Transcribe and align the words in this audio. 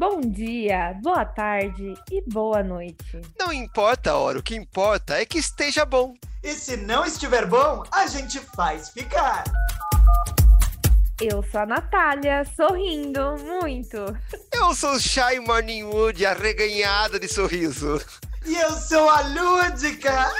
Bom 0.00 0.22
dia, 0.22 0.98
boa 1.02 1.26
tarde 1.26 1.92
e 2.10 2.22
boa 2.22 2.62
noite. 2.62 3.20
Não 3.38 3.52
importa 3.52 4.12
a 4.12 4.16
hora, 4.16 4.38
o 4.38 4.42
que 4.42 4.56
importa 4.56 5.20
é 5.20 5.26
que 5.26 5.36
esteja 5.36 5.84
bom. 5.84 6.14
E 6.42 6.54
se 6.54 6.74
não 6.78 7.04
estiver 7.04 7.44
bom, 7.44 7.82
a 7.92 8.06
gente 8.06 8.40
faz 8.56 8.88
ficar. 8.88 9.44
Eu 11.20 11.44
sou 11.50 11.60
a 11.60 11.66
Natália, 11.66 12.46
sorrindo 12.56 13.36
muito. 13.44 13.98
Eu 14.50 14.74
sou 14.74 14.92
o 14.92 14.98
Shy 14.98 15.38
Morningwood, 15.46 16.24
arreganhada 16.24 17.20
de 17.20 17.28
sorriso. 17.28 18.00
E 18.46 18.56
eu 18.56 18.70
sou 18.70 19.06
a 19.06 19.20
Lúdica. 19.20 20.32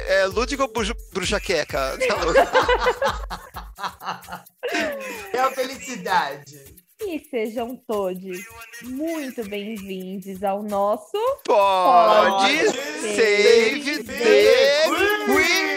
É, 0.00 0.22
é 0.22 0.26
Lúdica 0.26 0.64
ou 0.64 0.72
bruxa, 0.72 0.96
bruxa 1.12 1.38
queca? 1.38 1.96
É 5.32 5.38
a 5.38 5.50
felicidade. 5.50 6.80
E 7.02 7.18
sejam 7.30 7.74
todos 7.76 8.38
muito 8.82 9.42
bem-vindos 9.48 10.44
ao 10.44 10.62
nosso 10.62 11.16
Pode, 11.44 12.56
Pode 12.56 12.68
Save 13.16 14.02
the 14.04 14.84
Queen! 15.24 15.70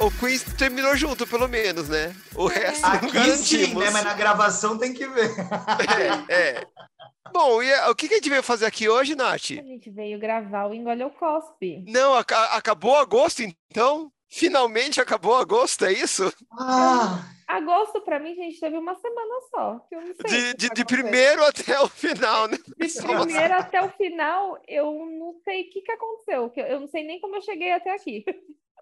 O 0.00 0.10
Queen 0.12 0.38
terminou 0.56 0.96
junto, 0.96 1.26
pelo 1.26 1.48
menos, 1.48 1.88
né? 1.88 2.14
O 2.36 2.46
resto 2.46 2.82
não 2.82 2.94
Aqui 3.22 3.36
sim, 3.38 3.74
né? 3.74 3.90
Mas 3.90 4.04
na 4.04 4.14
gravação 4.14 4.78
tem 4.78 4.92
que 4.94 5.06
ver. 5.08 5.30
É, 6.28 6.34
é. 6.34 6.66
Bom, 7.32 7.62
e 7.62 7.72
o 7.88 7.94
que 7.94 8.06
que 8.08 8.14
a 8.14 8.16
gente 8.18 8.28
veio 8.30 8.42
fazer 8.42 8.66
aqui 8.66 8.88
hoje, 8.88 9.14
Nath? 9.16 9.50
A 9.52 9.62
gente 9.62 9.90
veio 9.90 10.18
gravar 10.18 10.66
o 10.66 10.74
Engole 10.74 11.02
ou 11.02 11.10
Cospe. 11.10 11.82
Não, 11.88 12.14
aca- 12.14 12.56
acabou 12.56 12.96
agosto, 12.98 13.42
então? 13.42 14.12
Finalmente 14.32 15.00
acabou 15.00 15.36
agosto, 15.36 15.84
é 15.84 15.92
isso? 15.92 16.32
Ah, 16.58 17.22
Agosto, 17.46 18.00
pra 18.00 18.18
mim, 18.18 18.34
gente, 18.34 18.58
teve 18.58 18.78
uma 18.78 18.94
semana 18.94 19.34
só. 19.50 19.78
que 19.86 19.94
Eu 19.94 20.00
não 20.00 20.14
sei. 20.14 20.14
De, 20.14 20.54
que 20.54 20.54
de, 20.54 20.68
de 20.70 20.84
primeiro 20.86 21.44
até 21.44 21.78
o 21.80 21.86
final, 21.88 22.48
né? 22.48 22.56
De 22.56 23.02
primeiro 23.02 23.54
até 23.54 23.82
o 23.84 23.90
final, 23.90 24.58
eu 24.66 24.86
não 25.06 25.34
sei 25.44 25.62
o 25.62 25.70
que, 25.70 25.82
que 25.82 25.92
aconteceu. 25.92 26.48
que 26.48 26.60
Eu 26.60 26.80
não 26.80 26.88
sei 26.88 27.04
nem 27.04 27.20
como 27.20 27.36
eu 27.36 27.42
cheguei 27.42 27.72
até 27.72 27.94
aqui. 27.94 28.24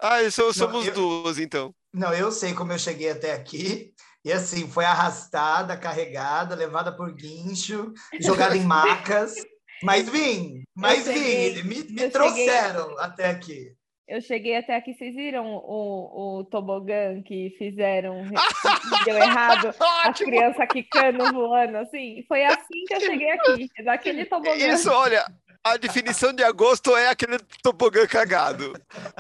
Ah, 0.01 0.19
so- 0.31 0.53
somos 0.53 0.87
eu- 0.87 0.95
duas, 0.95 1.39
então. 1.39 1.75
não, 1.93 2.15
eu 2.15 2.31
sei 2.31 2.55
como 2.55 2.71
eu 2.73 2.79
cheguei 2.79 3.11
até 3.11 3.33
aqui. 3.33 3.93
E 4.25 4.33
assim, 4.33 4.71
foi 4.71 4.85
arrastada, 4.85 5.77
carregada, 5.77 6.55
levada 6.55 6.95
por 6.95 7.13
guincho, 7.13 7.93
jogada 8.55 8.57
em 8.57 8.65
macas. 8.65 9.35
Mas 9.83 10.09
vim, 10.09 10.63
mas 10.77 11.05
cheguei- 11.05 11.55
vim, 11.55 11.63
me, 11.63 11.75
me 11.75 11.81
eu 11.81 11.85
cheguei- 11.85 12.11
trouxeram 12.11 12.97
até 13.01 13.31
aqui. 13.31 13.75
Eu 14.11 14.21
cheguei 14.21 14.57
até 14.57 14.75
aqui, 14.75 14.93
vocês 14.93 15.15
viram 15.15 15.47
o, 15.47 16.41
o 16.41 16.45
tobogã 16.45 17.23
que 17.23 17.55
fizeram, 17.57 18.25
que 18.99 19.05
deu 19.05 19.17
errado? 19.17 19.73
As 20.03 20.19
crianças 20.19 20.67
quicando, 20.69 21.33
voando, 21.33 21.77
assim. 21.77 22.25
Foi 22.27 22.45
assim 22.45 22.85
que 22.89 22.95
eu 22.95 23.01
cheguei 23.01 23.31
aqui, 23.31 23.69
daquele 23.85 24.25
tobogã. 24.25 24.57
Isso, 24.57 24.91
olha, 24.91 25.25
a 25.63 25.77
definição 25.77 26.33
de 26.33 26.43
agosto 26.43 26.97
é 26.97 27.09
aquele 27.09 27.39
tobogã 27.63 28.05
cagado. 28.05 28.73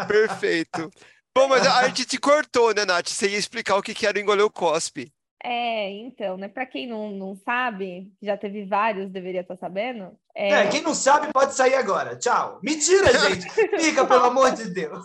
Perfeito. 0.08 0.90
Bom, 1.32 1.46
mas 1.46 1.64
a 1.64 1.86
gente 1.86 2.04
te 2.04 2.18
cortou, 2.18 2.74
né, 2.74 2.84
Nath? 2.84 3.10
Você 3.10 3.28
ia 3.28 3.38
explicar 3.38 3.76
o 3.76 3.82
que 3.82 3.94
que 3.94 4.08
era 4.08 4.18
o 4.18 4.20
engolir 4.20 4.44
o 4.44 4.50
cospe. 4.50 5.12
É, 5.42 5.88
então, 5.88 6.36
né? 6.36 6.48
Para 6.48 6.66
quem 6.66 6.88
não, 6.88 7.12
não 7.12 7.36
sabe, 7.36 8.12
já 8.20 8.36
teve 8.36 8.64
vários, 8.64 9.08
deveria 9.08 9.42
estar 9.42 9.56
sabendo. 9.56 10.18
É, 10.34 10.50
É, 10.50 10.68
quem 10.68 10.82
não 10.82 10.94
sabe 10.94 11.32
pode 11.32 11.54
sair 11.54 11.74
agora. 11.74 12.16
Tchau. 12.16 12.60
Mentira, 12.62 13.12
gente. 13.18 13.48
Fica, 13.80 14.06
pelo 14.06 14.24
amor 14.26 14.52
de 14.52 14.70
Deus. 14.70 15.04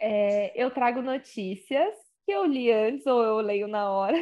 é, 0.00 0.52
eu 0.60 0.70
trago 0.70 1.02
notícias 1.02 1.94
que 2.24 2.32
eu 2.32 2.44
li 2.44 2.70
antes 2.70 3.06
ou 3.06 3.22
eu 3.22 3.36
leio 3.38 3.68
na 3.68 3.90
hora. 3.90 4.16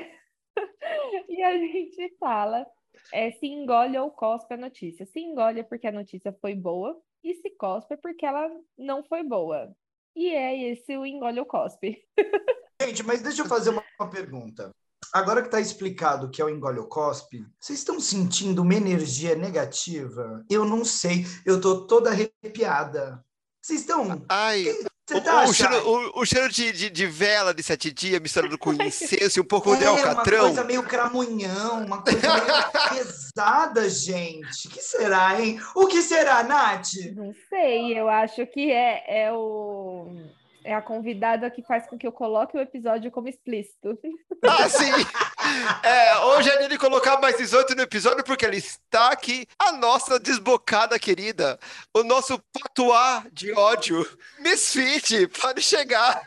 e 1.29 1.43
a 1.43 1.57
gente 1.57 2.17
fala 2.19 2.67
é, 3.13 3.31
se 3.33 3.47
engole 3.47 3.99
ou 3.99 4.11
cospe 4.11 4.55
a 4.55 4.57
notícia. 4.57 5.07
Se 5.07 5.21
engole 5.21 5.61
é 5.61 5.65
porque 5.65 5.87
a 5.87 5.93
notícia 5.93 6.37
foi 6.41 6.55
boa, 6.55 7.01
e 7.23 7.35
se 7.35 7.51
cospe 7.51 7.95
é 7.95 7.97
porque 7.97 8.27
ela 8.27 8.51
não 8.77 9.03
foi 9.05 9.23
boa. 9.23 9.75
E 10.15 10.29
é 10.29 10.71
esse 10.71 10.97
o 10.97 11.07
engole 11.07 11.41
ou 11.41 11.47
cospe. 11.47 12.05
Gente, 12.83 13.03
mas 13.05 13.23
deixa 13.23 13.43
eu 13.43 13.47
fazer 13.47 13.71
uma, 13.71 13.85
uma 13.99 14.11
pergunta. 14.11 14.75
Agora 15.13 15.41
que 15.43 15.49
está 15.49 15.61
explicado 15.61 16.27
o 16.27 16.31
que 16.31 16.41
é 16.41 16.45
o 16.45 16.49
engole 16.49 16.79
ou 16.79 16.87
cospe, 16.87 17.45
vocês 17.61 17.79
estão 17.79 18.01
sentindo 18.01 18.63
uma 18.63 18.75
energia 18.75 19.35
negativa? 19.35 20.45
Eu 20.51 20.65
não 20.65 20.85
sei. 20.85 21.27
Eu 21.45 21.61
tô 21.61 21.87
toda 21.87 22.11
arrepiada. 22.11 23.25
Vocês 23.61 23.81
estão. 23.81 24.25
Ai, 24.29 24.65
o, 25.13 25.21
tá 25.21 25.45
o 25.45 25.53
cheiro, 25.53 25.75
achando? 25.77 25.89
o- 25.89 26.21
o 26.21 26.25
cheiro 26.25 26.49
de, 26.49 26.73
de, 26.73 26.91
de 26.91 27.07
vela 27.07 27.53
de 27.53 27.63
sete 27.63 27.93
dias 27.93 28.21
misturado 28.21 28.57
com 28.57 28.73
incenso 28.83 29.39
e 29.39 29.43
um 29.43 29.45
pouco 29.45 29.77
de 29.77 29.85
É, 29.85 29.91
uma 29.91 30.09
alcatrão. 30.09 30.41
coisa 30.47 30.65
meio 30.65 30.83
cramunhão, 30.83 31.85
uma 31.85 32.03
coisa 32.03 32.21
meio 32.35 32.45
pesada, 32.89 33.89
gente. 33.91 34.67
O 34.67 34.71
que 34.71 34.81
será, 34.81 35.41
hein? 35.41 35.61
O 35.77 35.87
que 35.87 36.01
será, 36.03 36.43
Nath? 36.43 36.89
Não 37.15 37.33
sei, 37.51 37.99
eu 37.99 38.09
acho 38.09 38.47
que 38.47 38.71
é, 38.71 39.27
é 39.27 39.33
o. 39.33 40.17
É 40.65 40.75
a 40.75 40.83
convidada 40.83 41.51
que 41.51 41.63
faz 41.63 41.87
com 41.87 41.99
que 41.99 42.07
eu 42.07 42.13
coloque 42.13 42.57
o 42.57 42.61
episódio 42.61 43.11
como 43.11 43.29
explícito. 43.29 43.99
Ah, 44.43 44.69
sim! 44.69 44.91
É, 45.83 46.19
hoje 46.19 46.49
é 46.51 46.65
ele 46.65 46.79
colocar 46.79 47.21
mais 47.21 47.37
18 47.37 47.75
no 47.75 47.83
episódio 47.83 48.23
porque 48.25 48.45
ele 48.47 48.59
está 48.59 49.09
aqui, 49.11 49.47
a 49.59 49.73
nossa 49.73 50.19
desbocada 50.19 50.99
querida, 50.99 51.59
o 51.95 52.03
nosso 52.03 52.41
patuá 52.53 53.25
de 53.33 53.53
ódio, 53.53 54.07
Misfit, 54.41 55.27
pode 55.41 55.61
chegar. 55.63 56.23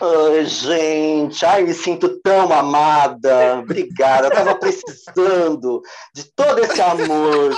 Ai, 0.00 0.44
gente, 0.46 1.44
ai, 1.44 1.62
me 1.62 1.74
sinto 1.74 2.08
tão 2.20 2.52
amada. 2.52 3.58
Obrigada, 3.60 4.26
eu 4.28 4.30
tava 4.32 4.54
precisando 4.56 5.82
de 6.14 6.24
todo 6.24 6.58
esse 6.60 6.80
amor. 6.80 7.54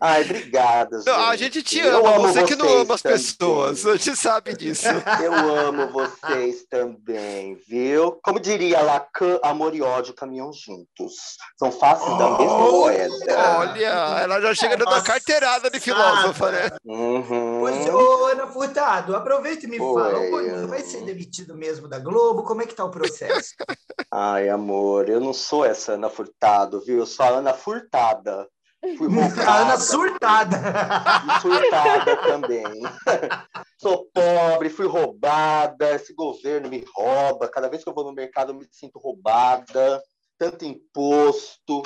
Ai, 0.00 0.22
obrigada, 0.22 1.02
Não, 1.04 1.28
a 1.28 1.36
gente. 1.36 1.54
gente 1.60 1.62
te 1.62 1.78
Eu 1.80 1.98
ama, 2.06 2.16
amo 2.16 2.28
você 2.28 2.44
que 2.44 2.56
não 2.56 2.68
ama 2.80 2.94
as 2.94 3.02
também. 3.02 3.18
pessoas, 3.18 3.86
a 3.86 3.96
gente 3.96 4.16
sabe 4.16 4.54
disso. 4.56 4.86
Eu 5.22 5.32
amo 5.34 5.88
vocês 5.88 6.64
também, 6.70 7.58
viu? 7.68 8.12
Como 8.22 8.38
diria 8.40 8.80
Lacan, 8.80 9.38
amor 9.42 9.74
e 9.74 9.82
ódio 9.82 10.14
caminham 10.14 10.49
juntos. 10.52 11.14
São 11.58 11.70
faces 11.70 12.06
da 12.18 12.38
mesma 12.38 12.56
Olha! 12.56 13.08
moeda. 13.08 13.58
Olha, 13.58 14.22
ela 14.22 14.40
já 14.40 14.54
chega 14.54 14.76
dando 14.76 14.88
a 14.88 14.92
Nossa, 14.92 15.06
carteirada 15.06 15.70
de 15.70 15.80
filósofa, 15.80 16.50
né? 16.50 16.68
Uhum. 16.84 17.60
Pois, 17.60 17.86
ô, 17.88 18.26
Ana 18.26 18.46
Furtado, 18.46 19.16
aproveita 19.16 19.66
e 19.66 19.68
me 19.68 19.80
Oi, 19.80 19.94
fala. 19.94 20.18
O 20.18 20.30
Boninho 20.30 20.68
vai 20.68 20.80
ser 20.80 21.04
demitido 21.04 21.54
mesmo 21.54 21.88
da 21.88 21.98
Globo? 21.98 22.42
Como 22.42 22.62
é 22.62 22.66
que 22.66 22.74
tá 22.74 22.84
o 22.84 22.90
processo? 22.90 23.54
Ai, 24.12 24.48
amor, 24.48 25.08
eu 25.08 25.20
não 25.20 25.32
sou 25.32 25.64
essa 25.64 25.92
Ana 25.92 26.08
Furtado, 26.08 26.80
viu? 26.80 26.98
Eu 26.98 27.06
sou 27.06 27.26
a 27.26 27.28
Ana 27.28 27.54
Furtada. 27.54 28.48
Fui 28.96 29.08
A 29.46 29.58
Ana 29.58 29.76
surtada. 29.78 30.56
E 30.56 31.40
surtada 31.40 32.16
também. 32.16 32.64
Sou 33.78 34.10
pobre, 34.12 34.68
fui 34.68 34.86
roubada, 34.86 35.94
esse 35.94 36.14
governo 36.14 36.68
me 36.68 36.84
rouba. 36.94 37.48
Cada 37.48 37.68
vez 37.68 37.82
que 37.82 37.88
eu 37.88 37.94
vou 37.94 38.04
no 38.04 38.12
mercado 38.12 38.52
eu 38.52 38.56
me 38.56 38.66
sinto 38.70 38.98
roubada, 38.98 40.02
tanto 40.40 40.64
imposto. 40.64 41.82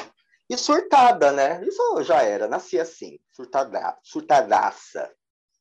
E 0.49 0.57
surtada, 0.57 1.33
né? 1.33 1.61
Isso 1.67 2.03
já 2.05 2.23
era, 2.23 2.47
nasci 2.47 2.79
assim, 2.79 3.19
surtada, 3.33 3.97
surtadaça. 4.03 5.11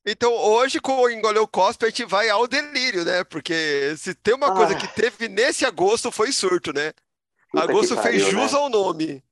Então 0.05 0.33
hoje 0.33 0.79
com 0.81 0.97
o 0.97 1.09
Engoleu 1.09 1.47
Cospe 1.47 1.85
a 1.85 1.89
gente 1.89 2.03
vai 2.05 2.29
ao 2.29 2.45
delírio, 2.45 3.03
né? 3.05 3.23
Porque 3.23 3.95
se 3.97 4.13
tem 4.13 4.33
uma 4.35 4.53
coisa 4.53 4.73
Ai. 4.73 4.79
que 4.79 4.87
teve 4.93 5.29
nesse 5.29 5.65
agosto 5.65 6.11
foi 6.11 6.31
surto, 6.33 6.73
né? 6.73 6.91
Puta 7.49 7.63
Agosto 7.63 7.95
fez 8.01 8.23
pariu, 8.23 8.41
jus 8.41 8.51
né? 8.51 8.57
ao 8.59 8.69
nome. 8.69 9.23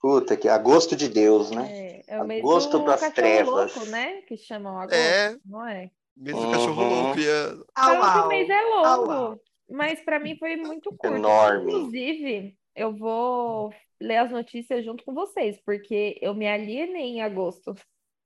Puta 0.00 0.34
que 0.36 0.48
agosto 0.48 0.96
de 0.96 1.08
Deus, 1.08 1.50
né? 1.50 1.68
É, 2.08 2.14
é 2.16 2.22
o 2.22 2.26
mês 2.26 2.40
Agosto 2.40 2.78
do 2.78 2.84
pras 2.84 3.00
cachorro 3.00 3.14
trevas. 3.14 3.74
louco, 3.76 3.90
né? 3.90 4.22
Que 4.22 4.36
chamam 4.38 4.78
agosto, 4.78 4.94
É. 4.94 5.36
não 5.44 5.66
é? 5.68 5.90
Mesmo 6.16 6.40
Uhum. 6.40 6.52
cachorro 6.52 6.82
louco. 6.82 7.18
ia- 7.20 7.58
Au, 7.74 7.90
que 7.90 7.96
o 7.98 8.02
au. 8.22 8.28
mês 8.28 8.48
é 8.48 8.58
Au, 8.58 9.00
longo, 9.00 9.12
au. 9.12 9.40
mas 9.68 10.00
para 10.00 10.18
mim 10.18 10.36
foi 10.38 10.56
muito 10.56 10.88
curto. 10.96 11.14
Enorme. 11.16 11.70
Inclusive, 11.74 12.56
eu 12.74 12.92
vou 12.96 13.72
ler 14.00 14.16
as 14.18 14.30
notícias 14.30 14.84
junto 14.84 15.04
com 15.04 15.12
vocês, 15.14 15.58
porque 15.64 16.18
eu 16.22 16.34
me 16.34 16.46
alienei 16.48 17.16
em 17.16 17.22
agosto. 17.22 17.74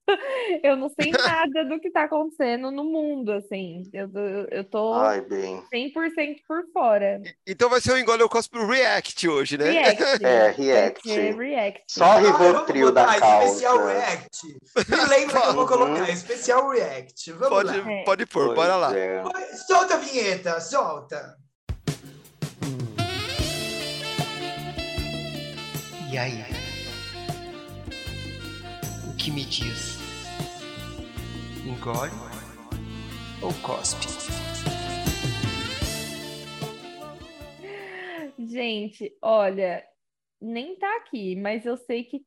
Eu 0.62 0.76
não 0.76 0.91
sei 0.91 1.11
nada 1.49 1.64
do 1.64 1.81
que 1.81 1.91
tá 1.91 2.02
acontecendo 2.05 2.70
no 2.70 2.85
mundo, 2.85 3.32
assim. 3.32 3.82
Eu, 3.91 4.11
eu, 4.14 4.46
eu 4.50 4.62
tô 4.64 4.93
Ai, 4.93 5.23
bem. 5.23 5.62
100% 5.73 6.43
por 6.46 6.62
fora. 6.75 7.23
Então 7.46 7.70
vai 7.70 7.81
ser 7.81 7.93
o 7.93 7.99
Engoleu 7.99 8.29
Cospe 8.29 8.58
React 8.58 9.29
hoje, 9.31 9.56
né? 9.56 9.70
React. 9.70 10.02
É, 10.23 10.50
react. 10.50 11.08
react. 11.32 11.85
Só 11.88 12.05
Ah, 12.05 12.17
Rivotril 12.19 12.93
vamos 12.93 12.94
da 12.94 13.19
causa. 13.19 13.44
Especial 13.46 13.87
React. 13.87 14.46
Me 14.91 15.05
lembra 15.08 15.41
que 15.41 15.46
eu 15.49 15.52
vou 15.55 15.62
Uhum. 15.62 15.69
colocar 15.69 16.11
especial 16.11 16.69
React. 16.69 17.32
Vamos 17.32 17.49
Pode, 17.49 17.81
lá. 17.81 17.91
É. 17.93 18.05
pode 18.05 18.26
pôr, 18.26 18.44
Pois 18.44 18.56
bora 18.56 18.76
lá. 18.76 18.99
é. 18.99 19.23
Solta 19.67 19.94
a 19.94 19.99
vinheta, 19.99 20.61
solta. 20.61 21.35
E 26.14 26.16
aí? 26.16 26.44
O 29.11 29.16
que 29.16 29.32
me 29.32 29.44
diz? 29.44 29.99
Engole 31.66 32.12
ou 33.43 33.52
cospe? 33.66 34.06
Gente, 38.38 39.12
olha, 39.20 39.84
nem 40.40 40.76
tá 40.76 40.99
aqui, 40.99 41.34
mas 41.34 41.66
eu 41.66 41.76
sei 41.78 42.05
que. 42.05 42.25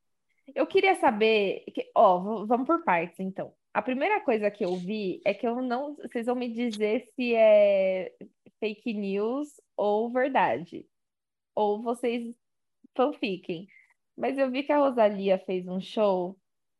Eu 0.53 0.67
queria 0.67 0.95
saber. 0.95 1.63
Que... 1.73 1.89
Ó, 1.95 2.45
vamos 2.45 2.67
por 2.67 2.83
partes, 2.83 3.17
então. 3.21 3.53
A 3.73 3.81
primeira 3.81 4.19
coisa 4.19 4.51
que 4.51 4.65
eu 4.65 4.75
vi 4.75 5.21
é 5.23 5.33
que 5.33 5.47
eu 5.47 5.61
não. 5.61 5.95
Vocês 5.95 6.25
vão 6.25 6.35
me 6.35 6.51
dizer 6.51 7.07
se 7.15 7.33
é 7.33 8.11
fake 8.59 8.93
news 8.93 9.47
ou 9.77 10.11
verdade. 10.11 10.85
Ou 11.55 11.81
vocês 11.81 12.35
fanfiquem. 12.93 13.69
Mas 14.17 14.37
eu 14.37 14.49
vi 14.49 14.63
que 14.63 14.71
a 14.71 14.79
Rosalia 14.79 15.37
fez 15.45 15.67
um 15.67 15.79
show. 15.79 16.37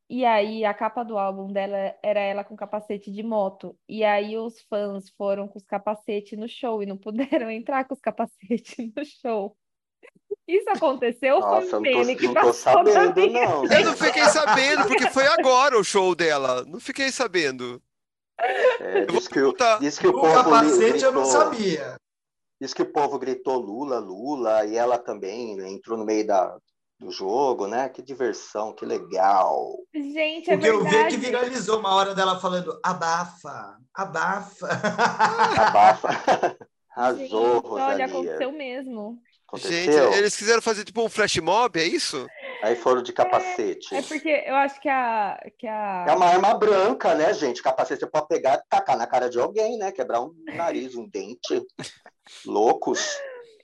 E 0.10 0.24
aí, 0.24 0.64
a 0.64 0.74
capa 0.74 1.04
do 1.04 1.18
álbum 1.18 1.52
dela 1.52 1.94
era 2.02 2.20
ela 2.22 2.44
com 2.44 2.56
capacete 2.56 3.12
de 3.12 3.22
moto. 3.22 3.78
E 3.88 4.04
aí, 4.06 4.38
os 4.38 4.62
fãs 4.70 5.10
foram 5.18 5.48
com 5.48 5.58
os 5.58 5.66
capacetes 5.66 6.40
no 6.40 6.48
show 6.48 6.82
e 6.82 6.86
não 6.86 6.98
puderam 6.98 7.50
entrar 7.52 7.86
com 7.86 7.94
os 7.94 8.00
capacetes 8.00 8.76
no 8.96 9.06
show. 9.06 9.56
Isso 10.48 10.70
aconteceu 10.70 11.36
ou 11.36 11.42
foi 11.42 11.50
Nossa, 11.66 11.78
um 11.78 11.86
eu 11.86 11.92
não 11.92 12.00
meme 12.06 12.14
tô, 12.16 12.20
que 12.22 12.28
não 12.28 12.34
tô 12.34 12.40
passou 12.40 12.64
sabendo, 12.64 13.28
não. 13.32 13.66
Eu 13.66 13.86
não 13.86 13.94
fiquei 13.98 14.24
sabendo, 14.24 14.88
porque 14.88 15.10
foi 15.10 15.28
agora 15.28 15.78
o 15.78 15.84
show 15.84 16.16
dela. 16.16 16.64
Não 16.66 16.80
fiquei 16.80 17.12
sabendo. 17.12 17.82
É, 18.80 19.02
Eu 19.04 19.08
diz, 19.08 19.28
que, 19.28 19.40
o- 19.42 19.54
diz 19.82 20.00
que 20.00 20.08
o 20.08 20.12
O 20.12 20.22
povo 20.22 20.34
capacete 20.34 21.04
eu 21.04 21.12
não 21.12 21.24
gritou- 21.24 21.26
sabia. 21.26 21.98
Diz 22.62 22.74
que 22.74 22.82
o 22.82 22.92
povo 22.92 23.20
gritou 23.20 23.58
Lula, 23.60 24.00
Lula, 24.00 24.66
e 24.66 24.76
ela 24.78 24.98
também 24.98 25.60
entrou 25.74 25.98
no 25.98 26.06
meio 26.06 26.26
da, 26.26 26.58
do 27.00 27.12
jogo, 27.12 27.68
né? 27.68 27.90
Que 27.90 28.02
diversão, 28.02 28.74
que 28.74 28.86
legal. 28.86 29.78
Gente, 29.94 30.50
é 30.50 30.56
O 30.56 30.60
que 30.60 30.66
eu 30.68 30.84
vi 30.84 30.88
é 30.96 31.04
que 31.08 31.18
verdade. 31.18 31.18
viralizou 31.18 31.80
uma 31.80 31.94
hora 31.94 32.16
dela 32.16 32.40
falando 32.40 32.80
abafa, 32.84 33.78
abafa. 33.94 34.68
Abafa. 35.58 36.10
Gente, 37.16 37.32
Arrasou, 37.32 37.62
olha, 37.66 37.84
Rosalia. 37.84 38.06
aconteceu 38.06 38.52
mesmo. 38.52 39.20
Gente, 39.56 39.92
Aconteceu? 39.92 40.14
eles 40.14 40.36
quiseram 40.36 40.62
fazer 40.62 40.84
tipo 40.84 41.02
um 41.02 41.08
flash 41.08 41.38
mob, 41.38 41.80
é 41.80 41.84
isso? 41.86 42.28
Aí 42.64 42.76
foram 42.76 43.02
de 43.04 43.14
capacete. 43.14 43.96
É 43.96 44.02
porque 44.02 44.44
eu 44.46 44.56
acho 44.56 44.82
que 44.82 44.90
a, 44.90 45.40
que 45.58 45.68
a... 45.68 46.06
É 46.10 46.12
uma 46.14 46.26
arma 46.26 46.54
branca, 46.56 47.14
né, 47.14 47.32
gente? 47.34 47.62
Capacete 47.62 48.00
você 48.02 48.08
pode 48.08 48.28
pegar 48.28 48.56
e 48.56 48.62
tacar 48.68 48.98
na 48.98 49.06
cara 49.08 49.30
de 49.30 49.40
alguém, 49.40 49.78
né? 49.78 49.92
Quebrar 49.92 50.22
um 50.22 50.34
nariz, 50.54 50.96
um 50.96 51.08
dente. 51.08 51.64
Loucos. 52.46 53.16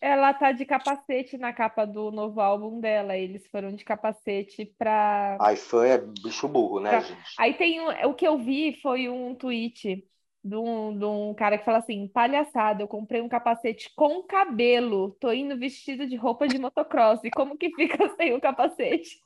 Ela 0.03 0.33
tá 0.33 0.51
de 0.51 0.65
capacete 0.65 1.37
na 1.37 1.53
capa 1.53 1.85
do 1.85 2.11
novo 2.11 2.41
álbum 2.41 2.79
dela. 2.79 3.17
Eles 3.17 3.47
foram 3.47 3.73
de 3.75 3.85
capacete 3.85 4.65
pra. 4.77 5.37
Ai, 5.39 5.55
fã 5.55 5.85
é 5.85 5.97
bicho 5.97 6.47
burro, 6.47 6.79
né, 6.79 6.89
Pra- 6.89 7.01
gente? 7.01 7.35
Aí 7.37 7.53
tem 7.57 7.81
um- 7.81 8.09
o 8.09 8.13
que 8.13 8.27
eu 8.27 8.37
vi 8.37 8.79
foi 8.81 9.09
um 9.09 9.35
tweet 9.35 10.05
de 10.43 10.55
um, 10.55 10.97
de 10.97 11.05
um 11.05 11.33
cara 11.33 11.57
que 11.57 11.65
fala 11.65 11.79
assim: 11.79 12.07
palhaçada, 12.07 12.83
eu 12.83 12.87
comprei 12.87 13.21
um 13.21 13.29
capacete 13.29 13.91
com 13.95 14.21
cabelo, 14.23 15.11
tô 15.19 15.31
indo 15.31 15.57
vestido 15.57 16.05
de 16.07 16.15
roupa 16.15 16.47
de 16.47 16.59
motocross. 16.59 17.23
E 17.23 17.31
como 17.31 17.57
que 17.57 17.71
fica 17.71 17.97
sem 18.17 18.33
o 18.33 18.41
capacete? 18.41 19.22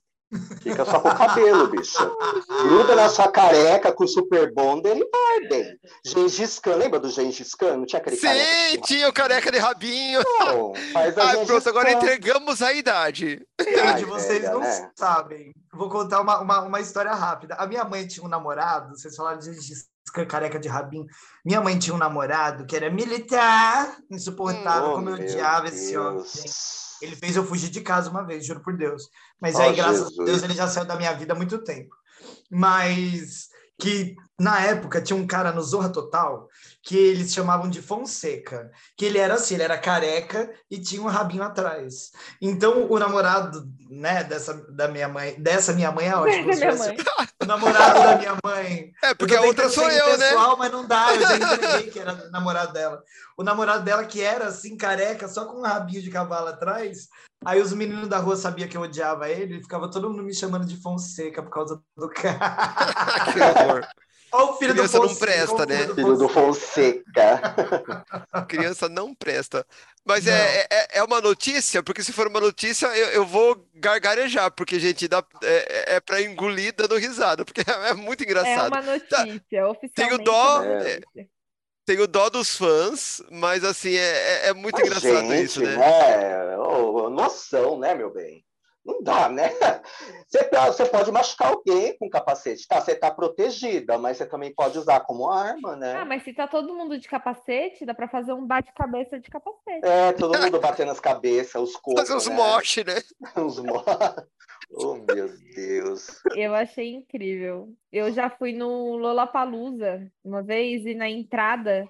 Fica 0.61 0.83
só 0.83 0.99
com 0.99 1.07
o 1.07 1.15
cabelo, 1.15 1.67
bicho. 1.67 2.17
Gruda 2.67 2.95
na 2.95 3.07
sua 3.07 3.31
careca 3.31 3.93
com 3.93 4.03
o 4.03 4.07
super 4.07 4.53
bonder 4.53 4.97
e 4.97 5.47
bem. 5.47 5.79
Gengis 6.05 6.59
Khan, 6.59 6.75
lembra 6.75 6.99
do 6.99 7.09
Gengis 7.09 7.55
Khan? 7.55 7.77
Não 7.77 7.85
tinha 7.85 8.01
aquele 8.01 8.17
careca 8.17 8.45
Sim, 8.45 8.71
que 8.71 8.81
tinha 8.81 9.07
o 9.07 9.13
careca 9.13 9.51
de 9.51 9.57
rabinho. 9.57 10.21
Não, 10.39 10.73
faz 10.91 11.17
a 11.17 11.23
Ai, 11.29 11.45
pronto, 11.45 11.69
agora 11.69 11.91
entregamos 11.93 12.61
a 12.61 12.73
idade. 12.73 13.41
Ai, 13.59 13.97
Gente, 13.99 14.05
vocês 14.05 14.41
velha, 14.41 14.53
não 14.53 14.59
né? 14.59 14.91
sabem. 14.95 15.53
Vou 15.73 15.89
contar 15.89 16.19
uma, 16.19 16.39
uma, 16.41 16.61
uma 16.61 16.79
história 16.81 17.13
rápida. 17.13 17.55
A 17.55 17.65
minha 17.65 17.85
mãe 17.85 18.05
tinha 18.05 18.25
um 18.25 18.29
namorado, 18.29 18.97
vocês 18.97 19.15
falaram 19.15 19.39
de 19.39 19.45
Gengis 19.45 19.85
Khan, 20.13 20.25
careca 20.25 20.59
de 20.59 20.67
rabinho. 20.67 21.05
Minha 21.45 21.61
mãe 21.61 21.79
tinha 21.79 21.95
um 21.95 21.99
namorado 21.99 22.65
que 22.65 22.75
era 22.75 22.89
militar, 22.89 23.95
insuportável, 24.11 24.89
Oh, 24.89 24.93
como 24.95 25.09
eu 25.09 25.15
odiava 25.15 25.67
esse 25.69 25.97
homem. 25.97 26.23
Ele 27.01 27.15
fez 27.15 27.35
eu 27.35 27.45
fugir 27.45 27.69
de 27.69 27.81
casa 27.81 28.09
uma 28.09 28.23
vez, 28.23 28.45
juro 28.45 28.61
por 28.61 28.75
Deus. 28.75 29.09
Mas 29.39 29.55
Oh, 29.55 29.61
aí, 29.61 29.75
graças 29.75 30.09
Jesus. 30.09 30.19
a 30.19 30.23
Deus, 30.25 30.43
ele 30.43 30.53
já 30.53 30.67
saiu 30.67 30.85
da 30.85 30.95
minha 30.95 31.13
vida 31.13 31.33
há 31.33 31.35
muito 31.35 31.63
tempo. 31.63 31.95
Mas 32.49 33.49
que 33.79 34.15
na 34.39 34.59
época 34.61 35.01
tinha 35.01 35.17
um 35.17 35.27
cara 35.27 35.51
no 35.51 35.61
Zorra 35.61 35.89
Total 35.89 36.47
que 36.87 36.95
eles 36.95 37.33
chamavam 37.33 37.69
de 37.69 37.81
Fonseca, 37.81 38.71
que 38.95 39.03
ele 39.03 39.17
era 39.17 39.33
assim, 39.33 39.55
ele 39.55 39.63
era 39.63 39.77
careca 39.77 40.49
e 40.71 40.79
tinha 40.79 41.01
um 41.01 41.07
rabinho 41.07 41.43
atrás. 41.43 42.13
Então 42.41 42.89
o 42.89 42.97
namorado, 42.97 43.67
né, 43.89 44.23
dessa 44.23 44.53
da 44.71 44.87
minha 44.87 45.09
mãe, 45.09 45.35
dessa 45.37 45.73
minha 45.73 45.91
mãe 45.91 46.07
é 46.07 46.15
ótimo. 46.15 46.47
Mãe. 46.79 46.97
O 47.43 47.45
namorado 47.45 47.99
da 47.99 48.17
minha 48.17 48.37
mãe 48.43 48.91
É, 49.03 49.13
porque 49.13 49.33
eu 49.33 49.43
a 49.43 49.45
outra 49.45 49.69
sou 49.69 49.89
eu, 49.89 50.17
né? 50.17 50.29
pessoal, 50.29 50.57
mas 50.57 50.71
não 50.71 50.87
dá, 50.87 51.13
eu 51.13 51.21
já 51.21 51.35
entreguei 51.55 51.91
que 51.91 51.99
era 51.99 52.13
o 52.13 52.31
namorado 52.31 52.71
dela. 52.73 53.03
O 53.37 53.43
namorado 53.43 53.83
dela 53.83 54.05
que 54.05 54.21
era 54.21 54.47
assim, 54.47 54.77
careca, 54.77 55.27
só 55.27 55.45
com 55.45 55.59
um 55.59 55.63
rabinho 55.63 56.01
de 56.01 56.09
cavalo 56.09 56.47
atrás. 56.47 57.07
Aí 57.45 57.61
os 57.61 57.73
meninos 57.73 58.07
da 58.07 58.17
rua 58.17 58.35
sabiam 58.37 58.67
que 58.67 58.77
eu 58.77 58.81
odiava 58.81 59.29
ele, 59.29 59.61
ficava 59.61 59.91
todo 59.91 60.09
mundo 60.09 60.23
me 60.23 60.33
chamando 60.33 60.65
de 60.65 60.81
Fonseca 60.81 61.43
por 61.43 61.51
causa 61.51 61.81
do 61.95 62.09
cara. 62.09 63.33
Que 63.33 63.39
horror. 63.39 63.87
Olha 64.31 64.45
o 64.51 64.57
filho 64.57 64.73
do 64.73 64.77
Criança 64.77 64.99
não 64.99 65.07
Fonseca, 65.09 65.25
presta, 65.25 65.55
olha 65.55 65.65
o 65.65 65.67
né? 65.69 65.95
Filho 65.95 66.17
do 66.17 66.29
Fonseca. 66.29 67.41
Criança 68.47 68.89
não 68.89 69.15
presta. 69.15 69.65
Mas 70.05 70.25
Não. 70.25 70.33
é, 70.33 70.67
é, 70.69 70.87
é 70.99 71.03
uma 71.03 71.19
notícia, 71.19 71.83
porque 71.83 72.03
se 72.03 72.13
for 72.13 72.27
uma 72.27 72.39
notícia, 72.39 72.87
eu, 72.87 73.07
eu 73.09 73.25
vou 73.25 73.67
gargarejar, 73.75 74.51
porque, 74.51 74.79
gente, 74.79 75.07
dá, 75.07 75.23
é, 75.43 75.95
é 75.95 75.99
pra 75.99 76.21
engolir 76.21 76.73
dando 76.75 76.95
risada, 76.97 77.43
porque 77.43 77.61
é 77.69 77.93
muito 77.93 78.21
É 78.21 78.25
engraçado. 78.25 78.67
uma 78.67 78.81
notícia, 78.81 79.67
oficialmente. 79.67 80.23
dó, 80.23 80.63
é 80.63 80.99
é. 81.17 81.25
Tenho 81.85 82.05
dó 82.05 82.29
dos 82.29 82.55
fãs, 82.55 83.21
mas 83.31 83.63
assim, 83.63 83.95
é, 83.95 84.01
é- 84.01 84.47
é 84.49 84.53
muito 84.53 84.75
Mas, 84.79 84.87
engraçado 84.87 85.27
gente, 85.27 85.45
isso, 85.45 85.61
né? 85.61 85.77
né? 85.77 86.57
Ô, 86.57 87.09
noção, 87.09 87.79
né, 87.79 87.93
meu 87.95 88.13
bem? 88.13 88.43
Não 88.87 89.03
dá, 89.03 89.27
né? 89.27 89.49
Você, 90.27 90.43
tá- 90.45 90.65
você 90.67 90.85
pode 90.85 91.11
machucar 91.11 91.49
alguém 91.49 91.97
com 91.97 92.09
capacete. 92.09 92.67
Tá, 92.67 92.81
você 92.81 92.95
tá 92.95 93.09
protegida, 93.09 93.97
mas 93.97 94.17
você 94.17 94.25
também 94.25 94.53
pode 94.53 94.77
usar 94.77 95.01
como 95.01 95.29
arma, 95.29 95.75
né? 95.75 95.93
Ah, 95.97 96.05
mas 96.05 96.23
se 96.23 96.33
tá 96.33 96.47
todo 96.47 96.75
mundo 96.75 96.97
de 96.97 97.07
capacete, 97.07 97.85
dá 97.85 97.93
pra 97.93 98.09
fazer 98.09 98.33
um 98.33 98.45
bate-cabeça 98.45 99.19
de 99.19 99.29
capacete. 99.29 99.85
É, 99.85 100.11
todo 100.13 100.37
mundo 100.37 100.59
batendo 100.59 100.91
as 100.91 100.99
cabeças, 100.99 101.61
os 101.61 101.75
corpos, 101.77 102.09
Fazer 102.09 102.15
uns 102.15 102.27
né? 102.27 102.35
moche, 102.35 102.83
né? 102.83 102.95
Uns 103.37 103.59
mo- 103.59 103.83
Oh, 104.71 104.95
meu 104.95 105.29
Deus. 105.55 106.21
Eu 106.35 106.53
achei 106.53 106.93
incrível. 106.93 107.73
Eu 107.91 108.11
já 108.11 108.29
fui 108.29 108.51
no 108.51 108.97
Lollapalooza 108.97 110.11
uma 110.23 110.43
vez 110.43 110.85
e 110.85 110.93
na 110.93 111.09
entrada 111.09 111.89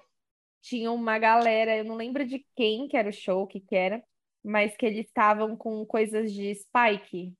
tinha 0.60 0.90
uma 0.92 1.18
galera, 1.18 1.76
eu 1.76 1.84
não 1.84 1.96
lembro 1.96 2.24
de 2.26 2.44
quem 2.56 2.88
que 2.88 2.96
era 2.96 3.08
o 3.08 3.12
show, 3.12 3.42
o 3.42 3.46
que 3.46 3.60
que 3.60 3.74
era, 3.74 4.02
mas 4.44 4.76
que 4.76 4.86
eles 4.86 5.06
estavam 5.06 5.56
com 5.56 5.84
coisas 5.86 6.32
de 6.32 6.54
Spike, 6.54 7.34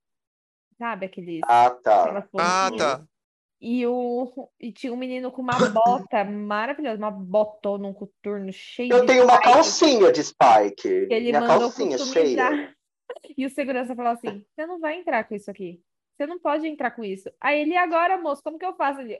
sabe? 0.78 1.06
Aqueles, 1.06 1.40
Ah, 1.46 1.70
tá. 1.70 2.26
Ah, 2.38 2.70
tá. 2.76 3.04
E, 3.60 3.84
o, 3.86 4.48
e 4.60 4.70
tinha 4.72 4.92
um 4.92 4.96
menino 4.96 5.32
com 5.32 5.42
uma 5.42 5.58
bota 5.68 6.24
maravilhosa, 6.24 6.98
uma 6.98 7.10
botona, 7.10 7.88
um 7.88 7.92
coturno 7.92 8.52
cheio 8.52 8.92
Eu 8.92 9.00
de 9.00 9.06
tenho 9.06 9.24
uma 9.24 9.34
Spike, 9.36 9.52
calcinha 9.52 10.12
de 10.12 10.22
Spike. 10.24 11.06
que 11.06 11.12
ele 11.14 11.28
Minha 11.30 11.40
mandou 11.40 11.58
calcinha 11.60 11.98
customizar. 11.98 12.52
cheia. 12.56 12.74
E 13.36 13.46
o 13.46 13.50
segurança 13.50 13.96
falou 13.96 14.12
assim: 14.12 14.44
Você 14.54 14.66
não 14.66 14.78
vai 14.78 14.98
entrar 15.00 15.24
com 15.24 15.34
isso 15.34 15.50
aqui. 15.50 15.82
Você 16.14 16.26
não 16.26 16.38
pode 16.38 16.68
entrar 16.68 16.90
com 16.90 17.02
isso. 17.02 17.30
Aí 17.40 17.62
ele, 17.62 17.72
"E 17.72 17.76
agora, 17.76 18.18
moço, 18.18 18.42
como 18.42 18.58
que 18.58 18.66
eu 18.66 18.76
faço? 18.76 19.00
Ele, 19.00 19.18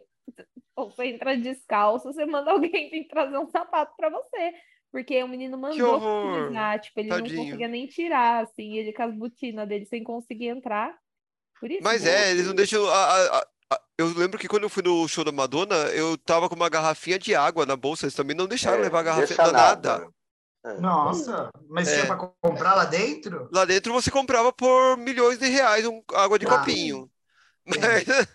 ou 0.77 0.91
você 0.91 1.07
entra 1.07 1.37
descalço, 1.39 2.13
você 2.13 2.27
manda 2.27 2.51
alguém 2.53 2.91
vir 2.91 3.09
trazer 3.09 3.39
um 3.39 3.49
sapato 3.49 3.95
pra 3.97 4.11
você. 4.11 4.55
Porque 4.91 5.23
o 5.23 5.29
menino 5.29 5.59
mandou 5.59 6.01
customizar, 6.01 6.81
tipo, 6.81 7.01
ele 7.01 7.09
não 7.11 7.19
Tadinho. 7.19 7.45
conseguia 7.45 7.69
nem 7.69 7.87
tirar, 7.87 8.43
assim, 8.45 8.79
ele 8.79 8.93
com 8.93 9.03
as 9.03 9.15
botinas 9.15 9.69
dele 9.69 9.85
sem 9.85 10.03
conseguir 10.03 10.47
entrar. 10.49 10.97
Por 11.61 11.71
isso 11.71 11.83
Mas 11.83 12.07
é, 12.07 12.31
eles 12.31 12.47
não 12.47 12.55
deixam. 12.55 12.87
a- 12.89 13.05
a- 13.39 13.47
a- 13.73 13.81
eu 13.99 14.07
lembro 14.17 14.39
que 14.39 14.49
quando 14.49 14.63
eu 14.63 14.69
fui 14.71 14.83
no 14.83 15.07
show 15.07 15.25
da 15.25 15.33
Madonna, 15.33 15.75
eu 15.93 16.17
tava 16.17 16.49
com 16.49 16.55
uma 16.55 16.69
garrafinha 16.71 17.19
de 17.19 17.35
água 17.35 17.67
na 17.67 17.77
bolsa. 17.77 18.07
Eles 18.07 18.15
também 18.15 18.35
não 18.37 18.47
deixaram 18.47 18.79
É, 18.79 18.83
levar 18.83 19.01
a 19.01 19.03
garrafinha 19.03 19.37
deixa 19.37 19.53
nada. 19.53 20.09
É. 20.65 20.81
Nossa, 20.81 21.51
mas 21.69 21.89
É. 21.89 21.95
tinha 21.95 22.07
para 22.07 22.33
comprar 22.41 22.75
lá 22.75 22.85
dentro? 22.85 23.49
Lá 23.53 23.65
dentro 23.65 23.93
você 23.93 24.11
comprava 24.11 24.53
por 24.53 24.97
milhões 24.97 25.39
de 25.39 25.47
reais 25.49 25.87
um, 25.87 26.03
água 26.15 26.39
de 26.39 26.47
Ah. 26.47 26.59
copinho. 26.59 27.11
Sim. 27.71 27.79
Mas, 27.81 28.29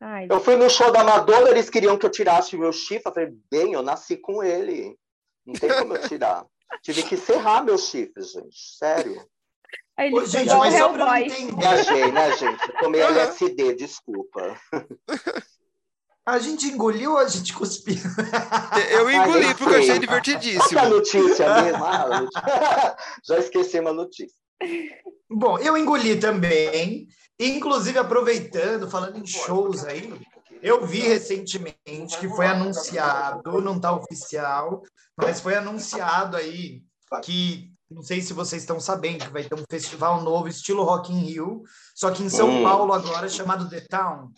Ai, 0.00 0.26
Eu 0.30 0.40
fui 0.40 0.56
no 0.56 0.68
show 0.68 0.92
da 0.92 1.02
Madonna, 1.02 1.48
eles 1.48 1.70
queriam 1.70 1.96
que 1.96 2.04
eu 2.04 2.10
tirasse 2.10 2.54
o 2.56 2.58
meu 2.58 2.72
chifre. 2.72 3.02
Eu 3.08 3.12
falei, 3.14 3.32
bem, 3.50 3.72
eu 3.72 3.82
nasci 3.82 4.16
com 4.16 4.42
ele. 4.42 4.98
Não 5.46 5.54
tem 5.54 5.68
como 5.70 5.94
eu 5.94 6.08
tirar. 6.08 6.44
Tive 6.82 7.02
que 7.02 7.16
serrar 7.16 7.64
meus 7.64 7.88
chifres, 7.88 8.32
gente. 8.32 8.56
Sério. 8.78 9.24
Aí 9.96 10.08
ele 10.08 10.16
Ô, 10.16 10.24
gente, 10.24 10.52
mas 10.54 10.74
só 10.74 10.90
Hellboy. 10.90 11.22
entender, 11.22 11.56
Viajei, 11.56 12.12
né, 12.12 12.36
gente? 12.36 12.68
Eu 12.68 12.78
Tomei. 12.78 13.00
LSD, 13.00 13.74
desculpa. 13.74 14.58
a 16.26 16.38
gente 16.38 16.66
engoliu 16.66 17.12
ou 17.12 17.18
a 17.18 17.28
gente 17.28 17.52
cuspiu? 17.52 17.96
eu 18.90 19.10
engoli 19.10 19.54
porque 19.54 19.74
eu 19.74 19.78
achei 19.78 19.90
é 19.90 19.94
a 19.94 19.98
divertidíssimo. 19.98 20.88
notícia 20.88 21.62
mesmo? 21.62 21.84
Ah, 21.84 22.02
a 22.02 22.08
notícia. 22.22 22.96
Já 23.24 23.38
esqueci 23.38 23.78
uma 23.78 23.92
notícia. 23.92 24.36
Bom, 25.30 25.58
eu 25.58 25.76
engoli 25.76 26.18
também. 26.18 27.06
Inclusive, 27.38 27.98
aproveitando, 27.98 28.88
falando 28.88 29.18
em 29.18 29.26
shows 29.26 29.84
aí, 29.84 30.12
eu 30.62 30.86
vi 30.86 31.00
recentemente 31.00 32.18
que 32.18 32.28
foi 32.28 32.46
anunciado, 32.46 33.60
não 33.60 33.76
está 33.76 33.92
oficial, 33.92 34.82
mas 35.16 35.40
foi 35.40 35.54
anunciado 35.56 36.36
aí 36.36 36.82
que 37.22 37.72
Não 37.90 38.02
sei 38.02 38.20
se 38.20 38.32
vocês 38.32 38.62
estão 38.62 38.80
sabendo 38.80 39.24
que 39.24 39.30
vai 39.32 39.44
ter 39.44 39.54
um 39.54 39.62
festival 39.70 40.20
novo, 40.22 40.48
estilo 40.48 40.82
Rock 40.82 41.12
in 41.12 41.20
Rio, 41.20 41.62
só 41.94 42.10
que 42.10 42.22
em 42.22 42.28
São 42.28 42.48
Hum. 42.48 42.62
Paulo 42.64 42.92
agora, 42.92 43.28
chamado 43.28 43.68
The 43.68 43.80
Town. 43.82 44.30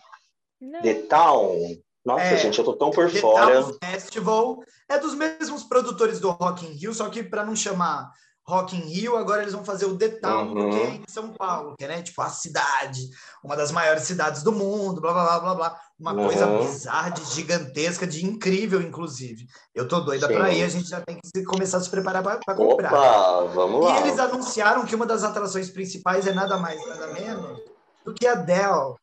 Não. 0.60 0.82
The 0.82 0.94
Town. 1.02 1.76
Nossa, 2.04 2.22
É, 2.22 2.36
gente, 2.36 2.58
eu 2.58 2.64
tô 2.64 2.74
tão 2.74 2.90
por 2.90 3.10
The 3.10 3.20
fora. 3.20 3.62
Town 3.62 3.76
Festival 3.82 4.58
é 4.88 4.98
dos 4.98 5.14
mesmos 5.14 5.64
produtores 5.64 6.20
do 6.20 6.30
Rock 6.30 6.66
in 6.66 6.72
Rio, 6.72 6.92
só 6.92 7.08
que 7.08 7.22
para 7.22 7.44
não 7.44 7.56
chamar 7.56 8.10
Rock 8.48 8.76
in 8.76 8.80
Rio, 8.80 9.16
agora 9.16 9.42
eles 9.42 9.52
vão 9.54 9.64
fazer 9.64 9.86
o 9.86 9.98
The 9.98 10.08
Town, 10.20 10.46
Uhum. 10.48 10.54
porque 10.54 10.78
é 10.78 10.94
em 10.94 11.04
São 11.08 11.32
Paulo, 11.32 11.74
que 11.76 11.84
é 11.84 11.88
né, 11.88 12.00
tipo 12.02 12.22
a 12.22 12.28
cidade, 12.28 13.00
uma 13.42 13.56
das 13.56 13.72
maiores 13.72 14.04
cidades 14.04 14.42
do 14.44 14.52
mundo, 14.52 15.00
blá 15.00 15.12
blá 15.12 15.24
blá 15.24 15.40
blá 15.40 15.54
blá. 15.54 15.80
Uma 15.98 16.14
Uhum. 16.14 16.24
coisa 16.24 16.46
bizarra, 16.46 17.10
de 17.10 17.24
gigantesca, 17.24 18.06
de 18.06 18.24
incrível, 18.24 18.80
inclusive. 18.80 19.46
Eu 19.74 19.88
tô 19.88 19.98
doida 20.00 20.28
para 20.28 20.52
ir, 20.52 20.62
a 20.62 20.68
gente 20.68 20.88
já 20.88 21.00
tem 21.00 21.18
que 21.20 21.42
começar 21.44 21.78
a 21.78 21.80
se 21.80 21.90
preparar 21.90 22.22
para 22.22 22.54
comprar. 22.54 22.92
Opa, 22.92 23.44
vamos 23.52 23.80
E 23.80 23.84
lá. 23.92 23.98
eles 24.00 24.18
anunciaram 24.20 24.84
que 24.86 24.94
uma 24.94 25.06
das 25.06 25.24
atrações 25.24 25.68
principais 25.70 26.26
é 26.26 26.32
nada 26.32 26.56
mais, 26.56 26.86
nada 26.86 27.08
menos 27.08 27.58
do 28.04 28.14
que 28.14 28.26
a 28.26 28.32
Adele. 28.32 28.94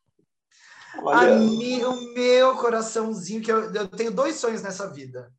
A 0.94 1.02
Olha, 1.02 1.32
mi- 1.34 1.84
o 1.84 2.14
meu 2.14 2.56
coraçãozinho, 2.56 3.42
que 3.42 3.52
eu, 3.52 3.74
eu 3.74 3.88
tenho 3.88 4.10
dois 4.10 4.36
sonhos 4.36 4.62
nessa 4.62 4.88
vida: 4.90 5.30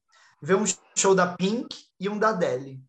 ver 0.42 0.56
um 0.56 0.66
show 0.96 1.16
da 1.16 1.26
Pink 1.26 1.68
e 2.00 2.08
um 2.10 2.20
da 2.20 2.30
Adele. 2.30 2.80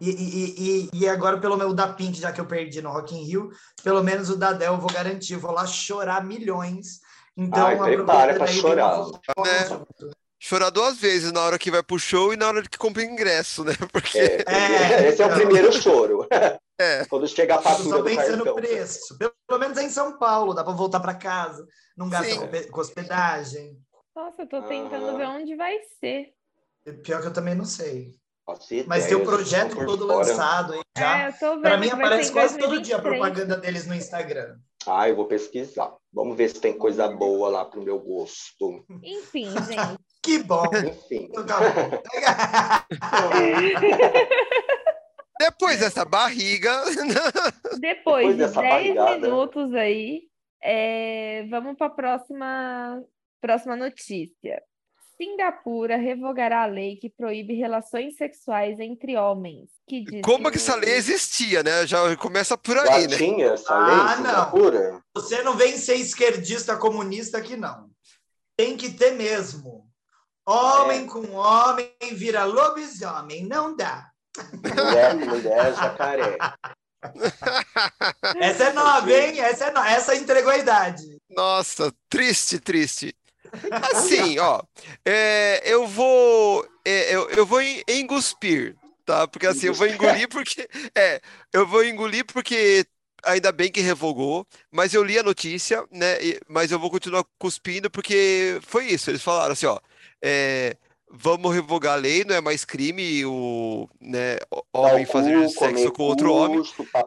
E, 0.00 0.10
e, 0.10 0.54
e, 0.58 0.90
e 0.92 1.08
agora, 1.08 1.38
pelo 1.38 1.56
menos 1.56 1.72
o 1.72 1.76
da 1.76 1.92
Pink, 1.92 2.18
já 2.18 2.32
que 2.32 2.40
eu 2.40 2.46
perdi 2.46 2.82
no 2.82 2.90
Rock 2.90 3.14
in 3.14 3.24
Rio, 3.24 3.50
pelo 3.82 4.02
menos 4.02 4.28
o 4.28 4.36
da 4.36 4.48
Adele 4.48 4.72
eu 4.72 4.80
vou 4.80 4.92
garantir, 4.92 5.34
eu 5.34 5.40
vou 5.40 5.52
lá 5.52 5.66
chorar 5.66 6.24
milhões. 6.24 7.00
Então, 7.36 7.66
Ai, 7.66 7.78
prepara 7.78 8.34
pra 8.34 8.46
chorar. 8.46 8.96
junto. 8.96 10.10
Chorar 10.38 10.68
duas 10.68 10.98
vezes, 10.98 11.32
na 11.32 11.40
hora 11.40 11.58
que 11.58 11.70
vai 11.70 11.82
pro 11.82 11.98
show 11.98 12.34
e 12.34 12.36
na 12.36 12.46
hora 12.46 12.62
que 12.62 12.76
compra 12.76 13.02
ingresso, 13.02 13.64
né? 13.64 13.72
Porque 13.90 14.18
é, 14.18 14.44
É, 14.46 15.08
esse 15.08 15.22
é 15.22 15.26
o 15.26 15.32
primeiro 15.32 15.72
choro. 15.72 16.28
É. 16.78 17.04
Quando 17.08 17.26
chega 17.26 17.56
a 17.56 17.62
fatura 17.62 17.88
só 17.88 18.36
no 18.36 18.44
cartão. 18.44 18.54
preço. 18.56 19.16
Pelo, 19.16 19.58
menos 19.58 19.78
é 19.78 19.84
em 19.84 19.88
São 19.88 20.18
Paulo, 20.18 20.52
dá 20.52 20.62
para 20.62 20.74
voltar 20.74 21.00
para 21.00 21.14
casa, 21.14 21.66
não 21.96 22.10
gasta 22.10 22.34
Sim. 22.34 22.40
com, 22.40 22.72
com 22.72 22.80
hospedagem. 22.80 23.78
Nossa, 24.14 24.42
eu 24.42 24.46
tô 24.46 24.62
tentando 24.62 25.06
Aham. 25.06 25.16
ver 25.16 25.26
onde 25.28 25.56
vai 25.56 25.78
ser. 25.98 26.34
Pior 27.02 27.22
que 27.22 27.28
eu 27.28 27.32
também 27.32 27.54
não 27.54 27.64
sei. 27.64 28.14
Mas 28.86 29.06
tem 29.06 29.16
o 29.16 29.20
tô 29.20 29.30
projeto 29.30 29.74
todo 29.86 30.06
fora. 30.06 30.18
lançado 30.28 30.72
aí 30.74 30.80
já. 30.98 31.18
É, 31.28 31.32
Para 31.32 31.78
mim 31.78 31.88
aparece 31.88 32.32
quase 32.32 32.58
todo 32.58 32.80
dia 32.80 32.96
a 32.96 33.00
2023. 33.00 33.02
propaganda 33.02 33.56
deles 33.56 33.86
no 33.86 33.94
Instagram. 33.94 34.56
Ah, 34.86 35.08
eu 35.08 35.16
vou 35.16 35.26
pesquisar. 35.26 35.94
Vamos 36.12 36.36
ver 36.36 36.50
se 36.50 36.60
tem 36.60 36.76
coisa 36.76 37.08
boa 37.08 37.48
lá 37.48 37.64
pro 37.64 37.82
meu 37.82 37.98
gosto. 37.98 38.84
Enfim, 39.02 39.46
gente. 39.66 39.98
Que 40.22 40.38
bom. 40.42 40.64
Enfim. 40.74 41.28
Então 41.30 41.44
tá 41.46 41.58
depois 45.40 45.80
dessa 45.80 46.04
barriga, 46.04 46.84
Depois 47.80 47.80
Depois 47.80 48.28
de 48.32 48.36
dessa 48.36 48.60
10 48.60 48.72
barrigada. 48.94 49.18
minutos 49.18 49.74
aí, 49.74 50.22
é, 50.62 51.46
vamos 51.50 51.76
para 51.76 51.86
a 51.88 51.90
próxima, 51.90 53.02
próxima 53.40 53.76
notícia. 53.76 54.62
Singapura 55.24 55.96
revogará 55.96 56.62
a 56.62 56.66
lei 56.66 56.96
que 56.96 57.08
proíbe 57.08 57.54
relações 57.54 58.16
sexuais 58.16 58.78
entre 58.78 59.16
homens. 59.16 59.70
Que 59.88 60.04
diz 60.04 60.20
como 60.22 60.50
que 60.50 60.56
essa 60.58 60.74
lei 60.74 60.94
existia, 60.94 61.62
né? 61.62 61.86
Já 61.86 62.14
começa 62.16 62.56
por 62.58 62.76
Já 62.76 62.94
aí, 62.94 63.06
né? 63.08 63.16
tinha 63.16 63.46
essa 63.52 63.76
lei 63.78 63.94
Ah, 63.94 64.14
em 64.18 64.22
não. 64.22 64.30
Singapura? 64.30 65.00
Você 65.14 65.42
não 65.42 65.56
vem 65.56 65.76
ser 65.76 65.94
esquerdista 65.96 66.76
comunista 66.76 67.38
aqui, 67.38 67.56
não. 67.56 67.90
Tem 68.56 68.76
que 68.76 68.90
ter 68.92 69.12
mesmo. 69.12 69.86
Homem 70.46 71.04
É. 71.04 71.06
com 71.06 71.32
homem 71.32 71.90
vira 72.12 72.44
lobisomem. 72.44 73.46
Não 73.46 73.74
dá. 73.74 74.10
Mulher 74.52 75.14
mulher, 75.14 75.74
jacaré. 75.74 76.36
Essa 78.36 78.64
é 78.64 78.72
nova, 78.72 79.10
hein? 79.12 79.38
Essa, 79.40 79.66
é 79.66 79.70
no... 79.72 79.80
Essa 79.80 80.14
entregou 80.16 80.50
a 80.50 80.58
idade. 80.58 81.18
Nossa, 81.30 81.92
triste, 82.08 82.58
triste. 82.58 83.14
Assim, 83.92 84.38
ó, 84.38 84.62
é, 85.04 85.62
eu 85.64 85.86
vou, 85.86 86.66
é, 86.84 87.14
eu, 87.14 87.30
eu 87.30 87.46
vou 87.46 87.60
en- 87.62 87.82
enguspir, 87.88 88.76
tá? 89.04 89.26
Porque 89.28 89.46
assim, 89.46 89.66
eu 89.68 89.74
vou 89.74 89.86
engolir 89.86 90.28
porque, 90.28 90.68
é, 90.94 91.20
eu 91.52 91.66
vou 91.66 91.84
engolir 91.84 92.24
porque 92.26 92.84
ainda 93.24 93.50
bem 93.52 93.70
que 93.70 93.80
revogou, 93.80 94.46
mas 94.70 94.92
eu 94.94 95.02
li 95.02 95.18
a 95.18 95.22
notícia, 95.22 95.84
né? 95.90 96.22
e- 96.22 96.40
mas 96.48 96.70
eu 96.70 96.78
vou 96.78 96.90
continuar 96.90 97.24
cuspindo 97.38 97.90
porque 97.90 98.58
foi 98.62 98.86
isso. 98.86 99.10
Eles 99.10 99.22
falaram 99.22 99.52
assim, 99.52 99.66
ó, 99.66 99.78
é, 100.22 100.76
vamos 101.10 101.54
revogar 101.54 101.94
a 101.94 101.96
lei, 101.96 102.24
não 102.24 102.34
é 102.34 102.40
mais 102.40 102.64
crime 102.64 103.24
o, 103.24 103.88
né, 104.00 104.36
homem 104.72 105.06
fazer 105.06 105.48
sexo 105.48 105.90
com 105.92 106.02
outro 106.04 106.32
homem. 106.32 106.60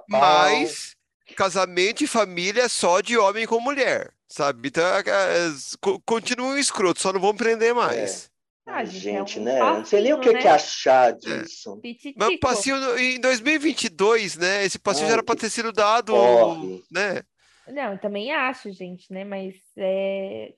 Mas 0.08 0.96
casamento 1.38 2.04
e 2.04 2.08
família 2.08 2.64
é 2.64 2.68
só 2.68 3.00
de 3.00 3.16
homem 3.16 3.46
com 3.46 3.60
mulher, 3.60 4.12
sabe? 4.28 4.70
Então, 4.70 4.84
é, 4.84 5.02
é, 5.02 5.50
co- 5.80 6.00
continua 6.02 6.48
um 6.48 6.58
escroto, 6.58 7.00
só 7.00 7.14
não 7.14 7.20
vão 7.22 7.36
prender 7.36 7.76
mais. 7.76 8.32
Ah, 8.66 8.80
Ai, 8.80 8.86
gente, 8.88 9.40
é 9.40 9.42
um 9.42 9.44
né? 9.46 9.60
Não 9.62 9.86
sei 9.86 10.02
nem 10.02 10.14
o 10.14 10.20
que, 10.20 10.30
passinho, 10.30 10.42
que 10.42 10.48
né? 10.48 10.54
achar 10.54 11.14
disso. 11.14 11.82
Mas 12.18 12.30
o 12.30 12.40
passinho 12.40 12.78
no- 12.78 12.98
em 12.98 13.20
2022, 13.20 14.36
né? 14.36 14.66
Esse 14.66 14.80
passinho 14.80 15.08
já 15.08 15.14
era 15.14 15.24
para 15.24 15.36
ter 15.40 15.50
sido 15.50 15.72
dado, 15.72 16.12
porre. 16.12 16.84
né? 16.92 17.22
Não, 17.68 17.94
eu 17.94 18.00
também 18.00 18.32
acho, 18.32 18.72
gente, 18.72 19.12
né? 19.14 19.24
Mas 19.24 19.56
é... 19.78 20.54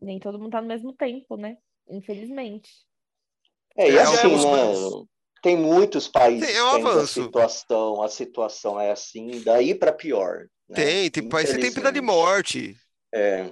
nem 0.00 0.18
todo 0.18 0.38
mundo 0.38 0.52
tá 0.52 0.62
no 0.62 0.68
mesmo 0.68 0.92
tempo, 0.92 1.36
né? 1.36 1.58
Infelizmente. 1.90 2.70
É, 3.76 3.90
e 3.90 3.98
É, 3.98 4.02
assim, 4.02 4.16
é 4.16 4.28
né? 4.28 5.08
Tem 5.42 5.56
muitos 5.56 6.08
países 6.08 6.46
Tem, 6.48 6.56
é 6.56 6.64
um 6.64 6.82
que 6.82 6.88
a 6.88 7.06
situação, 7.06 8.02
a 8.02 8.08
situação 8.08 8.80
é 8.80 8.90
assim, 8.90 9.40
daí 9.44 9.74
para 9.74 9.92
pior. 9.92 10.46
né? 10.68 10.74
Tem, 10.74 11.10
tem 11.10 11.28
país 11.28 11.52
que 11.52 11.58
tem 11.60 11.72
pena 11.72 11.92
de 11.92 12.00
morte. 12.00 12.76
É. 13.14 13.50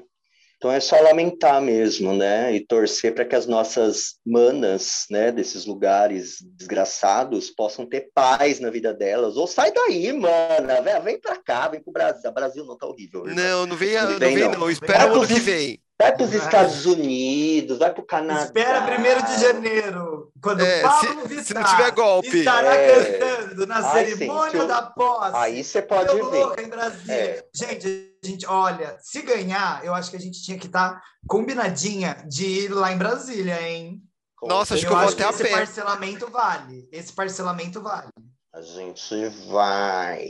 Então 0.57 0.73
é 0.73 0.81
só 0.81 0.99
lamentar 1.01 1.61
mesmo, 1.61 2.15
né? 2.15 2.55
E 2.55 2.61
torcer 2.61 3.15
para 3.15 3.27
que 3.27 3.37
as 3.37 3.47
nossas 3.47 4.15
manas, 4.25 5.05
né, 5.11 5.31
desses 5.31 5.67
lugares 5.67 6.39
desgraçados 6.41 7.51
possam 7.51 7.87
ter 7.87 8.09
paz 8.15 8.59
na 8.59 8.71
vida 8.71 8.95
delas. 8.95 9.37
Ou 9.37 9.47
sai 9.47 9.71
daí, 9.71 10.11
mana, 10.15 10.81
vem, 10.81 11.01
vem 11.03 11.21
para 11.21 11.37
cá, 11.37 11.69
vem 11.69 11.83
pro 11.83 11.93
Brasil. 11.93 12.33
Brasil 12.33 12.65
não 12.65 12.77
tá 12.77 12.87
horrível. 12.87 13.27
irmã. 13.27 13.43
Não, 13.43 13.67
não 13.67 13.77
vem, 13.77 13.95
Não 13.95 14.11
não 14.13 14.19
vem, 14.19 14.39
não. 14.39 14.51
não. 14.53 14.71
Espera 14.71 15.13
o 15.13 15.17
ano 15.17 15.27
que 15.27 15.41
vem. 15.41 15.79
Vai 15.99 16.15
para 16.15 16.25
os. 16.27 16.33
Estados 16.35 16.85
Unidos, 16.85 17.79
vai 17.79 17.91
para 17.93 18.03
o 18.03 18.07
Canadá. 18.07 18.45
Espera 18.45 18.81
1 19.01 19.35
de 19.35 19.41
janeiro, 19.41 20.31
quando 20.43 20.61
É, 20.63 20.83
Pablo 20.83 21.23
se- 21.23 21.29
Vittar 21.29 21.45
se 21.45 21.55
não 21.55 21.65
tiver 21.65 21.91
golpe. 21.93 22.39
estará 22.39 22.75
É. 22.75 23.19
cantando 23.19 23.67
na 23.67 23.77
Ai, 23.79 24.05
cerimônia 24.07 24.59
eu- 24.59 24.67
da 24.69 24.83
posse. 24.83 25.37
Aí 25.37 25.65
você 25.65 25.81
pode 25.81 26.11
Eu 26.17 26.31
ver. 26.31 26.45
louca 26.45 26.63
em 26.63 26.69
Brasília. 26.69 27.15
É. 27.15 27.45
Gente, 27.55 28.15
a 28.23 28.27
gente, 28.27 28.47
olha, 28.47 28.97
se 29.01 29.23
ganhar, 29.23 29.83
eu 29.85 29.95
acho 29.95 30.11
que 30.11 30.17
a 30.17 30.21
gente 30.21 30.43
tinha 30.43 30.59
que 30.59 30.67
estar 30.67 31.01
combinadinha 31.27 32.17
de 32.29 32.45
ir 32.45 32.69
lá 32.69 32.93
em 32.93 32.99
Brasília, 32.99 33.61
hein? 33.63 34.03
Com 34.37 34.49
Nossa, 34.49 34.75
acho 34.75 34.87
que 34.87 34.93
eu 34.93 34.99
vou 34.99 35.09
até 35.09 35.25
a 35.25 35.31
esse 35.31 35.43
pé. 35.45 35.49
parcelamento 35.51 36.31
vale. 36.31 36.87
Esse 36.93 37.11
parcelamento 37.13 37.81
vale. 37.81 38.09
A 38.55 38.61
gente 38.61 39.29
vai. 39.49 40.27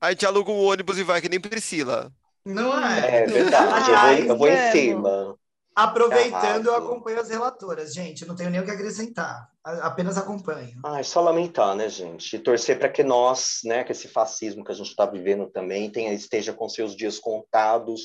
A 0.00 0.10
gente 0.10 0.24
aluga 0.24 0.50
um 0.50 0.64
ônibus 0.64 0.96
e 0.96 1.02
vai, 1.02 1.20
que 1.20 1.28
nem 1.28 1.38
Priscila. 1.38 2.10
Não 2.44 2.78
é? 2.78 3.22
É 3.22 3.26
verdade, 3.26 4.22
eu 4.22 4.26
vou, 4.26 4.28
eu 4.28 4.38
vou 4.38 4.48
em 4.48 4.72
cima. 4.72 5.36
Aproveitando, 5.74 6.66
eu 6.66 6.74
acompanho 6.74 7.20
as 7.20 7.30
relatoras. 7.30 7.94
Gente, 7.94 8.26
não 8.26 8.34
tenho 8.34 8.50
nem 8.50 8.60
o 8.60 8.64
que 8.64 8.70
acrescentar. 8.70 9.48
Apenas 9.62 10.18
acompanho. 10.18 10.78
Ai, 10.84 11.04
só 11.04 11.20
lamentar, 11.20 11.74
né, 11.74 11.88
gente? 11.88 12.36
E 12.36 12.38
torcer 12.38 12.78
para 12.78 12.88
que 12.88 13.02
nós, 13.02 13.60
né, 13.64 13.84
que 13.84 13.92
esse 13.92 14.08
fascismo 14.08 14.64
que 14.64 14.72
a 14.72 14.74
gente 14.74 14.90
está 14.90 15.06
vivendo 15.06 15.46
também 15.46 15.90
tenha, 15.90 16.12
esteja 16.12 16.52
com 16.52 16.68
seus 16.68 16.96
dias 16.96 17.18
contados 17.18 18.00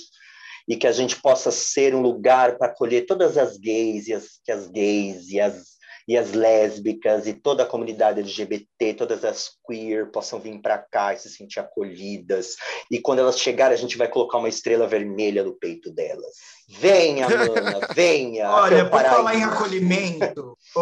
e 0.68 0.76
que 0.76 0.88
a 0.88 0.92
gente 0.92 1.22
possa 1.22 1.52
ser 1.52 1.94
um 1.94 2.02
lugar 2.02 2.58
para 2.58 2.68
acolher 2.68 3.06
todas 3.06 3.38
as 3.38 3.58
gays 3.58 4.08
e 4.08 4.14
as, 4.14 4.40
que 4.44 4.52
as 4.52 4.68
gays 4.68 5.30
e 5.30 5.40
as, 5.40 5.75
e 6.08 6.18
as 6.18 6.34
lésbicas 6.34 7.26
e 7.28 7.34
toda 7.34 7.64
a 7.64 7.66
comunidade 7.66 8.20
LGBT, 8.20 8.94
todas 8.94 9.26
as 9.26 9.52
queer 9.66 10.12
possam 10.12 10.40
vir 10.40 10.62
para 10.62 10.78
cá 10.78 11.14
e 11.14 11.18
se 11.18 11.30
sentir 11.30 11.60
acolhidas. 11.60 12.56
E 12.92 13.00
quando 13.00 13.20
elas 13.20 13.40
chegarem, 13.40 13.76
a 13.76 13.80
gente 13.80 13.98
vai 13.98 14.08
colocar 14.08 14.38
uma 14.38 14.50
estrela 14.50 14.88
vermelha 14.88 15.44
no 15.44 15.54
peito 15.54 15.92
delas. 15.92 16.36
Venha, 16.68 17.28
mana, 17.30 17.80
venha. 17.94 18.50
Olha, 18.50 18.90
por 18.90 19.00
falar 19.02 19.36
em 19.36 19.44
acolhimento, 19.44 20.58
ô, 20.76 20.82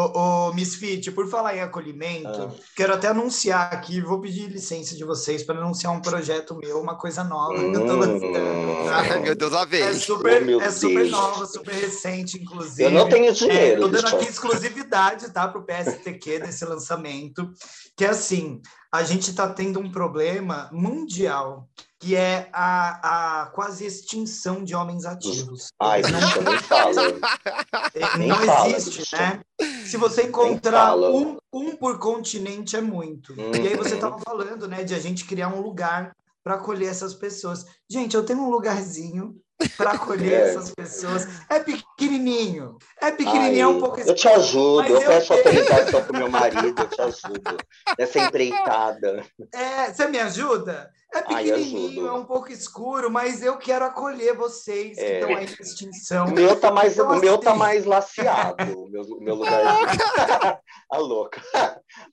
ô, 0.50 0.54
Misfit, 0.54 1.12
por 1.12 1.28
falar 1.30 1.58
em 1.58 1.62
acolhimento, 1.62 2.30
Ah. 2.30 2.52
quero 2.76 2.94
até 2.94 3.10
anunciar 3.10 3.74
aqui, 3.74 4.00
vou 4.00 4.22
pedir 4.22 4.48
licença 4.50 4.96
de 4.96 5.04
vocês 5.04 5.44
para 5.44 5.60
anunciar 5.60 5.92
um 5.94 6.02
projeto 6.02 6.56
meu, 6.56 6.80
uma 6.80 6.96
coisa 6.98 7.24
nova 7.24 7.56
que 7.60 7.66
eu 7.76 7.86
tô 7.86 7.94
Hum. 7.94 7.98
lançando. 7.98 8.90
Tá? 8.90 9.20
meu 9.20 9.36
Deus, 9.36 9.52
lá 9.52 9.66
vem. 9.66 9.82
É 9.84 9.94
super, 9.94 10.42
Oh, 10.58 10.62
é 10.62 10.72
super 10.72 10.96
Deus. 11.00 11.12
nova, 11.12 11.46
super 11.46 11.74
recente, 11.76 12.38
inclusive. 12.42 12.84
Eu 12.84 12.92
não 12.92 13.10
tenho 13.10 13.28
É, 13.28 13.32
dinheiro. 13.32 13.82
tô 13.82 13.88
dando 13.90 14.02
deixa 14.02 14.16
eu- 14.16 14.22
aqui 14.22 14.30
exclusividade, 14.32 15.32
tá, 15.32 15.48
para 15.50 15.60
o 15.60 15.66
PSTQ 15.66 16.40
desse 16.40 16.64
lançamento, 16.64 17.52
que 17.98 18.06
é 18.06 18.10
assim, 18.10 18.62
a 18.92 19.04
gente 19.04 19.30
está 19.32 19.50
tendo 19.50 19.80
um 19.82 19.92
problema 19.92 20.70
mundial, 20.72 21.68
que 22.04 22.18
é 22.18 22.50
a, 22.52 23.44
a 23.44 23.46
quase 23.48 23.86
extinção 23.86 24.62
de 24.62 24.76
homens 24.76 25.06
ativos. 25.06 25.72
Ai, 25.80 26.00
Eles 26.02 26.12
não, 26.12 26.20
nem 26.44 26.60
fala. 26.60 27.02
eh, 27.96 28.18
nem 28.18 28.28
não 28.28 28.36
fala, 28.42 28.76
existe, 28.76 29.16
né? 29.16 29.40
Se 29.86 29.96
você 29.96 30.24
encontrar 30.24 30.98
um, 30.98 31.38
um 31.54 31.76
por 31.78 31.98
continente, 32.00 32.76
é 32.76 32.82
muito. 32.82 33.34
E 33.40 33.68
aí 33.68 33.76
você 33.78 33.92
Uhum. 33.92 33.96
estava 33.96 34.20
falando, 34.20 34.68
né, 34.68 34.84
de 34.84 34.94
a 34.94 35.00
gente 35.00 35.24
criar 35.24 35.48
um 35.48 35.62
lugar 35.62 36.14
para 36.44 36.56
acolher 36.56 36.90
essas 36.90 37.14
pessoas. 37.14 37.66
Gente, 37.90 38.16
eu 38.18 38.26
tenho 38.26 38.40
um 38.42 38.50
lugarzinho 38.50 39.38
para 39.78 39.92
acolher 39.92 40.34
É. 40.44 40.50
essas 40.50 40.72
pessoas. 40.72 41.26
É 41.50 41.58
pequenininho. 41.60 42.78
É 43.02 43.12
pequenininho, 43.12 43.62
é 43.62 43.68
um 43.68 43.74
Ai, 43.76 43.80
pouco 43.80 44.02
Eu 44.02 44.14
te 44.16 44.28
ajudo, 44.28 44.88
eu 44.90 45.00
eu 45.02 45.08
peço 45.08 45.32
autorização 45.34 46.04
pro 46.04 46.18
meu 46.18 46.30
marido, 46.30 46.82
eu 46.82 46.90
te 46.90 47.02
ajudo. 47.02 47.58
Nessa 47.98 48.20
empreitada. 48.20 49.26
É, 49.54 49.94
você 49.94 50.08
me 50.08 50.20
ajuda? 50.20 50.92
É 51.14 51.22
pequenininho, 51.22 52.08
é 52.08 52.12
um 52.14 52.26
pouco 52.26 52.52
escuro, 52.52 53.10
mas 53.12 53.44
eu 53.44 53.58
quero 53.58 53.86
acolher 53.86 54.36
vocês 54.36 54.98
que 54.98 55.04
É. 55.04 55.20
estão 55.20 55.36
aí 55.38 55.46
em 55.46 55.64
extinção. 55.64 56.28
O 56.28 56.32
meu 56.32 56.60
tá 56.60 56.72
mais, 56.72 56.94
Então, 56.94 57.12
o 57.12 57.20
meu 57.20 57.38
tá 57.38 57.52
assim- 57.52 57.60
mais 57.60 57.86
laceado, 57.86 58.80
o 58.80 58.90
meu, 58.90 59.04
meu 59.20 59.36
lugarzinho. 59.36 60.58
A 60.92 60.98
louca. 60.98 61.42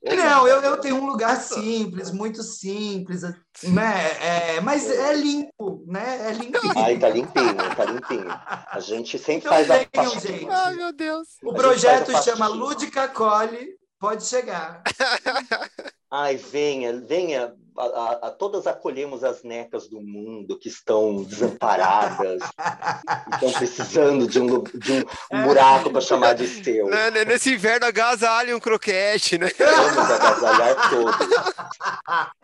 Não, 0.03 0.47
eu, 0.47 0.61
eu 0.63 0.77
tenho 0.79 0.97
um 0.97 1.07
lugar 1.07 1.37
simples, 1.37 2.11
muito 2.11 2.43
simples, 2.43 3.23
né? 3.23 4.11
É, 4.21 4.61
mas 4.61 4.89
é 4.91 5.15
limpo, 5.15 5.83
né? 5.87 6.29
É 6.29 6.33
limpinho. 6.33 6.73
Ai, 6.77 6.99
tá 6.99 7.09
limpinho, 7.09 7.57
tá 7.77 7.85
limpinho. 7.85 8.27
A 8.29 8.81
gente 8.81 9.19
sempre 9.19 9.47
Então 9.49 9.53
faz 9.53 9.71
a 9.71 9.75
venham, 9.75 9.89
faxina. 10.13 10.21
gente. 10.39 10.51
Ai, 10.51 10.75
meu 10.75 10.93
Deus. 10.93 11.29
O 11.43 11.51
A 11.51 11.55
projeto 11.55 12.15
a 12.17 12.23
chama. 12.23 12.49
Lúdica 12.49 13.09
Cole, 13.09 13.77
pode 13.99 14.25
chegar. 14.25 14.83
Ai, 16.13 16.37
venha, 16.37 17.01
venha. 17.07 17.55
A, 17.81 17.85
a- 17.85 18.29
a- 18.29 18.31
todas 18.31 18.67
acolhemos 18.67 19.25
as 19.25 19.43
necas 19.43 19.89
do 19.89 20.01
mundo 20.03 20.59
que 20.59 20.69
estão 20.69 21.23
desamparadas, 21.23 22.43
que 23.31 23.35
estão 23.37 23.53
precisando 23.53 24.27
de 24.29 24.39
um, 24.39 24.63
de 24.63 25.07
um, 25.33 25.43
buraco 25.45 25.91
para 25.91 26.01
chamar 26.03 26.35
de 26.35 26.47
seu. 26.47 26.87
Né, 26.89 27.11
né, 27.11 27.25
Nesse 27.25 27.55
inverno 27.55 27.87
agasalhe 27.87 28.53
um 28.53 28.61
croquete, 28.61 29.39
né? 29.39 29.51
Vamos 29.59 30.11
agasalhar 30.11 30.91
todos. 30.91 31.29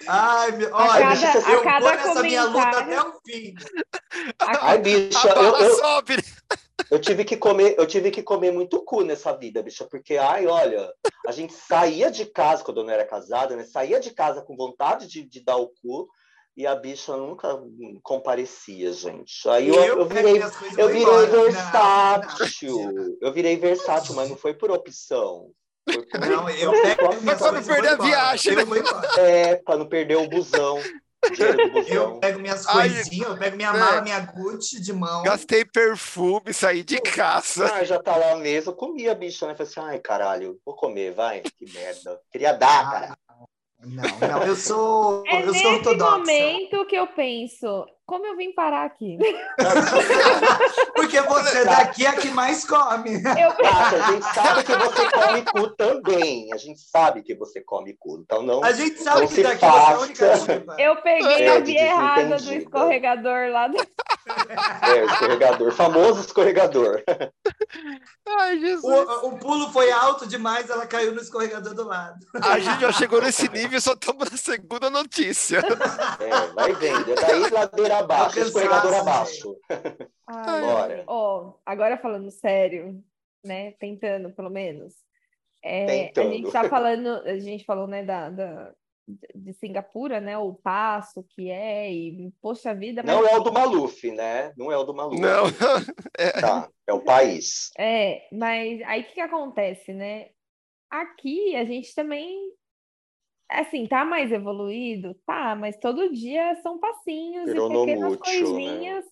Ai, 0.09 0.52
meu, 0.52 0.75
A 0.75 0.83
olha, 0.85 1.16
cada- 1.16 1.50
eu 1.52 1.61
a 1.61 1.62
cada 1.64 1.81
vou 1.81 1.90
nessa 1.90 2.23
minha 2.23 2.45
luta 2.45 2.59
comentário- 2.71 2.99
até 2.99 3.09
o 3.09 3.12
fim. 3.26 3.55
Ai, 4.62 4.78
bicha, 4.78 5.33
A 5.33 5.37
eu, 5.43 5.57
eu, 5.57 5.75
sobe. 5.76 6.16
Eu 6.90 7.00
tive 7.00 7.25
que 7.25 7.37
comer, 7.37 7.75
eu 7.78 7.87
tive 7.87 8.11
que 8.11 8.23
comer 8.23 8.52
muito 8.52 8.83
cu 8.85 9.02
nessa 9.02 9.33
vida, 9.37 9.62
bicha, 9.62 9.85
porque, 9.90 10.16
ai, 10.16 10.47
olha, 10.47 10.93
a 11.26 11.33
gente 11.33 11.52
saía 11.52 12.11
de 12.11 12.26
casa 12.26 12.62
quando 12.62 12.78
eu 12.81 12.85
não 12.85 12.93
era 12.93 13.05
casada, 13.05 13.57
né? 13.57 13.64
Saía 13.64 13.99
de 14.00 14.11
casa 14.12 14.43
com 14.43 14.57
vontade 14.57 15.07
de, 15.07 15.23
de 15.23 15.45
dar 15.45 15.57
o 15.57 15.69
cu 15.69 16.09
e 16.57 16.66
a 16.66 16.75
bicha 16.75 17.14
nunca 17.16 17.61
comparecia, 18.02 18.93
gente. 18.93 19.47
Aí 19.49 19.69
eu, 19.69 19.75
eu 19.99 20.07
virei 20.07 20.40
Eu 20.78 20.88
virei 20.88 21.02
embora. 21.02 21.26
Não, 21.26 21.43
versátil. 21.45 23.19
Eu 23.21 23.33
virei 23.33 23.57
versátil, 23.57 24.14
mas 24.14 24.31
não 24.31 24.37
foi 24.37 24.55
por 24.55 24.71
opção. 24.71 25.50
Foi 25.88 26.02
por 26.07 26.21
Não, 26.21 26.49
eu 26.49 26.73
pego 26.73 27.02
Mas 27.23 27.38
pra 27.38 27.52
não 27.52 27.62
perder 27.62 27.88
a 27.88 27.93
embora. 27.95 28.09
viagem, 28.09 28.57
né? 28.57 28.62
É, 29.19 29.57
pra 29.57 29.76
não 29.76 29.87
perder 29.87 30.16
o 30.16 30.28
busão. 30.28 30.81
Eu 31.87 32.09
busão. 32.09 32.21
pego 32.21 32.40
minhas 32.40 32.66
Ai, 32.66 32.88
coisinhas, 32.90 33.28
eu 33.28 33.38
pego 33.38 33.56
minha 33.56 33.71
é. 33.71 33.73
mala, 33.73 34.00
minha 34.02 34.21
Gucci 34.21 34.80
de 34.80 34.92
mão. 34.92 35.23
Gastei 35.23 35.64
perfume, 35.64 36.52
saí 36.52 36.83
de 36.83 37.00
casa. 37.00 37.73
Ah, 37.75 37.85
já 37.85 38.02
tá 38.02 38.16
lá 38.16 38.37
mesmo, 38.37 38.73
eu 38.73 38.76
comi 38.76 39.09
a 39.09 39.14
bicha, 39.14 39.47
né? 39.47 39.54
Falei 39.54 39.71
assim, 39.71 39.80
ai, 39.80 39.99
caralho, 39.99 40.59
vou 40.64 40.75
comer, 40.75 41.12
vai. 41.12 41.40
Que 41.42 41.73
merda. 41.73 42.21
Queria 42.30 42.52
dar, 42.52 42.90
cara. 42.90 43.18
Não, 43.80 44.02
não, 44.28 44.42
eu 44.42 44.56
sou, 44.56 45.23
É 45.26 45.42
eu 45.42 45.45
sou 45.45 45.52
nesse 45.52 45.66
ortodoxa. 45.66 46.11
momento 46.18 46.87
que 46.87 46.97
eu 46.97 47.06
penso, 47.09 47.87
como 48.06 48.25
eu 48.25 48.36
vim 48.36 48.52
parar 48.52 48.84
aqui? 48.84 49.18
Porque 50.94 51.20
você 51.22 51.64
daqui 51.64 52.06
é 52.06 52.08
a 52.08 52.12
que 52.12 52.28
mais 52.30 52.64
come. 52.64 53.14
Eu, 53.14 53.52
Tati, 53.52 53.94
a 53.96 54.12
gente 54.12 54.25
sabe 54.32 54.62
que 54.62 54.76
você 54.76 55.10
come 55.10 55.42
cu 55.42 55.70
também. 55.70 56.52
A 56.52 56.56
gente 56.56 56.80
sabe 56.80 57.22
que 57.22 57.34
você 57.34 57.60
come 57.60 57.96
cu. 57.98 58.20
Então 58.20 58.42
não. 58.42 58.62
A 58.62 58.70
gente 58.70 59.02
sabe 59.02 59.22
Não 59.22 59.28
que 59.28 59.42
daqui 59.42 59.58
você 59.58 59.66
é 59.66 59.92
a 59.92 59.98
única 59.98 60.26
eu 60.78 60.97
peguei 61.02 61.42
É, 61.47 61.56
a 61.56 61.60
via 61.60 61.82
errada 61.82 62.36
do 62.36 62.54
escorregador 62.54 63.50
lá 63.50 63.66
do... 63.66 63.76
É, 63.76 65.04
o 65.04 65.06
escorregador. 65.06 65.73
Famoso 65.73 66.21
escorregador. 66.21 67.02
Ai, 68.28 68.60
Jesus. 68.60 68.84
O, 68.84 69.26
o 69.26 69.38
pulo 69.38 69.71
foi 69.73 69.90
alto 69.90 70.26
demais, 70.26 70.71
ela 70.71 70.86
caiu 70.86 71.12
no 71.12 71.21
escorregador 71.21 71.75
do 71.75 71.84
lado. 71.84 72.25
A 72.40 72.58
gente 72.58 72.80
já 72.80 72.92
chegou 72.92 73.21
nesse 73.21 73.49
nível, 73.49 73.80
só 73.80 73.92
estamos 73.92 74.30
na 74.30 74.36
segunda 74.36 74.90
notícia. 74.90 75.58
É, 76.21 76.47
vai 76.54 76.73
vendo. 76.75 77.14
Daí 77.14 77.50
ladeira 77.50 77.96
abaixo, 77.99 78.39
escorregador 78.41 78.95
abaixo. 78.95 79.56
Ai, 80.26 80.61
Bora. 80.63 81.04
Ó, 81.06 81.54
agora 81.65 81.97
falando 81.99 82.30
sério, 82.30 83.02
né? 83.45 83.73
Tentando, 83.73 84.30
pelo 84.32 84.50
menos. 84.50 84.95
É, 85.65 85.85
a 85.85 85.87
Tentando. 85.87 86.32
gente 86.32 86.52
tá 86.52 86.69
falando, 86.69 87.09
a 87.26 87.39
gente 87.39 87.65
falou, 87.65 87.87
né, 87.87 88.04
da, 88.04 88.30
da- 88.30 88.73
de 89.35 89.52
Singapura, 89.52 90.21
né? 90.21 90.37
O 90.37 90.52
passo 90.54 91.23
que 91.28 91.49
é, 91.50 91.93
e 91.93 92.32
poxa 92.43 92.75
vida, 92.75 93.02
mas 93.04 93.15
Não 93.15 93.26
é 93.26 93.37
o 93.37 93.41
do 93.43 93.52
Maluf, 93.52 94.11
né? 94.11 94.52
Não 94.56 94.71
é 94.73 94.76
o 94.76 94.82
do 94.85 94.93
Maluf. 94.95 95.21
Não. 95.21 95.45
Tá, 96.41 96.69
é 96.87 96.93
o 96.93 97.00
país. 97.04 97.71
É, 97.78 98.26
mas 98.32 98.80
aí 98.82 99.02
o 99.02 99.04
que 99.04 99.13
que 99.15 99.21
acontece, 99.21 99.93
né? 99.93 100.30
Aqui 100.91 101.54
a 101.54 101.65
gente 101.65 101.95
também, 101.95 102.52
assim, 103.50 103.87
tá 103.87 104.04
mais 104.04 104.32
evoluído? 104.32 105.15
Tá, 105.26 105.54
mas 105.56 105.76
todo 105.78 106.13
dia 106.13 106.56
são 106.63 106.78
passinhos 106.78 107.52
e 107.54 107.61
Virou 107.61 107.71
no 107.71 107.87
pequenas 107.87 107.87
mútil, 107.87 108.61
né? 108.61 108.93
coisinhas 108.93 109.04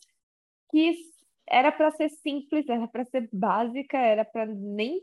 que 0.70 0.90
s- 0.90 1.14
era 1.49 1.73
para 1.73 1.90
ser 1.92 2.11
simples, 2.11 2.68
era 2.68 2.88
para 2.88 3.05
ser 3.07 3.29
básica, 3.33 3.99
era 3.99 4.25
para 4.25 4.47
nem 4.47 5.01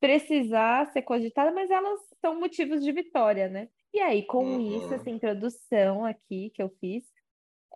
precisar 0.00 0.86
ser 0.92 1.02
cogitada, 1.02 1.50
mas 1.52 1.70
elas 1.70 2.00
são 2.20 2.38
motivos 2.38 2.82
de 2.84 2.92
vitória, 2.92 3.48
né? 3.48 3.68
E 3.92 4.00
aí, 4.00 4.24
com 4.26 4.60
Uhum. 4.60 4.60
isso, 4.60 4.94
essa 4.94 5.10
introdução 5.10 6.04
aqui 6.04 6.50
que 6.54 6.62
eu 6.62 6.70
fiz, 6.80 7.04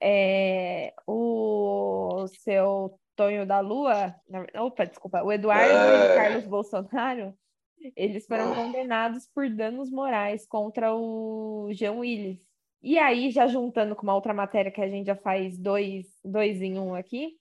é, 0.03 0.95
o 1.07 2.27
seu 2.43 2.99
Tonho 3.17 3.47
da 3.47 3.61
Lua, 3.61 4.15
opa, 4.61 4.87
desculpa, 4.87 5.23
o 5.25 5.33
Eduardo 5.33 5.95
e 5.95 6.09
É. 6.09 6.13
Carlos 6.13 6.47
Bolsonaro, 6.47 7.35
eles 7.97 8.27
foram 8.27 8.53
Ah. 8.53 8.55
condenados 8.57 9.29
por 9.35 9.49
danos 9.49 9.91
morais 9.91 10.47
contra 10.47 10.95
o 10.95 11.69
Jean 11.73 11.93
Willis. 11.93 12.39
E 12.83 12.99
aí, 12.99 13.31
já 13.31 13.47
juntando 13.47 13.95
com 13.95 14.03
uma 14.03 14.15
outra 14.15 14.35
matéria 14.35 14.71
que 14.73 14.81
a 14.81 14.89
gente 14.89 15.07
já 15.07 15.17
faz 15.17 15.57
dois, 15.57 16.07
dois 16.25 16.61
em 16.61 16.79
um 16.79 16.95
aqui, 16.95 17.37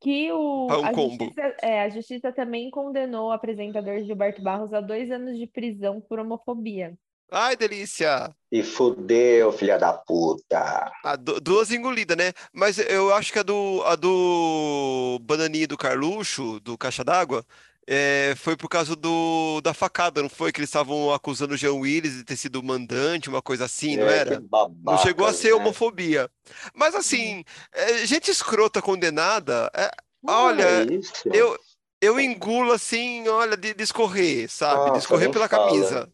que 0.00 0.30
o, 0.30 0.68
É 0.70 0.76
um 0.78 0.84
a 0.84 0.92
combo. 0.92 1.24
justiça, 1.24 1.56
é, 1.62 1.80
a 1.82 1.88
justiça 1.88 2.32
também 2.32 2.70
condenou 2.70 3.28
o 3.28 3.32
apresentador 3.32 3.98
Gilberto 4.04 4.42
Barros 4.42 4.72
a 4.72 4.80
dois 4.80 5.10
anos 5.10 5.36
de 5.38 5.46
prisão 5.46 6.00
por 6.00 6.18
homofobia. 6.20 6.96
Ai, 7.32 7.56
delícia. 7.56 8.32
E 8.52 8.62
fudeu, 8.62 9.50
filha 9.50 9.76
da 9.76 9.92
puta. 9.92 10.92
Ah, 11.04 11.16
du- 11.16 11.40
duas 11.40 11.72
engolidas, 11.72 12.16
né? 12.16 12.32
Mas 12.52 12.78
eu 12.78 13.12
acho 13.12 13.32
que 13.32 13.40
a 13.40 13.42
do, 13.42 13.82
a 13.84 13.96
do 13.96 15.18
Bananinha 15.22 15.66
do 15.66 15.76
Carluxo, 15.76 16.60
do 16.60 16.78
Caixa 16.78 17.02
d'Água, 17.02 17.44
é, 17.86 18.34
foi 18.36 18.56
por 18.56 18.68
causa 18.68 18.96
do, 18.96 19.60
da 19.62 19.72
facada, 19.74 20.22
não 20.22 20.28
foi? 20.28 20.52
Que 20.52 20.60
eles 20.60 20.68
estavam 20.70 21.12
acusando 21.12 21.54
o 21.54 21.56
Jean 21.56 21.74
Willis 21.74 22.14
de 22.16 22.24
ter 22.24 22.36
sido 22.36 22.62
mandante, 22.62 23.28
uma 23.28 23.42
coisa 23.42 23.64
assim, 23.66 23.96
não 23.96 24.08
É, 24.08 24.18
era? 24.20 24.40
que 24.40 24.48
Não 24.84 24.98
chegou 24.98 25.26
a 25.26 25.32
ser 25.32 25.48
né? 25.48 25.54
homofobia. 25.54 26.30
Mas 26.74 26.94
assim, 26.94 27.44
é, 27.72 28.06
gente 28.06 28.30
escrota 28.30 28.82
condenada, 28.82 29.70
é, 29.74 29.90
olha, 30.26 30.62
é 30.64 30.86
eu, 31.32 31.58
eu 32.00 32.20
engulo 32.20 32.72
assim, 32.72 33.26
olha, 33.28 33.56
de, 33.56 33.74
de 33.74 33.82
escorrer, 33.82 34.48
sabe? 34.50 34.90
De 34.90 34.90
Nossa, 34.90 34.98
escorrer 34.98 35.28
nem 35.28 35.32
pela 35.32 35.48
fala. 35.48 35.66
camisa. 35.68 36.12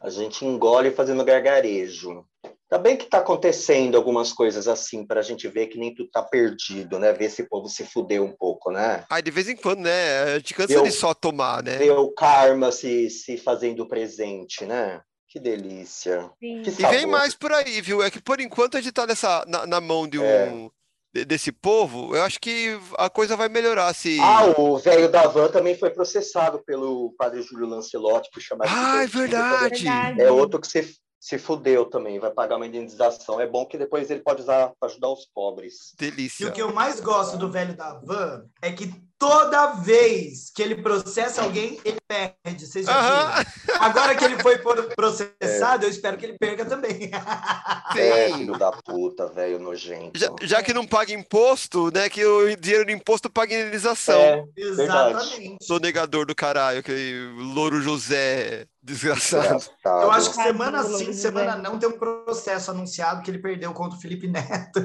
A 0.00 0.10
gente 0.10 0.44
engole 0.44 0.90
fazendo 0.92 1.24
gargarejo. 1.24 2.26
Tá 2.74 2.78
bem 2.78 2.96
que 2.96 3.06
tá 3.06 3.18
acontecendo 3.18 3.96
algumas 3.96 4.32
coisas 4.32 4.66
assim 4.66 5.06
pra 5.06 5.22
gente 5.22 5.46
ver 5.46 5.68
que 5.68 5.78
nem 5.78 5.94
tudo 5.94 6.10
tá 6.10 6.20
perdido, 6.24 6.98
né? 6.98 7.12
Ver 7.12 7.26
esse 7.26 7.44
povo 7.48 7.68
se 7.68 7.84
fuder 7.84 8.20
um 8.20 8.32
pouco, 8.32 8.72
né? 8.72 9.04
Aí 9.08 9.22
de 9.22 9.30
vez 9.30 9.48
em 9.48 9.54
quando, 9.54 9.78
né? 9.78 10.22
A 10.34 10.38
gente 10.38 10.54
cansa 10.54 10.82
de 10.82 10.90
só 10.90 11.14
tomar, 11.14 11.62
né? 11.62 11.76
Ver 11.76 11.92
o 11.92 12.10
karma 12.10 12.72
se, 12.72 13.08
se 13.10 13.36
fazendo 13.36 13.86
presente, 13.86 14.66
né? 14.66 15.00
Que 15.28 15.38
delícia. 15.38 16.28
Que 16.40 16.62
E 16.76 16.86
vem 16.88 17.06
mais 17.06 17.32
por 17.32 17.52
aí, 17.52 17.80
viu? 17.80 18.02
É 18.02 18.10
que 18.10 18.20
por 18.20 18.40
enquanto 18.40 18.76
a 18.76 18.80
gente 18.80 18.92
tá 18.92 19.06
nessa, 19.06 19.44
na, 19.46 19.64
na 19.68 19.80
mão 19.80 20.08
de 20.08 20.20
É. 20.20 20.50
um 20.50 20.68
de- 21.14 21.24
desse 21.24 21.52
povo, 21.52 22.16
eu 22.16 22.24
acho 22.24 22.40
que 22.40 22.76
a 22.98 23.08
coisa 23.08 23.36
vai 23.36 23.48
melhorar 23.48 23.94
se. 23.94 24.18
Ah, 24.20 24.46
o 24.58 24.76
velho 24.78 25.08
da 25.08 25.28
van 25.28 25.46
também 25.48 25.78
foi 25.78 25.90
processado 25.90 26.60
pelo 26.66 27.14
padre 27.16 27.40
Júlio 27.40 27.68
Lancelotti 27.68 28.30
por 28.32 28.42
chamar 28.42 28.66
de 28.66 28.72
Ah, 28.74 29.04
é 29.04 29.06
divertido 29.06 29.18
verdade. 29.20 29.84
Verdade. 29.84 30.20
É 30.22 30.32
outro 30.32 30.60
que 30.60 30.66
se, 30.66 30.96
se 31.24 31.38
fudeu 31.38 31.86
também, 31.86 32.18
vai 32.18 32.30
pagar 32.30 32.56
uma 32.56 32.66
indenização. 32.66 33.40
É 33.40 33.46
bom 33.46 33.64
que 33.64 33.78
depois 33.78 34.10
ele 34.10 34.20
pode 34.20 34.42
usar 34.42 34.74
para 34.78 34.90
ajudar 34.90 35.08
os 35.08 35.24
pobres. 35.24 35.94
E 35.94 35.96
Delícia. 35.96 36.46
o 36.46 36.52
que 36.52 36.60
eu 36.60 36.70
mais 36.70 37.00
gosto 37.00 37.38
do 37.38 37.50
velho 37.50 37.74
da 37.74 37.94
van 37.94 38.44
é 38.60 38.70
que 38.70 38.92
toda 39.18 39.72
vez 39.74 40.50
que 40.54 40.62
ele 40.62 40.82
processa 40.82 41.42
alguém, 41.42 41.78
ele 41.84 41.98
perde. 42.06 42.66
Vocês 42.66 42.86
já 42.86 43.42
viram? 43.42 43.80
Agora 43.80 44.14
que 44.14 44.24
ele 44.24 44.38
foi 44.42 44.58
processado, 44.94 45.84
eu 45.84 45.90
espero 45.90 46.16
que 46.16 46.26
ele 46.26 46.36
perca 46.38 46.64
também. 46.64 47.10
É, 47.96 48.28
Sim. 48.28 48.38
filho 48.38 48.58
da 48.58 48.72
puta, 48.72 49.26
velho, 49.28 49.58
nojento. 49.58 50.18
Já, 50.18 50.28
já 50.42 50.62
que 50.62 50.74
não 50.74 50.86
paga 50.86 51.12
imposto, 51.12 51.90
né? 51.92 52.08
Que 52.08 52.24
o 52.24 52.56
dinheiro 52.56 52.84
do 52.84 52.90
imposto 52.90 53.30
paga 53.30 53.54
indenização. 53.54 54.20
É, 54.20 54.44
Exatamente. 54.56 55.64
Sonegador 55.64 56.26
do 56.26 56.34
caralho, 56.34 56.80
aquele 56.80 57.28
louro 57.54 57.80
José 57.80 58.66
desgraçado. 58.84 59.42
desgraçado. 59.56 60.02
Eu 60.02 60.10
acho 60.10 60.30
que 60.30 60.36
semana 60.42 60.82
sim, 60.84 61.12
semana 61.14 61.56
não 61.56 61.78
tem 61.78 61.88
um 61.88 61.98
processo 61.98 62.70
anunciado 62.70 63.22
que 63.22 63.30
ele 63.30 63.38
perdeu 63.38 63.72
contra 63.72 63.96
o 63.96 64.00
Felipe 64.00 64.28
Neto. 64.28 64.84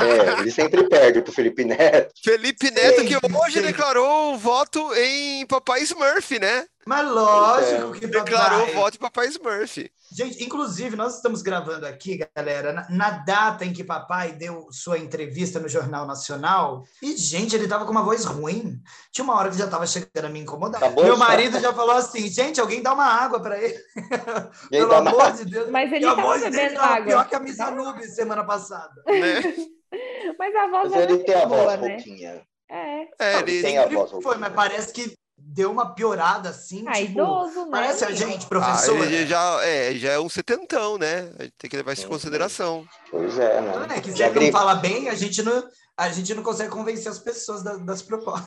É, 0.00 0.40
ele 0.40 0.50
sempre 0.50 0.86
perde 0.88 1.22
pro 1.22 1.32
Felipe 1.32 1.64
Neto. 1.64 2.12
Felipe 2.22 2.70
Neto, 2.70 3.02
que 3.04 3.14
Sempre, 3.14 3.35
hoje 3.44 3.60
declarou 3.60 4.34
o 4.34 4.38
voto 4.38 4.94
em 4.94 5.46
Papai 5.46 5.82
Smurf, 5.82 6.38
né? 6.38 6.66
Mas 6.86 7.08
lógico 7.10 7.92
que 7.92 8.06
Declarou 8.06 8.68
o 8.68 8.72
voto 8.72 8.96
em 8.96 9.00
Papai 9.00 9.26
Smurf. 9.26 9.90
Gente, 10.12 10.44
inclusive, 10.44 10.94
nós 10.94 11.16
estamos 11.16 11.42
gravando 11.42 11.84
aqui, 11.84 12.20
galera, 12.36 12.72
na, 12.72 12.86
na 12.88 13.10
data 13.10 13.64
em 13.64 13.72
que 13.72 13.82
papai 13.82 14.32
deu 14.32 14.68
sua 14.70 14.98
entrevista 14.98 15.58
no 15.58 15.68
Jornal 15.68 16.06
Nacional. 16.06 16.84
E, 17.02 17.16
gente, 17.16 17.56
ele 17.56 17.66
tava 17.66 17.84
com 17.84 17.90
uma 17.90 18.04
voz 18.04 18.24
ruim. 18.24 18.80
Tinha 19.10 19.24
uma 19.24 19.34
hora 19.34 19.50
que 19.50 19.58
já 19.58 19.66
tava 19.66 19.84
chegando 19.84 20.26
a 20.26 20.28
me 20.28 20.38
incomodar. 20.38 20.80
Acabou 20.80 21.04
Meu 21.04 21.16
já? 21.16 21.24
marido 21.24 21.58
já 21.58 21.74
falou 21.74 21.96
assim: 21.96 22.28
gente, 22.28 22.60
alguém 22.60 22.80
dá 22.82 22.94
uma 22.94 23.04
água 23.04 23.40
para 23.40 23.60
ele. 23.60 23.78
Pelo 24.70 24.88
dá 24.88 24.98
amor 24.98 25.32
de 25.32 25.44
Deus. 25.44 25.70
Mas 25.70 25.92
ele 25.92 26.06
a 26.06 26.14
tava 26.14 26.38
dele 26.38 26.50
bebendo 26.50 26.74
tava 26.76 26.94
água. 26.94 27.06
pior 27.06 27.28
que 27.28 27.34
a 27.34 27.40
Missa 27.40 27.70
Nubes 27.72 28.14
semana 28.14 28.44
passada. 28.44 29.02
Né? 29.06 29.42
Mas 30.38 30.54
a 30.54 30.66
voz 30.68 30.90
Mas 30.90 31.00
é 31.00 31.02
ele 31.02 31.12
muito 31.14 31.26
tem 31.26 31.34
a 31.34 31.46
boa, 31.46 31.76
voz 31.76 31.80
né? 31.80 32.42
É. 32.70 33.06
É, 33.18 33.38
ele. 33.40 33.62
tem 33.62 33.78
a 33.78 33.82
sempre 33.82 33.96
voz 33.96 34.10
foi, 34.22 34.36
mas 34.36 34.52
parece 34.52 34.92
que 34.92 35.14
deu 35.38 35.70
uma 35.70 35.94
piorada 35.94 36.48
assim. 36.48 36.84
Ah, 36.88 36.92
tipo, 36.94 37.12
idoso, 37.12 37.64
né? 37.66 37.70
Parece 37.70 38.04
a 38.04 38.10
gente, 38.10 38.44
Ah, 38.44 38.48
professora. 38.48 39.04
ele 39.04 39.26
já 39.26 39.64
é, 39.64 39.94
já 39.94 40.12
é 40.12 40.18
um 40.18 40.28
setentão, 40.28 40.98
né? 40.98 41.30
A 41.38 41.42
gente 41.44 41.54
tem 41.58 41.70
que 41.70 41.76
levar 41.76 41.92
isso 41.92 42.06
em 42.06 42.08
consideração. 42.08 42.84
Pois 43.10 43.38
é, 43.38 43.60
né? 43.60 43.72
É, 43.96 44.00
que 44.00 44.10
se 44.10 44.16
Já, 44.18 44.28
ele 44.28 44.46
não 44.46 44.52
fala 44.52 44.74
bem, 44.74 45.08
a 45.08 45.14
gente 45.14 45.42
não, 45.42 45.62
a 45.96 46.08
gente 46.10 46.34
não 46.34 46.42
consegue 46.42 46.70
convencer 46.70 47.10
as 47.12 47.18
pessoas 47.18 47.62
da- 47.62 47.76
das 47.76 48.02
propostas. 48.02 48.46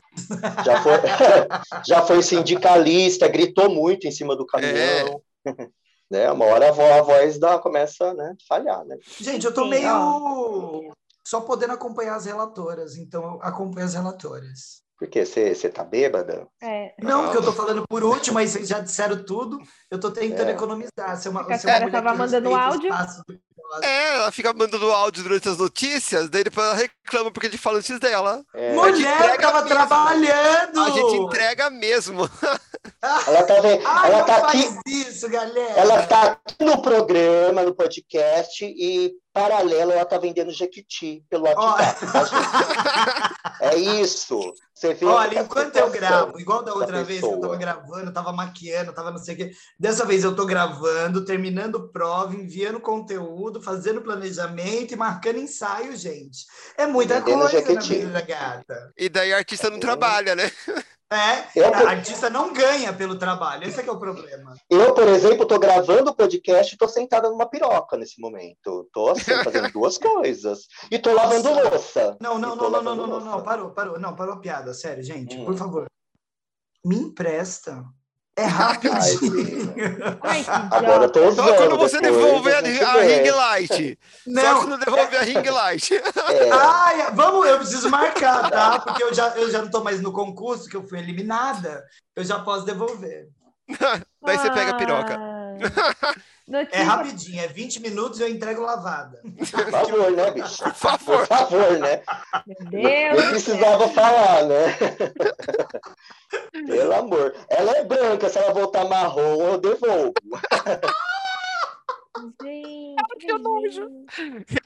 já 0.64 0.82
foi, 0.82 0.92
já 1.86 2.02
foi 2.02 2.22
sindicalista, 2.22 3.26
gritou 3.28 3.70
muito 3.70 4.06
em 4.06 4.10
cima 4.12 4.36
do 4.36 4.44
caminhão. 4.46 5.22
né? 6.10 6.30
Uma 6.32 6.44
hora 6.46 6.68
a, 6.68 6.72
vo- 6.72 6.82
a 6.92 7.02
voz 7.02 7.38
da, 7.38 7.58
começa 7.58 8.12
né, 8.14 8.34
a 8.34 8.46
falhar, 8.46 8.84
né? 8.84 8.96
Gente, 9.20 9.46
eu 9.46 9.54
tô 9.54 9.64
meio 9.64 10.92
só 11.26 11.40
podendo 11.40 11.72
acompanhar 11.72 12.16
as 12.16 12.24
relatoras, 12.26 12.96
então 12.96 13.22
eu 13.22 13.38
acompanho 13.42 13.86
as 13.86 13.94
relatoras. 13.94 14.80
Por 14.98 15.08
quê? 15.08 15.24
Você 15.24 15.54
você 15.54 15.70
tá 15.70 15.82
bêbada? 15.82 16.46
É. 16.62 16.92
Não, 17.02 17.22
porque 17.24 17.38
eu 17.38 17.42
tô 17.44 17.52
falando 17.54 17.84
por 17.88 18.04
último, 18.04 18.38
aí 18.38 18.46
vocês 18.46 18.68
já 18.68 18.80
disseram 18.80 19.24
tudo. 19.24 19.58
Eu 19.90 19.98
tô 19.98 20.10
tentando 20.10 20.50
É. 20.50 20.52
economizar. 20.52 21.18
Uma, 21.28 21.40
Porque 21.40 21.54
a 21.54 21.58
ser 21.58 21.68
uma 21.68 21.72
senhora 21.78 21.86
mulher 21.86 21.92
tava 22.02 22.12
que 22.12 22.18
mandando 22.18 22.54
áudio? 22.54 22.90
É, 23.82 24.14
ela 24.16 24.32
fica 24.32 24.52
mandando 24.52 24.90
áudio 24.90 25.22
durante 25.22 25.48
as 25.48 25.56
notícias, 25.56 26.28
daí 26.28 26.42
depois 26.44 26.66
ela 26.66 26.74
reclama 26.76 27.30
porque 27.30 27.46
a 27.46 27.50
gente 27.50 27.62
fala 27.62 27.78
antes 27.78 27.98
dela. 28.00 28.42
É, 28.54 28.74
Mulher, 28.74 29.38
tava 29.38 29.62
mesmo. 29.62 29.68
trabalhando! 29.68 30.80
A 30.80 30.90
gente 30.90 31.14
entrega 31.16 31.70
mesmo. 31.70 32.22
ela 33.00 33.42
tá, 33.44 33.60
vendo, 33.60 33.86
Ai, 33.86 34.08
ela 34.10 34.18
não 34.18 34.26
tá 34.26 34.40
faz 34.40 34.76
aqui, 34.76 34.82
isso, 34.86 35.28
galera! 35.30 35.72
ela 35.80 36.06
tá 36.06 36.22
aqui 36.46 36.64
no 36.64 36.82
programa, 36.82 37.62
no 37.62 37.74
podcast, 37.74 38.64
e 38.64 39.12
paralelo 39.32 39.92
ela 39.92 40.04
tá 40.04 40.18
vendendo 40.18 40.50
Jequiti 40.50 41.24
pelo 41.28 41.44
WhatsApp. 41.44 42.06
tá, 42.12 42.24
gente? 42.24 43.40
É 43.62 43.76
isso. 43.76 44.54
Você 44.74 44.94
vê 44.94 45.04
Olha, 45.04 45.40
enquanto 45.40 45.76
eu 45.76 45.90
gravo, 45.90 46.40
igual 46.40 46.62
da 46.62 46.72
da 46.72 46.78
outra 46.78 47.04
vez 47.04 47.20
que 47.20 47.26
eu 47.26 47.38
tava 47.38 47.56
gravando, 47.56 48.10
tava 48.10 48.32
maquiando, 48.32 48.94
tava 48.94 49.10
não 49.10 49.18
sei 49.18 49.34
o 49.34 49.36
quê. 49.36 49.52
Dessa 49.78 50.06
vez 50.06 50.24
eu 50.24 50.34
tô 50.34 50.46
gravando, 50.46 51.26
terminando 51.26 51.90
prova, 51.90 52.34
enviando 52.34 52.80
conteúdo, 52.80 53.60
fazendo 53.60 54.00
planejamento 54.00 54.94
e 54.94 54.96
marcando 54.96 55.38
ensaio, 55.38 55.94
gente. 55.94 56.46
É 56.78 56.86
muita 56.86 57.20
Vendendo 57.20 57.40
coisa 57.40 57.54
na 57.54 57.60
jaquetinha. 57.60 57.98
vida 57.98 58.12
da 58.12 58.20
gata. 58.22 58.92
E 58.96 59.10
daí 59.10 59.34
a 59.34 59.36
artista 59.36 59.68
não 59.68 59.78
trabalha, 59.78 60.34
né? 60.34 60.50
É, 61.12 61.58
Eu- 61.58 61.74
a 61.74 61.90
artista 61.90 62.30
não 62.30 62.52
ganha 62.52 62.92
pelo 62.92 63.18
trabalho, 63.18 63.66
esse 63.66 63.80
é 63.80 63.82
que 63.82 63.88
é 63.88 63.92
o 63.92 63.98
problema. 63.98 64.54
Eu, 64.70 64.94
por 64.94 65.08
exemplo, 65.08 65.44
tô 65.44 65.58
gravando 65.58 66.10
o 66.10 66.14
podcast 66.14 66.72
e 66.72 66.78
tô 66.78 66.86
sentada 66.86 67.28
numa 67.28 67.48
piroca 67.50 67.96
nesse 67.96 68.20
momento. 68.20 68.88
Tô 68.92 69.08
assim, 69.10 69.32
fazendo 69.42 69.72
duas 69.72 69.98
coisas. 69.98 70.68
E 70.88 70.98
tô 71.00 71.12
lavando 71.12 71.48
louça. 71.52 72.16
Não, 72.20 72.38
não, 72.38 72.54
não, 72.54 72.70
não, 72.70 72.82
não, 72.82 72.94
não, 72.94 73.06
não, 73.08 73.20
não, 73.20 73.42
parou, 73.42 73.70
parou, 73.72 73.98
não, 73.98 74.14
parou 74.14 74.34
a 74.34 74.38
piada, 74.38 74.72
sério, 74.72 75.02
gente, 75.02 75.36
Hum. 75.36 75.44
por 75.44 75.56
favor. 75.56 75.86
Me 76.84 76.96
empresta. 76.96 77.84
É 78.40 78.44
rapidinho. 78.46 79.74
Ai, 80.22 80.44
Agora 80.70 81.04
eu 81.04 81.10
tô 81.10 81.20
idiota. 81.20 81.34
Só 81.36 81.44
usando. 81.44 81.56
quando 81.56 81.78
você 81.78 82.00
depois 82.00 82.24
devolver 82.24 82.54
a, 82.54 82.58
a 82.58 83.02
ring 83.02 83.30
light. 83.30 83.98
Só 84.24 84.30
Não, 84.30 84.60
quando 84.60 84.78
devolver 84.78 85.20
a 85.20 85.22
ring 85.22 85.50
light. 85.50 85.94
É, 85.94 86.02
Ai, 86.50 87.10
vamos, 87.12 87.46
eu 87.46 87.58
preciso 87.58 87.90
marcar, 87.90 88.50
tá? 88.50 88.78
Porque 88.78 89.02
eu 89.02 89.12
já, 89.12 89.28
eu 89.36 89.50
já 89.50 89.60
não 89.60 89.70
tô 89.70 89.84
mais 89.84 90.00
no 90.00 90.10
concurso, 90.10 90.70
que 90.70 90.76
eu 90.76 90.88
fui 90.88 90.98
eliminada. 90.98 91.84
Eu 92.16 92.24
já 92.24 92.38
posso 92.38 92.64
devolver. 92.64 93.28
Daí 94.24 94.38
você 94.38 94.50
pega 94.50 94.70
a 94.70 94.74
piroca. 94.74 95.18
Ah. 96.52 96.66
É 96.72 96.82
rapidinho, 96.82 97.40
é 97.42 97.46
20 97.46 97.80
minutos 97.80 98.18
e 98.18 98.22
eu 98.22 98.28
entrego 98.28 98.62
lavada. 98.62 99.20
por 99.22 99.70
favor, 99.70 100.10
né, 100.12 100.30
bicho? 100.32 100.62
Por 100.62 100.74
favor. 100.74 101.18
Por 101.18 101.26
favor, 101.26 101.78
né? 101.78 102.02
Meu 102.46 102.70
Deus. 102.70 103.24
precisava 103.30 103.88
falar, 103.88 104.44
né? 104.46 104.76
Pelo 106.66 106.94
amor. 106.94 107.34
Ela 107.48 107.76
é 107.78 107.84
branca, 107.84 108.28
se 108.28 108.38
ela 108.38 108.52
voltar 108.52 108.84
marrom, 108.84 109.42
eu 109.52 109.58
devolvo. 109.58 110.12
Gente, 112.42 112.96
que 113.18 113.32
nojo. 113.32 113.88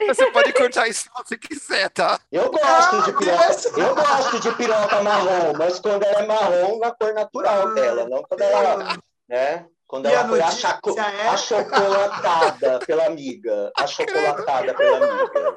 Você 0.07 0.31
pode 0.31 0.53
cortar 0.53 0.87
isso 0.87 1.03
se 1.03 1.09
você 1.15 1.37
quiser, 1.37 1.89
tá? 1.89 2.19
Eu 2.31 2.51
gosto 2.51 3.03
de 3.03 3.11
Ah, 3.11 3.13
piroca. 3.17 3.47
Deus. 3.47 3.65
Eu 3.77 3.95
gosto 3.95 4.39
de 4.39 4.51
piroca 4.55 5.03
marrom, 5.03 5.53
mas 5.57 5.79
quando 5.79 6.03
ela 6.03 6.21
é 6.23 6.27
marrom 6.27 6.79
na 6.79 6.91
cor 6.91 7.13
natural 7.13 7.73
dela, 7.73 8.09
não 8.09 8.23
quando 8.23 8.41
ela, 8.41 8.97
né? 9.29 9.65
Quando 9.87 10.07
E 10.07 10.11
ela 10.11 10.25
a 10.25 10.27
foi 10.29 10.41
achaco- 10.41 10.99
é? 10.99 11.27
achocolatada 11.29 12.79
pela 12.87 13.05
amiga. 13.05 13.71
Achocolatada 13.77 14.73
pela 14.73 14.97
amiga. 14.97 15.55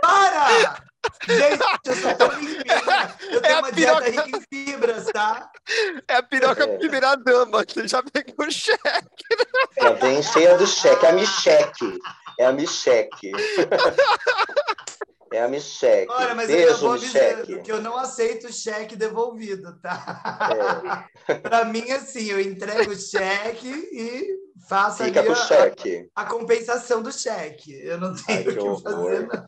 Para! 0.00 0.82
Gente, 1.26 1.62
eu 1.86 1.94
sou 1.96 2.14
tão 2.14 2.28
limpinha. 2.38 2.74
Eu 3.30 3.38
É 3.38 3.40
tenho 3.40 3.56
a 3.56 3.58
uma 3.60 3.72
dieta 3.72 4.02
piroca. 4.02 4.10
rica 4.26 4.38
em 4.38 4.42
fibras, 4.66 5.06
tá? 5.06 5.50
É 6.06 6.16
a 6.16 6.22
piroca 6.22 6.64
É. 6.64 6.78
primeira 6.78 7.16
dama. 7.16 7.64
Você 7.66 7.88
já 7.88 8.02
pegou 8.02 8.46
o 8.46 8.50
cheque. 8.50 8.78
Já 9.80 9.90
vem 9.92 10.22
cheia 10.22 10.56
do 10.58 10.66
cheque. 10.66 11.06
É 11.06 11.08
a 11.08 11.12
Micheque. 11.12 11.98
É 12.38 12.46
a 12.46 12.52
Micheque. 12.52 13.32
É 15.32 15.42
a 15.42 15.48
Micheque. 15.48 16.10
Olha, 16.10 16.34
mas 16.34 16.48
eu 16.50 16.58
já 16.58 16.66
Beijo, 16.66 16.92
Micheque. 16.92 17.62
que 17.62 17.72
eu 17.72 17.82
não 17.82 17.96
aceito 17.96 18.52
cheque 18.52 18.96
devolvido, 18.96 19.78
tá? 19.80 21.08
É, 21.28 21.34
Pra 21.40 21.64
mim, 21.64 21.90
assim, 21.90 22.30
eu 22.30 22.40
entrego 22.40 22.90
o 22.92 22.96
cheque 22.96 23.68
e 23.68 24.38
faço 24.68 25.04
fica 25.04 25.20
ali 25.20 25.28
a, 25.30 25.34
cheque. 25.34 26.08
a 26.14 26.24
compensação 26.24 27.02
do 27.02 27.12
cheque. 27.12 27.72
Eu 27.82 27.98
não 27.98 28.14
Ai, 28.28 28.42
tenho 28.44 28.52
que 28.52 28.58
o 28.58 28.76
que 28.76 28.82
fazer, 28.82 29.26
não. 29.26 29.44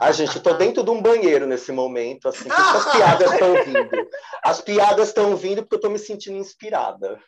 A 0.00 0.12
gente, 0.12 0.36
eu 0.36 0.42
tô 0.42 0.54
dentro 0.54 0.82
de 0.82 0.90
um 0.90 1.00
banheiro 1.02 1.46
nesse 1.46 1.72
momento, 1.72 2.28
assim, 2.28 2.44
que 2.44 2.52
as 2.52 2.92
piadas 2.92 3.32
estão 3.32 3.54
vindo. 3.64 4.08
As 4.42 4.60
piadas 4.60 5.08
estão 5.08 5.36
vindo 5.36 5.62
porque 5.62 5.76
eu 5.76 5.80
tô 5.80 5.90
me 5.90 5.98
sentindo 5.98 6.36
inspirada. 6.38 7.18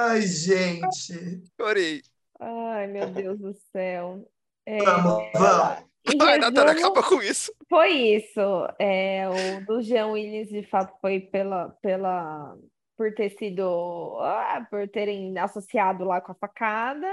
Ai, 0.00 0.22
gente. 0.22 1.42
Chorei. 1.60 2.02
Ai, 2.40 2.86
meu 2.88 3.08
Deus 3.10 3.38
do 3.38 3.54
céu. 3.72 4.28
É, 4.66 4.78
Vamos, 4.82 5.30
vamos. 5.34 5.93
Em 6.06 6.16
Natália, 6.38 6.72
resumo, 6.72 6.86
acaba 6.90 7.02
com 7.02 7.22
isso. 7.22 7.52
foi 7.68 7.90
isso. 7.92 8.40
É, 8.78 9.24
o 9.28 9.64
do 9.66 9.82
Jean 9.82 10.08
Willis, 10.08 10.48
de 10.50 10.62
fato, 10.64 10.94
foi 11.00 11.20
pela, 11.20 11.70
pela, 11.82 12.56
por 12.96 13.14
ter 13.14 13.30
sido, 13.30 14.18
ah, 14.20 14.66
por 14.70 14.88
terem 14.88 15.36
associado 15.38 16.04
lá 16.04 16.20
com 16.20 16.32
a 16.32 16.34
facada. 16.34 17.08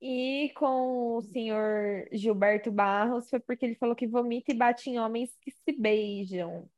E 0.00 0.52
com 0.54 1.16
o 1.16 1.22
senhor 1.22 2.06
Gilberto 2.12 2.70
Barros, 2.70 3.28
foi 3.28 3.40
porque 3.40 3.66
ele 3.66 3.74
falou 3.74 3.96
que 3.96 4.06
vomita 4.06 4.52
e 4.52 4.56
bate 4.56 4.90
em 4.90 4.98
homens 4.98 5.36
que 5.40 5.50
se 5.50 5.72
beijam. 5.72 6.68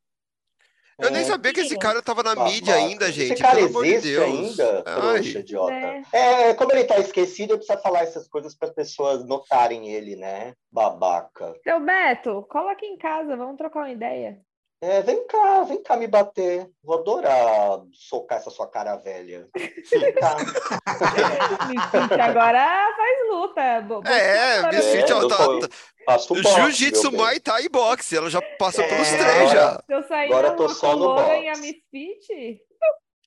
Eu 1.01 1.11
nem 1.11 1.21
É. 1.21 1.25
sabia 1.25 1.53
que 1.53 1.59
esse 1.61 1.69
Sim. 1.69 1.79
cara 1.79 2.01
tava 2.01 2.21
na 2.23 2.35
mídia 2.43 2.75
ainda, 2.75 3.11
gente. 3.11 3.33
Esse 3.33 3.41
cara 3.41 3.55
Pelo 3.55 3.67
amor 3.69 3.83
de 3.83 3.89
existe 3.93 4.15
Deus. 4.19 4.59
ainda, 4.59 4.83
Ai. 4.85 5.01
trouxa, 5.01 5.39
idiota. 5.39 5.73
É. 5.73 6.01
É, 6.49 6.53
como 6.53 6.71
ele 6.71 6.83
tá 6.83 6.97
esquecido, 6.99 7.53
eu 7.53 7.57
preciso 7.57 7.79
falar 7.81 8.01
essas 8.01 8.27
coisas 8.27 8.53
para 8.55 8.67
as 8.69 8.73
pessoas 8.73 9.25
notarem 9.25 9.89
ele, 9.89 10.15
né? 10.15 10.53
Babaca. 10.71 11.53
Seu 11.63 11.79
Beto, 11.79 12.45
coloca 12.49 12.85
em 12.85 12.97
casa, 12.97 13.35
vamos 13.35 13.57
trocar 13.57 13.79
uma 13.79 13.91
ideia. 13.91 14.39
É, 14.83 14.99
vem 15.03 15.27
cá, 15.27 15.61
vem 15.63 15.83
cá 15.83 15.95
me 15.95 16.07
bater. 16.07 16.67
Vou 16.83 16.97
adorar 16.97 17.81
socar 17.93 18.39
essa 18.39 18.49
sua 18.49 18.67
cara 18.67 18.95
velha. 18.95 19.47
Vem 19.55 20.13
cá. 20.15 20.35
Misfit 21.69 22.19
agora 22.19 22.93
faz 22.97 23.29
luta. 23.29 23.81
Bo- 23.81 24.01
É, 24.07 24.61
botou 24.63 24.77
Misfit, 24.79 25.11
É, 25.11 25.13
eu 25.13 25.27
tá- 25.27 25.37
tá- 25.37 25.67
boxe, 26.07 26.43
Jiu-Jitsu. 26.43 27.11
Muay 27.11 27.39
Thai 27.39 27.65
e 27.65 27.69
boxe. 27.69 28.17
Ela 28.17 28.29
já 28.29 28.41
passou 28.57 28.83
pelos 28.87 29.07
É. 29.07 29.17
três 29.17 29.51
já. 29.51 29.83
Se 29.85 29.93
eu 29.93 30.03
sair 30.07 30.25
Agora 30.25 30.47
eu 30.47 30.55
tô 30.55 30.69
só 30.69 30.95
no 30.95 31.05
Logan 31.09 31.23
box. 31.27 31.43
e 31.43 31.47
a 31.47 31.57
Misfit, 31.57 32.61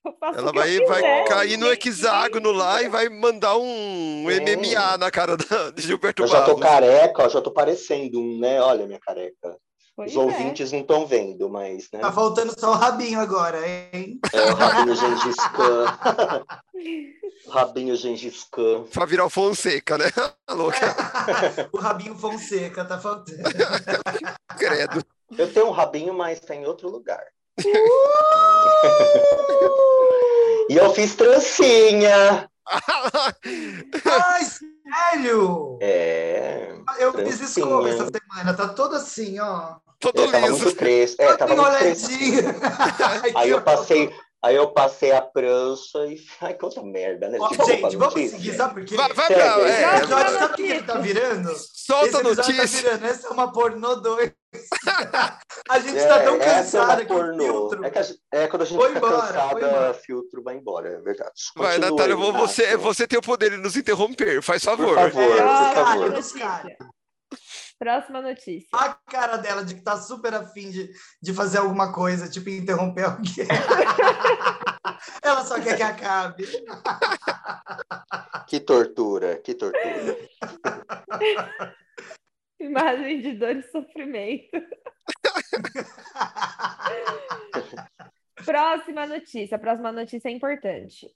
Eu 0.05 0.13
faço 0.19 0.37
Ela 0.37 0.49
o 0.49 0.53
que 0.53 0.59
eu 0.59 0.61
vai, 0.61 0.77
vai 0.85 1.01
quiser, 1.01 1.25
cair 1.27 1.57
no 1.57 1.71
hexágono 1.71 2.51
lá 2.51 2.79
e 2.83 2.87
vai 2.89 3.09
mandar 3.09 3.57
um 3.57 4.29
É. 4.29 4.35
MMA 4.39 4.97
na 4.99 5.09
cara 5.09 5.35
da, 5.35 5.71
de 5.71 5.81
Gilberto 5.81 6.21
Eu 6.21 6.27
já 6.27 6.41
tô 6.43 6.55
Barros. 6.57 6.61
careca, 6.61 7.23
ó, 7.23 7.29
já 7.29 7.41
tô 7.41 7.49
parecendo 7.49 8.19
um, 8.19 8.39
né? 8.39 8.61
Olha 8.61 8.85
minha 8.85 8.99
careca. 8.99 9.57
Pois 9.95 10.11
Os 10.11 10.17
é. 10.17 10.19
ouvintes 10.19 10.73
não 10.73 10.81
estão 10.81 11.07
vendo, 11.07 11.49
mas, 11.49 11.89
né? 11.93 11.99
Tá 12.01 12.11
faltando 12.11 12.53
só 12.59 12.71
o 12.71 12.75
rabinho 12.75 13.17
agora, 13.17 13.65
hein? 13.65 14.19
É 14.33 14.51
o 14.51 14.55
rabinho 14.55 14.93
Gengis 14.93 15.35
Khan. 15.55 16.45
rabinho 17.49 17.95
Gengis 17.95 18.45
Khan. 18.51 18.83
Pra 18.91 19.05
virar 19.05 19.23
o 19.25 19.29
Fonseca, 19.29 19.97
né? 19.97 20.05
A 20.47 20.53
louca, 20.53 21.69
o 21.71 21.77
rabinho 21.77 22.13
Fonseca 22.15 22.83
tá 22.83 22.99
faltando. 22.99 23.41
credo. 24.57 25.01
Eu 25.37 25.53
tenho 25.53 25.67
um 25.67 25.71
rabinho, 25.71 26.13
mas 26.13 26.41
tá 26.41 26.53
em 26.53 26.65
outro 26.65 26.89
lugar. 26.89 27.23
e 30.69 30.75
eu 30.75 30.93
fiz 30.93 31.15
trancinha. 31.15 32.49
Ai, 34.03 34.43
sério? 34.43 35.79
É. 35.81 36.75
Eu 36.99 37.13
fiz 37.13 37.39
isso 37.39 37.61
Trancinha. 37.61 37.65
como 37.65 37.87
essa 37.87 38.07
semana? 38.07 38.53
Tá 38.53 38.67
todo 38.67 38.95
assim, 38.95 39.39
ó. 39.39 39.77
Todo 40.13 40.29
é 40.29 40.31
tava 40.31 40.47
liso. 40.47 40.63
muito 40.63 40.75
crespo. 40.77 41.21
É, 41.21 41.37
tava 41.37 41.55
muito 41.55 41.77
crespo. 41.77 42.09
Aí 43.35 43.49
eu 43.49 43.61
passei, 43.61 44.13
aí 44.43 44.55
eu 44.55 44.67
passei 44.71 45.11
a 45.11 45.21
prancha 45.21 46.05
e. 46.07 46.21
Ai, 46.41 46.53
que 46.53 46.63
outra 46.65 46.83
merda, 46.83 47.29
né? 47.29 47.37
Ó, 47.39 47.49
gente, 47.49 47.81
vamos 47.81 47.95
notícia. 48.15 48.37
seguir, 48.37 48.53
sabe 48.55 48.73
por 48.75 48.85
quê? 48.85 48.95
Vai, 48.95 49.13
vai 49.13 49.27
Segue. 49.27 49.39
pra. 49.39 49.69
Esse 49.69 49.83
É, 49.83 49.97
episódio, 49.97 50.33
sabe 50.39 50.53
o 50.53 50.55
que 50.55 50.61
ele 50.63 50.83
tá 50.83 50.97
virando? 50.99 51.51
solta 51.73 52.05
Esse 52.07 52.15
a 52.15 52.19
tá 52.19 52.23
notícia. 52.29 52.81
virando. 52.81 53.05
Essa 53.05 53.27
é 53.27 53.29
uma 53.31 53.51
pornô 53.51 53.95
2. 53.95 54.31
a 55.69 55.79
gente 55.79 56.07
tá 56.07 56.19
tão 56.23 56.35
É, 56.35 56.45
essa 56.45 56.77
é 56.77 56.81
cansado 56.81 57.01
uma 57.01 57.05
que 57.05 57.13
o 57.13 57.37
filtro. 57.37 57.85
É, 57.85 57.89
que 57.89 57.97
a 57.99 58.03
gente- 58.03 58.19
é 58.33 58.47
quando 58.47 58.61
a 58.61 58.65
gente 58.65 58.77
Foi 58.77 58.87
fica 58.93 58.99
embora, 58.99 59.21
cansada, 59.27 59.59
embora. 59.67 59.93
filtro 59.93 60.43
vai 60.43 60.55
embora, 60.55 60.89
é 60.89 60.97
verdade. 61.01 61.31
Vai, 61.57 61.75
Continua 61.75 61.91
Natália, 61.91 62.15
aí, 62.15 62.31
você, 62.31 62.77
você 62.77 63.07
tem 63.07 63.19
o 63.19 63.21
poder 63.21 63.49
de 63.51 63.57
nos 63.57 63.75
interromper, 63.75 64.41
faz 64.41 64.63
favor. 64.63 64.87
Por 64.95 64.95
favor, 65.11 65.27
por 65.27 65.35
Próxima 65.37 65.85
favor. 65.85 66.09
notícia. 66.11 66.77
Próxima 67.77 68.21
notícia. 68.21 68.69
A 68.73 68.93
cara 68.93 69.37
dela 69.37 69.65
de 69.65 69.75
que 69.75 69.81
tá 69.81 69.97
super 69.97 70.33
afim 70.33 70.71
de, 70.71 70.89
de 71.21 71.33
fazer 71.33 71.57
alguma 71.57 71.91
coisa, 71.91 72.29
tipo 72.29 72.49
interromper 72.49 73.03
alguém. 73.05 73.47
Ela 75.21 75.43
só 75.43 75.61
quer 75.61 75.75
que 75.75 75.83
acabe. 75.83 76.45
Que 78.47 78.59
tortura, 78.59 79.37
que 79.37 79.53
tortura. 79.53 79.81
Imagem 82.59 83.21
de 83.21 83.33
dor 83.33 83.55
e 83.57 83.63
sofrimento. 83.63 84.49
Próxima 88.45 89.05
notícia. 89.05 89.59
Próxima 89.59 89.91
notícia 89.91 90.29
é 90.29 90.31
importante. 90.31 91.07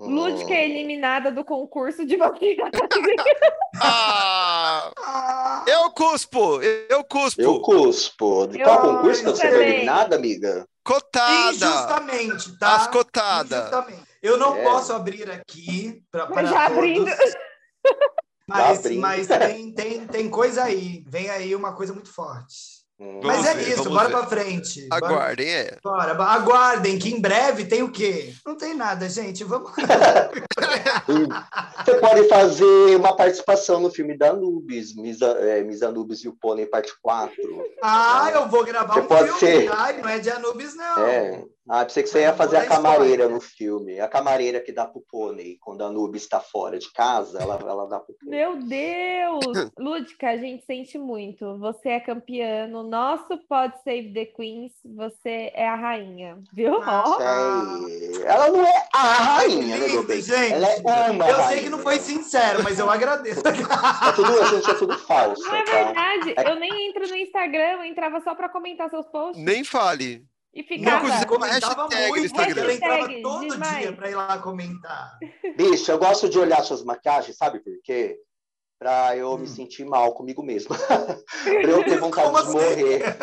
Lúdica 0.00 0.52
é 0.54 0.64
eliminada 0.68 1.32
do 1.32 1.44
concurso 1.44 2.06
de 2.06 2.16
maquiagem. 2.16 2.70
Ah, 3.80 5.64
eu 5.66 5.90
cuspo, 5.90 6.60
eu 6.62 7.04
cuspo. 7.04 7.40
Eu 7.40 7.60
cuspo. 7.60 8.46
De 8.48 8.58
Eu 8.58 8.64
qual 8.64 8.80
concurso 8.80 9.20
que 9.22 9.30
cuspo 9.30 9.46
você 9.46 9.50
foi 9.52 9.68
eliminada, 9.68 10.16
amiga? 10.16 10.66
Cotada. 10.82 11.50
Injustamente, 11.52 12.58
tá? 12.58 12.76
As 12.76 12.86
cotadas. 12.88 13.58
Injustamente. 13.60 14.02
Eu 14.22 14.36
não 14.36 14.56
É. 14.56 14.62
posso 14.64 14.92
abrir 14.92 15.30
aqui 15.30 16.02
pra, 16.10 16.26
para 16.26 16.34
Mas 16.42 16.50
já 16.50 16.64
todos. 16.66 16.76
abrindo. 16.78 17.10
Mas, 18.48 18.78
abrindo. 18.80 19.00
mas 19.00 19.26
tem, 19.28 19.72
tem, 19.72 20.06
tem 20.06 20.28
coisa 20.30 20.64
aí. 20.64 21.04
Vem 21.06 21.30
aí 21.30 21.54
uma 21.54 21.72
coisa 21.74 21.92
muito 21.92 22.12
forte. 22.12 22.77
Hum. 23.00 23.20
Mas 23.22 23.46
é 23.46 23.54
ver, 23.54 23.68
isso, 23.68 23.88
bora 23.88 24.08
ver. 24.08 24.16
pra 24.16 24.26
frente. 24.26 24.88
Aguardem, 24.90 25.48
é. 25.48 25.78
Bora, 25.82 26.20
aguardem 26.20 26.98
que 26.98 27.14
em 27.14 27.20
breve 27.20 27.64
tem 27.64 27.80
o 27.80 27.92
quê? 27.92 28.34
Não 28.44 28.56
tem 28.56 28.74
nada, 28.74 29.08
gente. 29.08 29.44
Vamos. 29.44 29.70
Você 31.84 31.94
pode 32.00 32.28
fazer 32.28 32.96
uma 32.96 33.14
participação 33.14 33.78
no 33.78 33.88
filme 33.88 34.18
da 34.18 34.30
Anubis, 34.30 34.96
Miss, 34.96 35.22
é, 35.22 35.62
Miss 35.62 35.82
Anubis 35.82 36.24
e 36.24 36.28
o 36.28 36.34
Pônei, 36.34 36.66
parte 36.66 36.92
4. 37.00 37.34
Ah, 37.82 38.30
eu 38.32 38.48
vou 38.48 38.64
gravar 38.64 38.94
Você 38.94 39.00
um 39.00 39.06
pode 39.06 39.32
filme, 39.34 39.38
ser. 39.38 39.64
E 39.64 40.02
não 40.02 40.08
é 40.08 40.18
de 40.18 40.30
Anubis, 40.30 40.74
não. 40.74 41.06
É. 41.06 41.44
Ah, 41.68 41.84
pensei 41.84 42.02
que 42.02 42.08
você 42.08 42.20
ia 42.22 42.32
fazer 42.34 42.56
a 42.56 42.66
camareira 42.66 43.28
no 43.28 43.40
filme. 43.40 44.00
A 44.00 44.08
camareira 44.08 44.60
que 44.60 44.72
dá 44.72 44.86
pro 44.86 45.02
pônei. 45.10 45.56
Quando 45.60 45.82
a 45.82 45.86
Anubis 45.88 46.22
está 46.22 46.40
fora 46.40 46.78
de 46.78 46.90
casa, 46.92 47.38
ela, 47.42 47.58
ela 47.60 47.86
dá 47.86 48.00
pro 48.00 48.14
pônei. 48.14 48.38
Meu 48.38 48.56
Deus! 48.56 49.70
Lúdica, 49.78 50.30
a 50.30 50.36
gente 50.36 50.64
sente 50.64 50.96
muito. 50.98 51.58
Você 51.58 51.90
é 51.90 52.00
campeã. 52.00 52.66
No 52.68 52.82
nosso 52.82 53.36
Pod 53.48 53.74
Save 53.84 54.12
the 54.12 54.24
Queens, 54.26 54.72
você 54.96 55.50
é 55.54 55.68
a 55.68 55.74
rainha. 55.76 56.38
Viu? 56.52 56.80
Ah. 56.82 57.58
Ela 58.24 58.48
não 58.50 58.64
é 58.64 58.88
a 58.94 59.02
rainha, 59.02 59.76
né, 59.78 59.88
meu 59.88 60.06
bem? 60.06 60.20
gente. 60.22 60.52
Ela 60.52 60.68
é 60.68 61.10
uma 61.10 61.28
Eu 61.28 61.34
sei 61.34 61.44
rainha. 61.44 61.62
que 61.62 61.68
não 61.70 61.78
foi 61.78 61.98
sincero, 61.98 62.62
mas 62.62 62.78
eu 62.78 62.88
agradeço. 62.90 63.40
É 63.46 64.12
tudo, 64.14 64.40
a 64.40 64.44
gente 64.46 64.70
é 64.70 64.74
tudo 64.74 64.98
falso, 64.98 65.42
Não 65.44 65.54
é 65.54 65.62
tá? 65.64 65.72
verdade. 65.72 66.34
Eu 66.48 66.56
nem 66.56 66.88
entro 66.88 67.06
no 67.08 67.16
Instagram, 67.16 67.72
eu 67.78 67.84
entrava 67.84 68.20
só 68.20 68.34
pra 68.34 68.48
comentar 68.48 68.88
seus 68.90 69.06
posts 69.06 69.42
Nem 69.42 69.62
fale. 69.64 70.24
E 70.54 70.62
ficava. 70.62 71.06
usei. 71.06 71.24
comentava 71.26 71.82
hashtag 71.82 72.02
no 72.02 72.08
muito, 72.08 72.24
Instagram. 72.26 72.62
ela 72.62 72.72
entrava 72.72 72.94
Hashtag 72.96 73.22
todo 73.22 73.48
demais. 73.48 73.78
dia 73.78 73.92
para 73.92 74.10
ir 74.10 74.14
lá 74.14 74.38
comentar. 74.38 75.18
Bicho, 75.56 75.90
eu 75.90 75.98
gosto 75.98 76.28
de 76.28 76.38
olhar 76.38 76.62
suas 76.64 76.82
maquiagens, 76.84 77.36
sabe 77.36 77.60
por 77.60 77.72
quê? 77.82 78.16
Pra 78.78 79.16
eu 79.16 79.36
me 79.36 79.44
Hum. 79.44 79.46
sentir 79.46 79.84
mal 79.84 80.12
comigo 80.14 80.42
mesmo. 80.42 80.70
pra 81.44 81.70
eu 81.70 81.84
ter 81.84 81.98
vontade 82.00 82.26
Como 82.30 82.42
de 82.42 82.48
assim? 82.48 82.52
morrer. 82.52 83.16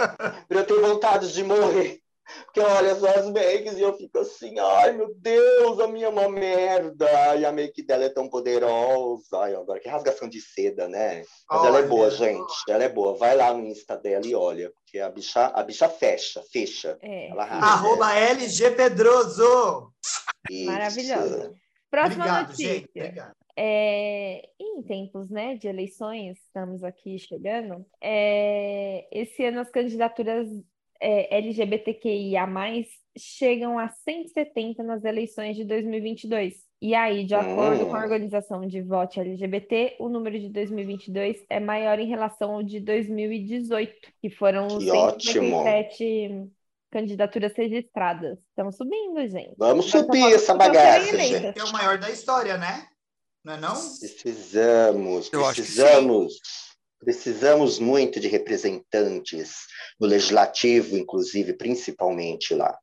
Pra 0.48 0.60
eu 0.60 0.66
ter 0.66 0.82
vontade 0.82 1.34
de 1.34 1.44
morrer. 1.44 2.02
Porque 2.46 2.60
eu 2.60 2.66
olho 2.66 2.92
as 2.92 2.98
suas 3.00 3.30
makes 3.32 3.78
e 3.78 3.82
eu 3.82 3.94
fico 3.96 4.18
assim, 4.20 4.58
ai 4.60 4.94
meu 4.94 5.14
Deus, 5.16 5.80
a 5.80 5.88
minha 5.88 6.08
é 6.08 6.10
uma 6.10 6.30
merda. 6.30 7.36
E 7.38 7.46
a 7.46 7.52
make 7.52 7.84
dela 7.84 8.06
é 8.06 8.10
tão 8.10 8.28
poderosa. 8.28 9.38
Ai, 9.40 9.56
agora 9.56 9.80
que 9.80 9.88
rasgação 9.90 10.28
de 10.28 10.42
seda, 10.42 10.88
né? 10.88 11.24
Mas 11.50 11.64
ela 11.64 11.78
é 11.78 11.82
Olha. 11.82 11.88
boa, 11.88 12.10
gente. 12.10 12.54
Ela 12.68 12.84
é 12.84 12.90
boa. 12.90 13.16
Vai 13.18 13.36
lá 13.36 13.54
no 13.54 13.66
Insta 13.66 13.98
dela 13.98 14.26
e 14.26 14.34
olha. 14.36 14.72
Porque 14.72 15.00
a 15.00 15.10
bicha, 15.10 15.46
a 15.48 15.64
bicha 15.64 15.88
fecha, 15.88 16.42
fecha. 16.52 16.98
É. 17.02 17.30
Ela 17.30 17.46
rasga. 17.46 17.66
Arroba 17.68 18.16
LG 18.16 18.72
Pedroso. 18.72 19.92
Isso. 20.50 20.66
Maravilhosa. 20.72 21.54
Próxima 21.92 22.26
Obrigado, 22.26 22.48
notícia. 22.50 22.92
gente. 22.94 23.36
É, 23.58 24.50
em 24.60 24.84
tempos, 24.84 25.30
né, 25.30 25.56
de 25.56 25.68
eleições, 25.68 26.38
estamos 26.40 26.84
aqui 26.84 27.18
chegando. 27.18 27.86
é, 28.02 29.08
esse 29.12 29.46
ano 29.46 29.62
as 29.62 29.70
candidaturas 29.72 30.48
é, 31.06 31.38
LGBTQIA+, 31.38 32.48
chegam 33.18 33.78
a 33.78 33.88
170 33.88 34.82
nas 34.84 35.04
eleições 35.04 35.56
de 35.56 35.64
2022. 35.64 36.56
E 36.82 36.94
aí, 36.94 37.26
de 37.26 37.34
acordo 37.36 37.86
com 37.86 37.96
a 37.96 38.00
Hum. 38.00 38.04
organização 38.04 38.68
de 38.68 38.82
voto 38.82 39.20
LGBT, 39.20 39.96
o 40.00 40.10
número 40.10 40.38
de 40.40 40.50
2022 40.50 41.38
é 41.50 41.60
maior 41.60 42.00
em 42.00 42.08
relação 42.08 42.54
ao 42.56 42.64
de 42.64 42.80
2018, 42.80 43.94
que 44.22 44.30
foram 44.30 44.68
Que 44.68 44.90
157 44.90 46.50
candidaturas 46.92 47.54
registradas. 47.56 48.38
Estamos 48.50 48.76
subindo, 48.76 49.20
gente. 49.28 49.54
Vamos 49.58 49.86
subir 49.90 50.34
essa 50.34 50.54
bagaça, 50.54 51.18
gente. 51.18 51.60
É 51.60 51.64
o 51.64 51.72
maior 51.72 51.98
da 51.98 52.10
história, 52.10 52.58
né? 52.58 52.88
Não 53.44 53.54
é 53.54 53.58
não? 53.60 53.74
Precisamos, 54.00 55.32
Eu 55.32 55.46
acho 55.46 55.62
que 55.62 55.68
sim. 55.68 55.82
precisamos, 55.82 56.34
precisamos 57.06 57.80
muito 57.80 58.20
de 58.20 58.28
representantes 58.28 59.52
no 60.00 60.08
legislativo, 60.08 60.98
inclusive, 60.98 61.54
principalmente 61.54 62.54
lá. 62.54 62.76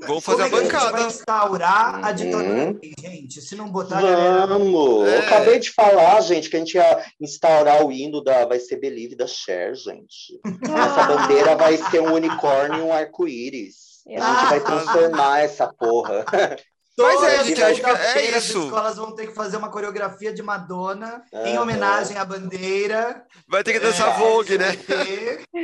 Vamos 0.00 0.24
fazer 0.24 0.42
a 0.42 0.50
Como 0.50 0.56
é 0.60 0.64
gente 0.64 0.72
bancada. 0.72 0.92
vai 0.92 1.06
instaurar 1.06 2.04
a 2.04 2.08
Uhum. 2.08 2.14
ditadura, 2.14 2.78
gente? 3.00 3.40
Se 3.40 3.54
não 3.54 3.68
botar 3.70 3.98
a 3.98 4.02
galera... 4.02 4.46
Vamos! 4.48 5.08
É. 5.08 5.16
Eu 5.16 5.20
acabei 5.22 5.58
de 5.60 5.70
falar, 5.70 6.20
gente, 6.20 6.50
que 6.50 6.56
a 6.56 6.58
gente 6.58 6.74
ia 6.74 7.04
instaurar 7.20 7.84
o 7.86 7.92
hino 7.92 8.20
da 8.22 8.44
Vai 8.44 8.58
Ser 8.58 8.76
Believe 8.80 9.14
da 9.14 9.26
Cher, 9.28 9.72
gente. 9.76 10.40
Essa 10.64 11.00
Ah. 11.00 11.06
bandeira 11.06 11.54
vai 11.56 11.76
ser 11.76 12.00
um 12.00 12.12
unicórnio 12.12 12.80
e 12.80 12.82
um 12.82 12.92
arco-íris. 12.92 14.02
A 14.08 14.10
gente 14.10 14.20
vai 14.50 14.58
Ah. 14.58 14.60
transformar 14.62 15.40
essa 15.40 15.72
porra. 15.72 16.24
Mas 16.96 17.22
é, 17.24 17.44
gente, 17.44 17.62
acho 17.62 17.80
que 17.80 17.86
é 17.86 17.96
segunda-feira 17.96 18.36
as 18.36 18.44
isso. 18.44 18.62
escolas 18.64 18.96
vão 18.96 19.14
ter 19.16 19.26
que 19.26 19.34
fazer 19.34 19.56
uma 19.56 19.68
coreografia 19.70 20.32
de 20.32 20.42
Madonna 20.42 21.22
em 21.32 21.54
Aham. 21.54 21.62
homenagem 21.62 22.16
à 22.16 22.24
bandeira. 22.24 23.24
Vai 23.48 23.64
ter 23.64 23.72
que 23.72 23.80
dançar 23.80 24.14
É, 24.14 24.18
Vogue, 24.18 24.56
né? 24.58 24.72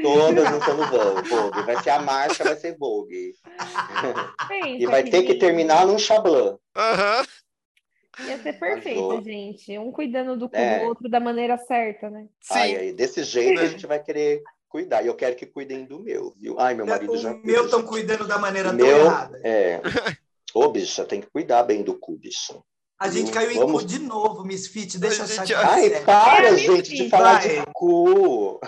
Todas 0.03 0.45
dançando 0.51 0.87
Vogue. 1.29 1.63
Vai 1.63 1.83
ser 1.83 1.91
a 1.91 2.01
marcha, 2.03 2.43
vai 2.43 2.57
ser 2.57 2.77
Vogue. 2.77 3.33
Pensa 4.49 4.69
E 4.83 4.87
vai 4.87 5.05
ter 5.05 5.23
que 5.23 5.35
terminar 5.37 5.87
num 5.87 5.99
chablan. 5.99 6.59
Aham. 6.77 7.25
Ia 8.27 8.43
ser 8.43 8.53
perfeito, 8.55 9.23
gente. 9.23 9.79
Um 9.79 9.93
cuidando 9.93 10.37
do 10.37 10.51
É. 10.53 10.81
do 10.81 10.85
outro 10.87 11.09
da 11.09 11.21
maneira 11.21 11.57
certa, 11.57 12.11
né? 12.11 12.27
Ai, 12.51 12.69
Sim. 12.71 12.77
aí, 12.77 12.93
desse 12.93 13.23
jeito 13.23 13.61
a 13.61 13.67
gente 13.67 13.87
vai 13.87 14.03
querer 14.03 14.43
cuidar. 14.69 15.03
E 15.03 15.07
eu 15.07 15.15
quero 15.15 15.37
que 15.37 15.47
cuidem 15.47 15.85
do 15.85 16.01
meu, 16.01 16.35
viu? 16.37 16.59
Ai, 16.59 16.75
meu 16.75 16.85
marido 16.87 17.17
já. 17.17 17.31
O 17.33 17.41
meu 17.47 17.65
estão 17.67 17.83
cuidando 17.85 18.27
da 18.27 18.37
maneira 18.39 18.73
meu, 18.73 18.87
errada. 19.07 19.41
é. 19.45 19.81
Ô, 20.55 20.69
bicha, 20.69 21.05
tem 21.05 21.21
que 21.21 21.31
cuidar 21.31 21.63
bem 21.65 21.83
do 21.83 21.99
cu. 21.99 22.19
A 23.01 23.09
gente 23.09 23.31
caiu 23.33 23.51
em 23.51 23.59
Vamos- 23.59 23.81
cu 23.83 23.89
de 23.89 23.99
novo, 23.99 24.45
Misfit. 24.45 24.99
Deixa 24.99 25.23
A 25.23 25.25
a 25.25 25.29
gente-. 25.29 25.55
Ai, 25.55 25.89
sério. 25.89 26.05
para, 26.05 26.49
É, 26.49 26.57
gente, 26.59 26.95
de 26.95 27.09
falar 27.09 27.39
vai. 27.41 27.49
de 27.49 27.63
cu. 27.73 28.61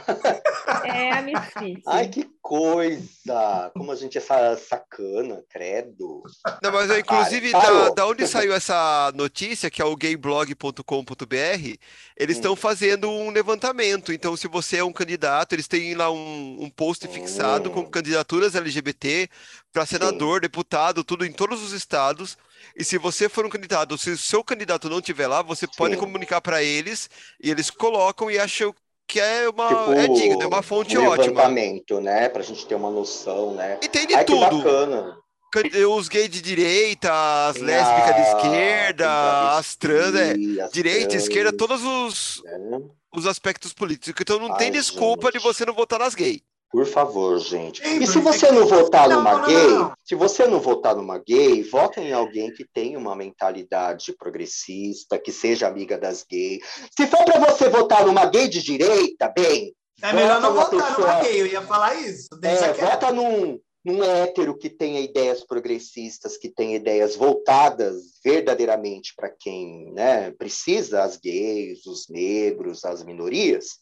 É 0.84 1.10
a 1.12 1.20
Misfit. 1.20 1.82
Ai, 1.86 2.08
que 2.08 2.26
coisa! 2.40 3.70
Como 3.76 3.92
a 3.92 3.94
gente 3.94 4.16
é 4.16 4.20
sa- 4.22 4.56
sacana, 4.56 5.42
credo. 5.50 6.22
Não, 6.62 6.72
mas 6.72 6.90
inclusive, 6.98 7.52
da, 7.52 7.90
da 7.90 8.06
onde 8.06 8.26
saiu 8.26 8.54
essa 8.54 9.12
notícia, 9.14 9.70
que 9.70 9.82
é 9.82 9.84
o 9.84 9.94
gayblog.com.br, 9.94 11.76
eles 12.16 12.36
estão 12.36 12.56
fazendo 12.56 13.10
um 13.10 13.30
levantamento. 13.30 14.12
Então, 14.12 14.36
se 14.36 14.48
você 14.48 14.78
é 14.78 14.84
um 14.84 14.92
candidato, 14.92 15.52
eles 15.54 15.68
têm 15.68 15.94
lá 15.94 16.10
um, 16.10 16.56
um 16.58 16.70
post 16.70 17.06
fixado 17.08 17.70
com 17.70 17.80
Hum. 17.80 17.90
candidaturas 17.90 18.54
LGBT 18.54 19.28
para 19.72 19.84
senador, 19.86 20.40
deputado, 20.40 21.04
tudo 21.04 21.24
em 21.26 21.32
todos 21.32 21.62
os 21.62 21.72
estados. 21.72 22.36
E 22.76 22.84
se 22.84 22.98
você 22.98 23.28
for 23.28 23.44
um 23.46 23.50
candidato, 23.50 23.96
se 23.98 24.10
o 24.10 24.18
seu 24.18 24.42
candidato 24.42 24.88
não 24.88 24.98
estiver 24.98 25.26
lá, 25.26 25.42
você 25.42 25.66
pode 25.66 25.94
Sim. 25.94 26.00
comunicar 26.00 26.40
para 26.40 26.62
eles 26.62 27.08
e 27.42 27.50
eles 27.50 27.70
colocam 27.70 28.30
e 28.30 28.38
acham 28.38 28.74
que 29.06 29.20
é 29.20 29.48
uma 29.48 29.68
Tipo, 29.68 29.92
é 29.92 30.08
digno, 30.08 30.42
é 30.42 30.46
uma 30.46 30.62
fonte 30.62 30.96
um 30.96 31.06
ótima. 31.06 31.26
levantamento, 31.26 32.00
né? 32.00 32.28
Pra 32.28 32.42
gente 32.42 32.64
ter 32.66 32.74
uma 32.74 32.90
noção, 32.90 33.54
né? 33.54 33.78
E 33.82 33.88
tem 33.88 34.06
de 34.06 34.14
Ai, 34.14 34.24
que 34.24 34.32
tudo. 34.32 34.58
bacana. 34.58 35.16
Can- 35.52 35.86
Os 35.94 36.08
gays 36.08 36.30
de 36.30 36.40
direita, 36.40 37.10
as 37.48 37.56
Tem 37.56 37.64
lésbicas 37.64 38.14
de 38.16 38.22
a- 38.22 38.36
esquerda, 38.36 39.04
tem 39.04 39.58
as 39.58 39.76
trans, 39.76 40.14
é, 40.14 40.30
as 40.64 40.72
direita, 40.72 41.08
trans, 41.10 41.22
esquerda, 41.24 41.52
todos 41.52 41.84
os, 41.84 42.42
né? 42.44 42.80
os 43.14 43.26
aspectos 43.26 43.74
políticos. 43.74 44.18
Então 44.22 44.38
não 44.38 44.56
tem 44.56 44.68
Ai, 44.68 44.72
desculpa 44.72 45.30
de 45.30 45.38
gente. 45.38 45.46
você 45.46 45.66
não 45.66 45.74
votar 45.74 45.98
nas 45.98 46.14
gays. 46.14 46.40
Por 46.72 46.86
favor, 46.86 47.38
gente. 47.38 47.82
E 47.86 48.06
se 48.06 48.18
você 48.18 48.50
não 48.50 48.66
votar 48.66 49.06
numa 49.06 49.46
gay, 49.46 49.68
se 50.02 50.14
você 50.14 50.46
não 50.46 50.58
votar 50.58 50.96
numa 50.96 51.18
gay, 51.18 51.62
vota 51.62 52.00
em 52.00 52.14
alguém 52.14 52.50
que 52.50 52.64
tenha 52.64 52.98
uma 52.98 53.14
mentalidade 53.14 54.14
progressista, 54.16 55.18
que 55.18 55.30
seja 55.30 55.68
amiga 55.68 55.98
das 55.98 56.24
gays. 56.24 56.60
Se 56.98 57.06
for 57.06 57.22
para 57.26 57.38
você 57.38 57.68
votar 57.68 58.06
numa 58.06 58.24
gay 58.24 58.48
de 58.48 58.62
direita, 58.62 59.28
bem, 59.36 59.74
É 60.00 60.14
melhor 60.14 60.40
não 60.40 60.54
votar 60.54 60.70
pessoa- 60.88 61.06
numa 61.12 61.20
gay, 61.22 61.42
eu 61.42 61.46
ia 61.46 61.60
falar 61.60 61.94
isso. 61.96 62.28
Deixa 62.40 62.64
é, 62.64 62.72
vota 62.72 63.12
num, 63.12 63.60
num 63.84 64.02
hétero 64.02 64.56
que 64.56 64.70
tenha 64.70 65.00
ideias 65.00 65.44
progressistas, 65.44 66.38
que 66.38 66.48
tenha 66.48 66.76
ideias 66.76 67.14
voltadas 67.14 67.96
verdadeiramente 68.24 69.12
para 69.14 69.28
quem 69.28 69.92
né, 69.92 70.30
precisa, 70.32 71.02
as 71.02 71.18
gays, 71.18 71.84
os 71.84 72.08
negros, 72.08 72.82
as 72.86 73.04
minorias. 73.04 73.76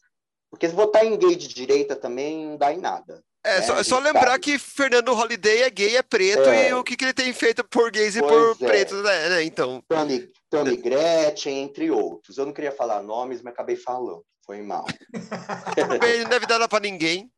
Porque 0.51 0.67
se 0.67 0.75
votar 0.75 1.05
em 1.05 1.17
gay 1.17 1.35
de 1.35 1.47
direita 1.47 1.95
também 1.95 2.45
não 2.45 2.57
dá 2.57 2.71
em 2.73 2.77
nada. 2.77 3.23
É, 3.43 3.57
É, 3.57 3.61
só, 3.63 3.79
é 3.79 3.83
só 3.83 3.97
lembrar 3.99 4.31
sabe. 4.31 4.43
que 4.43 4.59
Fernando 4.59 5.13
Holliday 5.13 5.63
é 5.63 5.69
gay, 5.69 5.95
é 5.97 6.03
preto, 6.03 6.47
É. 6.49 6.69
e 6.69 6.73
o 6.73 6.83
que, 6.83 6.95
que 6.95 7.05
ele 7.05 7.13
tem 7.13 7.33
feito 7.33 7.63
por 7.63 7.89
gays 7.89 8.15
e 8.15 8.19
Pois 8.19 8.57
por 8.57 8.65
é. 8.65 8.67
pretos, 8.67 9.01
né? 9.01 9.29
né? 9.29 9.43
Então, 9.43 9.81
Tami, 9.87 10.29
Tami 10.49 10.75
Gretchen, 10.77 11.63
entre 11.63 11.89
outros. 11.89 12.37
Eu 12.37 12.45
não 12.45 12.53
queria 12.53 12.71
falar 12.71 13.01
nomes, 13.01 13.41
mas 13.41 13.53
acabei 13.53 13.75
falando. 13.75 14.23
Foi 14.45 14.61
mal. 14.61 14.85
ele 16.03 16.23
não 16.23 16.29
deve 16.29 16.45
dar 16.45 16.55
nada 16.59 16.67
pra 16.67 16.79
ninguém. 16.79 17.31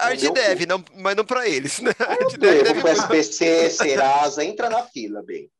A 0.00 0.14
gente 0.14 0.34
deve, 0.34 0.66
não, 0.66 0.84
mas 0.96 1.16
não 1.16 1.24
pra 1.24 1.48
eles, 1.48 1.80
né? 1.80 1.92
A 1.98 2.22
gente 2.22 2.36
deve, 2.36 2.74
muito. 2.74 2.88
SPC, 2.88 3.70
Serasa, 3.70 4.44
entra 4.44 4.68
na 4.68 4.82
fila, 4.82 5.22
bem. 5.22 5.50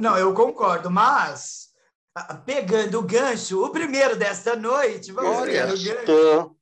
Não, 0.00 0.16
eu 0.16 0.32
concordo, 0.32 0.90
mas 0.90 1.65
pegando 2.44 2.98
o 2.98 3.02
gancho, 3.02 3.62
o 3.64 3.70
primeiro 3.70 4.16
desta 4.16 4.56
noite, 4.56 5.12
vamos 5.12 5.36
Olha. 5.38 5.46
pegar 5.52 5.66
o 5.74 5.82
gancho. 5.82 6.04
Tô- 6.06 6.56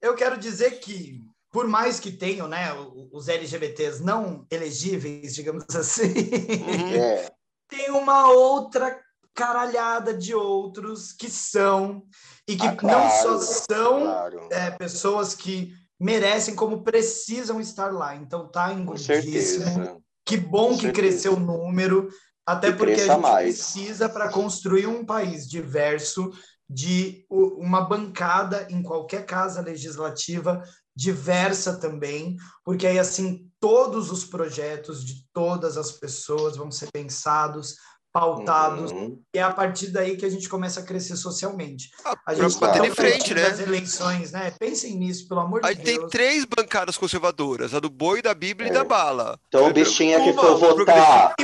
Eu 0.00 0.14
quero 0.14 0.36
dizer 0.38 0.80
que, 0.80 1.20
por 1.50 1.66
mais 1.68 1.98
que 2.00 2.10
tenham 2.12 2.48
né, 2.48 2.68
os 3.12 3.28
LGBTs 3.28 4.02
não 4.02 4.46
elegíveis, 4.50 5.34
digamos 5.34 5.64
assim, 5.76 6.12
Uhum. 6.12 6.94
É, 6.96 7.30
tem 7.68 7.90
uma 7.90 8.30
outra 8.30 9.00
caralhada 9.34 10.12
de 10.12 10.34
outros 10.34 11.12
que 11.12 11.30
são, 11.30 12.04
e 12.46 12.56
que 12.56 12.66
Ah, 12.66 12.70
não 12.72 12.76
claro, 12.76 13.22
só 13.22 13.38
são 13.70 14.00
claro. 14.02 14.48
é, 14.50 14.70
pessoas 14.72 15.34
que 15.34 15.72
merecem, 15.98 16.54
como 16.54 16.82
precisam 16.82 17.60
estar 17.60 17.92
lá. 17.92 18.14
Então 18.16 18.48
tá 18.48 18.72
engordíssimo. 18.72 20.02
Que 20.24 20.36
bom 20.36 20.68
Com 20.70 20.74
que 20.76 20.82
certeza. 20.82 20.92
cresceu 20.92 21.34
o 21.34 21.40
número, 21.40 22.08
até 22.46 22.72
Que 22.72 22.78
porque 22.78 23.00
a 23.00 23.06
gente 23.06 23.20
mais. 23.20 23.56
precisa 23.56 24.08
para 24.08 24.28
construir 24.28 24.86
um 24.86 25.04
país 25.04 25.48
diverso, 25.48 26.30
de 26.68 27.26
uma 27.30 27.82
bancada 27.82 28.66
em 28.70 28.82
qualquer 28.82 29.26
casa 29.26 29.60
legislativa 29.60 30.62
diversa 30.96 31.78
também, 31.78 32.36
porque 32.64 32.86
aí 32.86 32.98
assim 32.98 33.46
todos 33.60 34.10
os 34.10 34.24
projetos 34.24 35.04
de 35.04 35.26
todas 35.32 35.76
as 35.76 35.92
pessoas 35.92 36.56
vão 36.56 36.70
ser 36.70 36.90
pensados, 36.90 37.76
pautados, 38.12 38.92
Uhum. 38.92 39.18
e 39.34 39.38
é 39.38 39.42
a 39.42 39.50
partir 39.52 39.86
daí 39.88 40.16
que 40.16 40.26
a 40.26 40.28
gente 40.28 40.48
começa 40.48 40.80
a 40.80 40.82
crescer 40.82 41.16
socialmente. 41.16 41.90
Ah, 42.04 42.16
A 42.26 42.34
gente 42.34 42.58
bater 42.58 42.82
tá 42.82 42.88
de 42.88 42.94
frente, 42.94 43.32
das 43.32 43.58
né? 43.58 43.64
eleições, 43.64 44.32
né? 44.32 44.50
Pensem 44.58 44.96
nisso, 44.96 45.26
pelo 45.26 45.40
amor 45.40 45.62
de 45.62 45.66
A 45.68 45.72
gente 45.72 45.82
tem 45.84 45.98
Deus. 45.98 46.10
três 46.10 46.44
bancadas 46.44 46.98
conservadoras, 46.98 47.72
a 47.74 47.80
do 47.80 47.88
boi, 47.88 48.20
da 48.20 48.34
Bíblia 48.34 48.68
e 48.68 48.70
É. 48.70 48.74
da 48.74 48.84
bala. 48.84 49.40
Então, 49.48 49.72
bichinha 49.72 50.22
que 50.22 50.32
for 50.34 50.56
votar, 50.56 51.34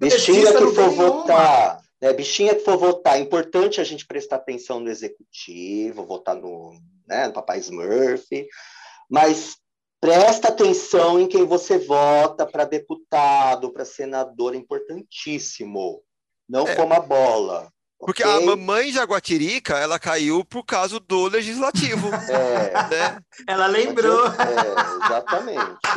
bichinha 0.00 0.52
que 0.52 0.66
for 0.74 0.90
votar, 0.90 1.80
né, 2.00 2.12
bichinha 2.12 2.54
que 2.54 2.64
for 2.64 2.76
votar, 2.76 3.16
é 3.16 3.20
importante 3.20 3.80
a 3.80 3.84
gente 3.84 4.06
prestar 4.06 4.36
atenção 4.36 4.78
no 4.78 4.88
executivo, 4.90 6.06
votar 6.06 6.36
no, 6.36 6.72
né, 7.08 7.26
no 7.26 7.32
Papai 7.32 7.58
Smurf, 7.58 8.26
mas 9.10 9.56
presta 10.00 10.48
atenção 10.48 11.18
em 11.20 11.26
quem 11.26 11.44
você 11.44 11.78
vota 11.78 12.46
para 12.46 12.64
deputado, 12.64 13.72
para 13.72 13.84
senador, 13.84 14.54
é 14.54 14.56
importantíssimo. 14.58 16.00
Não 16.52 16.68
É. 16.68 16.74
coma 16.76 17.00
bola. 17.00 17.72
Porque 17.98 18.22
ok? 18.24 18.34
a 18.36 18.40
mamãe 18.40 18.90
Jaguatirica, 18.92 19.78
ela 19.78 19.96
caiu 19.98 20.44
por 20.44 20.64
causa 20.64 20.98
do 21.00 21.28
legislativo, 21.28 22.08
É, 22.28 22.72
né? 22.90 23.18
Ela 23.48 23.66
lembrou. 23.68 24.26
é, 24.26 25.04
exatamente. 25.06 25.88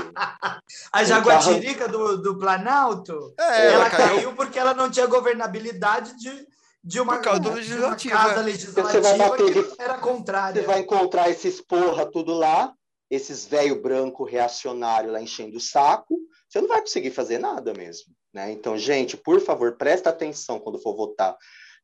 A 0.94 1.04
Jaguatirica 1.04 1.88
do, 1.88 2.18
do 2.22 2.38
Planalto, 2.38 3.34
É, 3.40 3.66
ela, 3.68 3.74
ela 3.74 3.90
caiu... 3.90 4.16
caiu 4.16 4.34
porque 4.36 4.60
ela 4.60 4.74
não 4.74 4.90
tinha 4.90 5.08
governabilidade 5.08 6.16
de, 6.18 6.48
de, 6.84 7.00
uma, 7.02 7.16
Por 7.16 7.24
causa 7.24 7.40
do 7.40 7.44
de 7.44 7.50
uma 7.50 7.56
legislativo, 7.58 8.14
casa 8.16 8.42
legislativa 8.42 8.92
Você 8.92 9.02
vai 9.02 9.18
bater 9.18 9.58
era 9.80 9.94
Você 9.96 10.00
contrária. 10.00 10.64
vai 10.64 10.80
encontrar 10.80 11.30
esses 11.30 11.60
porra 11.60 12.06
tudo 12.06 12.34
lá, 12.34 12.72
esses 13.10 13.46
velho 13.48 13.82
branco 13.82 14.24
reacionário 14.24 15.12
lá 15.12 15.20
enchendo 15.22 15.58
o 15.58 15.62
saco, 15.62 16.16
você 16.48 16.62
não 16.62 16.68
vai 16.68 16.82
conseguir 16.82 17.12
fazer 17.12 17.40
nada 17.40 17.74
mesmo, 17.74 18.14
né? 18.36 18.52
Então, 18.52 18.78
gente, 18.78 19.16
por 19.16 19.40
favor, 19.40 19.78
presta 19.78 20.10
atenção 20.10 20.60
quando 20.60 20.78
for 20.78 20.94
votar 20.96 21.36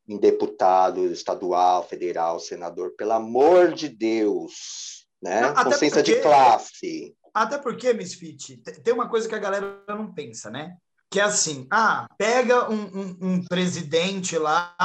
em 0.07 0.17
deputado 0.17 1.05
estadual, 1.05 1.87
federal, 1.87 2.39
senador, 2.41 2.93
pelo 2.97 3.13
amor 3.13 3.73
de 3.73 3.87
Deus, 3.87 5.05
né? 5.23 5.39
Não, 5.41 5.63
Consciência 5.63 6.03
de 6.03 6.11
porque- 6.15 6.27
classe. 6.27 7.15
Até 7.33 7.57
porque, 7.57 7.93
Misfit, 7.93 8.57
te- 8.57 8.81
tem 8.83 8.93
uma 8.93 9.07
coisa 9.07 9.29
que 9.29 9.33
a 9.35 9.39
galera 9.39 9.81
não 9.87 10.13
pensa, 10.13 10.49
né? 10.51 10.75
Que 11.09 11.21
é 11.21 11.23
assim, 11.23 11.65
ah, 11.71 12.05
pega 12.17 12.69
um, 12.69 12.81
um- 12.81 13.17
um 13.21 13.45
presidente 13.45 14.37
lá 14.37 14.75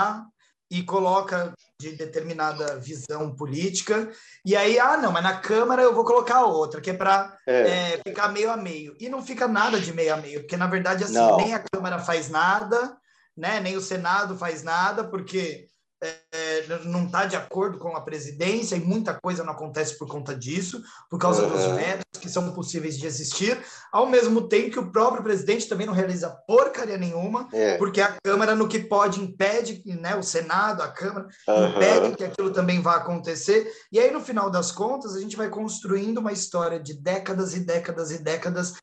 e 0.71 0.85
coloca 0.85 1.53
de 1.81 1.93
determinada 1.93 2.79
visão 2.79 3.35
política, 3.35 4.11
e 4.45 4.57
aí, 4.57 4.79
ah, 4.79 4.97
não, 4.97 5.13
mas 5.13 5.23
na 5.23 5.37
Câmara 5.37 5.83
eu 5.83 5.95
vou 5.95 6.05
colocar 6.05 6.45
outra, 6.45 6.81
que 6.81 6.91
é 6.91 6.95
para 6.95 7.37
É, 7.47 8.01
ficar 8.07 8.29
meio 8.29 8.51
a 8.51 8.57
meio. 8.57 8.97
E 8.99 9.09
não 9.09 9.23
fica 9.23 9.47
nada 9.47 9.79
de 9.79 9.93
meio 9.93 10.15
a 10.15 10.17
meio, 10.17 10.41
porque 10.41 10.57
na 10.57 10.67
verdade 10.67 11.05
assim, 11.05 11.15
Não. 11.15 11.37
nem 11.37 11.55
a 11.55 11.63
Câmara 11.63 11.99
faz 11.99 12.31
nada, 12.31 12.97
né? 13.37 13.61
Nem 13.61 13.77
o 13.77 13.81
Senado 13.83 14.37
faz 14.39 14.63
nada, 14.63 15.05
porque 15.05 15.69
é, 16.03 16.79
não 16.85 17.07
está 17.07 17.25
de 17.25 17.37
acordo 17.37 17.79
com 17.79 17.97
a 17.97 18.01
presidência 18.01 18.77
e 18.77 18.81
muita 18.81 19.19
coisa 19.23 19.43
não 19.43 19.53
acontece 19.53 19.97
por 19.99 20.07
conta 20.07 20.35
disso, 20.35 20.83
por 21.11 21.19
causa 21.19 21.47
dos 21.47 21.63
Uhum. 21.63 21.77
vetos 21.77 22.05
que 22.21 22.29
são 22.29 22.51
possíveis 22.53 22.99
de 22.99 23.07
existir, 23.07 23.59
ao 23.93 24.07
mesmo 24.07 24.49
tempo 24.49 24.71
que 24.71 24.79
o 24.79 24.91
próprio 24.91 25.23
presidente 25.23 25.69
também 25.69 25.87
não 25.87 25.95
realiza 25.95 26.31
porcaria 26.47 26.97
nenhuma, 26.99 27.49
é. 27.53 27.77
porque 27.77 28.01
a 28.01 28.17
Câmara 28.25 28.55
no 28.55 28.69
que 28.69 28.81
pode 28.81 29.21
impede, 29.21 29.83
né? 30.01 30.17
O 30.17 30.23
Senado, 30.23 30.83
a 30.83 30.89
Câmara 30.89 31.29
aham. 31.49 31.69
impedem 31.69 32.15
que 32.15 32.25
aquilo 32.25 32.51
também 32.51 32.81
vá 32.81 32.97
acontecer. 32.97 33.71
E 33.93 33.99
aí, 33.99 34.11
no 34.11 34.21
final 34.21 34.51
das 34.51 34.73
contas, 34.73 35.15
a 35.15 35.21
gente 35.21 35.37
vai 35.37 35.49
construindo 35.49 36.19
uma 36.19 36.33
história 36.33 36.81
de 36.81 36.95
décadas 36.95 37.55
e 37.55 37.61
décadas 37.61 38.11
e 38.11 38.19
décadas 38.19 38.75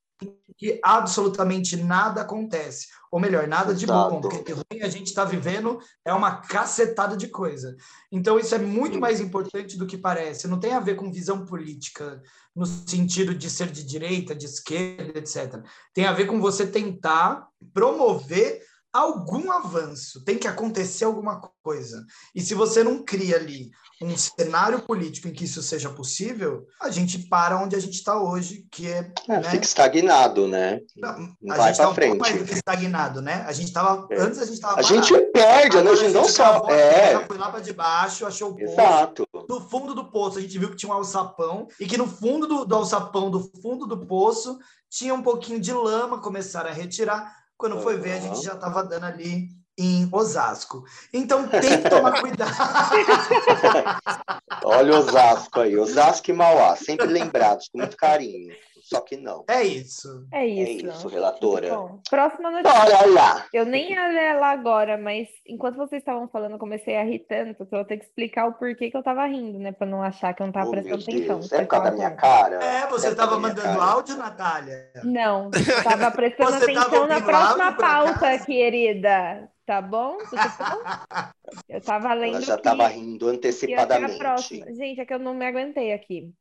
que 0.57 0.79
absolutamente 0.83 1.75
nada 1.77 2.21
acontece. 2.21 2.87
Ou 3.11 3.19
melhor, 3.19 3.47
nada 3.47 3.73
de 3.73 3.85
bom, 3.85 4.21
porque 4.21 4.43
de 4.43 4.53
ruim 4.53 4.81
a 4.81 4.89
gente 4.89 5.07
está 5.07 5.23
vivendo 5.23 5.79
é 6.03 6.13
uma 6.13 6.37
cacetada 6.37 7.15
de 7.15 7.27
coisa. 7.27 7.75
Então, 8.11 8.39
isso 8.39 8.55
é 8.55 8.57
muito 8.57 8.99
mais 8.99 9.19
importante 9.19 9.77
do 9.77 9.85
que 9.85 9.97
parece. 9.97 10.47
Não 10.47 10.59
tem 10.59 10.73
a 10.73 10.79
ver 10.79 10.95
com 10.95 11.11
visão 11.11 11.45
política, 11.45 12.21
no 12.55 12.65
sentido 12.65 13.33
de 13.33 13.49
ser 13.49 13.67
de 13.67 13.83
direita, 13.83 14.35
de 14.35 14.45
esquerda, 14.45 15.19
etc. 15.19 15.63
Tem 15.93 16.05
a 16.05 16.13
ver 16.13 16.25
com 16.25 16.41
você 16.41 16.65
tentar 16.65 17.47
promover 17.73 18.61
algum 18.93 19.51
avanço, 19.51 20.23
tem 20.23 20.37
que 20.37 20.47
acontecer 20.47 21.03
alguma 21.05 21.41
coisa. 21.63 22.05
E 22.35 22.41
se 22.41 22.53
você 22.53 22.83
não 22.83 23.03
cria 23.03 23.37
ali 23.37 23.71
um 24.01 24.15
cenário 24.17 24.81
político 24.81 25.27
em 25.27 25.33
que 25.33 25.45
isso 25.45 25.63
seja 25.63 25.89
possível, 25.89 26.67
a 26.79 26.89
gente 26.91 27.17
para 27.27 27.57
onde 27.57 27.75
a 27.75 27.79
gente 27.79 27.95
está 27.95 28.21
hoje, 28.21 28.67
que 28.69 28.87
é. 28.87 29.11
É, 29.27 29.39
né? 29.39 29.43
Fica 29.43 29.63
estagnado, 29.65 30.47
né? 30.47 30.79
Não, 30.95 31.35
Não 31.41 31.55
a 31.55 31.57
vai 31.57 31.67
gente 31.69 31.77
tá 31.77 31.89
um 31.89 31.93
frente. 31.95 32.09
pouco 32.09 32.21
mais 32.23 32.37
do 32.37 32.45
que 32.45 32.53
estagnado, 32.53 33.21
né? 33.21 33.43
A 33.47 33.51
gente 33.51 33.71
tava. 33.73 34.07
É. 34.11 34.19
Antes 34.21 34.39
a 34.39 34.45
gente 34.45 34.59
tava. 34.59 34.79
A 34.79 34.81
gente 34.83 35.17
perde, 35.31 35.81
né? 35.81 35.91
A 35.91 35.95
gente 35.95 36.13
não 36.13 36.25
terra, 36.25 36.71
É, 36.71 37.25
foi 37.25 37.37
lá 37.37 37.49
para 37.49 37.61
debaixo, 37.61 38.25
achou 38.25 38.51
o 38.51 38.55
poço. 38.55 38.73
exato. 38.73 39.27
No 39.49 39.61
fundo 39.69 39.95
do 39.95 40.11
poço, 40.11 40.37
a 40.37 40.41
gente 40.41 40.59
viu 40.59 40.69
que 40.69 40.75
tinha 40.75 40.91
um 40.91 40.95
alçapão, 40.95 41.67
e 41.79 41.85
que 41.87 41.97
no 41.97 42.07
fundo 42.07 42.45
do, 42.45 42.65
do 42.65 42.75
alçapão, 42.75 43.31
do 43.31 43.49
fundo 43.61 43.87
do 43.87 44.05
poço, 44.05 44.59
tinha 44.89 45.13
um 45.13 45.23
pouquinho 45.23 45.59
de 45.59 45.73
lama, 45.73 46.19
começaram 46.19 46.69
a 46.69 46.73
retirar. 46.73 47.42
Quando 47.57 47.81
foi 47.81 47.97
ver, 47.97 48.13
a 48.13 48.19
gente 48.19 48.43
já 48.43 48.53
estava 48.53 48.83
dando 48.83 49.05
ali 49.05 49.49
em 49.77 50.07
Osasco. 50.11 50.83
Então 51.11 51.47
tem 51.47 51.81
que 51.81 51.89
tomar 51.89 52.21
cuidado. 52.21 52.51
Olha 54.63 54.93
o 54.93 54.97
Osasco 54.97 55.61
aí, 55.61 55.77
Osasco 55.77 56.29
e 56.29 56.33
Mauá, 56.33 56.75
sempre 56.75 57.07
lembrados, 57.07 57.69
com 57.69 57.79
muito 57.79 57.97
carinho. 57.97 58.53
Só 58.83 58.99
que 58.99 59.15
não. 59.15 59.45
É 59.47 59.63
isso. 59.63 60.27
É 60.31 60.45
É 60.45 60.45
isso. 60.45 60.87
isso, 60.87 61.07
relatora. 61.07 61.69
Bom, 61.73 62.01
próxima 62.09 62.51
notícia. 62.51 62.77
Olha 62.81 63.05
lá. 63.13 63.45
Eu 63.53 63.65
nem 63.65 63.91
ia 63.91 64.07
ler 64.09 64.33
lá 64.37 64.51
agora, 64.51 64.97
mas 64.97 65.29
enquanto 65.47 65.77
vocês 65.77 66.01
estavam 66.01 66.27
falando, 66.27 66.51
eu 66.53 66.59
comecei 66.59 66.97
a 66.97 67.03
rir 67.03 67.19
tanto 67.19 67.55
que 67.55 67.61
eu 67.73 67.77
vou 67.79 67.85
ter 67.85 67.97
que 67.97 68.03
explicar 68.03 68.45
o 68.45 68.53
porquê 68.53 68.91
que 68.91 68.97
eu 68.97 69.01
tava 69.01 69.25
rindo, 69.25 69.57
né? 69.57 69.71
Pra 69.71 69.87
não 69.87 70.03
achar 70.03 70.33
que 70.33 70.41
eu 70.41 70.47
não 70.47 70.53
tava 70.53 70.67
Oh, 70.67 70.71
prestando 70.71 71.01
atenção. 71.01 71.41
Você 71.41 71.55
É 71.55 71.61
por 71.61 71.67
causa 71.67 71.85
da 71.85 71.91
minha 71.95 72.11
cara? 72.11 72.55
É, 72.63 72.87
você 72.87 73.07
É 73.07 73.15
causa 73.15 73.31
da 73.31 73.39
minha 73.39 73.39
mandando 73.49 73.61
cara. 73.79 73.91
áudio, 73.91 74.17
Natália? 74.17 74.91
Não, 75.03 75.45
eu 75.45 75.83
tava 75.83 76.11
prestando 76.11 76.51
Você 76.51 76.73
tava 76.73 76.79
atenção 76.81 77.07
na 77.07 77.13
ouvindo 77.15 77.25
próxima 77.25 77.71
pauta, 77.73 78.11
acaso? 78.11 78.45
querida. 78.45 79.49
Tá 79.65 79.81
bom? 79.81 80.17
Tudo 80.17 80.35
bom? 80.59 80.83
Eu 81.69 81.79
tava 81.81 82.13
lendo 82.13 82.35
Ela 82.35 82.41
já 82.41 82.53
que 82.55 82.59
estava 82.59 82.87
rindo 82.87 83.27
antecipadamente. 83.29 84.17
próxima. 84.17 84.65
Gente, 84.73 84.99
é 84.99 85.05
que 85.05 85.13
eu 85.13 85.19
não 85.19 85.33
me 85.33 85.45
aguentei 85.45 85.93
aqui. 85.93 86.33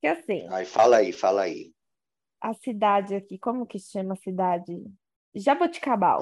Que 0.00 0.06
assim, 0.06 0.46
Ai, 0.50 0.64
fala 0.64 0.98
aí, 0.98 1.12
fala 1.12 1.42
aí. 1.42 1.72
A 2.40 2.54
cidade 2.54 3.14
aqui, 3.14 3.38
como 3.38 3.66
que 3.66 3.78
chama 3.78 4.14
a 4.14 4.16
cidade? 4.16 4.82
Jaboticabal. 5.34 6.20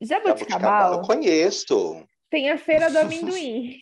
Jaboticabal 0.00 0.94
eu 0.94 1.02
conheço. 1.02 2.02
tem 2.30 2.50
a 2.50 2.58
Feira 2.58 2.90
do 2.90 2.98
Amendoim. 3.00 3.76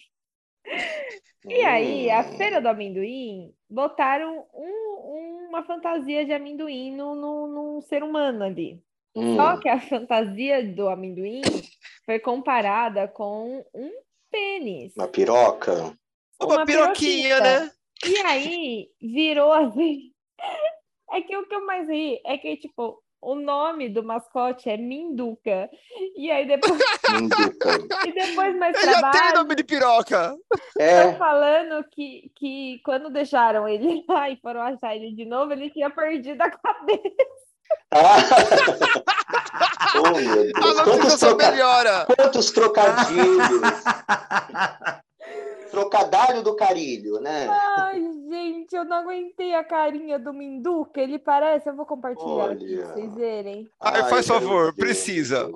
E 1.49 1.61
aí, 1.63 2.11
a 2.11 2.21
Hum, 2.21 2.37
Feira 2.37 2.61
do 2.61 2.69
Amendoim 2.69 3.53
botaram 3.71 4.45
um- 4.53 5.47
uma 5.49 5.63
fantasia 5.65 6.25
de 6.25 6.33
amendoim 6.33 6.95
no, 6.95 7.15
no, 7.15 7.47
num 7.47 7.81
ser 7.81 8.03
humano 8.03 8.43
ali. 8.45 8.83
hum. 9.15 9.37
Só 9.37 9.57
que 9.59 9.69
a 9.69 9.81
fantasia 9.81 10.63
do 10.75 10.89
amendoim 10.89 11.41
foi 12.05 12.19
comparada 12.19 13.07
com 13.09 13.65
um 13.73 13.91
pênis. 14.31 14.93
Uma 14.97 15.09
piroca? 15.09 15.97
Uma 16.43 16.67
piroquinha, 16.67 17.37
piroquita. 17.37 17.41
né? 17.65 17.71
E 18.05 18.19
aí 18.27 18.89
virou 19.01 19.53
assim. 19.53 20.13
É 21.13 21.21
que 21.21 21.37
o 21.37 21.47
que 21.47 21.55
eu 21.55 21.65
mais 21.67 21.89
ri 21.89 22.21
é 22.25 22.37
que, 22.37 22.57
tipo, 22.57 23.03
o 23.21 23.35
nome 23.35 23.89
do 23.89 24.03
mascote 24.03 24.69
é 24.69 24.77
Minduca. 24.77 25.69
E 26.17 26.31
aí 26.31 26.47
depois, 26.47 26.79
Minduca. 27.11 27.79
e 28.07 28.13
depois 28.13 28.57
mais 28.57 28.73
pra 28.79 28.93
já 28.93 29.11
tenho 29.11 29.25
baixo, 29.25 29.35
nome 29.35 29.55
de 29.55 29.65
piroca. 29.65 30.37
É, 30.79 31.13
falando 31.15 31.85
que, 31.91 32.31
que 32.37 32.81
quando 32.85 33.11
deixaram 33.11 33.69
ele 33.69 34.05
lá 34.09 34.31
e 34.31 34.37
foram 34.37 34.63
achar 34.63 34.95
ele 34.95 35.13
de 35.13 35.25
novo, 35.25 35.53
ele 35.53 35.71
tinha 35.71 35.91
perdido 35.91 36.41
a 36.43 36.51
cabeça. 36.51 37.01
Ah. 37.93 38.17
oh, 39.99 40.19
meu 40.19 40.37
Deus. 40.37 40.79
A 40.79 40.85
Quantos, 40.85 40.87
notícia 40.87 41.29
troca... 41.29 41.51
melhora. 41.51 42.07
Quantos 42.07 42.51
trocadilhos. 42.53 43.61
Trocadalho 45.71 46.43
do 46.43 46.55
carilho, 46.57 47.21
né? 47.21 47.47
Ai, 47.79 48.01
gente, 48.31 48.75
eu 48.75 48.85
não 48.85 48.97
aguentei 48.99 49.55
a 49.55 49.65
carinha 49.65 50.19
do 50.19 50.33
Minduca. 50.33 51.01
Ele 51.01 51.19
parece, 51.19 51.69
eu 51.69 51.77
vou 51.77 51.87
compartilhar 51.87 52.51
aqui 52.53 52.65
pra 52.77 52.85
Olha. 52.85 52.95
vocês 52.95 53.15
verem. 53.15 53.69
Ai, 53.81 54.03
Ai, 54.03 54.11
faz 54.11 54.27
favor, 54.27 54.67
ver, 54.73 54.77
precisa. 54.81 55.51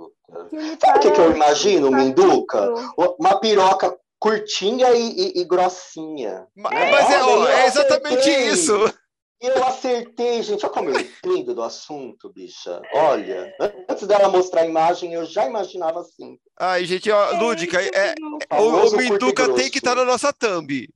Que 0.49 0.57
ele 0.57 0.77
Sabe 0.81 0.99
o 0.99 1.01
que, 1.03 1.11
que 1.11 1.21
eu 1.21 1.35
imagino, 1.35 1.89
um 1.89 1.95
Minduca? 1.97 2.73
Uma 3.19 3.41
piroca 3.41 3.97
curtinha 4.19 4.93
e, 4.93 5.11
e- 5.11 5.41
e 5.41 5.45
grossinha. 5.45 6.47
Ma- 6.55 6.71
É, 6.73 6.91
Mas 6.93 7.11
é, 7.11 7.23
olha, 7.23 7.41
ó, 7.41 7.49
é 7.49 7.67
exatamente 7.67 8.19
acertei. 8.19 8.47
isso. 8.49 8.95
E 9.43 9.47
eu 9.47 9.65
acertei, 9.65 10.43
gente. 10.43 10.65
Olha 10.65 10.75
como 10.75 10.91
eu 10.91 11.01
entendo 11.01 11.55
do 11.55 11.63
assunto, 11.63 12.31
bicha. 12.33 12.81
Olha, 12.95 13.53
antes 13.89 14.07
dela 14.07 14.29
mostrar 14.29 14.63
a 14.63 14.67
imagem, 14.67 15.15
eu 15.15 15.25
já 15.25 15.47
imaginava 15.47 16.01
assim. 16.01 16.39
Ai, 16.59 16.85
gente, 16.85 17.11
ó, 17.11 17.33
É 17.33 17.39
Lúdica, 17.39 17.81
é, 17.83 18.15
Minduca. 18.21 18.61
o, 18.63 18.89
o 18.89 18.97
Minduca 18.97 19.55
tem 19.55 19.71
que 19.71 19.79
estar 19.79 19.95
na 19.95 20.05
nossa 20.05 20.33
thumb. 20.33 20.89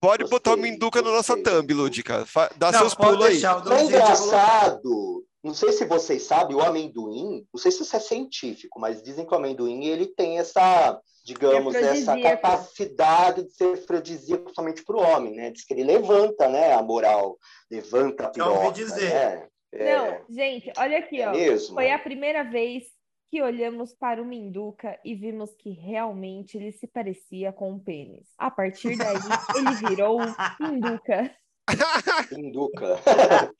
Pode 0.00 0.24
botar 0.24 0.52
o 0.52 0.56
Gostei, 0.56 0.70
Minduca 0.72 1.02
na 1.02 1.10
nossa 1.10 1.34
gostei. 1.36 1.52
thumb, 1.52 1.74
Lúdica. 1.74 2.24
Fa- 2.24 2.50
Dá 2.56 2.72
Não, 2.72 2.78
seus 2.78 2.94
pulos 2.94 3.22
aí. 3.26 3.36
É 3.44 3.84
engraçado. 3.84 5.24
Não 5.42 5.54
sei 5.54 5.72
se 5.72 5.84
vocês 5.86 6.22
sabem, 6.22 6.54
o 6.56 6.60
amendoim, 6.60 7.46
não 7.52 7.58
sei 7.60 7.70
se 7.72 7.82
isso 7.82 7.96
é 7.96 8.00
científico, 8.00 8.78
mas 8.78 9.02
dizem 9.02 9.26
que 9.26 9.32
o 9.32 9.36
amendoim 9.38 9.84
ele 9.86 10.06
tem 10.06 10.38
essa, 10.38 10.98
digamos, 11.34 11.74
essa 11.74 12.12
afrodisíaco. 12.12 12.22
capacidade 12.22 13.44
de 13.44 13.52
ser 13.52 13.74
afrodisíaco 13.74 14.52
somente 14.54 14.84
para 14.84 14.96
o 14.96 15.00
homem, 15.00 15.34
né? 15.34 15.50
Diz 15.50 15.64
que 15.64 15.72
ele 15.74 15.84
levanta, 15.84 16.48
né, 16.48 16.72
a 16.74 16.82
moral, 16.82 17.38
levanta 17.70 18.24
a 18.24 18.26
ouvi 18.26 18.34
piroca, 18.34 18.72
dizer. 18.72 19.10
né? 19.10 19.48
É, 19.72 19.96
Não, 19.96 20.24
gente, 20.28 20.72
olha 20.76 20.98
aqui, 20.98 21.20
é 21.20 21.28
ó. 21.28 21.32
mesmo? 21.32 21.74
Foi 21.74 21.90
a 21.90 21.98
primeira 21.98 22.42
vez 22.42 22.84
que 23.30 23.40
olhamos 23.40 23.94
para 23.94 24.20
o 24.20 24.24
Minduca 24.24 24.98
e 25.04 25.14
vimos 25.14 25.54
que 25.54 25.70
realmente 25.70 26.56
ele 26.56 26.72
se 26.72 26.88
parecia 26.88 27.52
com 27.52 27.70
um 27.70 27.78
pênis. 27.78 28.26
A 28.36 28.50
partir 28.50 28.96
daí, 28.96 29.14
ele 29.56 29.88
virou 29.88 30.18
Minduca. 30.58 31.30
Minduca. 32.32 32.98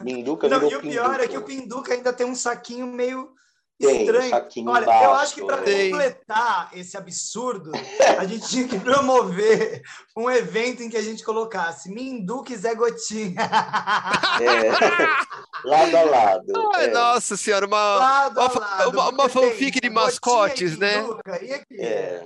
Minduca 0.00 0.48
Não, 0.48 0.60
virou 0.60 0.72
e 0.72 0.76
o 0.76 0.80
pior 0.82 1.20
é 1.20 1.28
que 1.28 1.38
o 1.38 1.42
pinduca. 1.42 1.62
Pinduca 1.62 1.94
ainda 1.94 2.12
tem 2.12 2.26
um 2.26 2.34
saquinho 2.34 2.86
meio 2.86 3.32
Tem, 3.76 4.02
estranho. 4.02 4.32
Olha, 4.68 4.82
embaixo, 4.84 5.04
eu 5.04 5.12
acho 5.14 5.34
que 5.34 5.44
para 5.44 5.56
Tem. 5.58 5.90
completar 5.90 6.70
esse 6.74 6.96
absurdo, 6.96 7.72
a 8.18 8.24
gente 8.24 8.48
tinha 8.48 8.68
que 8.68 8.78
promover 8.78 9.82
um 10.16 10.30
evento 10.30 10.80
em 10.82 10.88
que 10.88 10.96
a 10.96 11.02
gente 11.02 11.24
colocasse 11.24 11.92
Minduca 11.92 12.52
e 12.52 12.56
Zé 12.56 12.72
Gotinha. 12.74 13.34
É. 14.40 15.68
lado 15.68 15.96
a 15.96 16.02
lado. 16.04 16.52
Ai, 16.76 16.84
é. 16.84 16.90
nossa 16.92 17.36
senhora, 17.36 17.66
uma, 17.66 17.96
Lado 17.96 18.40
uma, 18.40 18.60
lado, 18.60 18.90
uma, 18.90 19.08
uma 19.10 19.28
fanfic 19.28 19.80
de 19.80 19.90
mascotes, 19.90 20.78
né? 20.78 21.04
E 21.42 21.52
aqui? 21.52 21.80
É. 21.80 22.24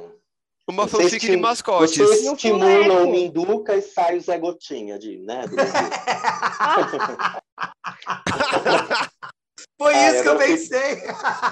Uma 0.69 0.87
Você 0.87 1.05
fanfic 1.05 1.19
de 1.21 1.27
estim- 1.29 1.41
mascotes. 1.41 1.97
Você 1.97 2.27
E 2.27 2.29
o 2.29 2.35
estimula 2.35 2.83
fuleco? 2.85 3.03
o 3.05 3.11
Minduca 3.11 3.75
e 3.75 3.81
sai 3.81 4.19
o 4.19 4.21
Zé 4.21 4.37
Gotinha, 4.39 4.99
de, 4.99 5.17
né? 5.21 5.45
Foi 9.79 9.95
Ah, 9.95 10.11
isso 10.11 10.23
que 10.23 10.29
eu 10.29 10.37
pensei. 10.39 11.03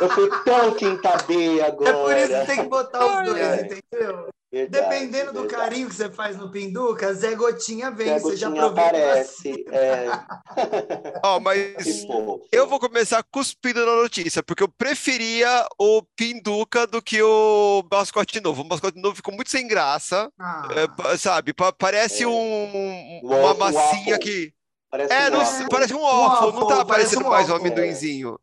Eu 0.00 0.10
fui 0.10 0.30
tão 0.44 0.74
quinta 0.74 1.16
B 1.28 1.60
agora. 1.62 1.90
É 1.90 1.92
por 1.92 2.16
isso 2.16 2.40
que 2.40 2.46
tem 2.46 2.62
que 2.64 2.68
botar 2.68 3.06
os 3.06 3.24
dois, 3.28 3.40
ai. 3.42 3.60
entendeu? 3.60 4.28
Verdade, 4.50 4.84
Dependendo 4.88 5.32
do 5.32 5.40
verdade. 5.42 5.62
carinho 5.62 5.88
que 5.88 5.94
você 5.94 6.08
faz 6.10 6.36
no 6.36 6.50
Pinduca, 6.50 7.12
Zé 7.12 7.34
Gotinha 7.34 7.90
vem, 7.90 8.06
Zé 8.06 8.18
você 8.20 8.36
já 8.36 8.48
aproveita 8.48 8.88
aparece. 8.88 9.64
É, 9.70 10.06
que 11.36 11.40
mas 11.42 12.06
eu 12.52 12.66
vou 12.66 12.78
começar 12.80 13.22
cuspindo 13.24 13.84
na 13.84 13.96
notícia, 13.96 14.42
porque 14.42 14.62
eu 14.62 14.68
preferia 14.68 15.66
o 15.78 16.00
Pinduca 16.16 16.86
do 16.86 17.02
que 17.02 17.20
o 17.22 17.84
mascote 17.90 18.40
novo. 18.40 18.62
O 18.62 18.68
mascote 18.68 18.98
novo 19.00 19.16
ficou 19.16 19.34
muito 19.34 19.50
sem 19.50 19.66
graça, 19.66 20.30
Ah, 20.38 20.68
é, 21.12 21.16
sabe? 21.18 21.52
Pa- 21.52 21.72
Parece 21.72 22.22
É. 22.22 22.26
um, 22.26 23.20
uma 23.24 23.52
massinha 23.54 24.18
que. 24.18 24.55
Parece 24.96 25.12
É, 25.12 25.28
um 25.28 25.30
não, 25.30 25.68
parece 25.68 25.94
um 25.94 26.00
waffle, 26.00 26.52
não 26.52 26.66
tá 26.66 26.84
parece 26.84 26.86
parecendo 26.86 27.26
um 27.26 27.30
mais 27.30 27.50
um 27.50 27.56
amendoinzinho. 27.56 28.38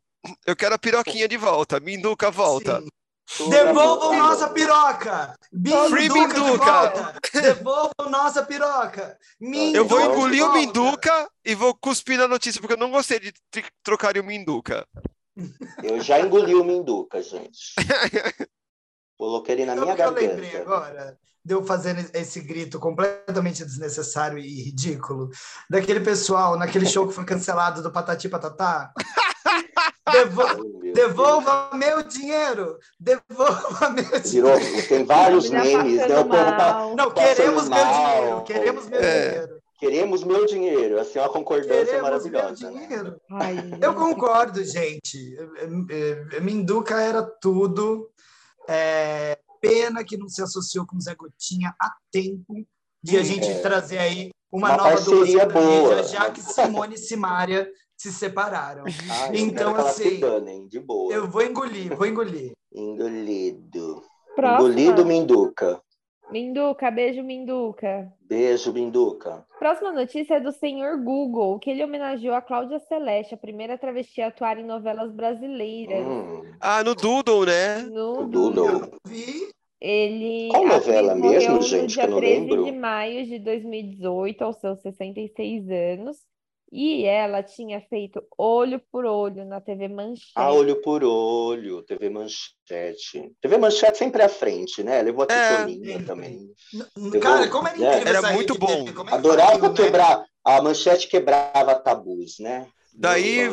Eu 0.46 0.54
quero 0.56 0.74
a 0.74 0.78
piroquinha 0.78 1.26
de 1.28 1.36
volta. 1.36 1.80
Minduca 1.80 2.30
volta. 2.30 2.80
sim. 2.80 2.88
Tudo 3.38 3.50
Devolvam 3.50 4.18
nossa 4.18 4.48
piroca! 4.50 5.34
Free 5.88 6.08
Minduca 6.10 6.34
de 6.34 6.40
Minduca! 6.40 6.64
volta! 6.72 7.14
Devolvam 7.32 8.10
nossa 8.10 8.42
piroca! 8.44 9.18
Eu 9.40 9.86
vou 9.86 9.98
Minduca 9.98 10.14
engolir 10.16 10.44
o! 10.44 10.52
Minduca 10.52 11.30
e 11.42 11.54
vou 11.54 11.74
cuspir 11.74 12.18
na 12.18 12.28
notícia, 12.28 12.60
porque 12.60 12.74
eu 12.74 12.78
não 12.78 12.90
gostei 12.90 13.18
de 13.18 13.32
tr- 13.50 13.66
trocar 13.82 14.16
o 14.18 14.22
Minduca. 14.24 14.86
Eu 15.82 16.00
já 16.02 16.20
engoli 16.20 16.54
o 16.54 16.62
Minduca, 16.62 17.22
gente. 17.22 17.74
Coloquei 19.18 19.54
ele 19.54 19.64
na 19.64 19.74
Sabe 19.74 19.84
minha 19.84 19.96
que 19.96 20.02
eu 20.02 20.10
lembrei 20.10 20.50
garganta. 20.50 20.62
agora? 20.74 21.18
De 21.44 21.52
eu 21.54 21.64
fazendo 21.64 22.04
esse 22.14 22.40
grito 22.40 22.78
completamente 22.80 23.64
desnecessário 23.64 24.38
e 24.38 24.62
ridículo, 24.62 25.28
daquele 25.68 26.00
pessoal 26.00 26.58
naquele 26.58 26.86
show 26.86 27.06
que 27.06 27.12
foi 27.14 27.24
cancelado 27.24 27.82
do 27.82 27.92
Patati 27.92 28.28
Patatá. 28.28 28.92
Devo- 30.12 30.42
Ai, 30.42 30.56
meu 30.56 30.80
Deus. 30.80 30.94
devolva 30.94 31.70
meu 31.74 32.02
dinheiro! 32.02 32.78
Devolva 33.00 33.90
meu 33.90 34.20
dinheiro! 34.20 34.56
Virou, 34.58 34.82
tem 34.88 35.04
vários 35.04 35.44
Já 35.46 35.62
memes. 35.62 35.96
Né? 35.96 36.08
Povo 36.08 36.28
tá- 36.28 36.56
mal. 36.74 36.96
Não, 36.96 37.10
queremos 37.10 37.68
meu 37.68 37.78
mal. 37.84 37.94
dinheiro! 37.94 38.42
Queremos 38.44 38.88
meu 38.88 39.00
É. 39.00 39.28
dinheiro! 39.30 39.64
Queremos 39.78 40.24
meu 40.24 40.46
dinheiro. 40.46 41.00
Assim, 41.00 41.18
uma 41.18 41.28
concordância 41.28 41.84
Queremos 41.84 42.02
maravilhosa. 42.02 42.70
meu 42.70 43.04
né? 43.04 43.78
Eu 43.82 43.94
concordo, 43.94 44.64
gente. 44.64 45.36
Eh, 45.36 46.26
eh, 46.36 46.40
Minduca 46.40 47.00
era 47.02 47.22
tudo. 47.22 48.08
É, 48.68 49.38
pena 49.60 50.04
que 50.04 50.16
não 50.16 50.28
se 50.28 50.42
associou 50.42 50.86
com 50.86 50.96
o 50.96 51.00
Zé 51.00 51.14
Gotinha 51.14 51.74
a 51.80 51.92
tempo 52.10 52.66
de 53.02 53.16
a 53.16 53.20
Hum, 53.20 53.24
gente 53.24 53.50
é. 53.50 53.60
trazer 53.60 53.98
aí 53.98 54.30
uma, 54.50 54.68
Uma 54.70 54.76
nova 54.76 55.00
dupla 55.00 55.46
boa. 55.46 56.02
já 56.04 56.30
que 56.30 56.40
Simone 56.40 56.94
e 56.94 56.98
Simária 56.98 57.70
se 57.96 58.12
separaram. 58.12 58.84
Ah, 59.10 59.28
eu 59.28 59.34
Então, 59.36 59.74
assim, 59.76 60.10
se 60.10 60.16
danem, 60.18 60.66
de 60.68 60.80
boa. 60.80 61.12
Eu 61.12 61.28
vou 61.28 61.42
engolir, 61.42 61.94
vou 61.96 62.06
engolir. 62.06 62.52
Engolido. 62.72 64.02
Próxima. 64.34 64.58
Engolido, 64.68 65.06
Minduca. 65.06 65.80
Minduca, 66.30 66.90
beijo, 66.90 67.22
Minduca. 67.22 68.12
Beijo, 68.22 68.72
Minduca. 68.72 69.44
Próxima 69.58 69.92
notícia 69.92 70.34
é 70.34 70.40
do 70.40 70.50
senhor 70.52 70.96
Google, 70.98 71.58
que 71.58 71.70
ele 71.70 71.84
homenageou 71.84 72.34
a 72.34 72.42
Cláudia 72.42 72.78
Celeste, 72.80 73.34
a 73.34 73.38
primeira 73.38 73.78
travesti 73.78 74.20
a 74.20 74.28
atuar 74.28 74.58
em 74.58 74.64
novelas 74.64 75.12
brasileiras. 75.12 76.04
Hum, 76.04 76.42
Ah, 76.60 76.82
no 76.82 76.94
Doodle, 76.94 77.46
né? 77.46 77.82
No 77.82 78.22
o 78.22 78.26
Doodle. 78.26 78.90
Ele, 79.80 80.48
Qual 80.50 80.66
novela 80.66 81.14
mesmo, 81.14 81.28
morreu 81.34 81.52
no 81.56 81.62
gente, 81.62 81.88
que 81.88 82.00
dia 82.00 82.04
eu 82.04 82.10
não 82.10 82.18
13 82.18 82.40
lembro? 82.40 82.64
de 82.64 82.72
maio 82.72 83.26
de 83.26 83.38
2018, 83.38 84.42
aos 84.42 84.56
seus 84.56 84.80
66 84.80 85.68
anos. 85.70 86.16
E 86.76 87.04
ela 87.04 87.40
tinha 87.40 87.80
feito 87.82 88.20
Olho 88.36 88.80
por 88.90 89.04
Olho 89.04 89.44
na 89.44 89.60
TV 89.60 89.86
Manchete. 89.86 90.32
Ah, 90.34 90.52
olho 90.52 90.80
por 90.82 91.04
olho, 91.04 91.82
TV 91.84 92.10
Manchete. 92.10 93.30
TV 93.40 93.58
Manchete 93.58 93.96
sempre 93.96 94.20
à 94.22 94.28
frente, 94.28 94.82
né? 94.82 95.00
Levou 95.00 95.24
a 95.28 95.32
É. 95.32 95.56
Titoninha 95.66 96.02
também. 96.04 96.50
N- 96.96 97.20
Cara, 97.20 97.48
como 97.48 97.68
era 97.68 97.76
É. 97.76 97.80
incrível 97.80 98.08
Era 98.08 98.18
essa 98.18 98.32
muito 98.32 98.58
bom. 98.58 98.92
como 98.92 99.08
é 99.08 99.14
Adorava 99.14 99.68
né? 99.68 99.74
quebrar. 99.74 100.24
A 100.44 100.60
Manchete 100.60 101.06
quebrava 101.08 101.76
tabus, 101.76 102.40
né? 102.40 102.66
Daí 102.92 103.48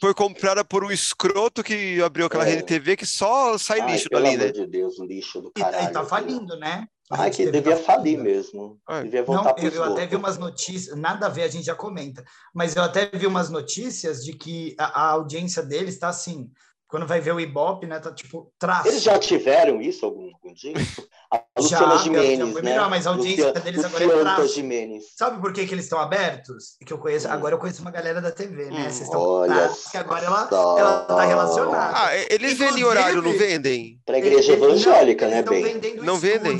foi 0.00 0.12
comprada 0.14 0.64
por 0.64 0.84
um 0.84 0.90
escroto 0.90 1.62
que 1.62 2.00
abriu 2.02 2.26
aquela 2.26 2.46
É. 2.46 2.50
rede 2.50 2.64
TV 2.64 2.96
que 2.96 3.06
só 3.06 3.56
sai 3.58 3.80
Ai, 3.80 3.92
lixo 3.92 4.08
pelo 4.08 4.22
dali, 4.24 4.34
amor 4.36 4.46
né? 4.46 4.52
de 4.52 4.66
Deus, 4.66 4.98
um 4.98 5.04
lixo 5.04 5.40
do 5.40 5.50
caralho. 5.52 5.76
e 5.88 5.92
tá 5.92 6.00
aquilo. 6.00 6.06
falindo, 6.06 6.56
né? 6.56 6.86
A 7.10 7.20
Ai, 7.22 7.24
Rede 7.30 7.36
que 7.44 7.50
devia 7.52 7.76
tá 7.76 7.82
falir. 7.84 8.18
É. 8.18 8.22
mesmo. 8.22 8.78
Então, 8.82 9.02
Devia 9.04 9.20
Não, 9.20 9.26
voltar 9.26 9.54
pro 9.54 9.64
eu, 9.66 9.72
eu 9.72 9.84
até 9.84 10.06
vi 10.06 10.16
umas 10.16 10.38
notícias, 10.38 10.96
nada 10.98 11.26
a 11.26 11.28
ver, 11.28 11.42
a 11.44 11.48
gente 11.48 11.64
já 11.66 11.74
comenta, 11.74 12.24
mas 12.54 12.74
eu 12.74 12.82
até 12.82 13.08
vi 13.12 13.26
umas 13.26 13.48
notícias 13.48 14.24
de 14.24 14.32
que 14.32 14.74
a, 14.78 15.02
a 15.02 15.10
audiência 15.12 15.62
deles 15.62 15.94
está 15.94 16.08
assim, 16.08 16.50
quando 16.88 17.06
vai 17.06 17.20
ver 17.20 17.32
o 17.32 17.40
Ibope, 17.40 17.86
né, 17.86 17.98
tá 18.00 18.12
tipo 18.12 18.52
traço. 18.58 18.88
Eles 18.88 19.02
já 19.02 19.18
tiveram 19.18 19.80
isso 19.80 20.04
algum, 20.04 20.30
algum 20.34 20.52
dia? 20.54 20.74
A 21.32 21.38
Já, 21.60 21.80
Luciana 21.80 21.96
já 21.96 22.02
Gimenez, 22.04 22.52
foi 22.52 22.62
né? 22.62 22.70
melhor, 22.70 22.88
mas 22.90 23.04
a 23.06 23.10
audiência 23.10 23.46
Lucia- 23.48 23.60
deles 23.62 23.84
agora 23.84 24.04
é 24.04 24.20
traço. 24.20 24.54
Gimenez. 24.54 25.04
Sabe 25.16 25.40
por 25.40 25.52
que, 25.52 25.66
que 25.66 25.74
eles 25.74 25.84
estão 25.86 25.98
abertos? 25.98 26.76
Que 26.86 26.92
eu 26.92 26.98
conheço, 26.98 27.26
Hum. 27.26 27.32
agora 27.32 27.54
eu 27.54 27.58
conheço 27.58 27.82
uma 27.82 27.90
galera 27.90 28.20
da 28.20 28.30
TV, 28.30 28.66
né? 28.66 28.80
Hum, 28.80 28.82
Vocês 28.84 29.00
estão 29.00 29.20
olha 29.20 29.54
contados 29.54 29.84
que 29.88 29.96
agora 29.96 30.24
ela, 30.24 30.48
só. 30.48 30.78
ela 30.78 31.00
tá 31.04 31.24
relacionada. 31.24 31.98
Ah, 31.98 32.14
eles 32.14 32.52
vendem 32.52 32.66
Inclusive- 32.66 32.84
horário, 32.84 33.22
não 33.22 33.32
vendem? 33.32 34.00
Pra 34.06 34.18
igreja 34.18 34.52
evangélica, 34.52 35.24
não, 35.26 35.32
né, 35.34 35.42
bem? 35.42 35.62
vendendo 35.64 36.04
Não 36.04 36.16
vendem? 36.16 36.56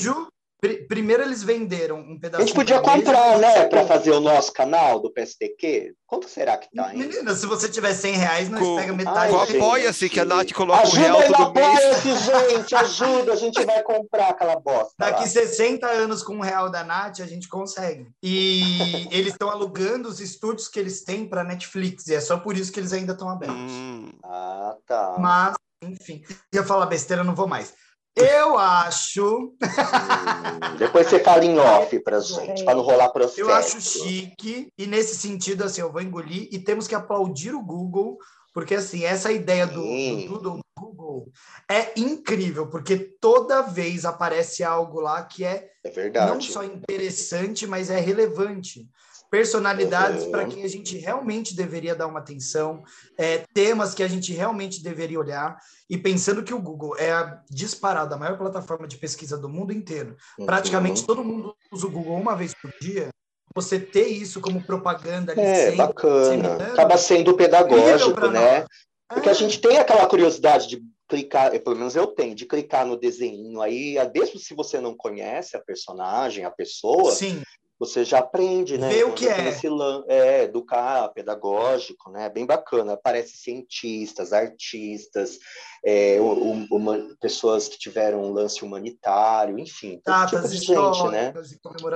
Pri- 0.66 0.86
Primeiro 0.88 1.22
eles 1.22 1.42
venderam 1.42 1.98
um 1.98 2.16
A 2.16 2.20
pedacinho 2.20 2.46
gente 2.48 2.54
podia 2.56 2.80
comprar, 2.80 3.38
né, 3.38 3.64
pra 3.66 3.86
fazer 3.86 4.10
o 4.10 4.20
nosso 4.20 4.52
canal 4.52 5.00
do 5.00 5.12
PSTQ? 5.12 5.94
Quanto 6.06 6.28
será 6.28 6.56
que 6.56 6.68
tá, 6.74 6.92
hein? 6.92 7.00
Menina, 7.00 7.34
se 7.34 7.46
você 7.46 7.68
tiver 7.68 7.92
100 7.92 8.14
reais, 8.14 8.48
nós 8.48 8.60
Com- 8.60 8.76
pega 8.76 8.92
metade. 8.92 9.34
Apoia-se 9.34 10.08
que 10.08 10.20
a 10.20 10.24
Nath 10.24 10.52
coloca 10.52 10.80
um 10.80 10.82
Ajuda 10.86 11.00
real 11.00 11.18
aí 11.20 11.28
no 11.28 11.34
todo. 11.36 11.46
Apoia-se, 11.58 12.16
gente! 12.16 12.74
Ajuda! 12.74 13.32
A 13.32 13.36
gente 13.36 13.64
vai 13.64 13.82
comprar 13.82 14.28
aquela 14.30 14.56
bosta 14.58 14.92
Daqui 14.98 15.20
lá. 15.22 15.26
60 15.26 15.86
anos 15.86 16.22
com 16.22 16.34
um 16.36 16.40
real 16.40 16.70
da 16.70 16.82
Nath, 16.84 17.20
a 17.20 17.26
gente 17.26 17.48
consegue. 17.48 18.06
E 18.22 19.08
eles 19.10 19.32
estão 19.32 19.50
alugando 19.50 20.08
os 20.08 20.20
estúdios 20.20 20.68
que 20.68 20.78
eles 20.78 21.02
têm 21.04 21.28
para 21.28 21.44
Netflix, 21.44 22.06
e 22.08 22.14
é 22.14 22.20
só 22.20 22.38
por 22.38 22.56
isso 22.56 22.72
que 22.72 22.80
eles 22.80 22.92
ainda 22.92 23.12
estão 23.12 23.28
abertos. 23.28 23.56
Hum, 23.56 24.10
Ah, 24.24 24.74
tá. 24.86 25.16
Mas, 25.18 25.54
enfim, 25.82 26.22
ia 26.52 26.62
falar 26.64 26.86
besteira, 26.86 27.22
não 27.24 27.34
vou 27.34 27.46
mais. 27.48 27.74
Eu 28.16 28.56
acho, 28.56 29.52
Hum, 29.62 30.76
Depois 30.78 31.06
você 31.06 31.18
fala 31.22 31.44
em 31.44 31.58
off 31.58 31.98
pra 32.00 32.18
gente, 32.20 32.64
pra 32.64 32.74
não 32.74 32.82
rolar 32.82 33.10
processo. 33.10 33.40
eu 33.40 33.52
acho 33.52 33.78
chique, 33.80 34.72
e 34.78 34.86
nesse 34.86 35.16
sentido, 35.16 35.62
assim, 35.64 35.82
eu 35.82 35.92
vou 35.92 36.00
engolir, 36.00 36.48
e 36.50 36.58
temos 36.58 36.88
que 36.88 36.94
aplaudir 36.94 37.54
o 37.54 37.62
Google, 37.62 38.16
porque, 38.54 38.74
assim, 38.74 39.04
essa 39.04 39.30
ideia 39.30 39.66
do, 39.66 39.82
do 39.82 40.26
Doodle 40.40 40.60
Google 40.78 41.30
é 41.70 41.92
incrível, 41.98 42.68
porque 42.68 42.96
toda 43.20 43.60
vez 43.60 44.06
aparece 44.06 44.64
algo 44.64 44.98
lá 45.00 45.22
que 45.22 45.44
é 45.44 45.68
É 45.84 46.10
não 46.26 46.40
só 46.40 46.64
interessante, 46.64 47.66
mas 47.66 47.90
é 47.90 48.00
relevante. 48.00 48.88
Personalidades 49.30 50.24
Uhum. 50.24 50.30
para 50.30 50.46
quem 50.46 50.62
a 50.64 50.68
gente 50.68 50.96
realmente 50.96 51.54
deveria 51.54 51.94
dar 51.94 52.06
uma 52.06 52.20
atenção, 52.20 52.82
é, 53.18 53.44
temas 53.52 53.94
que 53.94 54.02
a 54.02 54.08
gente 54.08 54.32
realmente 54.32 54.82
deveria 54.82 55.18
olhar, 55.18 55.58
e 55.90 55.96
pensando 55.96 56.42
que 56.42 56.54
o 56.54 56.60
Google 56.60 56.96
é 56.98 57.12
a 57.12 57.42
disparada 57.50 58.14
a 58.14 58.18
maior 58.18 58.36
plataforma 58.38 58.86
de 58.86 58.96
pesquisa 58.96 59.36
do 59.36 59.48
mundo 59.48 59.72
inteiro, 59.72 60.16
praticamente 60.44 61.00
Uhum. 61.00 61.06
todo 61.06 61.24
mundo 61.24 61.54
usa 61.72 61.86
o 61.86 61.90
Google 61.90 62.16
uma 62.16 62.36
vez 62.36 62.52
por 62.54 62.70
dia, 62.80 63.08
você 63.54 63.78
ter 63.80 64.08
isso 64.08 64.40
como 64.40 64.62
propaganda 64.62 65.32
ali 65.32 65.40
É, 65.42 65.54
sempre, 65.70 65.76
bacana. 65.78 66.56
Acaba 66.72 66.98
sendo 66.98 67.34
pedagógico, 67.36 68.28
né? 68.28 68.60
nós. 68.60 68.66
Porque 69.08 69.28
a 69.28 69.32
É. 69.32 69.34
gente 69.34 69.60
tem 69.60 69.78
aquela 69.78 70.06
curiosidade 70.06 70.66
de 70.68 70.82
clicar, 71.08 71.52
pelo 71.60 71.76
menos 71.76 71.94
eu 71.94 72.08
tenho, 72.08 72.34
de 72.34 72.44
clicar 72.44 72.84
no 72.84 72.98
desenho 72.98 73.60
aí, 73.62 73.96
mesmo 74.12 74.38
se 74.40 74.52
você 74.54 74.80
não 74.80 74.94
conhece 74.96 75.56
a 75.56 75.60
personagem, 75.60 76.44
a 76.44 76.50
pessoa, 76.50 77.12
Sim, 77.12 77.42
você 77.78 78.04
já 78.04 78.18
aprende, 78.20 78.78
né? 78.78 78.88
Vê 78.88 79.04
o 79.04 79.12
que 79.12 79.28
é. 79.28 79.48
esse 79.48 79.68
lan- 79.68 80.02
é, 80.08 80.44
educar, 80.44 81.08
pedagógico, 81.10 82.10
né? 82.10 82.28
Bem 82.28 82.46
bacana. 82.46 82.94
Aparece 82.94 83.36
cientistas, 83.36 84.32
artistas, 84.32 85.38
é, 85.84 86.18
o- 86.20 86.66
uma- 86.74 86.98
pessoas 87.20 87.68
que 87.68 87.78
tiveram 87.78 88.22
um 88.22 88.32
lance 88.32 88.64
humanitário, 88.64 89.58
enfim, 89.58 90.00
todo 90.04 90.26
tipo 90.26 90.48
de 90.48 90.56
gente, 90.58 91.08
né? 91.10 91.32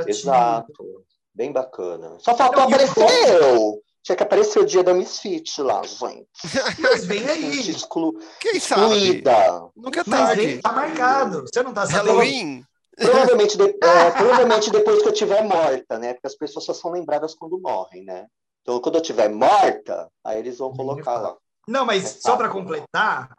e. 0.07 0.11
Exato. 0.11 1.05
Bem 1.35 1.53
bacana. 1.53 2.16
Só 2.18 2.37
faltou 2.37 2.62
aparecer 2.64 3.07
eu. 3.31 3.81
Tinha 4.03 4.16
que 4.16 4.22
aparecer 4.22 4.59
o 4.59 4.64
dia 4.66 4.83
da 4.83 4.95
Misfit 4.95 5.61
lá, 5.61 5.83
gente. 5.83 6.26
Mas 6.81 7.05
vem 7.05 7.26
aí, 7.28 7.61
exclu... 7.70 8.12
quem 8.41 8.59
sabe? 8.59 8.83
excluída. 8.97 9.62
Nunca 9.76 10.01
é 10.01 10.05
mas 10.07 10.20
tarde. 10.20 10.47
vem, 10.47 10.61
tá 10.61 10.72
marcado. 10.72 11.43
Você 11.47 11.62
não 11.62 11.72
tá 11.74 11.87
sabendo? 11.87 12.07
Halloween? 12.07 12.64
Provavelmente, 12.97 13.57
de- 13.57 13.62
é, 13.84 14.11
provavelmente 14.11 14.70
depois 14.70 15.03
que 15.03 15.09
eu 15.09 15.12
tiver 15.12 15.43
morta, 15.43 15.99
né? 15.99 16.14
Porque 16.14 16.26
as 16.26 16.34
pessoas 16.36 16.64
só 16.64 16.74
são 16.74 16.91
lembradas 16.91 17.34
quando 17.34 17.61
morrem, 17.61 18.05
né? 18.05 18.26
Então, 18.62 18.80
quando 18.80 18.97
eu 18.97 19.03
tiver 19.03 19.28
morta, 19.28 20.09
aí 20.24 20.38
eles 20.38 20.59
vão 20.59 20.72
colocar 20.72 21.18
lá. 21.18 21.36
Não, 21.66 21.84
mas 21.86 22.05
É 22.05 22.07
só 22.20 22.36
para 22.36 22.49
fácil. 22.49 22.62
completar, 22.62 23.34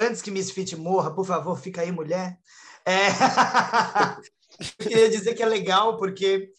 antes 0.00 0.22
que 0.22 0.30
Misfit 0.30 0.76
morra, 0.76 1.14
por 1.14 1.26
favor, 1.26 1.58
fica 1.58 1.82
aí, 1.82 1.92
mulher. 1.92 2.38
É... 2.86 3.08
eu 4.80 4.86
queria 4.88 5.10
dizer 5.10 5.34
que 5.34 5.42
é 5.42 5.46
legal 5.46 5.96
porque, 5.98 6.50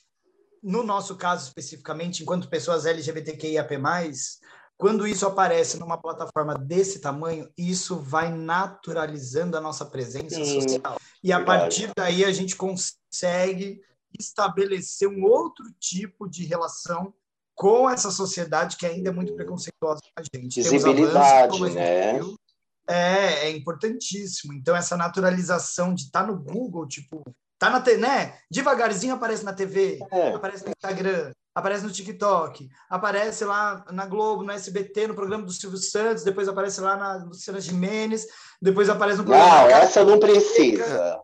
no 0.62 0.84
nosso 0.84 1.16
caso 1.16 1.48
especificamente, 1.48 2.22
enquanto 2.22 2.50
pessoas 2.50 2.86
LGBTQIAP+, 2.86 3.72
quando 4.78 5.08
isso 5.08 5.26
aparece 5.26 5.80
numa 5.80 5.98
plataforma 5.98 6.54
desse 6.56 7.00
tamanho, 7.00 7.50
isso 7.58 7.98
vai 7.98 8.32
naturalizando 8.32 9.58
a 9.58 9.62
nossa 9.62 9.86
presença 9.86 10.36
Sim, 10.36 10.62
social. 10.62 10.98
E 11.24 11.32
a 11.32 11.38
verdade. 11.38 11.60
partir 11.60 11.92
daí 11.96 12.26
a 12.26 12.32
gente 12.32 12.56
consegue 12.56 13.80
estabelecer 14.20 15.08
um 15.08 15.24
outro 15.24 15.66
tipo 15.80 16.28
de 16.30 16.46
relação 16.46 17.14
com 17.54 17.90
essa 17.90 18.12
sociedade 18.12 18.76
que 18.76 18.86
ainda 18.86 19.10
é 19.10 19.14
muito 19.14 19.34
preconceituosa 19.34 20.02
com 20.02 20.22
a 20.22 20.24
gente. 20.24 20.56
Temos 20.56 20.72
Visibilidade, 20.72 21.18
avanços, 21.18 21.52
como 21.52 21.66
a 21.66 21.68
gente 21.70 21.78
né? 21.78 22.14
viu. 22.20 22.36
É, 22.88 23.48
é 23.48 23.50
importantíssimo. 23.52 24.54
Então, 24.54 24.76
essa 24.76 24.98
naturalização 24.98 25.94
de 25.94 26.04
estar 26.04 26.28
no 26.28 26.38
Google, 26.38 26.86
tipo, 26.86 27.24
tá 27.58 27.70
na 27.70 27.82
TV, 27.82 27.98
né? 27.98 28.38
Devagarzinho 28.52 29.16
aparece 29.16 29.44
na 29.44 29.54
TV, 29.54 30.00
É. 30.12 30.34
aparece 30.34 30.66
no 30.66 30.72
Instagram, 30.72 31.32
aparece 31.56 31.86
no 31.86 31.92
TikTok, 31.92 32.70
aparece 32.90 33.46
lá 33.46 33.86
na 33.92 34.06
Globo, 34.06 34.44
no 34.44 34.52
SBT, 34.52 35.08
no 35.08 35.16
programa 35.16 35.46
do 35.46 35.54
Silvio 35.54 35.80
Santos, 35.80 36.24
depois 36.26 36.50
aparece 36.50 36.82
lá 36.82 36.98
na 36.98 37.24
Luciana 37.24 37.62
Gimenez, 37.62 38.28
depois 38.62 38.90
aparece 38.90 39.20
no 39.20 39.24
programa 39.24 39.62
Não, 39.62 39.70
essa 39.70 40.04
não 40.04 40.20
precisa. 40.20 41.18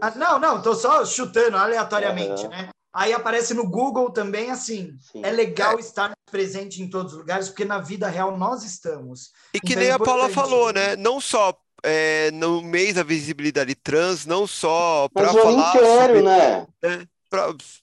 ah, 0.00 0.12
Não, 0.14 0.38
não, 0.38 0.60
tô 0.60 0.74
só 0.74 1.04
chutando 1.06 1.56
aleatoriamente, 1.56 2.42
Aham. 2.42 2.48
né? 2.50 2.68
Aí 2.94 3.14
aparece 3.14 3.54
no 3.54 3.66
Google 3.66 4.10
também, 4.10 4.50
assim. 4.50 4.94
Sim. 5.10 5.24
É 5.24 5.30
legal 5.30 5.78
estar 5.78 6.12
presente 6.30 6.82
em 6.82 6.90
todos 6.90 7.12
os 7.12 7.18
lugares, 7.18 7.48
porque 7.48 7.64
na 7.64 7.78
vida 7.78 8.06
real 8.06 8.36
nós 8.36 8.64
estamos. 8.64 9.30
E 9.54 9.58
que 9.60 9.72
Então 9.72 9.82
é 9.82 9.86
nem 9.86 9.94
a 9.94 9.98
Paula 9.98 10.28
falou, 10.28 10.70
né? 10.74 10.94
Não 10.96 11.18
só 11.18 11.56
é, 11.82 12.30
no 12.32 12.60
mês 12.60 12.96
da 12.96 13.02
visibilidade 13.02 13.74
trans, 13.74 14.26
não 14.26 14.46
só 14.46 15.08
para 15.14 15.32
falar 15.32 15.70
inteiro, 15.70 15.86
sobre, 15.86 16.22
né? 16.22 16.66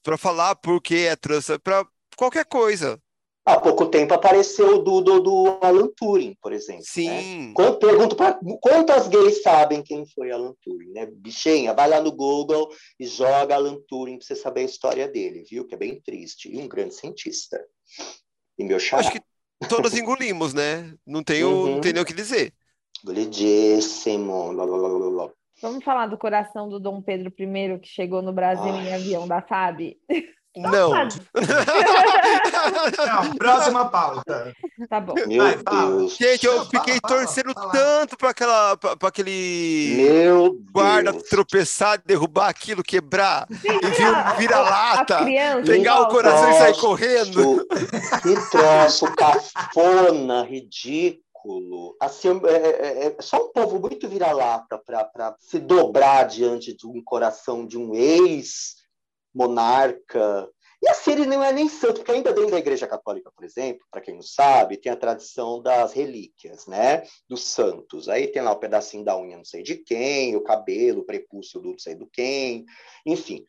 Para 0.04 0.18
falar 0.18 0.56
por 0.56 0.82
que 0.82 1.08
é 1.08 1.16
trans, 1.16 1.48
para 1.64 1.86
qualquer 2.16 2.46
coisa. 2.46 3.02
Há 3.46 3.60
pouco 3.60 3.88
tempo 3.88 4.14
apareceu 4.14 4.76
o 4.76 4.80
do, 4.80 5.02
do, 5.02 5.58
Alan 5.62 5.90
Turing, 5.96 6.38
por 6.40 6.54
exemplo. 6.54 6.84
Né? 6.84 7.22
Sim. 7.22 7.54
Quando, 7.56 7.80
pergunto 7.80 8.16
para 8.16 8.40
quantas 8.62 9.08
gays 9.08 9.42
sabem 9.42 9.82
quem 9.82 10.06
foi 10.06 10.30
Alan 10.30 10.54
Turing, 10.62 10.92
né? 10.92 11.08
Bichinha, 11.08 11.74
vai 11.74 11.90
lá 11.90 12.00
no 12.00 12.12
Google 12.12 12.70
e 13.00 13.08
joga 13.08 13.56
Alan 13.56 13.80
Turing 13.88 14.20
para 14.20 14.28
você 14.28 14.36
saber 14.36 14.62
a 14.62 14.66
história 14.66 15.08
dele, 15.08 15.44
viu? 15.50 15.66
Que 15.66 15.74
é 15.74 15.78
bem 15.78 16.00
triste. 16.00 16.48
E 16.48 16.60
um 16.60 16.68
grande 16.68 16.94
cientista. 16.94 17.60
E 18.58 18.64
meu 18.64 18.80
xará. 18.80 19.00
Acho 19.00 19.14
que 19.14 19.22
todos 19.68 19.96
engolimos, 19.96 20.54
né? 20.54 20.94
Não 21.08 21.24
tem, 21.24 21.44
o, 21.44 21.50
Uhum. 21.50 21.72
não 21.72 21.82
tem 21.82 21.92
nem 21.92 22.04
o 22.04 22.06
que 22.06 22.14
dizer. 22.14 22.54
Lá, 24.54 24.64
lá, 24.64 24.88
lá, 24.88 25.24
lá. 25.24 25.34
Vamos 25.62 25.84
falar 25.84 26.08
do 26.08 26.18
coração 26.18 26.70
do 26.70 26.80
Dom 26.80 27.02
Pedro 27.02 27.32
I, 27.38 27.80
que 27.80 27.88
chegou 27.90 28.22
no 28.22 28.32
Brasil 28.34 28.68
em 28.74 28.88
Ai. 28.90 28.94
avião 28.96 29.28
da 29.28 29.42
FAB? 29.42 29.98
Não. 30.58 30.90
Não, 33.06 33.36
próxima 33.38 33.86
pauta. 33.90 34.54
Tá 34.90 35.00
bom. 35.00 35.14
Meu 35.28 35.44
Vai. 35.44 35.56
Deus. 35.58 36.18
Gente, 36.18 36.46
eu 36.46 36.66
fiquei 36.66 36.98
fala, 37.02 37.16
torcendo 37.22 37.54
fala. 37.54 37.72
tanto 37.72 38.18
para 38.18 38.30
aquela, 38.32 38.76
para 38.78 39.10
aquele 39.10 39.94
Meu 39.98 40.58
guarda 40.72 41.12
Deus. 41.12 41.24
tropeçar, 41.24 42.02
derrubar 42.06 42.50
aquilo, 42.50 42.82
quebrar, 42.84 43.48
e 43.52 43.88
vir 43.92 44.08
um 44.10 44.16
A- 44.16 44.34
vira-lata, 44.34 45.18
a 45.20 45.24
criança 45.24 45.64
pegar 45.72 46.02
o 46.02 46.08
coração 46.08 46.50
e 46.50 46.54
sair 46.56 46.78
correndo. 46.78 47.66
Que 48.24 48.50
troço 48.50 49.06
cafona, 49.16 50.44
ridículo. 50.44 51.24
Assim, 52.00 52.30
é, 52.46 53.08
é- 53.08 53.08
é 53.08 53.22
só 53.22 53.46
um 53.46 53.52
povo 53.52 53.80
muito 53.80 54.08
vira-lata 54.08 54.78
para 54.78 55.36
se 55.40 55.60
dobrar 55.60 56.28
diante 56.28 56.76
de 56.76 56.88
um 56.88 57.04
coração 57.04 57.66
de 57.66 57.78
um 57.78 57.96
ex-monarca. 57.96 60.50
E 60.82 60.88
assim, 60.88 61.12
ele 61.12 61.26
não 61.26 61.44
é 61.44 61.52
nem 61.52 61.68
santo, 61.68 61.96
porque 61.96 62.12
ainda 62.12 62.32
dentro 62.32 62.52
da 62.52 62.58
Igreja 62.58 62.88
Católica, 62.88 63.30
por 63.36 63.44
exemplo, 63.44 63.86
para 63.92 64.00
quem 64.00 64.16
não 64.16 64.22
sabe, 64.22 64.78
tem 64.78 64.90
a 64.90 64.96
tradição 64.96 65.62
das 65.62 65.92
relíquias, 65.92 66.68
né? 66.68 67.04
Dos 67.28 67.44
santos. 67.44 68.08
Aí 68.08 68.28
tem 68.28 68.42
lá 68.42 68.54
o 68.54 68.60
pedacinho 68.60 69.04
da 69.04 69.20
unha 69.20 69.36
não 69.36 69.44
sei 69.44 69.62
de 69.62 69.76
quem, 69.76 70.38
o 70.38 70.42
cabelo, 70.42 71.02
o 71.02 71.06
prepúcio 71.06 71.60
do 71.60 71.72
não 71.72 71.80
sei 71.80 71.96
do 71.96 72.08
quem, 72.08 72.66
enfim. 73.06 73.46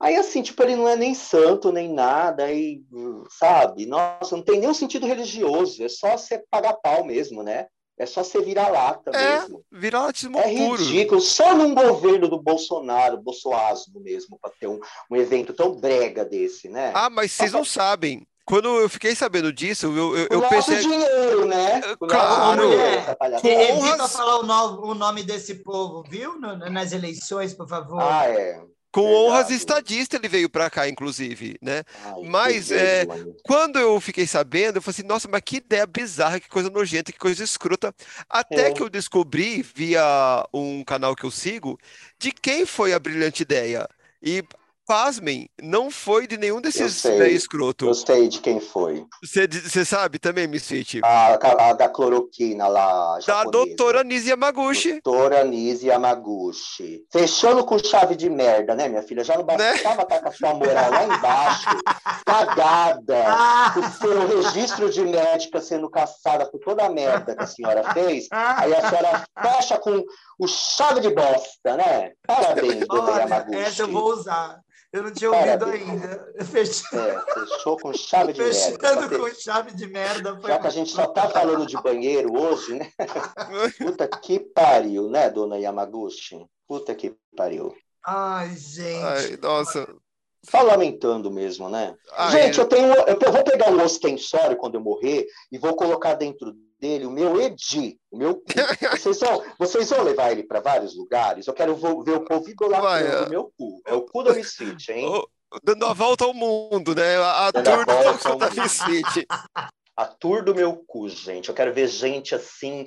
Aí, 0.00 0.16
assim, 0.16 0.42
tipo, 0.42 0.62
ele 0.62 0.76
não 0.76 0.88
é 0.88 0.96
nem 0.96 1.14
santo, 1.14 1.72
nem 1.72 1.92
nada, 1.92 2.44
aí, 2.44 2.82
sabe? 3.30 3.86
Nossa, 3.86 4.36
não 4.36 4.42
tem 4.42 4.60
nenhum 4.60 4.74
sentido 4.74 5.06
religioso, 5.06 5.82
é 5.84 5.88
só 5.88 6.16
você 6.16 6.42
pagar 6.50 6.74
pau 6.74 7.04
mesmo, 7.04 7.42
né? 7.42 7.66
É 7.96 8.06
só 8.06 8.24
você 8.24 8.42
virar 8.42 8.68
lata 8.70 9.12
É, 9.14 9.38
mesmo. 9.38 9.62
vira-latismo 9.70 10.36
É 10.36 10.52
puro. 10.52 10.82
ridículo, 10.82 11.20
só 11.20 11.54
num 11.54 11.74
governo 11.74 12.26
do 12.28 12.42
Bolsonaro, 12.42 13.22
Bolsoasmo 13.22 14.00
mesmo, 14.00 14.36
para 14.42 14.50
ter 14.58 14.66
um, 14.66 14.80
um 15.08 15.16
evento 15.16 15.54
tão 15.54 15.76
brega 15.76 16.24
desse, 16.24 16.68
né? 16.68 16.90
Ah, 16.92 17.08
mas 17.08 17.30
vocês 17.32 17.52
não 17.52 17.64
sabem. 17.64 18.26
Quando 18.44 18.68
eu 18.80 18.88
fiquei 18.90 19.14
sabendo 19.14 19.50
disso, 19.52 19.86
eu, 19.86 20.16
eu, 20.18 20.24
o 20.24 20.34
eu 20.34 20.40
nosso 20.40 20.50
pensei. 20.54 20.80
dinheiro, 20.80 21.46
né? 21.46 21.80
O 22.00 22.06
nosso 22.06 22.16
Claro. 22.26 22.62
dinheiro, 22.62 22.82
É. 22.84 23.06
honras- 23.08 23.44
Evita 23.44 24.08
falar 24.08 24.38
o, 24.40 24.42
no- 24.42 24.90
o 24.90 24.94
nome 24.94 25.22
desse 25.22 25.54
povo, 25.62 26.02
viu? 26.10 26.38
Nas 26.38 26.92
eleições, 26.92 27.54
por 27.54 27.68
favor. 27.68 28.02
Ah, 28.02 28.28
é. 28.28 28.60
Com 28.94 29.02
Verdade. 29.02 29.24
honras 29.26 29.50
estadista 29.50 30.16
ele 30.16 30.28
veio 30.28 30.48
pra 30.48 30.70
cá, 30.70 30.88
inclusive, 30.88 31.56
né? 31.60 31.82
Ai, 32.04 32.22
Mas, 32.22 32.70
é. 32.70 33.04
Quando 33.42 33.76
eu 33.78 34.00
fiquei 34.00 34.24
sabendo, 34.26 34.76
eu 34.76 34.82
falei 34.82 34.94
assim, 34.98 35.06
nossa, 35.06 35.28
mas 35.28 35.42
que 35.44 35.56
ideia 35.56 35.84
bizarra, 35.86 36.38
que 36.38 36.48
coisa 36.48 36.70
nojenta, 36.70 37.10
que 37.12 37.18
coisa 37.18 37.42
escrota. 37.42 37.92
Até 38.28 38.68
É. 38.68 38.70
que 38.70 38.80
eu 38.80 38.88
descobri, 38.88 39.62
via 39.62 40.46
um 40.54 40.84
canal 40.84 41.16
que 41.16 41.24
eu 41.24 41.30
sigo, 41.30 41.76
de 42.18 42.30
quem 42.30 42.64
foi 42.64 42.92
a 42.94 42.98
brilhante 43.00 43.42
ideia. 43.42 43.88
E, 44.22 44.44
pasmem, 44.86 45.48
não 45.60 45.90
foi 45.90 46.26
de 46.26 46.36
nenhum 46.36 46.60
desses 46.60 46.94
sei. 46.94 47.28
escroto. 47.34 47.86
Eu 47.86 47.94
sei 47.94 48.28
de 48.28 48.40
quem 48.40 48.60
foi. 48.60 49.04
Você 49.22 49.84
sabe 49.84 50.18
também, 50.18 50.46
Misfit? 50.46 51.00
A, 51.04 51.34
a 51.34 51.72
da 51.72 51.88
cloroquina 51.88 52.66
lá, 52.68 53.14
Da 53.14 53.20
japonesa. 53.20 53.50
doutora 53.50 54.04
Nise 54.04 54.30
Yamaguchi. 54.30 55.00
Doutora 55.02 55.44
Nise 55.44 55.86
Yamaguchi. 55.86 57.04
Fechando 57.12 57.64
com 57.64 57.78
chave 57.78 58.14
de 58.14 58.28
merda, 58.30 58.74
né, 58.74 58.88
minha 58.88 59.02
filha? 59.02 59.24
Já 59.24 59.34
não 59.36 59.44
Né? 59.44 59.72
bastava 59.72 60.02
estar 60.02 60.20
com 60.20 60.28
a 60.28 60.32
sua 60.32 60.54
moral 60.54 60.90
lá 60.90 61.04
embaixo, 61.04 61.66
cagada, 62.26 63.24
Ah, 63.26 63.74
o 63.76 63.82
seu 64.00 64.26
registro 64.42 64.90
de 64.90 65.02
médica 65.02 65.60
sendo 65.60 65.88
caçada 65.90 66.46
por 66.50 66.58
toda 66.60 66.84
a 66.86 66.90
merda 66.90 67.34
que 67.36 67.42
a 67.42 67.46
senhora 67.46 67.92
fez. 67.92 68.26
Aí 68.30 68.74
a 68.74 68.88
senhora 68.88 69.24
fecha 69.40 69.78
com 69.78 70.02
o 70.38 70.46
chave 70.48 71.00
de 71.00 71.10
bosta, 71.10 71.76
né? 71.76 72.12
Parabéns, 72.26 72.86
dona 72.86 73.02
olha, 73.12 73.20
Yamaguchi. 73.22 73.58
essa 73.58 73.82
eu 73.82 73.88
vou 73.88 74.12
usar. 74.12 74.60
Eu 74.94 75.02
não 75.02 75.10
tinha 75.12 75.28
ouvido 75.28 75.58
Parabéns. 75.58 75.90
ainda. 75.90 76.34
Fechando, 76.44 77.02
É, 77.02 77.24
fechou 77.34 77.76
com 77.78 77.92
chave 77.92 78.32
de 78.32 78.38
merda. 78.40 78.54
fechando 78.54 79.18
com 79.18 79.34
chave 79.34 79.74
de 79.74 79.86
merda. 79.88 80.40
Foi... 80.40 80.48
Já 80.50 80.58
que 80.60 80.66
a 80.68 80.70
gente 80.70 80.90
só 80.92 81.06
tá 81.08 81.28
falando 81.28 81.66
de 81.66 81.76
banheiro 81.82 82.32
hoje, 82.32 82.74
né? 82.74 82.88
Puta 83.78 84.06
que 84.06 84.38
pariu, 84.38 85.10
né, 85.10 85.28
dona 85.30 85.58
Yamaguchi? 85.58 86.46
Puta 86.68 86.94
que 86.94 87.12
pariu. 87.36 87.74
Ai, 88.06 88.54
gente. 88.56 89.04
Ai, 89.04 89.36
nossa. 89.42 89.84
Só 90.48 90.62
lamentando 90.62 91.28
mesmo, 91.30 91.68
né? 91.68 91.96
Ai, 92.12 92.30
Gente, 92.30 92.60
é- 92.60 92.62
eu 92.62 92.68
tenho. 92.68 92.92
Eu 92.94 93.32
vou 93.32 93.42
pegar 93.42 93.70
um 93.72 93.82
ostensório 93.82 94.56
quando 94.56 94.74
eu 94.76 94.80
morrer 94.80 95.26
e 95.50 95.58
vou 95.58 95.74
colocar 95.74 96.14
dentro 96.14 96.54
dele 96.80 97.06
o 97.06 97.10
meu 97.10 97.40
Edi, 97.40 97.98
o 98.10 98.16
meu 98.16 98.36
cu. 98.36 98.44
Vocês 98.98 99.20
vão, 99.20 99.42
vocês 99.58 99.90
vão 99.90 100.02
levar 100.02 100.32
ele 100.32 100.42
para 100.42 100.60
vários 100.60 100.96
lugares? 100.96 101.46
Eu 101.46 101.54
quero 101.54 101.74
ver 101.76 102.12
o 102.12 102.24
povo 102.24 102.48
idolatrando 102.48 103.24
é. 103.24 103.26
o 103.26 103.30
meu 103.30 103.52
cu. 103.56 103.82
É 103.86 103.94
o 103.94 104.02
cu 104.02 104.22
da 104.22 104.34
Misfit, 104.34 104.92
hein? 104.92 105.22
Dando 105.62 105.86
a 105.86 105.92
volta 105.92 106.24
ao 106.24 106.34
mundo, 106.34 106.94
né? 106.94 107.16
A, 107.16 107.46
a 107.46 107.50
Dando 107.50 107.68
a 107.68 107.84
tour 107.84 107.84
do 107.84 108.38
da 108.38 108.50
mundo. 108.50 108.62
Misfit. 108.62 109.26
A 109.96 110.06
tour 110.06 110.42
do 110.44 110.52
meu 110.52 110.82
cu, 110.88 111.08
gente. 111.08 111.48
Eu 111.48 111.54
quero 111.54 111.72
ver 111.72 111.86
gente 111.86 112.34
assim, 112.34 112.84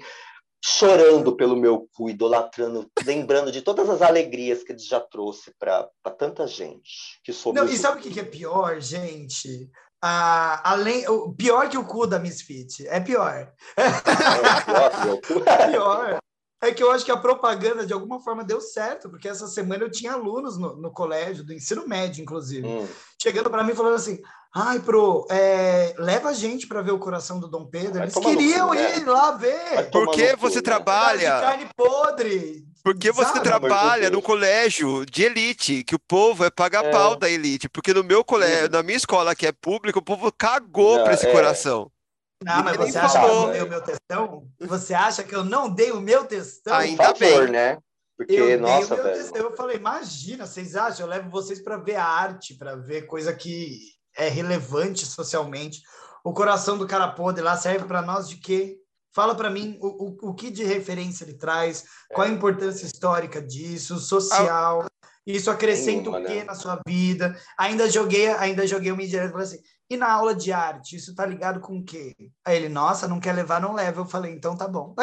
chorando 0.61 1.37
pelo 1.37 1.55
meu 1.55 1.87
cu, 1.93 2.09
idolatrando, 2.09 2.91
lembrando 3.05 3.49
de 3.49 3.61
todas 3.61 3.89
as 3.89 4.01
alegrias 4.01 4.61
que 4.63 4.73
ele 4.73 4.79
já 4.79 4.99
trouxe 4.99 5.53
para 5.57 5.89
tanta 6.17 6.45
gente. 6.45 7.19
Que 7.23 7.31
soube 7.31 7.57
Não, 7.57 7.65
e 7.65 7.77
sabe 7.77 7.99
o 7.99 8.01
que 8.01 8.19
é 8.19 8.25
pior, 8.25 8.81
gente? 8.81 9.69
Ah, 10.01 10.61
além, 10.71 11.07
o 11.09 11.33
pior 11.33 11.69
que 11.69 11.77
o 11.77 11.83
cu 11.85 12.05
da 12.05 12.19
Misfit. 12.19 12.87
É 12.87 12.99
pior. 12.99 13.51
É 13.75 13.83
pior. 15.71 16.19
É 16.61 16.71
que 16.71 16.81
eu 16.81 16.91
acho 16.91 17.05
que 17.05 17.11
a 17.11 17.17
propaganda, 17.17 17.85
de 17.85 17.93
alguma 17.93 18.19
forma, 18.19 18.43
deu 18.43 18.59
certo, 18.59 19.09
porque 19.09 19.27
essa 19.29 19.47
semana 19.47 19.83
eu 19.83 19.91
tinha 19.91 20.13
alunos 20.13 20.57
no, 20.57 20.75
no 20.75 20.91
colégio, 20.91 21.43
do 21.45 21.53
ensino 21.53 21.87
médio, 21.87 22.21
inclusive, 22.23 22.67
Hum. 22.67 22.87
chegando 23.21 23.47
para 23.49 23.63
mim 23.63 23.75
falando 23.75 23.93
assim: 23.95 24.19
ai, 24.55 24.79
pro, 24.79 25.27
é, 25.29 25.93
leva 25.99 26.29
a 26.29 26.33
gente 26.33 26.65
para 26.67 26.81
ver 26.81 26.91
o 26.91 26.99
coração 26.99 27.39
do 27.39 27.47
Dom 27.47 27.67
Pedro. 27.67 27.93
Vai 27.99 28.03
Eles 28.03 28.15
queriam 28.15 28.69
cu, 28.69 28.73
né? 28.73 28.97
ir 28.97 29.05
lá 29.05 29.31
ver. 29.31 29.89
Porque 29.91 30.31
cu, 30.35 30.39
você 30.41 30.55
né? 30.55 30.61
trabalha- 30.63 31.35
de 31.35 31.41
carne 31.41 31.69
podre. 31.75 32.66
Porque 32.87 33.11
você 33.11 33.33
Sabe? 33.33 33.43
trabalha 33.43 34.09
num 34.09 34.21
colégio 34.21 35.05
de 35.05 35.23
elite, 35.23 35.83
que 35.83 35.93
o 35.93 35.99
povo 35.99 36.45
é 36.45 36.49
paga 36.49 36.79
É. 36.79 36.89
pau 36.89 37.17
da 37.17 37.29
elite. 37.29 37.67
Porque 37.67 37.93
no 37.93 38.01
meu 38.01 38.23
colégio, 38.23 38.69
na 38.69 38.81
minha 38.81 38.95
escola 38.95 39.35
que 39.35 39.45
é 39.45 39.51
pública, 39.51 39.99
o 39.99 40.01
povo 40.01 40.31
cagou 40.31 41.03
pra 41.03 41.13
esse 41.13 41.27
é. 41.27 41.31
coração. 41.33 41.91
Não, 42.41 42.63
mas 42.63 42.77
você 42.77 42.97
acha 42.97 43.19
que 43.19 43.25
eu 43.25 43.29
falou. 43.29 43.45
não 43.47 43.51
dei 43.51 43.61
o 43.61 43.67
meu 43.69 43.81
textão? 43.81 44.47
Você 44.61 44.93
acha 44.93 45.23
que 45.23 45.35
eu 45.35 45.43
não 45.43 45.69
dei 45.69 45.91
o 45.91 45.99
meu 45.99 46.23
textão? 46.23 46.73
Ai, 46.73 46.85
Ainda 46.89 47.13
Por 47.13 47.17
favor, 47.17 47.43
bem. 47.43 47.51
né? 47.51 47.77
Porque, 48.15 48.33
Eu 48.35 48.45
dei 48.47 48.57
nossa, 48.57 48.93
o 48.93 48.97
meu 48.97 49.03
velho. 49.05 49.17
textão. 49.17 49.41
Eu 49.41 49.55
falei, 49.57 49.75
imagina, 49.75 50.45
vocês 50.45 50.73
acham? 50.77 51.05
Eu 51.05 51.09
levo 51.09 51.29
vocês 51.29 51.61
para 51.61 51.75
ver 51.75 51.95
a 51.97 52.05
arte, 52.05 52.53
para 52.55 52.75
ver 52.77 53.01
coisa 53.01 53.33
que 53.33 53.79
é 54.15 54.29
relevante 54.29 55.05
socialmente. 55.05 55.81
O 56.23 56.31
coração 56.33 56.77
do 56.77 56.87
cara 56.87 57.09
podre 57.09 57.43
lá 57.43 57.57
serve 57.57 57.85
para 57.85 58.01
nós 58.01 58.29
de 58.29 58.37
quê? 58.37 58.77
Fala 59.17 59.33
para 59.33 59.49
mim 59.49 59.79
o, 59.81 59.87
o, 59.87 60.29
o 60.29 60.33
que 60.35 60.51
de 60.51 60.63
referência 60.63 61.23
ele 61.23 61.33
traz, 61.33 61.85
qual 62.13 62.27
a 62.27 62.29
importância 62.29 62.85
histórica 62.85 63.41
disso, 63.41 63.97
social. 63.97 64.85
Isso 65.25 65.49
acrescenta 65.49 66.11
Nenhuma, 66.11 66.19
o 66.19 66.23
quê 66.25 66.35
né? 66.35 66.43
na 66.43 66.53
sua 66.53 66.79
vida? 66.87 67.35
Ainda 67.57 67.89
joguei, 67.89 68.27
ainda 68.27 68.67
joguei 68.67 68.91
uma 68.91 69.01
indireta 69.01 69.29
e 69.29 69.31
falei 69.31 69.47
assim: 69.47 69.59
e 69.89 69.97
na 69.97 70.11
aula 70.11 70.35
de 70.35 70.53
arte, 70.53 70.95
isso 70.97 71.15
tá 71.15 71.25
ligado 71.25 71.59
com 71.59 71.79
o 71.79 71.83
quê? 71.83 72.13
Aí 72.45 72.57
ele, 72.57 72.69
nossa, 72.69 73.07
não 73.07 73.19
quer 73.19 73.33
levar, 73.33 73.59
não 73.59 73.73
leva. 73.73 74.01
Eu 74.01 74.05
falei, 74.05 74.31
então 74.33 74.55
tá 74.55 74.67
bom. 74.67 74.93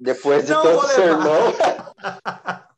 Depois 0.00 0.44
de 0.44 0.50
Não 0.50 0.62
tanto 0.62 0.74
vou 0.80 0.82
levar. 0.88 0.94
sermão. 0.94 1.52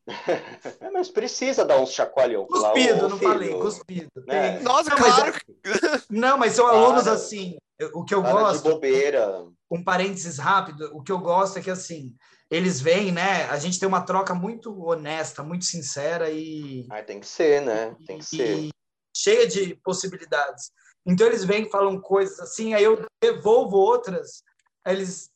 É, 0.81 0.91
mas 0.91 1.09
precisa 1.09 1.65
dar 1.65 1.79
uns 1.81 1.91
chacoalhão 1.93 2.47
lá, 2.51 2.71
Cuspido, 2.71 3.07
ô, 3.07 3.09
não 3.09 3.19
filho. 3.19 3.33
falei, 3.33 3.55
cuspido. 3.55 4.11
É. 4.29 4.53
Tem- 4.57 4.63
Nossa, 4.63 4.91
Não, 4.91 4.99
mas 4.99 5.15
claro. 5.15 5.35
Não, 6.11 6.39
mas 6.39 6.53
são 6.53 6.67
Para. 6.67 6.77
alunos 6.77 7.09
assim. 7.09 7.57
O 7.93 8.05
que 8.05 8.15
eu 8.15 8.23
gosto, 8.23 8.63
de 8.63 8.71
bobeira. 8.71 9.45
um 9.71 9.83
parênteses 9.83 10.39
rápido, 10.39 10.91
o 10.95 11.03
que 11.03 11.11
eu 11.11 11.19
gosto 11.19 11.59
é 11.59 11.63
que 11.63 11.71
assim, 11.71 12.15
eles 12.51 12.81
vêm, 12.81 13.11
né? 13.11 13.45
A 13.47 13.59
gente 13.59 13.79
tem 13.81 13.89
uma 13.89 14.03
troca 14.05 14.33
muito 14.35 14.81
honesta, 14.87 15.43
muito 15.43 15.65
sincera 15.65 16.31
e, 16.31 16.87
Ah, 16.91 17.03
tem 17.03 17.19
que 17.19 17.27
ser, 17.27 17.63
né? 17.63 17.97
Tem 18.07 18.19
que 18.19 18.25
ser. 18.25 18.69
cheia 19.17 19.47
de 19.47 19.75
possibilidades. 19.83 20.71
Então 21.07 21.27
eles 21.27 21.45
vêm 21.45 21.65
e 21.67 21.71
falam 21.71 22.01
coisas 22.01 22.39
assim, 22.41 22.75
aí 22.75 22.85
eu 22.85 23.05
devolvo 23.21 23.77
outras, 23.77 24.43
eles, 24.87 25.31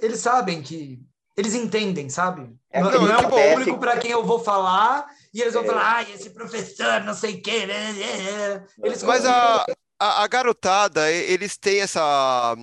eles 0.00 0.20
sabem 0.20 0.62
que. 0.62 1.00
Eles 1.34 1.54
entendem, 1.54 2.10
sabe? 2.10 2.54
É 2.70 2.82
não, 2.82 2.90
é 2.90 3.16
um 3.18 3.30
público 3.30 3.78
para 3.78 3.98
quem 3.98 4.10
eu 4.10 4.22
vou 4.22 4.38
falar 4.44 5.06
E 5.32 5.40
eles 5.40 5.54
vão 5.54 5.62
É. 5.62 5.66
falar, 5.66 5.94
ai, 5.94 6.12
esse 6.12 6.28
professor, 6.28 7.00
não 7.04 7.14
sei 7.14 7.36
o 7.36 7.42
quê. 7.42 7.64
né, 7.64 7.92
né, 7.92 8.58
né." 8.58 8.66
Eles 8.82 9.02
Mas 9.02 9.24
a, 9.24 9.64
a, 10.02 10.22
a 10.24 10.26
garotada, 10.26 11.10
eles 11.10 11.56
têm 11.56 11.80
essa. 11.80 12.56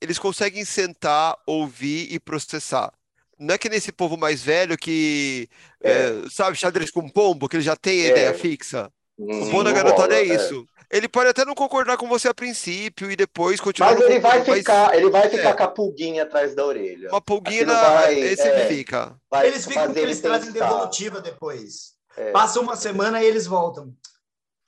Eles 0.00 0.18
conseguem 0.18 0.64
sentar, 0.64 1.36
ouvir 1.46 2.12
e 2.12 2.18
processar. 2.18 2.92
Não 3.38 3.54
é 3.54 3.58
que 3.58 3.68
nesse 3.70 3.90
povo 3.90 4.16
mais 4.18 4.42
velho 4.42 4.76
que, 4.76 5.48
é, 5.82 6.12
sabe, 6.30 6.56
xadrez 6.58 6.90
com 6.90 7.08
pombo, 7.08 7.48
que 7.48 7.56
ele 7.56 7.62
já 7.62 7.74
tem 7.76 8.02
a 8.02 8.04
É. 8.04 8.08
ideia 8.10 8.34
fixa. 8.34 8.90
O 9.18 9.32
Hum, 9.32 9.50
bom 9.50 9.64
da 9.64 9.72
garotada 9.72 10.14
é 10.14 10.22
rola, 10.26 10.34
isso. 10.34 10.64
Ele 10.90 11.08
pode 11.08 11.28
até 11.30 11.44
não 11.44 11.54
concordar 11.54 11.96
com 11.96 12.08
você 12.08 12.26
a 12.28 12.34
princípio 12.34 13.10
e 13.10 13.16
depois 13.16 13.60
continuar 13.60 13.92
Mas 13.94 14.00
ele 14.00 14.18
vai 14.18 14.38
concordando, 14.40 14.48
mas 14.50 14.58
ficar, 14.58 14.94
ele 14.96 15.10
vai 15.10 15.30
ficar 15.30 15.50
É. 15.50 15.54
com 15.54 15.62
a 15.62 15.68
pulguinha 15.68 16.22
atrás 16.24 16.54
da 16.54 16.64
orelha. 16.66 17.08
uma 17.10 17.20
pulguinha 17.20 17.64
vai- 17.66 18.18
esse 18.18 18.42
é. 18.42 18.66
fica. 18.66 19.14
Vai 19.30 19.46
Eles 19.46 19.64
ficam 19.64 19.84
porque 19.84 19.98
ele 20.00 20.06
eles 20.08 20.20
trazem 20.20 20.50
devolutiva 20.52 21.20
depois. 21.20 21.92
É. 22.16 22.32
Passa 22.32 22.60
uma 22.60 22.74
semana 22.76 23.22
e 23.22 23.26
eles 23.26 23.46
voltam. 23.46 23.94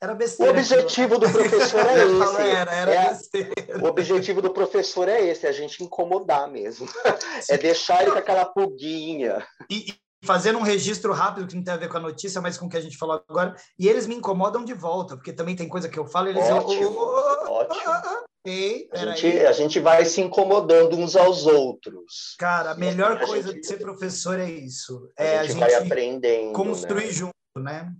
Era 0.03 0.13
O 0.15 0.17
besteira. 0.17 0.51
objetivo 0.53 1.17
do 1.19 1.31
professor 1.31 1.81
é 1.87 1.95
esse. 2.05 2.43
Era, 2.43 2.75
era 2.75 2.93
É- 2.93 3.09
besteira. 3.11 3.55
O 3.81 3.87
objetivo 3.87 4.43
do 4.43 4.51
professor 4.53 5.09
é 5.09 5.21
esse, 5.29 5.47
é 5.47 5.49
a 5.49 5.53
gente 5.53 5.83
incomodar 5.85 6.51
mesmo. 6.51 6.89
É 7.49 7.57
deixar 7.57 8.03
ele 8.03 8.11
com 8.11 8.19
aquela 8.19 8.45
pulguinha. 8.45 9.47
E, 9.71 9.91
e 9.91 9.95
fazendo 10.25 10.59
um 10.59 10.63
registro 10.63 11.13
rápido 11.13 11.47
que 11.47 11.55
não 11.57 11.63
tem 11.65 11.75
a 11.75 11.77
ver 11.77 11.89
com 11.89 11.97
a 11.97 12.01
notícia, 12.01 12.41
mas 12.41 12.59
com 12.59 12.67
o 12.67 12.69
que 12.69 12.77
a 12.77 12.81
gente 12.81 12.97
falou 12.97 13.23
agora. 13.29 13.55
E 13.79 13.89
eles 13.89 14.07
me 14.07 14.15
incomodam 14.17 14.65
de 14.65 14.75
volta, 14.75 15.17
porque 15.17 15.33
também 15.33 15.55
tem 15.57 15.69
coisa 15.69 15.89
que 15.89 15.99
eu 15.99 16.07
falo 16.07 16.29
e 16.29 16.31
eles... 16.31 16.45
Ótimo, 16.51 16.89
"Ô, 16.89 17.03
ô, 17.03 17.05
ô, 17.05 17.47
ô, 17.47 17.53
ótimo. 17.61 17.83
Ei, 18.45 18.89
A 18.93 18.97
gente, 19.15 19.39
a 19.47 19.53
gente 19.53 19.79
vai 19.81 20.05
se 20.05 20.21
incomodando 20.21 20.97
uns 20.97 21.15
aos 21.15 21.47
outros. 21.47 22.35
Cara, 22.41 22.73
a 22.73 22.75
melhor 22.75 23.13
A 23.23 23.25
coisa 23.27 23.53
gente- 23.53 23.61
de 23.61 23.67
ser 23.69 23.77
professor 23.79 24.39
é 24.41 24.51
isso. 24.51 25.09
A 25.17 25.23
É 25.25 25.39
a 25.39 25.45
gente 25.45 25.61
vai 25.61 25.71
gente 25.71 25.87
aprendendo. 25.87 26.53
construir 26.53 27.07
né? 27.07 27.13
junto, 27.13 27.33
né? 27.59 27.93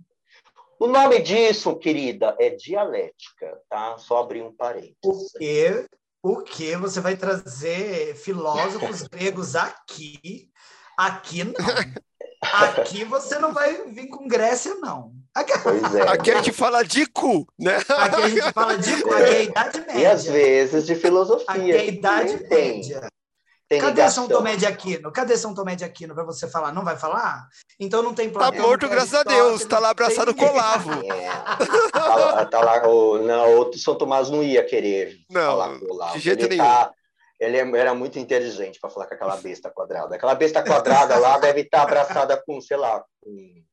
O 0.79 0.87
nome 0.87 1.19
disso, 1.19 1.75
querida, 1.75 2.35
é 2.39 2.49
dialética, 2.49 3.59
tá? 3.69 3.97
Só 3.97 4.19
abrir 4.19 4.41
um 4.41 4.51
parênteses. 4.53 4.95
Porque 5.01 5.85
o 6.21 6.41
que 6.41 6.75
você 6.75 6.99
vai 6.99 7.15
trazer 7.15 8.15
filósofos 8.15 9.03
gregos 9.07 9.55
aqui? 9.55 10.49
Aqui 10.97 11.43
não. 11.43 11.53
Aqui 12.43 13.05
você 13.05 13.39
não 13.39 13.53
vai 13.53 13.85
vir 13.87 14.09
com 14.09 14.27
Grécia, 14.27 14.75
não. 14.75 15.13
Aqui, 15.33 15.53
Pois 15.63 15.95
é. 15.95 16.01
Aqui 16.01 16.29
a 16.29 16.35
gente 16.35 16.51
fala 16.51 16.83
de 16.83 17.05
cu, 17.05 17.47
né? 17.57 17.77
aqui 17.77 18.21
a 18.21 18.29
gente 18.29 18.51
fala 18.51 18.77
de 18.77 18.93
aqui 18.93 19.09
é 19.09 19.15
a 19.15 19.41
Idade 19.43 19.79
Média. 19.79 19.99
E 19.99 20.05
às 20.05 20.25
vezes 20.25 20.85
de 20.85 20.93
filosofia. 20.93 21.45
Aqui 21.47 21.71
é 21.71 21.79
a 21.79 21.85
Idade 21.85 22.33
Média. 22.33 22.49
tem 22.49 23.09
Cadê. 23.79 24.09
São 24.09 24.27
Tomé 24.27 24.55
de 24.55 24.65
Aquino? 24.65 25.11
Cadê 25.11 25.37
São 25.37 25.53
Tomé 25.53 25.75
de 25.75 25.83
Aquino 25.83 26.13
para 26.13 26.23
você 26.23 26.47
falar? 26.47 26.71
Não 26.71 26.83
vai 26.83 26.97
falar? 26.97 27.47
Então 27.79 28.01
não 28.01 28.13
tem 28.13 28.29
Tá 28.29 28.39
Platão, 28.39 28.59
não 28.61 28.67
morto, 28.67 28.87
graças 28.89 29.13
a 29.13 29.23
Deus. 29.23 29.63
Tá 29.65 29.79
lá 29.79 29.89
abraçado 29.89 30.33
com 30.35 30.45
o. 30.45 30.49
Olavo. 30.49 30.89
É. 31.13 31.89
Tá 31.91 32.15
lá- 32.15 32.45
tá 32.45 32.59
lá, 32.61 32.87
o, 32.87 33.17
não, 33.19 33.59
o 33.61 33.73
São 33.77 33.95
Tomás 33.95 34.29
não 34.29 34.43
ia 34.43 34.63
querer 34.63 35.17
Não, 35.29 35.41
falar 35.41 35.79
com 35.79 35.85
o 35.85 35.91
Olavo. 35.91 36.13
de 36.13 36.19
jeito 36.19 36.45
ele 36.45 36.55
nenhum. 36.57 36.63
tá- 36.63 36.91
ele 37.39 37.57
é- 37.57 37.77
era 37.79 37.93
muito 37.93 38.17
inteligente 38.19 38.79
para 38.79 38.89
falar 38.89 39.07
com 39.07 39.15
aquela 39.15 39.35
besta 39.37 39.69
quadrada. 39.69 40.15
Aquela 40.15 40.35
besta 40.35 40.63
quadrada 40.63 41.17
lá 41.17 41.37
deve 41.39 41.61
estar 41.61 41.81
abraçada 41.83 42.41
com, 42.45 42.59
sei 42.61 42.77
lá, 42.77 43.03
com. 43.21 43.63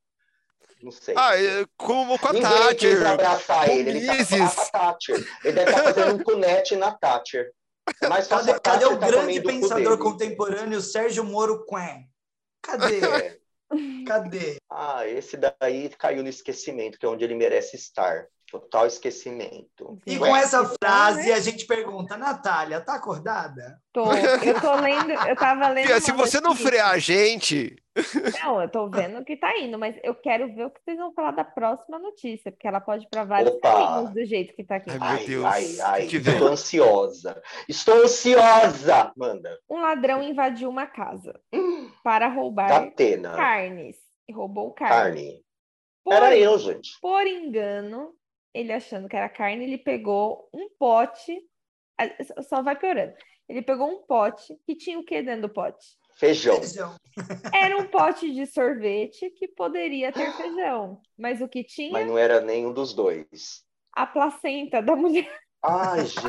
Não 0.83 0.91
sei. 0.91 1.15
Ah, 1.17 1.37
é, 1.39 1.65
como 1.77 2.19
com 2.19 2.29
a 2.29 2.33
Ninguém 2.33 2.51
quis 2.51 2.61
Thatcher. 2.99 3.07
abraçar 3.07 3.67
com 3.67 3.71
ele, 3.73 3.91
ele 3.91 4.07
tá 4.07 4.17
com 4.17 4.45
a 4.45 4.65
Thatcher. 4.81 5.29
Ele 5.45 5.53
deve 5.53 5.71
estar 5.71 5.83
fazendo 5.85 6.15
um 6.15 6.23
cunete 6.23 6.75
na 6.75 6.91
Thatcher. 6.93 7.51
É 8.03 8.09
mais 8.09 8.29
fácil 8.29 8.55
Cadê, 8.61 8.61
cadê 8.61 8.85
o 8.87 8.99
tá 8.99 9.07
grande 9.07 9.41
pensador 9.43 9.99
contemporâneo 9.99 10.81
Sérgio 10.81 11.25
Moro 11.25 11.65
Quen? 11.67 12.09
Cadê? 12.63 13.01
É. 13.73 14.05
Cadê? 14.05 14.57
Ah, 14.69 15.07
esse 15.07 15.37
daí 15.37 15.89
caiu 15.91 16.25
no 16.25 16.29
esquecimento, 16.29 16.99
que 16.99 17.07
é 17.07 17.09
onde 17.09 17.23
ele 17.23 17.37
merece 17.37 17.77
estar. 17.77 18.27
Total 18.51 18.87
esquecimento. 18.87 19.99
E 20.07 20.19
com 20.19 20.35
essa 20.35 20.59
Então, 20.63 20.75
frase 20.83 21.29
né? 21.29 21.35
a 21.35 21.41
gente 21.41 21.67
pergunta, 21.67 22.17
Natália, 22.17 22.81
tá 22.81 22.95
acordada? 22.95 23.81
Tô, 23.93 24.05
eu 24.45 24.61
tô 24.61 24.75
lendo, 24.75 25.13
eu 25.13 25.37
tava 25.37 25.69
lendo. 25.69 25.87
Fia, 25.87 26.01
se 26.01 26.11
você 26.13 26.41
não 26.41 26.55
frear 26.57 26.91
a 26.91 26.99
gente, 26.99 27.77
Não, 28.43 28.61
eu 28.61 28.69
tô 28.69 28.89
vendo 28.89 29.25
que 29.25 29.37
tá 29.37 29.57
indo, 29.59 29.79
mas 29.79 29.95
eu 30.03 30.15
quero 30.15 30.53
ver 30.55 30.67
o 30.67 30.71
que 30.71 30.81
vocês 30.83 30.97
vão 30.99 31.13
falar 31.13 31.31
da 31.33 31.45
próxima 31.45 31.99
notícia, 31.99 32.51
porque 32.51 32.67
ela 32.67 32.81
pode 32.81 33.05
ir 33.05 33.09
pra 33.09 33.25
vários 33.25 33.55
Opa! 33.55 33.73
caminhos 33.73 34.11
do 34.15 34.25
jeito 34.25 34.55
que 34.55 34.65
tá 34.65 34.77
aqui. 34.77 34.91
Ai, 34.91 34.99
meu 34.99 35.07
Ai, 35.07 35.27
Deus, 35.27 35.45
ai, 35.81 35.81
ai, 36.03 36.07
que 36.07 36.19
vem? 36.19 36.35
estou 36.35 36.49
ansiosa. 36.49 37.43
Estou 37.69 38.03
ansiosa! 38.03 39.13
Manda. 39.17 39.59
Um 39.69 39.81
ladrão 39.81 40.23
invadiu 40.23 40.69
uma 40.69 40.87
casa 40.87 41.39
para 42.03 42.29
roubar 42.29 42.91
carnes. 43.37 43.97
E 44.29 44.33
roubou 44.33 44.73
carne. 44.73 44.95
Carne. 44.95 45.45
Por, 46.05 46.15
Era 46.15 46.37
eu, 46.37 46.59
gente. 46.59 46.93
por 47.01 47.27
engano, 47.27 48.13
ele 48.55 48.73
achando 48.73 49.09
que 49.09 49.17
era 49.17 49.29
carne, 49.29 49.65
ele 49.65 49.79
pegou 49.79 50.49
um 50.53 50.69
pote. 50.79 51.41
Só 52.49 52.63
vai 52.63 52.77
piorando. 52.77 53.15
Ele 53.49 53.63
pegou 53.63 53.89
um 53.89 54.03
pote 54.07 54.57
que 54.65 54.77
tinha 54.77 54.99
o 54.99 55.05
que 55.05 55.23
dentro 55.23 55.43
do 55.43 55.49
pote? 55.49 55.99
Feijão. 56.15 56.57
Feijão. 56.57 56.95
Era 57.53 57.77
um 57.77 57.87
pote 57.87 58.33
de 58.33 58.47
sorvete 58.47 59.31
que 59.31 59.49
poderia 59.49 60.13
ter 60.13 60.31
feijão. 60.37 61.01
Mas 61.19 61.41
o 61.41 61.49
que 61.49 61.65
tinha? 61.65 61.93
Mas 61.93 62.07
não 62.07 62.17
era 62.17 62.41
nenhum 62.41 62.73
dos 62.73 62.95
dois. 62.95 63.65
A 63.93 64.07
placenta 64.07 64.81
da 64.81 64.95
mulher. 64.95 65.29
Ai, 65.63 66.07
gente. 66.07 66.27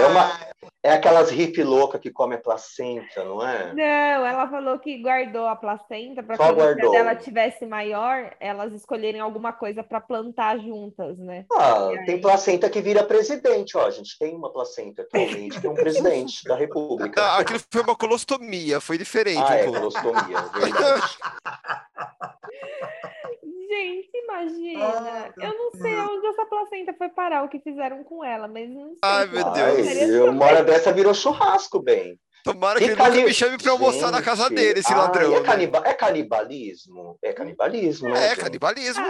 É, 0.00 0.06
uma, 0.08 0.40
é 0.82 0.92
aquelas 0.92 1.30
hippie 1.30 1.62
louca 1.62 1.98
que 2.00 2.10
come 2.10 2.34
a 2.34 2.38
placenta, 2.40 3.22
não 3.24 3.46
é? 3.46 3.72
Não, 3.72 4.26
ela 4.26 4.48
falou 4.48 4.76
que 4.80 5.00
guardou 5.00 5.46
a 5.46 5.54
placenta 5.54 6.20
para 6.22 6.36
Só 6.36 6.44
quando 6.46 6.60
a 6.60 6.62
filha 6.62 6.74
guardou. 6.74 6.90
dela 6.92 7.14
tivesse 7.14 7.64
maior, 7.64 8.34
elas 8.40 8.72
escolherem 8.72 9.20
alguma 9.20 9.52
coisa 9.52 9.84
para 9.84 10.00
plantar 10.00 10.58
juntas, 10.58 11.16
né? 11.18 11.44
Ah, 11.52 11.90
E 11.92 12.04
tem 12.06 12.14
aí? 12.16 12.20
placenta 12.20 12.68
que 12.68 12.80
vira 12.80 13.04
presidente, 13.04 13.76
ó. 13.76 13.86
A 13.86 13.90
gente 13.90 14.18
tem 14.18 14.34
uma 14.34 14.52
placenta 14.52 15.02
atualmente, 15.02 15.60
que 15.60 15.66
é 15.66 15.70
um 15.70 15.74
presidente 15.74 16.42
da 16.44 16.56
República. 16.56 17.22
ah, 17.22 17.38
aquilo 17.38 17.60
foi 17.70 17.82
uma 17.82 17.94
colostomia, 17.96 18.80
foi 18.80 18.98
diferente 18.98 19.38
Ah, 19.40 19.54
um 19.54 19.54
é, 19.54 19.64
colostomia, 19.64 20.42
verdade. 20.54 21.18
Gente, 23.68 24.08
imagina. 24.14 25.32
Eu 25.36 25.58
não 25.58 25.70
sei 25.72 25.94
onde 26.00 26.26
essa 26.26 26.46
placenta 26.46 26.94
foi 26.96 27.08
parar, 27.10 27.44
o 27.44 27.48
que 27.48 27.58
fizeram 27.60 28.02
com 28.02 28.24
ela, 28.24 28.48
mas 28.48 28.70
não 28.70 28.88
sei. 28.88 28.98
Ai, 29.02 29.26
meu 29.26 29.44
Deus. 29.52 29.88
Ai, 29.88 30.20
uma 30.28 30.44
hora 30.46 30.64
dessa 30.64 30.92
virou 30.92 31.12
churrasco, 31.12 31.80
bem. 31.82 32.18
Tomara 32.44 32.78
que 32.78 32.84
E 32.84 32.88
ele 32.88 32.94
nunca 32.96 33.10
cani- 33.10 33.24
me 33.24 33.34
chame 33.34 33.58
pra 33.58 33.72
almoçar 33.72 34.10
na 34.10 34.22
casa 34.22 34.44
Gente, 34.44 34.54
dele, 34.54 34.80
esse 34.80 34.92
ai, 34.92 34.98
ladrão. 34.98 35.34
É, 35.36 35.40
né? 35.40 35.80
é 35.84 35.94
canibalismo? 35.94 37.18
É 37.22 37.32
canibalismo, 37.32 38.08
né? 38.08 38.26
É, 38.26 38.28
gente? 38.30 38.40
canibalismo. 38.40 39.04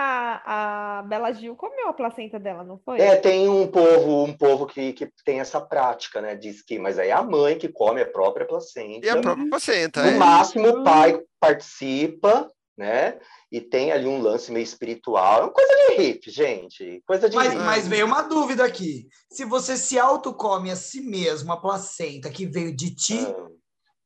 A, 0.00 0.98
a 1.00 1.02
Bela 1.02 1.32
Gil 1.32 1.56
comeu 1.56 1.88
a 1.88 1.92
placenta 1.92 2.38
dela, 2.38 2.62
não 2.62 2.78
foi? 2.78 3.00
É, 3.00 3.16
tem 3.16 3.48
um 3.48 3.66
povo, 3.66 4.22
um 4.22 4.32
povo 4.32 4.64
que, 4.64 4.92
que 4.92 5.10
tem 5.24 5.40
essa 5.40 5.60
prática, 5.60 6.20
né? 6.20 6.36
Diz 6.36 6.62
que, 6.62 6.78
mas 6.78 7.00
aí 7.00 7.08
é 7.08 7.12
a 7.12 7.22
mãe 7.22 7.58
que 7.58 7.68
come 7.68 8.00
a 8.00 8.06
própria 8.06 8.46
placenta. 8.46 9.04
E 9.04 9.10
a 9.10 9.20
própria 9.20 9.48
placenta, 9.50 10.02
No 10.04 10.10
é. 10.10 10.14
máximo, 10.14 10.68
o 10.68 10.84
pai 10.84 11.20
participa, 11.40 12.48
né? 12.78 13.18
E 13.50 13.60
tem 13.60 13.90
ali 13.92 14.06
um 14.06 14.20
lance 14.22 14.52
meio 14.52 14.62
espiritual. 14.62 15.40
É 15.40 15.42
uma 15.42 15.50
coisa 15.52 15.72
de 15.74 15.94
hippie, 16.02 16.30
gente. 16.30 17.02
Coisa 17.06 17.28
de 17.28 17.34
Mas, 17.36 17.48
hippie. 17.52 17.64
mas 17.64 17.88
veio 17.88 18.06
uma 18.06 18.22
dúvida 18.22 18.64
aqui. 18.64 19.08
Se 19.32 19.44
você 19.44 19.76
se 19.76 19.98
autocome 19.98 20.70
a 20.70 20.76
si 20.76 21.00
mesmo 21.00 21.52
a 21.52 21.60
placenta 21.60 22.30
que 22.30 22.46
veio 22.46 22.74
de 22.74 22.94
ti, 22.94 23.18
Ah, 23.18 23.48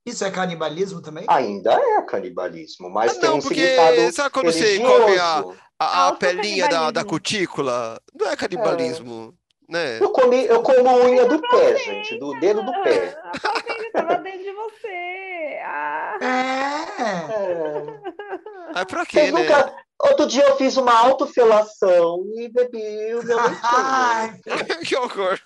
isso 0.07 0.25
é 0.25 0.31
canibalismo 0.31 1.03
também? 1.03 1.25
ainda 1.29 1.75
é 1.75 2.03
canibalismo, 2.03 2.89
mas 2.91 3.12
Ah, 3.16 3.20
tem 3.20 3.29
não, 3.31 3.37
um 3.37 3.41
porque 3.43 3.61
significado 3.61 4.12
sabe 4.12 4.31
quando 4.31 4.47
você 4.53 4.59
religioso. 4.79 5.03
come 5.05 5.18
a, 5.18 5.45
a, 5.79 6.09
a 6.09 6.12
pelinha 6.16 6.68
da, 6.68 6.91
da 6.91 7.05
cutícula? 7.05 8.01
Não 8.14 8.29
é 8.29 8.37
canibalismo, 8.37 9.35
né? 9.73 9.99
Eu, 9.99 10.11
comi, 10.11 10.45
eu 10.45 10.62
como 10.62 11.05
unha 11.07 11.25
do 11.27 11.41
pé, 11.41 11.77
gente, 11.77 12.18
do 12.18 12.39
dedo 12.39 12.62
do 12.62 12.73
pé. 12.83 13.18
A 13.25 13.39
placenta 13.39 13.87
estava 13.87 14.16
dentro 14.16 14.43
de 14.43 14.53
você. 14.53 15.61
Ah. 15.64 16.18
É. 16.20 17.33
É. 17.33 18.03
Ah, 18.75 18.87
pra 18.87 19.07
quê, 19.07 19.20
Vocês 19.20 19.33
né? 19.33 19.41
nunca... 19.41 19.75
Outro 20.03 20.27
dia 20.27 20.45
eu 20.45 20.57
fiz 20.57 20.77
uma 20.77 20.93
autofelação 20.93 22.25
e 22.35 22.49
bebi 22.49 23.14
o 23.14 23.23
meu 23.23 23.37
leitinho. 23.41 23.61
Ai, 23.62 24.41
que 24.85 24.97
horror. 24.97 25.41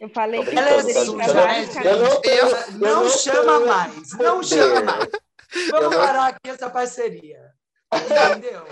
Eu 0.00 0.08
falei 0.10 0.44
que 0.44 0.56
Ela 0.56 0.70
é 0.70 0.82
suja, 0.82 1.16
né? 1.16 1.68
Eu 1.84 1.96
não, 1.98 2.20
eu, 2.22 2.78
não 2.78 3.08
chama 3.08 3.60
mais, 3.60 4.12
não 4.12 4.42
chama 4.42 4.80
mais. 4.82 5.08
Vamos 5.70 5.96
parar 5.96 6.28
aqui 6.28 6.50
essa 6.50 6.70
parceria. 6.70 7.57
Entendeu? 7.90 8.62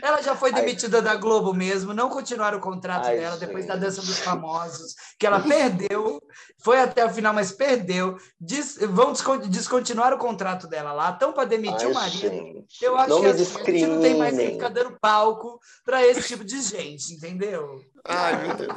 Ela 0.00 0.22
já 0.22 0.36
foi 0.36 0.50
Ai. 0.52 0.60
demitida 0.60 1.02
da 1.02 1.16
Globo 1.16 1.52
mesmo, 1.52 1.92
não 1.92 2.08
continuaram 2.08 2.58
o 2.58 2.60
contrato 2.60 3.06
Ai, 3.06 3.18
dela 3.18 3.36
depois 3.36 3.66
da 3.66 3.74
gente. 3.74 3.82
Dança 3.84 4.02
dos 4.02 4.18
Famosos, 4.20 4.94
que 5.18 5.26
ela 5.26 5.40
perdeu, 5.40 6.22
foi 6.62 6.80
até 6.80 7.04
o 7.04 7.10
final, 7.10 7.34
mas 7.34 7.50
perdeu. 7.50 8.16
Dis- 8.40 8.78
vão 8.78 9.12
descon- 9.12 9.38
descontinuar 9.38 10.12
o 10.14 10.18
contrato 10.18 10.68
dela 10.68 10.92
lá, 10.92 11.10
estão 11.10 11.32
para 11.32 11.44
demitir 11.44 11.86
Ai, 11.86 11.90
o 11.90 11.94
marido. 11.94 12.20
gente, 12.20 12.84
Eu 12.84 12.96
acho 12.96 13.08
não 13.08 13.20
que 13.20 13.26
assim, 13.26 13.60
a 13.60 13.64
gente 13.64 13.86
não 13.86 14.00
tem 14.00 14.16
mais 14.16 14.36
que 14.36 14.46
ficar 14.52 14.68
dando 14.68 14.96
palco 15.00 15.58
para 15.84 16.06
esse 16.06 16.22
tipo 16.28 16.44
de 16.44 16.60
gente, 16.62 17.14
entendeu? 17.14 17.80
Ai, 18.04 18.46
meu 18.46 18.56
Deus. 18.56 18.76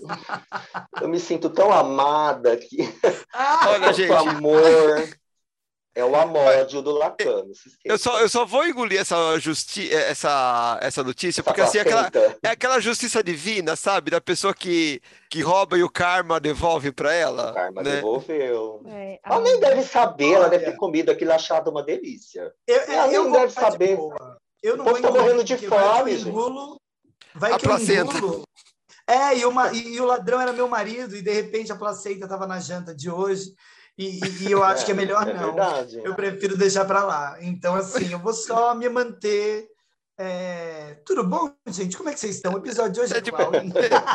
Eu 1.02 1.08
me 1.08 1.20
sinto 1.20 1.50
tão 1.50 1.72
amada 1.72 2.54
aqui. 2.54 2.78
Ah, 3.34 3.70
Olha, 3.70 3.94
gente. 3.94 4.12
amor. 4.12 5.10
É 5.96 6.04
o 6.04 6.14
amódio 6.14 6.82
do 6.82 6.92
Lacan. 6.92 7.46
não 7.46 7.54
se 7.56 7.70
esqueça. 7.70 7.82
Eu 7.86 7.98
só, 7.98 8.20
eu 8.20 8.28
só 8.28 8.46
vou 8.46 8.68
engolir 8.68 9.00
essa, 9.00 9.40
justi 9.40 9.90
essa, 9.94 10.78
essa 10.82 11.02
notícia, 11.02 11.40
Essa 11.40 11.44
porque 11.44 11.62
assim, 11.62 11.78
é 11.78 11.82
aquela, 11.82 12.12
é 12.44 12.50
aquela 12.50 12.80
justiça 12.82 13.24
divina, 13.24 13.78
sabe? 13.78 14.12
Da 14.12 14.20
pessoa 14.20 14.54
que, 14.54 15.02
que 15.30 15.42
rouba 15.42 15.78
e 15.78 15.84
o 15.84 15.90
karma 15.90 16.38
devolve 16.38 16.92
pra 16.92 17.14
ela. 17.14 17.52
O 17.52 17.54
karma 17.54 17.82
né? 17.82 17.92
devolveu. 17.96 18.82
É, 18.88 19.20
Ela 19.26 19.40
nem 19.40 19.58
deve 19.60 19.84
saber, 19.84 20.34
ela 20.34 20.50
deve 20.50 20.66
ter 20.66 20.76
comido 20.76 21.12
aquilo 21.12 21.32
achado 21.32 21.72
uma 21.72 21.82
delícia. 21.82 22.52
Eu, 22.68 22.82
Ela 22.82 23.14
eu 23.14 23.24
nem 23.24 23.32
vou 23.32 23.40
deve 23.40 23.54
saber. 23.54 23.96
boa. 23.96 24.38
Eu 24.62 24.76
não 24.76 24.84
O 24.84 24.90
povo 24.90 25.02
vou 25.02 25.12
tá 25.14 25.18
morrendo 25.22 25.44
de 25.46 25.56
vai 25.56 25.80
fome, 25.98 26.18
gente. 26.18 26.28
engulo- 26.28 26.76
Vai 27.34 27.54
A 27.54 27.58
que 27.58 27.66
eu 27.66 27.70
placenta. 27.70 28.18
engulo. 28.18 28.44
É, 29.08 29.38
e, 29.38 29.46
uma, 29.46 29.72
e, 29.72 29.94
e 29.96 30.02
o 30.02 30.06
ladrão 30.06 30.42
era 30.42 30.52
meu 30.52 30.68
marido, 30.68 31.16
e 31.16 31.22
de 31.22 31.32
repente 31.32 31.72
a 31.72 31.76
placenta 31.76 32.26
estava 32.26 32.48
na 32.48 32.60
janta 32.60 32.94
de 32.94 33.10
hoje, 33.10 33.54
e, 33.98 34.20
e- 34.24 34.48
e 34.48 34.52
eu 34.52 34.64
acho 34.64 34.86
que 34.86 34.92
é 34.92 34.96
melhor 34.96 35.28
é 35.28 35.34
não. 35.34 35.46
verdade. 35.54 36.00
Eu 36.04 36.16
prefiro 36.16 36.58
deixar 36.58 36.86
para 36.86 37.04
lá. 37.04 37.38
Então, 37.42 37.76
assim, 37.76 38.12
eu 38.12 38.20
vou 38.20 38.34
só 38.34 38.74
me 38.76 38.88
manter. 38.90 39.68
é, 40.18 40.96
Tudo 41.06 41.24
bom, 41.28 41.52
gente? 41.68 41.98
Como 41.98 42.10
é 42.10 42.14
que 42.14 42.20
vocês 42.20 42.36
estão? 42.36 42.54
O 42.54 42.58
episódio 42.58 42.94
de 42.94 43.00
hoje 43.02 43.14
é 43.14 43.18
É 43.18 43.22
tipo-? 43.22 43.38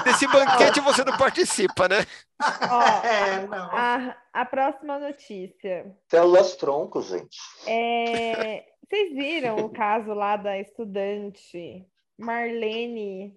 Desse 0.05 0.27
banquete 0.29 0.81
você 0.81 1.05
não 1.05 1.17
participa, 1.17 1.89
né? 1.89 2.07
Ó, 2.71 3.07
É, 3.07 3.47
não. 3.47 3.71
a, 3.73 4.17
a 4.33 4.45
próxima 4.47 4.99
notícia. 4.99 5.95
Células 6.11 6.57
troncos, 6.57 7.07
gente. 7.09 7.39
É, 7.67 8.65
vocês 8.89 9.13
viram 9.15 9.57
o 9.59 9.71
caso 9.71 10.13
lá 10.15 10.37
da 10.37 10.59
estudante 10.59 11.87
Marlene, 12.19 13.37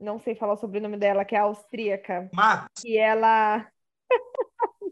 não 0.00 0.18
sei 0.20 0.34
falar 0.34 0.54
o 0.54 0.58
sobrenome 0.58 0.96
dela, 0.96 1.24
que 1.24 1.34
é 1.36 1.38
austríaca, 1.38 2.28
Max, 2.34 2.66
e 2.84 2.96
ela 2.98 3.58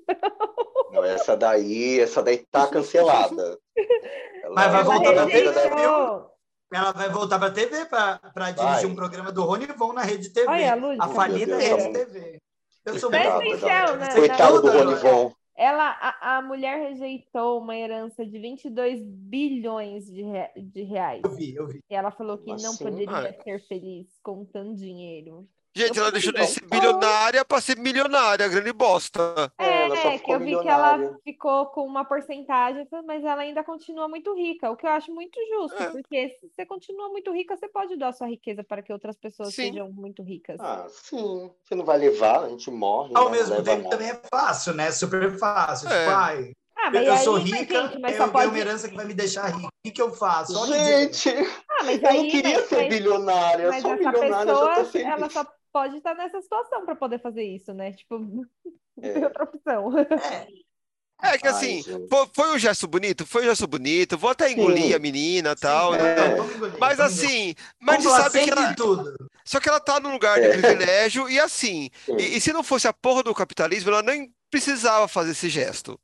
Não, 0.08 0.14
essa 1.04 1.36
daí, 1.36 2.00
essa 2.00 2.22
daí 2.22 2.38
tá 2.50 2.66
cancelada. 2.66 3.58
Ela- 4.42 4.54
Mas 4.54 4.72
vai 4.72 4.80
ela 4.80 4.82
voltar 4.84 5.12
pra 5.12 5.22
ela- 5.22 5.26
TV, 5.30 6.32
ela 6.74 6.92
vai 6.92 7.08
voltar 7.10 7.38
para 7.38 7.48
a 7.48 7.52
TV 7.52 7.84
para 7.86 8.50
dirigir 8.50 8.56
Vai. 8.82 8.86
um 8.86 8.94
programa 8.94 9.30
do 9.32 9.42
Rony 9.44 9.66
Von 9.66 9.92
na 9.92 10.02
Rede 10.02 10.30
TV. 10.30 10.48
Olha, 10.48 10.74
a 10.98 11.04
a 11.04 11.08
falida 11.08 11.56
Deus, 11.56 11.62
Rede 11.70 11.84
tá. 11.84 11.92
TV. 11.92 12.38
Eu 12.84 12.98
sou 12.98 13.08
atenção, 13.10 13.96
né? 13.96 14.14
Coitado 14.14 14.60
do 14.62 14.70
Rony? 14.70 14.94
Von. 14.96 15.32
Ela, 15.54 15.90
a, 16.00 16.38
a 16.38 16.42
mulher 16.42 16.78
rejeitou 16.78 17.60
uma 17.60 17.76
herança 17.76 18.24
de 18.24 18.38
22 18.38 19.02
bilhões 19.04 20.06
de, 20.06 20.22
rea- 20.22 20.50
de 20.56 20.82
reais. 20.82 21.20
Eu 21.22 21.30
vi, 21.30 21.54
eu 21.54 21.66
vi. 21.68 21.80
E 21.90 21.94
ela 21.94 22.10
falou 22.10 22.38
que 22.38 22.46
não 22.48 22.54
assim? 22.56 22.84
poderia 22.84 23.38
ser 23.44 23.60
feliz 23.68 24.06
com 24.22 24.44
tanto 24.46 24.74
dinheiro. 24.76 25.46
Gente, 25.74 25.98
ela 25.98 26.12
deixou 26.12 26.32
de 26.32 26.46
ser 26.46 26.66
bilionária 26.66 27.44
pra 27.44 27.60
ser 27.60 27.78
milionária, 27.78 28.46
grande 28.46 28.72
bosta. 28.72 29.50
É, 29.58 29.84
ela 29.84 29.96
só 29.96 30.10
É, 30.10 30.18
que 30.18 30.30
eu 30.30 30.38
vi 30.38 30.58
que 30.60 30.68
ela 30.68 31.18
ficou 31.24 31.66
com 31.66 31.86
uma 31.86 32.04
porcentagem, 32.04 32.86
mas 33.06 33.24
ela 33.24 33.42
ainda 33.42 33.64
continua 33.64 34.06
muito 34.06 34.34
rica, 34.34 34.70
o 34.70 34.76
que 34.76 34.84
eu 34.86 34.90
acho 34.90 35.12
muito 35.12 35.38
justo, 35.48 35.82
É. 35.82 35.90
porque 35.90 36.28
se 36.40 36.48
você 36.50 36.66
continua 36.66 37.08
muito 37.08 37.32
rica, 37.32 37.56
você 37.56 37.68
pode 37.68 37.96
dar 37.96 38.12
sua 38.12 38.28
riqueza 38.28 38.62
para 38.62 38.82
que 38.82 38.92
outras 38.92 39.16
pessoas 39.16 39.54
Sim. 39.54 39.72
sejam 39.72 39.90
muito 39.90 40.22
ricas. 40.22 40.60
Ah, 40.60 40.86
sim. 40.90 41.50
Você 41.64 41.74
não 41.74 41.84
vai 41.84 41.96
levar, 41.98 42.44
a 42.44 42.48
gente 42.50 42.70
morre. 42.70 43.12
Ao 43.14 43.24
né? 43.30 43.30
Não 43.30 43.30
mesmo 43.30 43.62
tempo, 43.62 43.88
também 43.88 44.10
é 44.10 44.20
fácil, 44.30 44.74
né? 44.74 44.90
Super 44.92 45.38
fácil. 45.38 45.88
É. 45.88 46.00
Tipo, 46.04 46.10
ai, 46.10 46.52
Ah, 46.76 46.86
eu, 46.88 46.92
mas 46.92 47.06
eu 47.06 47.12
aí, 47.12 47.18
sou 47.24 47.36
rica, 47.36 47.88
gente, 47.88 47.98
mas 48.00 48.16
eu 48.18 48.30
pode... 48.30 48.46
uma 48.48 48.58
herança 48.58 48.88
que 48.88 48.94
vai 48.96 49.04
me 49.06 49.14
deixar 49.14 49.46
rica. 49.46 49.68
O 49.68 49.70
que, 49.84 49.90
que 49.92 50.02
eu 50.02 50.12
faço? 50.12 50.58
Olha 50.58 50.72
que 50.76 50.78
dizer. 50.80 51.12
Gente, 51.12 51.50
Ah, 51.70 51.84
mas 51.84 52.02
eu 52.02 52.08
aí, 52.08 52.22
não 52.22 52.28
queria 52.30 52.58
mas, 52.58 52.68
ser 52.68 52.76
mas- 52.76 52.88
bilionária, 52.88 53.62
eu 53.64 53.70
mas 53.70 53.82
sou 53.82 53.90
essa 53.92 54.10
milionária, 54.12 54.50
eu 54.50 54.56
já 54.56 54.68
tô 54.68 54.68
pessoa, 54.68 54.84
feliz. 54.84 55.08
ela 55.08 55.28
só 55.30 55.44
pode 55.72 55.96
estar 55.96 56.14
nessa 56.14 56.40
situação 56.42 56.84
para 56.84 56.94
poder 56.96 57.20
fazer 57.20 57.42
isso, 57.44 57.72
né? 57.72 57.92
Tipo, 57.92 58.18
não 58.20 58.44
tem 59.00 59.10
É. 59.12 59.24
outra 59.24 59.44
opção. 59.44 59.90
É 61.24 61.38
que 61.38 61.46
Ai, 61.46 61.52
assim, 61.54 61.82
gente. 61.82 62.08
foi, 62.08 62.26
foi 62.34 62.50
um 62.54 62.58
gesto 62.58 62.88
bonito, 62.88 63.24
foi 63.24 63.42
um 63.42 63.44
gesto 63.46 63.64
bonito, 63.68 64.18
vou 64.18 64.30
até 64.30 64.50
engolir 64.50 64.86
Sim. 64.88 64.94
a 64.94 64.98
menina 64.98 65.52
e 65.52 65.56
tal, 65.56 65.92
Sim, 65.92 65.98
né? 65.98 66.14
é, 66.18 66.38
engolir, 66.38 66.78
Mas 66.80 66.98
assim, 66.98 67.54
mas 67.80 68.02
sabe 68.02 68.42
que 68.42 68.50
ela. 68.50 68.74
tudo. 68.74 69.14
Só 69.44 69.60
que 69.60 69.68
ela 69.68 69.78
tá 69.78 70.00
num 70.00 70.10
lugar 70.10 70.40
de 70.40 70.46
É. 70.46 70.50
privilégio 70.58 71.30
e 71.30 71.38
assim, 71.38 71.90
Sim. 72.04 72.16
e, 72.18 72.36
e 72.36 72.40
se 72.40 72.52
não 72.52 72.64
fosse 72.64 72.88
a 72.88 72.92
porra 72.92 73.22
do 73.22 73.32
capitalismo, 73.34 73.90
ela 73.90 74.02
nem 74.02 74.34
precisava 74.50 75.06
fazer 75.06 75.30
esse 75.30 75.48
gesto, 75.48 75.98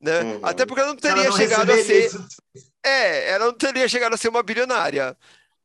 né? 0.00 0.22
Uhum. 0.22 0.40
Até 0.42 0.66
porque 0.66 0.80
ela 0.80 0.92
não 0.92 0.98
Se 1.00 1.06
ela 1.06 1.16
teria 1.16 1.30
não 1.30 1.36
chegado 1.36 1.70
a 1.70 1.76
ser, 1.78 2.06
isso. 2.06 2.26
é, 2.84 3.30
ela 3.30 3.46
não 3.46 3.54
teria 3.54 3.88
chegado 3.88 4.14
a 4.14 4.16
ser 4.16 4.28
uma 4.28 4.42
bilionária, 4.42 5.16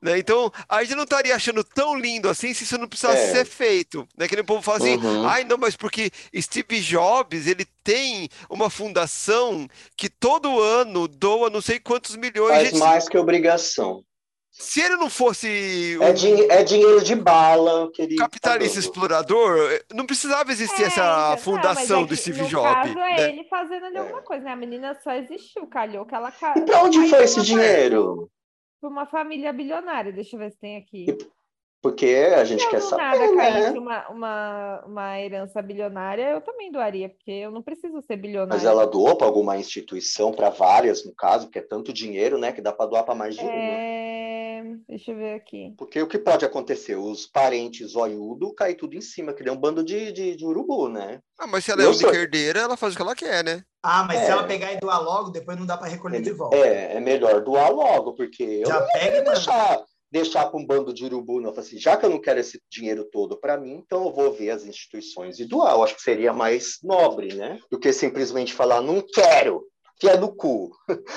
né? 0.02 0.18
Então, 0.18 0.52
a 0.68 0.84
gente 0.84 0.96
não 0.96 1.04
estaria 1.04 1.36
achando 1.36 1.64
tão 1.64 1.96
lindo 1.98 2.30
assim 2.30 2.54
se 2.54 2.64
isso 2.64 2.78
não 2.78 2.88
precisasse 2.88 3.22
É. 3.24 3.32
ser 3.34 3.46
feito, 3.46 4.08
né? 4.18 4.28
Que 4.28 4.36
nem 4.36 4.44
o 4.44 4.48
povo 4.48 4.62
fala 4.62 4.78
assim, 4.78 4.96
Uhum. 4.98 5.28
ai, 5.28 5.44
não, 5.44 5.58
mas 5.58 5.76
porque 5.76 6.10
Steve 6.36 6.80
Jobs, 6.80 7.48
ele 7.48 7.66
tem 7.84 8.30
uma 8.50 8.70
fundação 8.70 9.68
que 9.98 10.10
todo 10.10 10.60
ano 10.62 11.08
doa 11.08 11.50
não 11.50 11.62
sei 11.62 11.80
quantos 11.80 12.16
milhões, 12.16 12.54
Faz 12.56 12.70
gente, 12.70 12.80
mais 12.80 13.10
que 13.10 13.18
obrigação. 13.18 14.04
se 14.52 14.82
ele 14.82 14.96
não 14.98 15.10
fosse 15.10 15.98
É, 16.02 16.12
din- 16.12 16.48
é 16.50 16.64
dinheiro 16.64 17.02
de 17.04 17.16
bala 17.16 17.90
que 17.94 18.08
tá 18.16 18.24
capitalista 18.24 18.76
dando. 18.76 18.84
explorador, 18.86 19.82
não 19.94 20.06
precisava 20.06 20.52
existir 20.52 20.84
É, 20.84 20.86
essa 20.88 21.02
então, 21.02 21.30
não, 21.32 21.38
fundação 21.38 22.02
é 22.04 22.06
do 22.06 22.16
Steve 22.16 22.42
no 22.42 22.48
Jobs, 22.48 22.74
caso, 22.94 23.00
é 23.00 23.16
né? 23.18 23.30
ele 23.30 23.44
fazendo 23.50 23.86
ali 23.86 23.96
É. 23.98 24.00
alguma 24.00 24.22
coisa, 24.22 24.44
né? 24.46 24.52
A 24.52 24.56
menina 24.56 24.98
só 25.04 25.12
existiu, 25.14 25.68
calhou 25.68 26.06
que 26.06 26.16
ela 26.16 26.34
E 26.58 26.62
pra 26.62 26.84
onde 26.84 27.08
foi 27.10 27.24
esse 27.24 27.42
dinheiro? 27.42 28.30
Pra 28.80 28.90
uma 28.90 29.06
família 29.06 29.52
bilionária. 29.54 30.12
Deixa 30.12 30.36
eu 30.36 30.40
ver 30.40 30.52
se 30.52 30.60
tem 30.60 30.78
aqui. 30.78 31.06
Porque 31.82 32.08
a 32.36 32.44
gente 32.44 32.68
quer 32.70 32.78
eu 32.78 32.82
do 32.82 32.86
saber, 32.86 33.32
nada 33.32 33.72
né? 33.72 33.80
uma, 33.80 34.10
uma, 34.10 34.86
uma 34.86 35.20
herança 35.22 35.62
bilionária, 35.62 36.32
eu 36.32 36.42
também 36.42 36.70
doaria, 36.70 37.08
porque 37.08 37.32
eu 37.32 37.52
não 37.52 37.62
preciso 37.62 38.02
ser 38.02 38.16
Mas 38.16 38.22
bilionária. 38.22 38.68
ela 38.68 38.86
doou 38.86 39.16
para 39.16 39.28
alguma 39.28 39.58
instituição, 39.58 40.34
para 40.34 40.50
várias, 40.50 41.06
no 41.06 41.16
caso, 41.16 41.46
porque 41.46 41.60
é 41.60 41.62
tanto 41.62 41.94
dinheiro, 41.94 42.38
né, 42.38 42.52
que 42.52 42.62
dá 42.62 42.74
para 42.74 42.86
doar 42.86 43.06
para 43.06 43.16
mais 43.16 43.36
de 43.36 43.42
uma. 43.42 43.52
É, 44.60 44.76
Deixa 44.88 45.12
eu 45.12 45.18
ver 45.18 45.34
aqui. 45.36 45.74
Porque 45.78 46.02
o 46.02 46.08
que 46.08 46.18
pode 46.20 46.44
acontecer? 46.46 46.96
Os 46.96 47.26
parentes 47.26 47.92
zoiudo 47.92 48.54
cair 48.54 48.76
tudo 48.76 48.96
em 48.96 49.02
cima, 49.02 49.34
que 49.34 49.44
nem 49.44 49.54
um 49.54 49.58
bando 49.60 49.84
de, 49.84 50.12
de, 50.12 50.36
de 50.36 50.46
urubu, 50.46 50.88
né? 50.90 51.20
Ah, 51.40 51.48
mas 51.48 51.66
se 51.66 51.72
ela 51.72 51.82
é 51.82 51.86
Eu 51.86 51.92
única 51.92 52.16
herdeira, 52.16 52.60
ela 52.62 52.78
faz 52.78 52.94
o 52.94 52.96
que 52.98 53.02
ela 53.02 53.16
quer, 53.16 53.44
né? 53.44 53.64
Ah, 53.84 54.04
mas 54.04 54.20
se 54.20 54.26
É. 54.26 54.30
ela 54.30 54.44
pegar 54.44 54.74
e 54.74 54.80
doar 54.80 55.02
logo, 55.02 55.30
depois 55.30 55.58
não 55.58 55.66
dá 55.66 55.78
para 55.78 55.88
recolher 55.88 56.22
de 56.22 56.32
volta. 56.32 56.58
É, 56.58 56.96
é 56.96 57.00
melhor 57.00 57.42
doar 57.44 57.72
logo, 57.72 58.14
porque 58.16 58.44
eu 58.44 58.68
Já 58.68 58.80
não 58.80 58.88
pega 58.88 59.16
e 59.16 59.20
manda. 59.20 59.32
deixar, 59.32 59.84
deixar 60.12 60.46
para 60.48 60.60
um 60.60 60.66
bando 60.66 60.94
de 60.94 61.06
urubu, 61.06 61.40
não. 61.40 61.50
Eu 61.50 61.56
falei 61.56 61.68
assim, 61.70 61.78
já 61.80 61.96
que 61.96 62.06
eu 62.06 62.10
não 62.10 62.20
quero 62.20 62.40
esse 62.42 62.60
dinheiro 62.70 63.06
todo 63.10 63.40
para 63.40 63.58
mim, 63.58 63.76
então 63.76 64.06
eu 64.06 64.14
vou 64.14 64.34
ver 64.34 64.50
as 64.50 64.66
instituições 64.66 65.40
e 65.40 65.46
doar. 65.46 65.74
Eu 65.76 65.84
acho 65.84 65.96
que 65.96 66.02
seria 66.02 66.34
mais 66.34 66.80
nobre, 66.84 67.34
né? 67.36 67.58
Do 67.72 67.80
que 67.80 67.94
simplesmente 67.94 68.54
falar, 68.54 68.82
não 68.82 69.02
quero, 69.02 69.64
que 70.00 70.08
é 70.08 70.18
no 70.18 70.34
cu. 70.34 70.72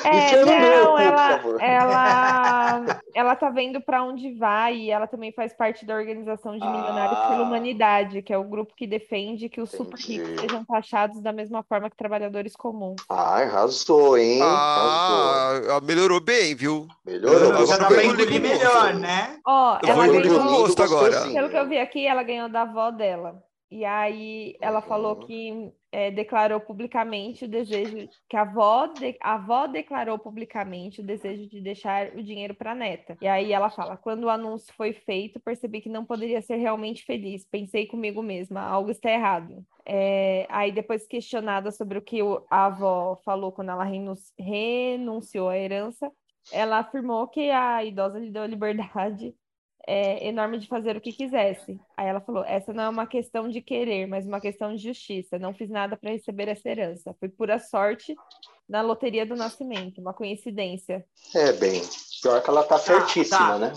É, 0.04 0.10
Enfia 0.26 0.40
no 0.44 0.46
meu 0.46 0.60
não, 0.60 0.84
cu, 0.86 0.92
por 0.92 1.00
ela, 1.02 1.28
favor. 1.38 1.62
ela, 1.62 3.00
ela 3.14 3.36
tá 3.36 3.48
vendo 3.48 3.80
para 3.80 4.02
onde 4.02 4.34
vai 4.34 4.74
e 4.76 4.90
ela 4.90 5.06
também 5.06 5.30
faz 5.32 5.52
parte 5.54 5.86
da 5.86 5.94
Organização 5.94 6.52
de 6.58 6.66
Milionários 6.66 7.18
pela 7.20 7.36
Ah. 7.38 7.42
Humanidade, 7.42 8.22
que 8.22 8.32
é 8.32 8.36
o 8.38 8.42
grupo 8.44 8.74
que 8.76 8.86
defende 8.86 9.48
que 9.48 9.60
os 9.60 9.70
super 9.70 9.96
ricos 9.98 10.40
sejam 10.40 10.64
taxados 10.64 11.20
da 11.22 11.32
mesma 11.32 11.62
forma 11.62 11.88
que 11.88 11.96
trabalhadores 11.96 12.56
comuns. 12.56 13.00
Ai, 13.08 13.44
arrasou, 13.44 14.18
hein? 14.18 14.42
Arrasou. 14.42 15.76
Ah, 15.76 15.80
melhorou 15.80 16.20
bem, 16.20 16.54
viu? 16.54 16.88
Melhorou. 17.06 17.52
eu 17.60 17.66
Já 17.66 17.76
dá 17.78 17.86
engolir 17.86 18.06
engolir 18.06 18.42
com 18.42 18.48
melhor, 18.48 18.94
né? 18.94 19.38
Ó, 19.46 19.78
Eu 19.82 19.88
ela 19.90 20.06
ganhou, 20.08 20.74
pelo 21.32 21.50
que 21.50 21.56
eu 21.56 21.68
vi 21.68 21.78
aqui, 21.78 22.06
ela 22.06 22.22
ganhou 22.22 22.48
da 22.48 22.62
avó 22.62 22.90
dela. 22.90 23.42
E 23.70 23.84
aí 23.84 24.56
ela 24.60 24.80
Uhum. 24.80 24.86
falou 24.86 25.16
que 25.16 25.72
é, 25.92 26.10
declarou 26.10 26.58
publicamente 26.58 27.44
o 27.44 27.48
desejo, 27.48 28.08
que 28.28 28.36
a 28.36 28.40
avó, 28.42 28.86
de- 28.86 29.18
a 29.20 29.34
avó 29.34 29.66
declarou 29.66 30.18
publicamente 30.18 31.00
o 31.02 31.04
desejo 31.04 31.46
de 31.48 31.60
deixar 31.60 32.14
o 32.16 32.22
dinheiro 32.22 32.54
para 32.54 32.72
a 32.72 32.74
neta. 32.74 33.16
E 33.20 33.28
aí 33.28 33.52
ela 33.52 33.68
fala: 33.70 33.96
quando 33.96 34.24
o 34.24 34.30
anúncio 34.30 34.72
foi 34.74 34.94
feito, 34.94 35.38
percebi 35.38 35.82
que 35.82 35.88
não 35.90 36.04
poderia 36.04 36.40
ser 36.40 36.56
realmente 36.56 37.04
feliz. 37.04 37.44
Pensei 37.44 37.86
comigo 37.86 38.22
mesma, 38.22 38.62
algo 38.62 38.90
está 38.90 39.10
errado. 39.10 39.64
É, 39.84 40.46
aí 40.48 40.72
depois 40.72 41.06
questionada 41.06 41.70
sobre 41.70 41.98
o 41.98 42.02
que 42.02 42.20
a 42.50 42.66
avó 42.66 43.20
falou 43.24 43.52
quando 43.52 43.70
ela 43.70 43.84
renun- 43.84 44.14
renunciou 44.38 45.48
à 45.48 45.58
herança, 45.58 46.10
ela 46.52 46.78
afirmou 46.78 47.28
que 47.28 47.50
a 47.50 47.84
idosa 47.84 48.18
lhe 48.18 48.30
deu 48.30 48.46
liberdade 48.46 49.34
é, 49.86 50.26
enorme 50.28 50.58
de 50.58 50.66
fazer 50.66 50.96
o 50.96 51.00
que 51.00 51.12
quisesse. 51.12 51.80
Aí 51.96 52.06
ela 52.06 52.20
falou: 52.20 52.44
essa 52.44 52.72
não 52.72 52.84
é 52.84 52.88
uma 52.88 53.06
questão 53.06 53.48
de 53.48 53.60
querer, 53.60 54.06
mas 54.06 54.26
uma 54.26 54.40
questão 54.40 54.74
de 54.74 54.82
justiça. 54.82 55.38
Não 55.38 55.54
fiz 55.54 55.68
nada 55.68 55.96
para 55.96 56.10
receber 56.10 56.48
essa 56.48 56.68
herança. 56.68 57.14
Foi 57.18 57.28
pura 57.28 57.58
sorte 57.58 58.14
na 58.68 58.80
loteria 58.80 59.26
do 59.26 59.34
nascimento, 59.34 60.00
uma 60.00 60.14
coincidência. 60.14 61.04
É, 61.34 61.52
bem, 61.52 61.82
pior 62.22 62.42
que 62.42 62.50
ela 62.50 62.62
tá 62.62 62.78
certíssima, 62.78 63.38
tá. 63.38 63.58
né? 63.58 63.72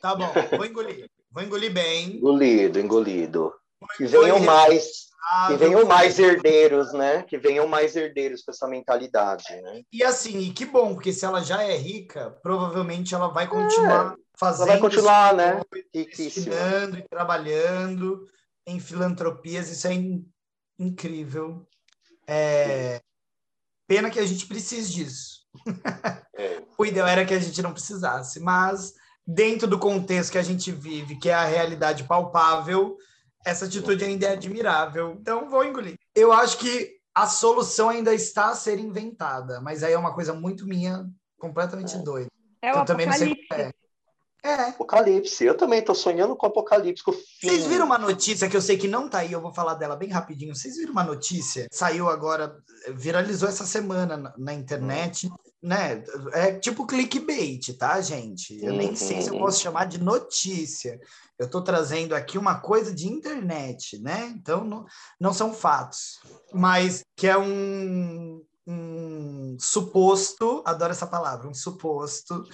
Tá 0.00 0.14
bom, 0.14 0.30
vou 0.56 0.66
engolir. 0.66 1.10
Vou 1.30 1.42
engolir 1.42 1.72
bem. 1.72 2.16
Engolido, 2.16 2.80
engolido. 2.80 3.52
Que 3.96 4.04
venham 4.04 4.40
mais, 4.40 4.84
que 4.84 5.52
responsável. 5.52 5.58
venham 5.58 5.86
mais 5.86 6.18
herdeiros, 6.18 6.92
né? 6.92 7.22
Que 7.22 7.38
venham 7.38 7.66
mais 7.66 7.96
herdeiros 7.96 8.42
com 8.42 8.50
essa 8.50 8.68
mentalidade, 8.68 9.44
né? 9.62 9.82
E 9.92 10.02
assim, 10.02 10.38
e 10.38 10.50
que 10.50 10.66
bom, 10.66 10.94
porque 10.94 11.12
se 11.12 11.24
ela 11.24 11.40
já 11.40 11.62
é 11.62 11.76
rica, 11.76 12.36
provavelmente 12.42 13.14
ela 13.14 13.28
vai 13.28 13.46
continuar 13.46 14.16
fazendo. 14.40 14.68
Ela 14.70 14.72
vai 14.72 14.80
continuar, 14.80 15.34
né? 15.34 15.60
Destinando 15.92 16.98
e 16.98 17.02
trabalhando 17.08 18.26
em 18.66 18.80
filantropias, 18.80 19.68
isso 19.70 19.86
é 19.86 19.92
in- 19.92 20.26
incrível. 20.78 21.66
É, 22.26 23.00
Pena 23.86 24.08
que 24.08 24.18
a 24.20 24.26
gente 24.26 24.46
precise 24.46 24.90
disso. 24.92 25.40
É. 26.36 26.62
O 26.78 26.86
ideal 26.86 27.06
era 27.06 27.26
que 27.26 27.34
a 27.34 27.38
gente 27.38 27.60
não 27.60 27.74
precisasse, 27.74 28.40
mas 28.40 28.94
dentro 29.26 29.68
do 29.68 29.78
contexto 29.78 30.32
que 30.32 30.38
a 30.38 30.42
gente 30.42 30.72
vive, 30.72 31.18
que 31.18 31.28
é 31.28 31.34
a 31.34 31.44
realidade 31.44 32.04
palpável, 32.04 32.96
essa 33.44 33.66
atitude 33.66 34.02
ainda 34.02 34.26
é 34.28 34.32
admirável. 34.32 35.14
Então, 35.20 35.50
vou 35.50 35.62
engolir. 35.62 35.96
Eu 36.14 36.32
acho 36.32 36.56
que 36.56 36.96
a 37.14 37.26
solução 37.26 37.90
ainda 37.90 38.14
está 38.14 38.48
a 38.48 38.54
ser 38.54 38.78
inventada, 38.78 39.60
mas 39.60 39.82
aí 39.82 39.92
é 39.92 39.98
uma 39.98 40.14
coisa 40.14 40.32
muito 40.32 40.64
minha, 40.66 41.06
completamente 41.38 41.98
doida. 41.98 42.30
É 42.62 42.72
o 42.72 42.78
Eu 42.78 42.84
também 42.86 43.04
não 43.06 43.12
sei 43.12 43.32
apocalipse. 43.32 43.48
como 43.48 43.60
é. 43.60 43.72
É. 44.42 44.54
Apocalipse. 44.70 45.44
Eu 45.44 45.56
também 45.56 45.82
tô 45.82 45.94
sonhando 45.94 46.34
com 46.36 46.46
apocalipse. 46.46 47.02
Com. 47.04 47.12
Vocês 47.12 47.66
viram 47.66 47.86
uma 47.86 47.98
notícia 47.98 48.48
que 48.48 48.56
eu 48.56 48.62
sei 48.62 48.76
que 48.78 48.88
não 48.88 49.08
tá 49.08 49.18
aí, 49.18 49.32
eu 49.32 49.40
vou 49.40 49.52
falar 49.52 49.74
dela 49.74 49.96
bem 49.96 50.08
rapidinho. 50.08 50.54
Vocês 50.54 50.76
viram 50.76 50.92
uma 50.92 51.04
notícia? 51.04 51.66
Saiu 51.70 52.08
agora, 52.08 52.56
viralizou 52.94 53.48
essa 53.48 53.66
semana 53.66 54.16
na, 54.16 54.34
na 54.38 54.54
internet, 54.54 55.30
né? 55.62 56.02
É 56.32 56.52
tipo 56.52 56.86
clickbait, 56.86 57.76
tá, 57.78 58.00
gente? 58.00 58.58
Eu 58.64 58.72
nem 58.72 58.96
sei 58.96 59.20
se 59.20 59.28
eu 59.28 59.34
Uhum. 59.34 59.40
posso 59.40 59.60
chamar 59.60 59.84
de 59.86 59.98
notícia. 60.02 60.98
Eu 61.38 61.48
tô 61.48 61.62
trazendo 61.62 62.14
aqui 62.14 62.36
uma 62.38 62.60
coisa 62.60 62.94
de 62.94 63.08
internet, 63.08 63.98
né? 64.00 64.32
Então 64.36 64.64
não, 64.64 64.84
não 65.18 65.32
são 65.32 65.52
fatos. 65.52 66.18
Mas 66.52 67.02
que 67.16 67.26
é 67.26 67.36
um, 67.38 68.42
um 69.54 69.58
suposto, 69.58 70.62
adoro 70.66 70.92
essa 70.92 71.06
palavra, 71.06 71.48
um 71.48 71.54
suposto 71.54 72.44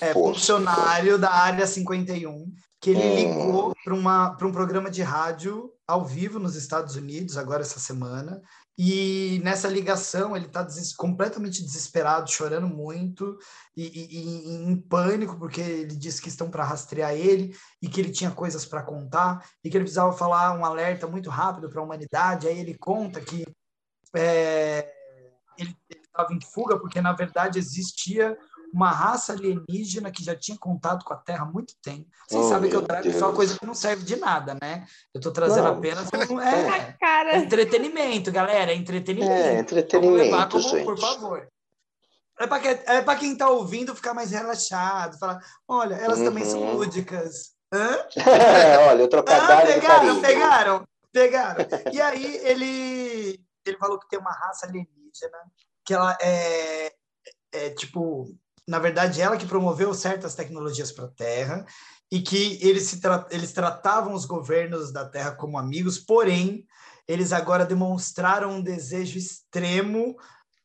é, 0.00 0.12
Suposto. 0.12 0.12
funcionário 0.12 1.18
da 1.18 1.30
área 1.32 1.66
51, 1.66 2.52
que 2.80 2.90
ele 2.90 3.08
Hum. 3.10 3.14
ligou 3.14 3.74
para 3.84 4.46
um 4.46 4.52
programa 4.52 4.90
de 4.90 5.02
rádio 5.02 5.72
ao 5.86 6.04
vivo 6.04 6.38
nos 6.38 6.56
Estados 6.56 6.96
Unidos, 6.96 7.36
agora 7.36 7.62
essa 7.62 7.78
semana. 7.78 8.42
E 8.78 9.40
nessa 9.42 9.68
ligação 9.68 10.36
ele 10.36 10.46
está 10.46 10.66
completamente 10.98 11.62
desesperado, 11.62 12.30
chorando 12.30 12.66
muito 12.68 13.38
e, 13.74 13.84
e- 13.86 14.18
e 14.18 14.54
em 14.68 14.76
pânico, 14.76 15.38
porque 15.38 15.60
ele 15.62 15.96
disse 15.96 16.20
que 16.20 16.28
estão 16.28 16.50
para 16.50 16.64
rastrear 16.64 17.14
ele 17.14 17.56
e 17.80 17.88
que 17.88 17.98
ele 18.00 18.10
tinha 18.10 18.30
coisas 18.30 18.66
para 18.66 18.82
contar 18.82 19.48
e 19.64 19.70
que 19.70 19.76
ele 19.76 19.84
precisava 19.84 20.12
falar 20.12 20.52
um 20.58 20.64
alerta 20.64 21.06
muito 21.06 21.30
rápido 21.30 21.70
para 21.70 21.80
a 21.80 21.84
humanidade. 21.84 22.46
Aí 22.48 22.58
ele 22.58 22.76
conta 22.76 23.18
que 23.20 23.46
é, 24.14 24.92
ele 25.56 25.74
estava 26.16 26.32
em 26.32 26.40
fuga 26.40 26.78
porque, 26.78 27.00
na 27.00 27.12
verdade, 27.12 27.58
existia 27.58 28.36
uma 28.72 28.90
raça 28.90 29.32
alienígena 29.32 30.10
que 30.10 30.24
já 30.24 30.34
tinha 30.34 30.58
contato 30.58 31.04
com 31.04 31.14
a 31.14 31.16
Terra 31.16 31.44
há 31.44 31.46
muito 31.46 31.74
tempo. 31.82 32.06
Vocês 32.28 32.44
Oh, 32.44 32.48
sabem 32.48 32.68
que 32.68 32.76
eu 32.76 32.82
trago 32.82 33.10
só 33.12 33.32
coisa 33.32 33.58
que 33.58 33.64
não 33.64 33.74
serve 33.74 34.04
de 34.04 34.16
nada, 34.16 34.56
né? 34.60 34.86
Eu 35.14 35.18
estou 35.18 35.32
trazendo 35.32 35.64
Não. 35.68 35.76
apenas 35.78 36.08
um, 36.28 36.40
é, 36.40 36.68
A 36.68 36.76
é 36.76 36.92
cara. 37.00 37.36
entretenimento, 37.38 38.30
galera, 38.32 38.72
é 38.72 38.74
entretenimento. 38.74 39.32
É, 39.32 39.42
Vamos 39.48 39.60
entretenimento, 39.60 40.16
levar 40.16 40.48
como, 40.48 40.62
gente. 40.68 40.84
por 40.84 40.98
favor. 40.98 41.48
É 42.38 42.46
para 42.46 43.14
é 43.16 43.18
quem 43.18 43.32
está 43.32 43.48
ouvindo 43.48 43.94
ficar 43.94 44.12
mais 44.12 44.30
relaxado, 44.30 45.18
falar, 45.18 45.42
olha, 45.66 45.94
elas 45.94 46.20
também 46.20 46.44
são 46.44 46.60
Uhum. 46.60 46.74
lúdicas. 46.76 47.54
Hã? 47.72 47.98
É, 48.16 48.78
olha, 48.88 49.02
o 49.02 49.06
Ah, 49.06 49.08
trocadilho 49.08 49.74
do 49.74 49.80
pegaram, 49.80 50.20
pegaram, 50.20 50.84
pegaram. 51.12 51.66
E 51.92 52.00
aí 52.00 52.36
ele, 52.44 53.40
ele 53.64 53.78
falou 53.78 53.98
que 53.98 54.08
tem 54.08 54.18
uma 54.18 54.32
raça 54.32 54.66
alienígena, 54.66 55.38
que 55.86 55.94
ela 55.94 56.18
é, 56.20 56.92
é 57.52 57.70
tipo, 57.70 58.34
na 58.66 58.78
verdade, 58.80 59.22
ela 59.22 59.36
que 59.36 59.46
promoveu 59.46 59.94
certas 59.94 60.34
tecnologias 60.34 60.90
para 60.90 61.04
a 61.04 61.10
Terra 61.10 61.64
e 62.10 62.20
que 62.20 62.58
eles, 62.60 62.84
se 62.84 63.00
tra- 63.00 63.26
eles 63.30 63.52
tratavam 63.52 64.12
os 64.12 64.26
governos 64.26 64.92
da 64.92 65.08
Terra 65.08 65.32
como 65.32 65.56
amigos, 65.56 65.98
porém, 65.98 66.66
eles 67.06 67.32
agora 67.32 67.64
demonstraram 67.64 68.50
um 68.50 68.62
desejo 68.62 69.16
extremo 69.16 70.16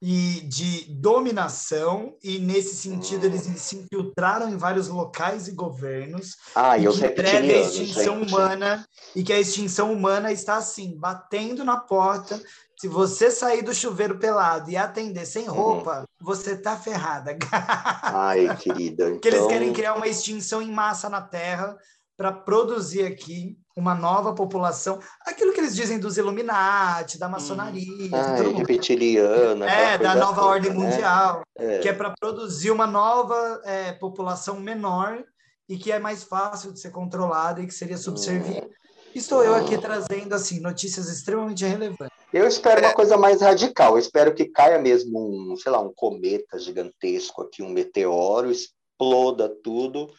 e 0.02 0.42
de 0.42 0.86
dominação 0.90 2.16
e 2.24 2.40
nesse 2.40 2.76
sentido 2.76 3.26
eles 3.26 3.42
se 3.62 3.76
infiltraram 3.78 4.50
em 4.50 4.58
vários 4.58 4.88
locais 4.88 5.48
e 5.48 5.52
governos 5.52 6.36
Ah, 6.56 6.76
e 6.78 6.84
e 6.84 6.88
os 6.88 7.00
que 7.00 7.08
prevê 7.10 7.54
a 7.56 7.62
extinção 7.62 8.20
gente. 8.20 8.34
humana 8.34 8.86
e 9.16 9.24
que 9.24 9.32
a 9.32 9.40
extinção 9.40 9.94
humana 9.94 10.32
está 10.32 10.56
assim, 10.58 10.98
batendo 10.98 11.64
na 11.64 11.78
porta. 11.78 12.42
Se 12.80 12.88
você 12.88 13.30
sair 13.30 13.62
do 13.62 13.76
chuveiro 13.76 14.18
pelado 14.18 14.72
e 14.72 14.76
atender 14.76 15.24
sem 15.28 15.48
Uhum. 15.48 15.54
roupa, 15.54 16.04
você 16.20 16.58
tá 16.58 16.76
ferrada. 16.76 17.38
Ai, 18.02 18.56
querida. 18.58 19.20
que 19.20 19.28
eles 19.28 19.40
então- 19.40 19.48
querem 19.50 19.72
criar 19.72 19.94
uma 19.94 20.08
extinção 20.08 20.64
em 20.64 20.72
massa 20.72 21.08
na 21.08 21.22
Terra 21.22 21.78
para 22.18 22.32
produzir 22.32 23.06
aqui 23.06 23.56
uma 23.76 23.96
nova 23.96 24.34
população. 24.34 25.00
Aquilo 25.26 25.54
que 25.54 25.60
eles 25.60 25.76
dizem 25.76 26.00
dos 26.00 26.18
Illuminati, 26.18 27.18
da 27.18 27.30
maçonaria, 27.30 28.10
de 28.10 28.14
Ai, 28.14 28.38
todo 28.38 28.52
mundo. 28.52 28.68
reptiliana. 28.68 29.70
É, 29.70 29.98
da 29.98 30.16
nova 30.16 30.36
toda, 30.36 30.48
ordem 30.48 30.72
né? 30.72 30.78
mundial 30.78 31.44
É. 31.58 31.80
que 31.80 31.90
é 31.90 31.94
para 31.94 32.14
produzir 32.20 32.72
uma 32.72 32.88
nova 32.88 33.62
é, 33.64 33.94
população 33.94 34.60
menor 34.60 35.24
e 35.68 35.78
que 35.78 35.92
é 35.92 36.00
mais 36.00 36.24
fácil 36.24 36.74
de 36.74 36.80
ser 36.80 36.92
controlada 36.92 37.62
e 37.62 37.68
que 37.68 37.74
seria 37.74 37.98
subserviente. 37.98 38.70
Estou 39.14 39.44
eu 39.44 39.54
aqui 39.56 39.78
trazendo 39.78 40.34
assim 40.34 40.60
notícias 40.60 41.10
extremamente 41.10 41.66
relevantes. 41.66 42.16
Eu 42.34 42.48
espero 42.48 42.82
uma 42.82 42.94
coisa 42.94 43.18
mais 43.18 43.42
radical. 43.42 43.94
Eu 43.94 44.00
espero 44.00 44.34
que 44.34 44.46
caia 44.46 44.80
mesmo 44.80 45.52
um, 45.52 45.56
sei 45.58 45.70
lá, 45.72 45.82
um 45.82 45.94
cometa 45.94 46.58
gigantesco 46.58 47.42
aqui, 47.42 47.62
um 47.62 47.70
meteoro, 47.70 48.50
exploda 48.50 49.50
tudo 49.50 50.10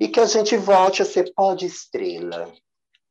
e 0.00 0.08
que 0.08 0.18
a 0.18 0.26
gente 0.26 0.56
volte 0.56 1.02
a 1.02 1.04
ser 1.04 1.32
pó 1.34 1.54
de 1.54 1.66
estrela. 1.66 2.52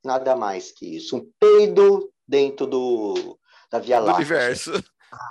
Nada 0.03 0.35
mais 0.35 0.71
que 0.71 0.97
isso. 0.97 1.17
Um 1.17 1.25
peido 1.39 2.09
dentro 2.27 2.65
do, 2.65 3.37
da 3.71 3.79
Via 3.79 3.99
do 3.99 4.05
Láctea. 4.07 4.19
universo. 4.19 4.83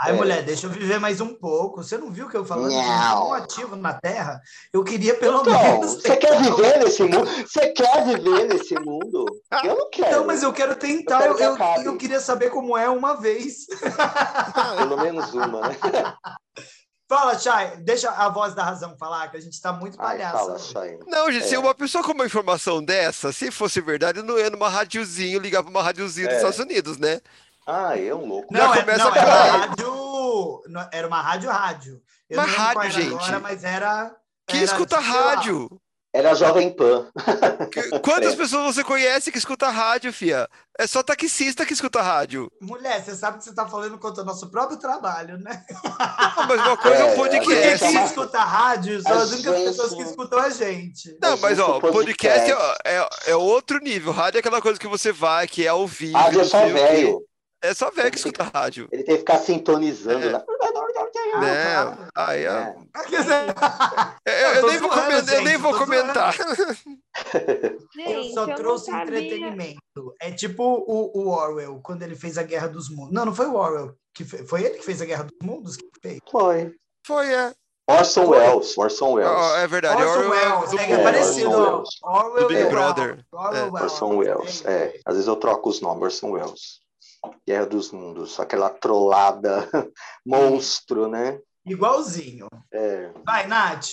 Ai, 0.03 0.11
É. 0.11 0.13
mulher, 0.13 0.43
deixa 0.45 0.67
eu 0.67 0.71
viver 0.71 1.01
mais 1.01 1.23
um 1.23 1.35
pouco. 1.35 1.83
Você 1.83 1.97
não 1.97 2.11
viu 2.11 2.29
que 2.29 2.37
eu 2.37 2.45
falando 2.45 2.69
de 2.69 2.77
Não. 2.77 3.29
um 3.31 3.33
ativo 3.33 3.77
na 3.77 3.95
Terra? 3.95 4.39
Eu 4.73 4.85
queria 4.85 5.15
pelo 5.15 5.41
Então, 5.41 5.53
menos. 5.55 5.95
você 5.95 6.17
quer 6.19 6.39
viver 6.43 6.79
nesse 6.81 7.03
mundo? 7.03 7.25
Você 7.47 7.69
quer 7.71 8.05
viver 8.05 8.45
nesse 8.49 8.75
mundo? 8.79 9.25
Eu 9.65 9.77
não 9.77 9.89
quero. 9.91 10.19
Não, 10.19 10.27
mas 10.27 10.43
eu 10.43 10.53
quero 10.53 10.77
tentar. 10.77 11.25
Eu 11.25 11.31
Eu, 11.33 11.37
quero 11.37 11.57
que 11.57 11.63
eu, 11.89 11.93
eu 11.93 11.97
queria 11.97 12.21
saber 12.21 12.51
como 12.51 12.77
é 12.77 12.91
uma 12.91 13.15
vez. 13.15 13.67
Pelo 14.79 14.99
menos 14.99 15.33
uma, 15.33 15.69
né? 15.69 15.77
Fala, 17.11 17.37
Chay, 17.37 17.77
deixa 17.79 18.09
a 18.09 18.29
voz 18.29 18.55
da 18.55 18.63
razão 18.63 18.97
falar, 18.97 19.29
que 19.33 19.37
a 19.37 19.41
gente 19.41 19.55
está 19.55 19.73
muito 19.73 20.01
Ai, 20.01 20.17
palhaça. 20.19 20.39
fala. 20.39 20.59
Chay. 20.61 21.01
Não, 21.09 21.33
gente, 21.33 21.49
se 21.49 21.57
É. 21.57 21.59
uma 21.59 21.75
pessoa 21.75 22.05
com 22.05 22.13
uma 22.13 22.25
informação 22.25 22.81
dessa, 22.81 23.33
se 23.33 23.51
fosse 23.51 23.81
verdade, 23.81 24.23
não 24.23 24.39
ia 24.39 24.49
numa 24.49 24.69
radiozinho 24.69 25.41
ligar 25.41 25.61
pra 25.65 25.71
uma 25.73 25.83
radiozinho 25.83 26.29
dos 26.29 26.35
É. 26.35 26.39
Estados 26.39 26.61
Unidos, 26.61 26.99
né? 26.99 27.21
Ah, 27.67 27.99
é 27.99 28.15
um 28.15 28.25
louco. 28.25 28.55
Já 28.57 28.65
Não, 28.65 28.75
é- 28.75 28.81
começa 28.81 29.05
não, 29.05 29.13
a 29.13 29.17
era 29.19 29.27
uma 29.27 29.43
rádio. 29.59 30.81
Era 30.95 31.07
uma 31.09 31.21
rádio 31.21 31.51
rádio. 31.51 32.03
Eu 32.31 32.41
rádio, 32.41 32.91
gente. 32.93 33.13
Agora, 33.15 33.41
mas 33.41 33.65
era. 33.65 34.15
Quem 34.47 34.59
era, 34.63 34.65
escuta 34.67 35.01
rádio? 35.01 35.69
Era 36.13 36.35
Jovem 36.35 36.71
Pan. 36.75 37.07
Quantas 38.03 38.33
É. 38.35 38.37
pessoas 38.37 38.75
você 38.75 38.83
conhece 38.83 39.31
que 39.31 39.39
escuta 39.39 39.69
rádio, 39.69 40.13
fia? 40.13 40.49
É 40.77 40.85
só 40.87 41.03
taxista 41.05 41.65
que 41.65 41.73
escuta 41.73 42.03
rádio. 42.03 42.51
Mulher, 42.61 43.01
você 43.05 43.15
sabe 43.15 43.39
que 43.39 43.45
você 43.45 43.51
está 43.51 43.67
falando 43.69 43.97
contra 43.97 44.23
o 44.23 44.27
nosso 44.27 44.51
próprio 44.51 44.77
trabalho, 44.77 45.39
né? 45.39 45.65
Ah, 46.01 46.47
mas 46.49 46.61
uma 46.67 46.77
coisa 46.77 46.97
é, 46.97 47.01
É, 47.01 47.05
um 47.13 47.15
Porque 47.17 47.37
podcast. 47.39 47.79
quem 47.79 47.93
chama- 47.95 48.07
escuta 48.07 48.41
rádio 48.41 49.01
são 49.03 49.13
as 49.13 49.31
únicas 49.31 49.55
gente- 49.57 49.67
pessoas 49.69 49.95
que 49.95 50.03
escutam 50.03 50.39
a 50.41 50.51
gente. 50.51 51.17
Não, 51.23 51.37
mas 51.39 51.59
ó, 51.61 51.79
podcast 51.81 52.51
podcast. 52.51 52.51
é, 52.85 52.97
é, 52.97 53.09
é 53.33 53.37
outro 53.37 53.79
nível. 53.79 54.13
Rádio 54.13 54.39
é 54.39 54.41
aquela 54.41 54.61
coisa 54.61 54.81
que 54.81 54.89
você 54.89 55.13
vai, 55.13 55.47
que 55.47 55.65
é 55.65 55.69
ao 55.69 55.87
vivo. 55.87 56.19
Rádio 56.19 56.41
é 56.41 56.45
só 56.45 56.67
velho. 56.67 57.21
É 57.63 57.75
só 57.75 57.91
velho 57.91 58.11
que 58.11 58.17
escuta 58.17 58.43
rádio. 58.45 58.89
Ele 58.91 59.03
tem 59.05 59.15
que 59.17 59.21
ficar 59.21 59.39
sintonizando 59.39 60.27
É. 60.29 60.33
lá. 60.33 60.39
né? 61.41 61.73
claro. 61.73 62.09
Aí. 62.15 62.45
É. 62.45 62.75
É, 64.27 64.45
eu, 64.45 64.55
Eu 64.55 64.67
nem 64.69 64.79
vou 64.79 64.89
comentar, 64.91 65.35
eu 65.35 65.43
nem 65.43 65.57
vou 65.59 65.75
comentar. 65.77 66.35
eu 67.99 68.25
só 68.33 68.47
trouxe 68.55 68.91
entretenimento. 68.91 69.79
É 70.21 70.31
tipo 70.31 70.63
o, 70.65 71.11
o 71.19 71.29
Orwell, 71.31 71.81
quando 71.83 72.03
ele 72.03 72.15
fez 72.17 72.39
a 72.39 72.43
Guerra 72.43 72.69
dos 72.69 72.89
Mundos. 72.91 73.13
Não, 73.13 73.25
não 73.27 73.35
foi 73.35 73.47
o 73.47 73.55
Orwell. 73.55 73.95
Que 74.15 74.25
fe- 74.25 74.45
foi 74.47 74.63
ele 74.65 74.79
que 74.79 74.85
fez 74.85 75.01
a 75.03 75.05
Guerra 75.05 75.25
dos 75.25 75.47
Mundos? 75.47 75.77
Que 75.77 75.87
fez? 76.03 76.19
Foi. 76.31 76.75
Foi, 77.07 77.33
é. 77.33 77.53
Orson 77.89 78.27
Foi. 78.27 78.39
Welles. 78.39 78.79
Orson 78.79 79.13
Welles. 79.15 79.55
é 79.57 79.67
verdade. 79.67 80.03
Orson 80.03 80.21
Orwell 80.21 80.31
Welles, 80.31 80.71
do 80.71 80.79
é, 80.79 80.87
mundo. 80.87 81.01
é 81.01 81.03
parecido. 81.03 81.51
Orson. 81.51 81.71
Welles. 81.73 81.89
Orwell 82.03 82.43
Do 82.43 82.49
Big 82.49 82.65
Brother. 82.71 83.25
É. 83.33 83.37
Welles. 83.65 83.83
Orson 83.83 84.17
Welles. 84.17 84.65
É. 84.65 84.99
Às 85.05 85.15
vezes 85.15 85.29
eu 85.29 85.37
troco 85.37 85.69
os 85.69 85.81
nomes. 85.81 86.03
Orson 86.03 86.31
Welles. 86.31 86.81
Guerra 87.47 87.67
dos 87.67 87.91
Mundos. 87.93 88.39
Aquela 88.39 88.71
trollada 88.71 89.69
monstro, 90.25 91.09
né? 91.09 91.41
Igualzinho. 91.65 92.49
É. 92.73 93.11
Vai, 93.25 93.47
Nath. 93.47 93.93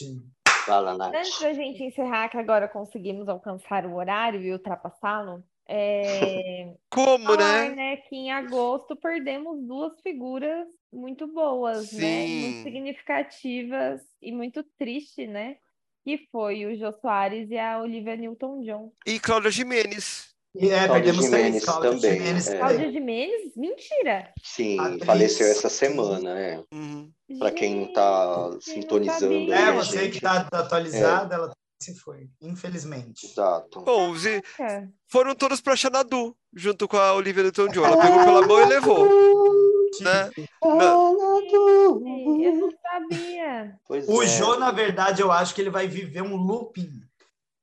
Fala, 0.65 0.97
Nath. 0.97 1.15
Antes 1.15 1.39
da 1.39 1.53
gente 1.53 1.83
encerrar, 1.83 2.29
que 2.29 2.37
agora 2.37 2.67
conseguimos 2.67 3.27
alcançar 3.27 3.85
o 3.85 3.95
horário 3.95 4.41
e 4.41 4.51
ultrapassá-lo, 4.51 5.43
é... 5.67 6.73
Como, 6.89 7.25
falar, 7.25 7.69
né? 7.69 7.75
né, 7.75 7.97
que 7.97 8.15
em 8.15 8.31
agosto 8.31 8.95
perdemos 8.95 9.61
duas 9.67 9.99
figuras 10.01 10.67
muito 10.91 11.27
boas, 11.27 11.91
né? 11.91 12.27
Muito 12.27 12.57
Sim. 12.57 12.63
significativas 12.63 14.01
e 14.21 14.31
muito 14.31 14.63
triste, 14.77 15.27
né? 15.27 15.57
Que 16.03 16.25
foi 16.31 16.65
o 16.65 16.75
Jô 16.77 16.91
Soares 16.93 17.49
e 17.51 17.57
a 17.57 17.79
Olivia 17.79 18.15
Newton-John. 18.15 18.93
E 19.05 19.19
Cláudia 19.19 19.51
Jimenez. 19.51 20.26
E 20.59 20.69
é, 20.69 20.87
perdemos 20.87 21.25
três. 21.29 21.45
Gimenez 21.45 21.65
Cláudia 21.65 21.91
também, 21.91 22.11
Gimenez. 22.17 22.47
é. 22.47 22.91
Gimenez? 22.91 23.51
Mentira! 23.55 24.29
Sim, 24.43 24.79
Atriz. 24.79 25.03
faleceu 25.05 25.47
essa 25.47 25.69
semana, 25.69 26.39
é. 26.39 26.63
Uhum. 26.73 27.11
Pra 27.39 27.51
quem 27.51 27.91
tá 27.93 28.49
Gente, 28.51 28.53
eu 28.55 28.61
sintonizando 28.61 29.39
não 29.39 29.53
É, 29.53 29.71
você 29.71 29.99
gente. 30.05 30.11
que 30.13 30.21
tá 30.21 30.47
atualizada, 30.51 31.35
ela 31.35 31.51
se 31.81 31.93
foi, 31.99 32.27
infelizmente. 32.41 33.25
Exato. 33.27 33.81
Bom, 33.81 34.15
se- 34.15 34.41
foram 35.07 35.35
todos 35.35 35.61
pra 35.61 35.75
Xanadu, 35.75 36.35
junto 36.55 36.87
com 36.87 36.97
a 36.97 37.13
Olivia 37.13 37.43
Newton-John. 37.43 37.85
Ela 37.85 38.01
pegou 38.01 38.25
pela 38.25 38.47
mão 38.47 38.61
e 38.61 38.65
levou, 38.65 39.05
né? 40.01 40.29
Eu 40.63 42.55
não 42.55 42.71
sabia. 42.81 43.75
Pois 43.87 44.07
O 44.07 44.23
é. 44.23 44.27
Jô, 44.27 44.57
na 44.57 44.71
verdade, 44.71 45.21
eu 45.21 45.31
acho 45.31 45.53
que 45.53 45.61
ele 45.61 45.69
vai 45.69 45.87
viver 45.87 46.21
um 46.21 46.35
looping 46.35 46.89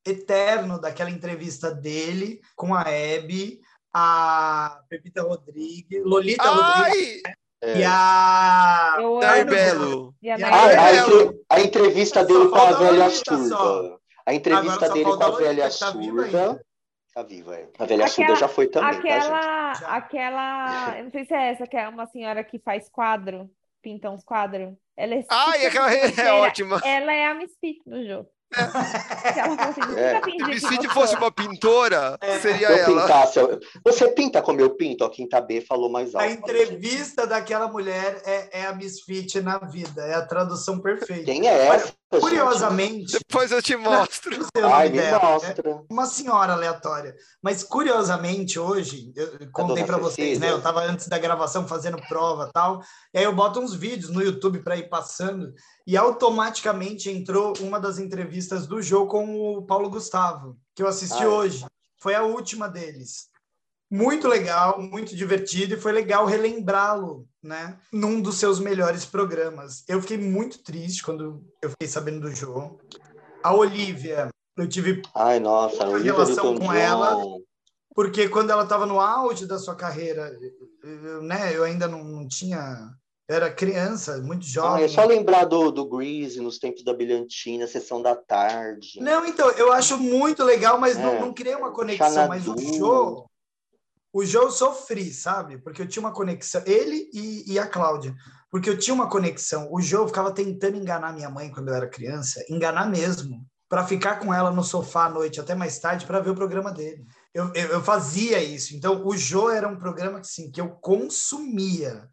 eterno 0.05 0.81
daquela 0.81 1.11
entrevista 1.11 1.71
dele 1.75 2.41
com 2.55 2.75
a 2.75 2.83
Abby, 2.83 3.61
a 3.93 4.81
Pepita 4.89 5.23
Rodrigues, 5.23 6.03
Lolita 6.05 6.49
Rodrigues 6.49 7.23
Ai, 7.27 7.35
É. 7.63 7.79
e 7.79 7.85
a... 7.85 8.97
Eu 8.99 9.19
Dar 9.21 9.39
amo. 9.41 9.51
Belo. 9.51 10.15
E 10.21 10.31
a 10.31 10.37
a, 10.37 11.57
a 11.57 11.61
entrevista 11.61 12.25
dele 12.25 12.49
com 12.49 12.57
a 12.59 12.73
velha 12.73 13.09
surda. 13.11 13.99
A 14.27 14.35
entrevista 14.35 14.89
dele 14.91 15.05
com 15.05 15.23
a 15.23 15.31
velha 15.31 15.71
tá 15.71 15.91
viva 15.93 16.23
surda. 16.25 16.65
Tá 17.15 17.23
viva, 17.23 17.55
é. 17.55 17.69
A 17.79 17.85
velha 17.85 18.05
Aquela- 18.05 18.09
surda 18.09 18.35
já 18.37 18.49
foi 18.49 18.67
também, 18.67 18.91
tá? 18.91 18.99
Aquela, 18.99 19.75
Já. 19.75 19.87
aquela, 19.89 20.95
eu 20.99 21.05
não 21.05 21.11
sei 21.13 21.25
se 21.25 21.33
é 21.33 21.53
essa, 21.53 21.67
que 21.67 21.77
é 21.77 21.89
uma 21.89 22.07
senhora 22.09 22.43
que 22.43 22.59
faz 22.59 22.89
quadro, 22.89 23.49
pinta 23.81 24.11
uns 24.11 24.25
quadros. 24.25 24.75
Ela 24.97 25.15
é 25.15 25.25
Ai, 25.31 25.67
aquela 25.67 25.93
é 25.95 26.33
ótima. 26.33 26.81
Ela 26.85 27.13
é 27.15 27.27
a 27.27 27.35
Misfit 27.35 27.81
do 27.87 28.05
jogo. 28.07 28.29
Que 28.55 29.39
ela 29.41 29.57
falou 29.57 29.71
assim, 29.71 29.81
nunca 29.81 30.01
É. 30.01 30.21
Se 30.23 30.45
Misfit 30.47 30.77
você- 30.83 30.89
fosse 30.89 31.17
uma 31.17 31.31
pintora, 31.33 32.19
seria 32.41 32.69
Eu 32.69 32.77
ela. 32.77 33.03
pintasse, 33.03 33.39
eu- 33.39 33.61
você 33.85 34.09
pinta 34.09 34.41
como 34.43 34.61
eu 34.61 34.71
pinto? 34.71 35.05
A 35.05 35.11
Quinta 35.11 35.41
B 35.41 35.61
falou 35.61 35.91
mais 35.91 36.15
alto. 36.15 36.25
A 36.27 36.31
entrevista 36.31 37.27
daquela 37.27 37.69
mulher 37.69 38.23
é, 38.25 38.61
é 38.61 38.67
a 38.67 38.75
Misfit 38.75 39.41
na 39.41 39.59
vida, 39.59 40.03
é 40.03 40.15
a 40.15 40.27
tradução 40.27 40.79
perfeita. 40.81 41.25
Quem 41.25 41.49
é 41.49 41.67
essa, 41.69 41.87
gente? 41.87 41.95
Curiosamente, 42.21 43.19
Depois 43.29 43.51
eu 43.51 43.61
te 43.61 43.77
mostro. 43.77 44.37
Ai, 44.73 44.89
me 44.89 44.99
dela, 45.01 45.19
né? 45.19 45.25
mostra. 45.33 45.81
uma 45.91 46.07
senhora 46.07 46.53
aleatória. 46.53 47.15
Mas 47.43 47.65
curiosamente, 47.65 48.59
hoje, 48.59 49.13
eu 49.17 49.51
contei 49.53 49.83
para 49.85 49.97
vocês, 49.97 50.39
né? 50.39 50.51
Eu 50.51 50.59
estava 50.59 50.81
antes 50.83 51.09
da 51.09 51.19
gravação 51.19 51.67
fazendo 51.67 51.99
prova 52.09 52.47
e 52.49 52.53
tal. 52.53 52.81
E 53.13 53.19
aí 53.19 53.25
eu 53.25 53.35
boto 53.35 53.59
uns 53.59 53.75
vídeos 53.75 54.11
no 54.13 54.23
YouTube 54.23 54.61
para 54.61 54.77
ir 54.77 54.89
passando. 54.89 55.53
E 55.87 55.97
automaticamente 55.97 57.11
entrou 57.11 57.55
uma 57.61 57.79
das 57.79 57.99
entrevistas 57.99 58.67
do 58.67 58.81
jogo 58.81 59.11
com 59.11 59.57
o 59.57 59.63
Paulo 59.63 59.91
Gustavo, 59.91 60.57
que 60.75 60.83
eu 60.83 60.89
assisti 60.89 61.23
Ah, 61.23 61.25
é. 61.25 61.29
hoje. 61.29 61.67
Foi 62.01 62.15
a 62.15 62.23
última 62.23 62.69
deles. 62.69 63.29
Muito 63.91 64.27
legal, 64.27 64.81
muito 64.81 65.15
divertido, 65.15 65.75
e 65.75 65.81
foi 65.81 65.93
legal 65.93 66.27
relembrá-lo, 66.27 67.29
né? 67.43 67.79
Num 67.93 68.21
dos 68.21 68.37
seus 68.37 68.59
melhores 68.59 69.05
programas. 69.05 69.85
Eu 69.87 70.01
fiquei 70.01 70.19
muito 70.19 70.63
triste 70.63 71.03
quando 71.03 71.45
eu 71.63 71.71
fiquei 71.71 71.87
sabendo 71.87 72.21
do 72.21 72.35
jogo. 72.35 72.81
A 73.43 73.55
Olivia, 73.55 74.31
eu 74.57 74.69
tive 74.69 75.03
Ai, 75.15 75.39
nossa, 75.39 75.85
livro 75.85 76.03
relação 76.03 76.57
com 76.57 76.73
ela. 76.73 77.23
Porque 77.95 78.29
quando 78.29 78.51
ela 78.51 78.65
estava 78.65 78.87
no 78.87 79.01
auge 79.01 79.47
da 79.47 79.59
sua 79.59 79.77
carreira, 79.77 80.37
eu, 80.83 81.23
né, 81.23 81.55
eu 81.55 81.63
ainda 81.63 81.87
não, 81.87 82.03
não 82.03 82.27
tinha, 82.27 82.91
era 83.29 83.51
criança, 83.53 84.19
muito 84.19 84.45
Ah, 84.45 84.49
jovem. 84.49 84.85
é 84.85 84.89
só 84.89 85.05
lembrar 85.05 85.45
do, 85.45 85.71
do 85.71 85.87
Grease 85.89 86.41
nos 86.41 86.59
tempos 86.59 86.85
da 86.85 86.93
Brilhantina, 86.93 87.67
Sessão 87.67 88.03
da 88.03 88.15
Tarde. 88.15 89.01
Não, 89.01 89.25
então, 89.27 89.51
eu 89.53 89.73
acho 89.73 89.97
muito 89.99 90.45
legal, 90.45 90.79
mas 90.79 90.97
não, 90.99 91.15
É. 91.15 91.21
não 91.21 91.33
criei 91.33 91.55
uma 91.55 91.73
conexão. 91.73 92.29
Mas 92.29 92.47
o 92.47 92.55
Xanadu. 92.59 92.77
Jô, 92.77 93.31
o 94.13 94.25
Jô 94.25 94.43
eu 94.43 94.51
sofri, 94.51 95.13
sabe? 95.13 95.59
Porque 95.59 95.83
eu 95.83 95.89
tinha 95.89 96.03
uma 96.03 96.13
conexão, 96.13 96.63
ele 96.67 97.09
e, 97.15 97.53
e 97.53 97.59
a 97.59 97.67
Cláudia, 97.67 98.15
porque 98.51 98.69
eu 98.69 98.79
tinha 98.79 98.95
uma 98.95 99.09
conexão. 99.09 99.69
O 99.73 99.81
Jô 99.81 100.07
ficava 100.07 100.31
tentando 100.31 100.77
enganar 100.77 101.13
minha 101.15 101.31
mãe 101.31 101.51
quando 101.51 101.69
eu 101.69 101.75
era 101.75 101.89
criança, 101.89 102.45
enganar 102.51 102.89
mesmo, 102.89 103.45
para 103.69 103.87
ficar 103.87 104.21
com 104.21 104.33
ela 104.33 104.51
no 104.53 104.63
sofá 104.63 105.07
à 105.07 105.11
noite 105.11 105.41
até 105.41 105.55
mais 105.55 105.79
tarde 105.81 106.07
para 106.07 106.21
ver 106.21 106.31
o 106.31 106.35
programa 106.35 106.71
dele. 106.71 107.05
Eu, 107.33 107.51
eu, 107.55 107.69
eu 107.71 107.83
fazia 107.83 108.41
isso. 108.41 108.77
Então, 108.77 109.05
o 109.05 109.17
Jô 109.17 109.51
era 109.51 109.67
um 109.67 109.77
programa 109.79 110.21
que, 110.21 110.27
assim, 110.27 110.49
que 110.51 110.61
eu 110.61 110.69
consumia, 110.69 112.09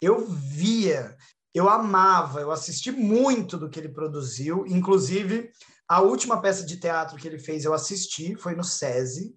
eu 0.00 0.26
via, 0.26 1.16
eu 1.54 1.68
amava, 1.68 2.40
eu 2.40 2.50
assisti 2.50 2.90
muito 2.90 3.56
do 3.56 3.68
que 3.68 3.78
ele 3.78 3.88
produziu, 3.88 4.66
inclusive 4.66 5.50
a 5.88 6.00
última 6.00 6.40
peça 6.40 6.64
de 6.64 6.78
teatro 6.78 7.16
que 7.16 7.26
ele 7.26 7.38
fez 7.38 7.64
eu 7.64 7.72
assisti, 7.72 8.34
foi 8.34 8.54
no 8.54 8.64
SESI, 8.64 9.34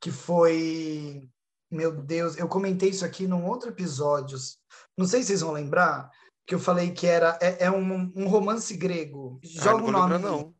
que 0.00 0.10
foi. 0.10 1.28
Meu 1.70 1.92
Deus, 1.92 2.36
eu 2.36 2.46
comentei 2.48 2.90
isso 2.90 3.04
aqui 3.04 3.26
num 3.26 3.46
outro 3.46 3.70
episódio. 3.70 4.38
Não 4.96 5.06
sei 5.06 5.20
se 5.20 5.28
vocês 5.28 5.40
vão 5.40 5.52
lembrar, 5.52 6.08
que 6.46 6.54
eu 6.54 6.58
falei 6.58 6.92
que 6.92 7.06
era 7.06 7.38
é, 7.40 7.64
é 7.64 7.70
um, 7.70 8.12
um 8.14 8.28
romance 8.28 8.74
grego. 8.76 9.40
Ah, 9.42 9.48
Joga 9.64 9.78
não 9.78 9.88
o 9.88 9.90
nome. 9.90 10.12
lembrar, 10.12 10.30
não. 10.30 10.54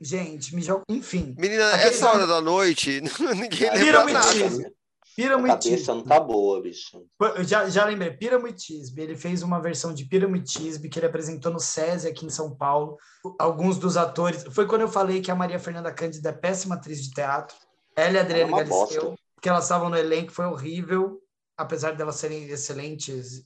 Gente, 0.00 0.54
me 0.54 0.62
joga. 0.62 0.82
Enfim. 0.88 1.34
Menina, 1.38 1.64
essa 1.72 2.10
hora 2.10 2.26
da 2.26 2.40
noite, 2.40 3.00
ninguém 3.36 3.70
lembra 3.70 4.04
Pirâmide. 4.04 4.72
Nada. 5.18 5.52
A 5.52 5.56
cabeça 5.58 5.94
não 5.94 6.04
tá 6.04 6.20
boa, 6.20 6.60
bicho. 6.62 7.04
Já, 7.46 7.68
já 7.68 7.84
lembrei, 7.84 8.10
Piramitisbe. 8.12 9.02
Ele 9.02 9.16
fez 9.16 9.42
uma 9.42 9.60
versão 9.60 9.92
de 9.92 10.04
Piramitisbe 10.04 10.88
que 10.88 10.98
ele 10.98 11.06
apresentou 11.06 11.52
no 11.52 11.60
SESI 11.60 12.08
aqui 12.08 12.26
em 12.26 12.30
São 12.30 12.54
Paulo. 12.54 12.96
Alguns 13.38 13.78
dos 13.78 13.96
atores. 13.96 14.44
Foi 14.52 14.66
quando 14.66 14.82
eu 14.82 14.88
falei 14.88 15.20
que 15.20 15.30
a 15.30 15.34
Maria 15.34 15.58
Fernanda 15.58 15.92
Cândida 15.92 16.30
é 16.30 16.32
péssima 16.32 16.74
atriz 16.76 17.02
de 17.02 17.10
teatro. 17.10 17.56
Ela 17.96 18.14
e 18.14 18.18
a 18.18 18.20
Adriana 18.22 18.50
É 18.60 18.64
Galisteu, 18.64 19.02
bosta. 19.02 19.16
que 19.42 19.48
elas 19.48 19.64
estavam 19.64 19.90
no 19.90 19.96
elenco, 19.96 20.32
foi 20.32 20.46
horrível, 20.46 21.20
apesar 21.56 21.92
delas 21.96 22.16
serem 22.16 22.44
excelentes 22.48 23.44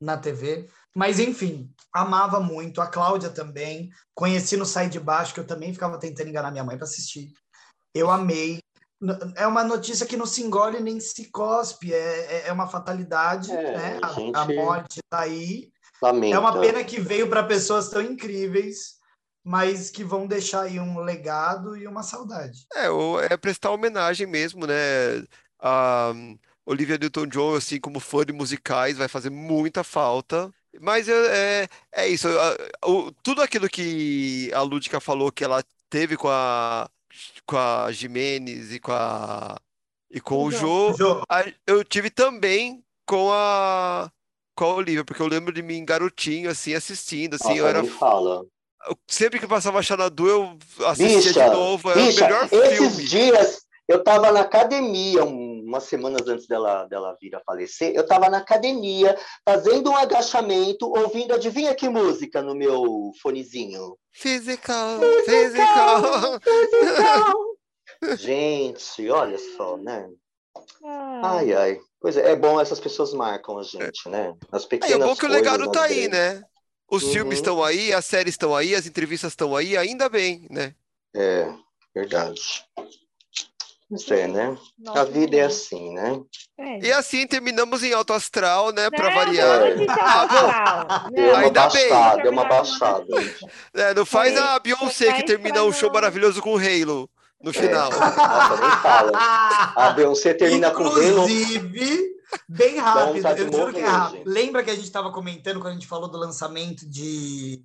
na 0.00 0.16
TV. 0.16 0.68
Mas, 0.94 1.18
enfim, 1.20 1.70
amava 1.92 2.40
muito. 2.40 2.80
A 2.80 2.86
Cláudia 2.86 3.30
também. 3.30 3.90
Conheci 4.14 4.56
no 4.56 4.66
Sai 4.66 4.88
de 4.88 4.98
Baixo, 4.98 5.32
que 5.32 5.40
eu 5.40 5.46
também 5.46 5.72
ficava 5.72 5.98
tentando 5.98 6.28
enganar 6.28 6.50
minha 6.50 6.64
mãe 6.64 6.76
para 6.76 6.84
assistir. 6.86 7.32
Eu 7.94 8.10
amei. 8.10 8.60
É 9.36 9.46
uma 9.46 9.64
notícia 9.64 10.06
que 10.06 10.16
não 10.16 10.26
se 10.26 10.42
engole 10.42 10.80
nem 10.80 11.00
se 11.00 11.30
cospe, 11.30 11.92
é, 11.92 11.96
é- 11.96 12.48
é 12.48 12.52
uma 12.52 12.68
fatalidade, 12.68 13.50
É, 13.50 13.76
né? 13.76 13.98
A, 14.02 14.12
gente- 14.12 14.36
a 14.36 14.44
morte 14.44 15.00
está 15.00 15.20
aí. 15.20 15.70
Lamento. 16.00 16.34
É 16.34 16.38
uma 16.38 16.60
pena 16.60 16.84
que 16.84 17.00
veio 17.00 17.28
para 17.28 17.42
pessoas 17.42 17.88
tão 17.88 18.00
incríveis, 18.00 18.96
mas 19.44 19.90
que 19.90 20.04
vão 20.04 20.26
deixar 20.26 20.62
aí 20.62 20.78
um 20.78 21.00
legado 21.00 21.76
e 21.76 21.86
uma 21.86 22.02
saudade. 22.02 22.66
É, 22.74 22.86
é 23.32 23.36
prestar 23.36 23.70
homenagem 23.70 24.26
mesmo, 24.26 24.66
né? 24.66 24.74
A 25.58 26.12
Olivia 26.64 26.98
Newton-John, 26.98 27.54
assim, 27.56 27.80
como 27.80 28.00
fã 28.00 28.24
de 28.24 28.32
musicais, 28.32 28.96
vai 28.96 29.08
fazer 29.08 29.30
muita 29.30 29.82
falta. 29.84 30.52
Mas 30.80 31.08
é, 31.08 31.64
é, 31.64 31.68
é 31.92 32.08
isso. 32.08 32.28
tudo 33.22 33.42
aquilo 33.42 33.68
que 33.68 34.50
a 34.54 34.62
Lúdica 34.62 35.00
falou 35.00 35.30
que 35.30 35.44
ela 35.44 35.62
teve 35.90 36.16
com 36.16 36.28
a, 36.28 36.88
com 37.46 37.56
a 37.56 37.90
Gimenez 37.92 38.72
e 38.72 38.78
com 38.80 38.92
a, 38.92 39.58
e 40.10 40.20
com 40.20 40.44
o 40.44 40.50
Jô, 40.50 40.92
a- 41.28 41.44
eu 41.66 41.84
tive 41.84 42.10
também 42.10 42.82
com 43.06 43.30
a, 43.32 44.10
com 44.56 44.64
a 44.64 44.74
Olivia, 44.74 45.04
porque 45.04 45.20
eu 45.22 45.26
lembro 45.26 45.52
de 45.52 45.62
mim 45.62 45.84
garotinho, 45.84 46.50
assim, 46.50 46.74
assistindo, 46.74 47.34
assim, 47.34 47.54
eu 47.58 47.66
era 47.66 47.82
fala. 47.84 48.44
eu- 48.88 48.96
sempre 49.08 49.38
que 49.38 49.46
passava 49.46 49.82
Xanadu, 49.82 50.26
eu 50.28 50.58
assistia 50.86 51.20
de 51.20 51.28
Bicha, 51.40 51.50
novo, 51.52 51.90
era 51.90 52.00
o 52.00 52.06
bicha, 52.06 52.24
melhor 52.24 52.48
esses 52.50 52.76
filme. 52.78 53.04
dias 53.04 53.62
eu 53.88 54.02
tava 54.02 54.30
na 54.32 54.40
academia, 54.40 55.24
um- 55.24 55.41
umas 55.72 55.84
semanas 55.84 56.28
antes 56.28 56.46
dela, 56.46 56.84
dela 56.84 57.16
vir 57.20 57.34
a 57.34 57.40
falecer, 57.40 57.94
eu 57.94 58.06
tava 58.06 58.28
na 58.28 58.38
academia, 58.38 59.16
fazendo 59.48 59.90
um 59.90 59.96
agachamento, 59.96 60.86
ouvindo, 60.86 61.32
adivinha 61.34 61.74
que 61.74 61.88
música 61.88 62.42
no 62.42 62.54
meu 62.54 63.10
fonezinho? 63.22 63.96
Physical, 64.12 65.00
physical. 65.24 66.40
Gente, 68.16 69.08
olha 69.08 69.38
só, 69.56 69.76
né? 69.78 70.08
Ah, 70.84 71.36
Ai, 71.36 71.52
ai. 71.54 71.80
Pois 72.00 72.16
é, 72.16 72.32
é 72.32 72.36
bom 72.36 72.60
essas 72.60 72.80
pessoas 72.80 73.14
marcam 73.14 73.58
a 73.58 73.62
gente, 73.62 74.08
né? 74.08 74.34
As 74.50 74.64
Aí, 74.64 74.68
pequenas 74.68 75.00
é 75.00 75.04
bom 75.04 75.16
que 75.16 75.24
o 75.24 75.28
legado 75.28 75.70
tá 75.70 75.84
aí, 75.84 76.08
né? 76.08 76.42
Os 76.90 77.04
Uhum. 77.04 77.12
filmes 77.12 77.38
estão 77.38 77.64
aí, 77.64 77.92
as 77.92 78.04
séries 78.04 78.34
estão 78.34 78.54
aí, 78.54 78.74
as 78.74 78.86
entrevistas 78.86 79.32
estão 79.32 79.56
aí, 79.56 79.76
ainda 79.76 80.08
bem, 80.08 80.46
né? 80.50 80.74
É, 81.14 81.50
verdade. 81.94 82.64
É, 84.10 84.26
né? 84.26 84.56
nossa, 84.78 85.00
A 85.00 85.04
vida 85.04 85.36
é 85.36 85.40
não. 85.40 85.46
assim, 85.48 85.92
né? 85.94 86.20
É. 86.58 86.78
E 86.86 86.92
assim 86.92 87.26
terminamos 87.26 87.82
em 87.82 87.92
alto 87.92 88.12
astral, 88.12 88.72
né? 88.72 88.88
Pra 88.90 89.08
Não, 89.10 89.14
variar. 89.16 89.62
astral. 89.62 91.10
Deu 91.10 91.28
uma 91.28 91.38
Ainda 91.38 91.68
bem. 91.68 91.88
baixada, 91.90 92.22
deu 92.22 92.32
uma 92.32 92.44
baixada. 92.48 93.06
É, 93.74 93.94
não 93.94 94.06
faz 94.06 94.32
Foi- 94.32 94.42
a 94.42 94.58
Beyoncé 94.58 95.12
que 95.12 95.24
termina 95.24 95.62
um 95.62 95.72
show 95.72 95.92
maravilhoso 95.92 96.40
com 96.40 96.56
Halo 96.56 97.08
no 97.42 97.52
final. 97.52 97.90
Nossa, 97.92 98.56
nem 98.60 98.70
fala. 98.82 99.12
A 99.76 99.90
Beyoncé 99.90 100.32
termina 100.34 100.70
com 100.70 100.84
Halo. 100.84 101.02
Inclusive, 101.02 102.12
bem 102.48 102.78
rápido, 102.78 103.14
vontade 103.16 103.40
eu 103.42 103.52
juro 103.52 103.72
que 103.74 103.80
é 103.80 103.86
rápido. 103.86 104.22
Lembra 104.24 104.62
que 104.62 104.70
a 104.70 104.74
gente 104.74 104.84
estava 104.86 105.12
comentando 105.12 105.56
quando 105.60 105.72
a 105.72 105.74
gente 105.74 105.86
falou 105.86 106.08
do 106.08 106.16
lançamento 106.18 106.88
de 106.88 107.62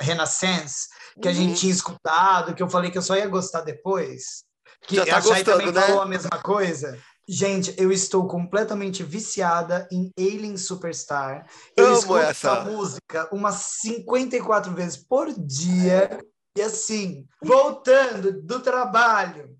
Renaissance, 0.00 0.88
que 1.20 1.28
a 1.28 1.32
gente 1.32 1.50
Uhum. 1.50 1.54
tinha 1.54 1.72
escutado, 1.72 2.54
que 2.54 2.62
eu 2.62 2.68
falei 2.70 2.90
que 2.90 2.98
eu 2.98 3.02
só 3.02 3.16
ia 3.16 3.26
gostar 3.26 3.62
depois? 3.62 4.44
Que 4.82 4.96
Já 4.96 5.06
tá 5.06 5.16
a 5.18 5.20
Chay 5.20 5.30
gostando, 5.44 5.58
também 5.58 5.72
né? 5.72 5.82
falou 5.82 6.02
a 6.02 6.06
mesma 6.06 6.42
coisa. 6.42 6.98
Gente, 7.28 7.74
eu 7.76 7.90
estou 7.90 8.28
completamente 8.28 9.02
viciada 9.02 9.88
em 9.90 10.12
Alien 10.16 10.56
Superstar. 10.56 11.44
Eu 11.76 11.86
Amo 11.86 11.98
escuto 11.98 12.18
essa. 12.18 12.50
essa 12.50 12.60
música 12.64 13.28
umas 13.32 13.54
54 13.80 14.72
vezes 14.72 14.96
por 14.96 15.32
dia. 15.32 16.20
E 16.56 16.62
assim, 16.62 17.26
voltando 17.42 18.40
do 18.42 18.60
trabalho, 18.60 19.56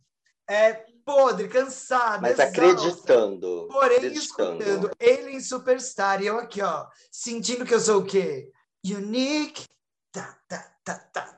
é 0.49 0.85
podre, 1.05 1.49
cansada, 1.49 2.23
Mas 2.23 2.39
exausta, 2.39 2.49
acreditando. 2.49 3.69
Porém, 3.71 3.97
acreditando. 3.99 4.63
escutando 4.63 4.91
Alien 5.01 5.41
Superstar. 5.41 6.23
E 6.23 6.27
eu 6.27 6.39
aqui, 6.39 6.63
ó, 6.63 6.87
sentindo 7.11 7.65
que 7.65 7.75
eu 7.75 7.81
sou 7.81 8.01
o 8.01 8.05
quê? 8.05 8.51
Unique. 8.85 9.65
Tá, 10.13 10.39
tá, 10.49 10.73
tá, 10.85 10.99
tá, 11.13 11.36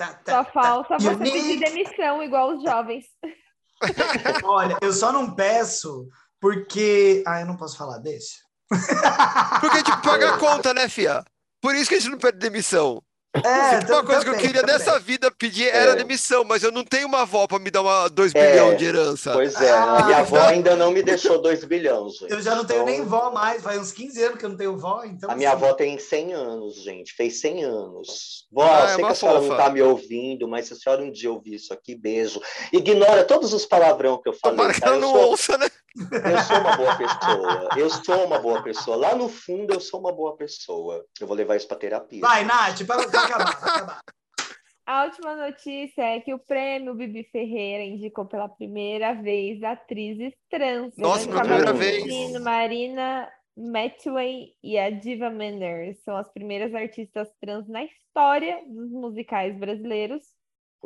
tá, 0.00 0.14
tá, 0.14 0.14
tá, 0.24 0.32
Só 0.32 0.44
tá. 0.44 0.50
falta 0.50 0.98
você 0.98 1.16
pedir 1.16 1.60
demissão, 1.60 2.22
igual 2.22 2.56
os 2.56 2.62
jovens. 2.62 3.04
Olha, 4.44 4.78
eu 4.80 4.92
só 4.92 5.12
não 5.12 5.34
peço 5.34 6.08
porque. 6.40 7.22
Ah, 7.26 7.40
eu 7.40 7.46
não 7.46 7.56
posso 7.56 7.76
falar, 7.76 7.98
deixa. 7.98 8.38
Porque 9.60 9.76
a 9.76 9.78
gente 9.78 10.02
paga 10.02 10.34
a 10.34 10.38
conta, 10.40 10.72
né, 10.72 10.88
fia? 10.88 11.22
Por 11.60 11.74
isso 11.74 11.90
que 11.90 11.96
a 11.96 11.98
gente 12.00 12.10
não 12.10 12.18
pede 12.18 12.38
demissão. 12.38 13.02
É, 13.32 13.92
Uma 13.92 14.04
coisa 14.04 14.24
que 14.24 14.28
eu 14.30 14.36
queria 14.36 14.60
também. 14.60 14.76
nessa 14.76 14.98
vida 14.98 15.30
pedir 15.30 15.68
era 15.68 15.92
É. 15.92 15.94
demissão, 15.96 16.42
mas 16.42 16.64
eu 16.64 16.72
não 16.72 16.82
tenho 16.82 17.06
uma 17.06 17.22
avó 17.22 17.46
pra 17.46 17.60
me 17.60 17.70
dar 17.70 17.80
uma 17.80 18.08
2 18.08 18.34
É. 18.34 18.50
bilhões 18.50 18.76
de 18.76 18.84
herança. 18.86 19.32
Pois 19.32 19.54
é, 19.60 19.70
Ah, 19.70 19.98
a 19.98 20.04
minha 20.04 20.18
avó 20.18 20.36
então- 20.36 20.48
ainda 20.48 20.76
não 20.76 20.90
me 20.90 21.00
deixou 21.00 21.40
2 21.40 21.62
bilhões, 21.64 22.14
gente. 22.16 22.28
Eu 22.32 22.42
já 22.42 22.56
não 22.56 22.64
tenho 22.64 22.82
Então, 22.82 22.92
nem 22.92 23.04
vó 23.04 23.30
mais, 23.30 23.62
faz 23.62 23.80
uns 23.80 23.92
15 23.92 24.20
anos 24.24 24.36
que 24.36 24.44
eu 24.44 24.48
não 24.48 24.56
tenho 24.56 24.76
vó, 24.76 25.04
então. 25.04 25.30
A 25.30 25.36
minha 25.36 25.52
assim, 25.52 25.64
avó 25.64 25.72
tem 25.74 25.96
100 25.96 26.32
anos, 26.32 26.74
gente. 26.82 27.12
Fez 27.14 27.40
100 27.40 27.62
anos. 27.62 28.46
Vó, 28.50 28.64
Ah, 28.64 28.80
é 28.80 28.82
eu 28.82 28.86
sei 28.88 28.96
que 28.96 29.02
uma 29.02 29.10
a 29.10 29.14
senhora 29.14 29.40
não 29.40 29.46
fofa. 29.48 29.62
tá 29.62 29.70
me 29.70 29.80
ouvindo, 29.82 30.48
mas 30.48 30.66
se 30.66 30.72
a 30.72 30.76
senhora 30.76 31.00
um 31.02 31.12
dia 31.12 31.30
ouvir 31.30 31.54
isso 31.54 31.72
aqui, 31.72 31.94
beijo. 31.94 32.40
Ignora 32.72 33.22
todos 33.22 33.52
os 33.54 33.64
palavrão 33.64 34.20
que 34.20 34.28
eu 34.28 34.32
falei. 34.32 34.56
Tomara 34.56 34.74
que 34.74 34.80
tá? 34.80 34.88
ela 34.88 34.96
Eu 34.96 35.00
não 35.00 35.12
sou- 35.12 35.28
ouça, 35.30 35.56
né? 35.56 35.70
Eu 35.96 36.38
sou 36.42 36.60
uma 36.60 36.76
boa 36.76 36.96
pessoa. 36.96 37.68
Eu 37.76 37.90
sou 37.90 38.24
uma 38.26 38.38
boa 38.38 38.62
pessoa. 38.62 38.96
Lá 38.96 39.14
no 39.14 39.28
fundo, 39.28 39.74
eu 39.74 39.80
sou 39.80 40.00
uma 40.00 40.12
boa 40.12 40.36
pessoa. 40.36 41.04
Eu 41.20 41.26
vou 41.26 41.36
levar 41.36 41.56
isso 41.56 41.66
pra 41.66 41.76
terapia. 41.76 42.20
Vai, 42.20 42.44
Nath, 42.44 42.84
pra 42.86 43.02
acabar, 43.02 43.60
pra 43.60 43.74
acabar. 43.74 44.00
A 44.86 45.04
última 45.04 45.36
notícia 45.36 46.02
é 46.02 46.20
que 46.20 46.34
o 46.34 46.38
prêmio 46.38 46.94
Bibi 46.94 47.22
Ferreira 47.30 47.84
indicou 47.84 48.24
pela 48.26 48.48
primeira 48.48 49.14
vez 49.14 49.62
atrizes 49.62 50.32
trans. 50.48 50.92
Nossa, 50.96 51.26
Verônica 51.26 51.48
pela 51.48 51.74
primeira 51.74 52.04
vez. 52.04 52.42
Marina 52.42 53.30
Matway 53.56 54.54
e 54.62 54.78
a 54.78 54.90
Diva 54.90 55.30
Menders 55.30 56.02
são 56.02 56.16
as 56.16 56.28
primeiras 56.32 56.74
artistas 56.74 57.28
trans 57.40 57.68
na 57.68 57.84
história 57.84 58.62
dos 58.66 58.90
musicais 58.90 59.56
brasileiros 59.56 60.24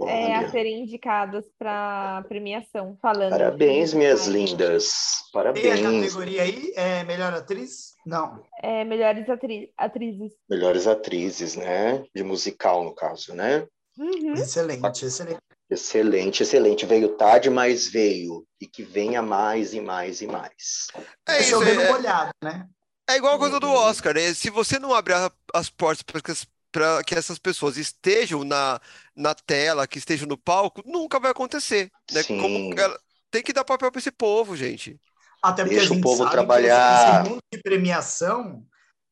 é, 0.06 0.34
a 0.34 0.50
serem 0.50 0.82
indicadas 0.82 1.44
para 1.58 2.24
premiação. 2.28 2.98
Falando 3.00 3.30
parabéns, 3.30 3.90
de 3.90 3.96
minhas 3.96 4.26
lindas. 4.26 4.92
Tem 5.32 5.40
a 5.40 5.44
Parabéns. 5.44 5.80
categoria 5.80 6.42
aí? 6.42 6.72
É 6.76 7.04
melhor 7.04 7.32
atriz? 7.32 7.94
Não. 8.06 8.42
É, 8.62 8.84
melhores 8.84 9.28
atri- 9.28 9.72
atrizes. 9.76 10.32
Melhores 10.48 10.86
atrizes, 10.86 11.54
né? 11.56 12.04
De 12.14 12.22
musical, 12.22 12.82
no 12.84 12.94
caso, 12.94 13.34
né? 13.34 13.66
Uhum. 13.96 14.34
Excelente, 14.34 15.04
excelente. 15.06 15.38
Excelente, 15.70 16.42
excelente. 16.42 16.86
Veio 16.86 17.16
tarde, 17.16 17.48
mas 17.48 17.86
veio. 17.88 18.44
E 18.60 18.66
que 18.66 18.82
venha 18.82 19.22
mais 19.22 19.72
e 19.74 19.80
mais 19.80 20.20
e 20.20 20.26
mais. 20.26 20.88
É 21.28 21.40
isso, 21.40 21.50
Chovendo 21.50 21.80
é, 21.80 21.92
molhado, 21.92 22.30
né? 22.42 22.66
é 23.08 23.16
igual 23.16 23.34
a 23.34 23.38
coisa 23.38 23.60
do 23.60 23.66
Uhum. 23.68 23.74
Oscar, 23.74 24.14
né? 24.14 24.32
Se 24.34 24.50
você 24.50 24.78
não 24.78 24.92
abrir 24.94 25.14
a- 25.14 25.30
as 25.54 25.68
portas 25.70 26.02
para 26.02 26.20
que, 26.20 26.30
as- 26.30 26.46
pra 26.74 27.05
que 27.05 27.14
essas 27.14 27.38
pessoas 27.38 27.76
estejam 27.76 28.42
na, 28.42 28.80
na 29.14 29.32
tela, 29.32 29.86
que 29.86 29.96
estejam 29.96 30.26
no 30.26 30.36
palco, 30.36 30.82
nunca 30.84 31.20
vai 31.20 31.30
acontecer, 31.30 31.88
né? 32.10 32.20
Sim. 32.24 32.40
Como 32.40 32.74
ela- 32.76 32.98
tem 33.30 33.44
que 33.44 33.52
dar 33.52 33.64
papel 33.64 33.92
para 33.92 34.01
esse 34.01 34.10
povo, 34.10 34.56
gente. 34.56 35.01
Até 35.40 35.62
porque 35.62 35.76
Deixa 35.76 35.90
a 35.90 35.92
o 35.92 35.94
gente 35.94 36.02
povo 36.02 36.18
sabe 36.24 36.30
trabalhar. 36.32 37.05
que 37.14 37.20
esse 37.20 37.30
mundo 37.30 37.42
de 37.52 37.62
premiação 37.62 38.66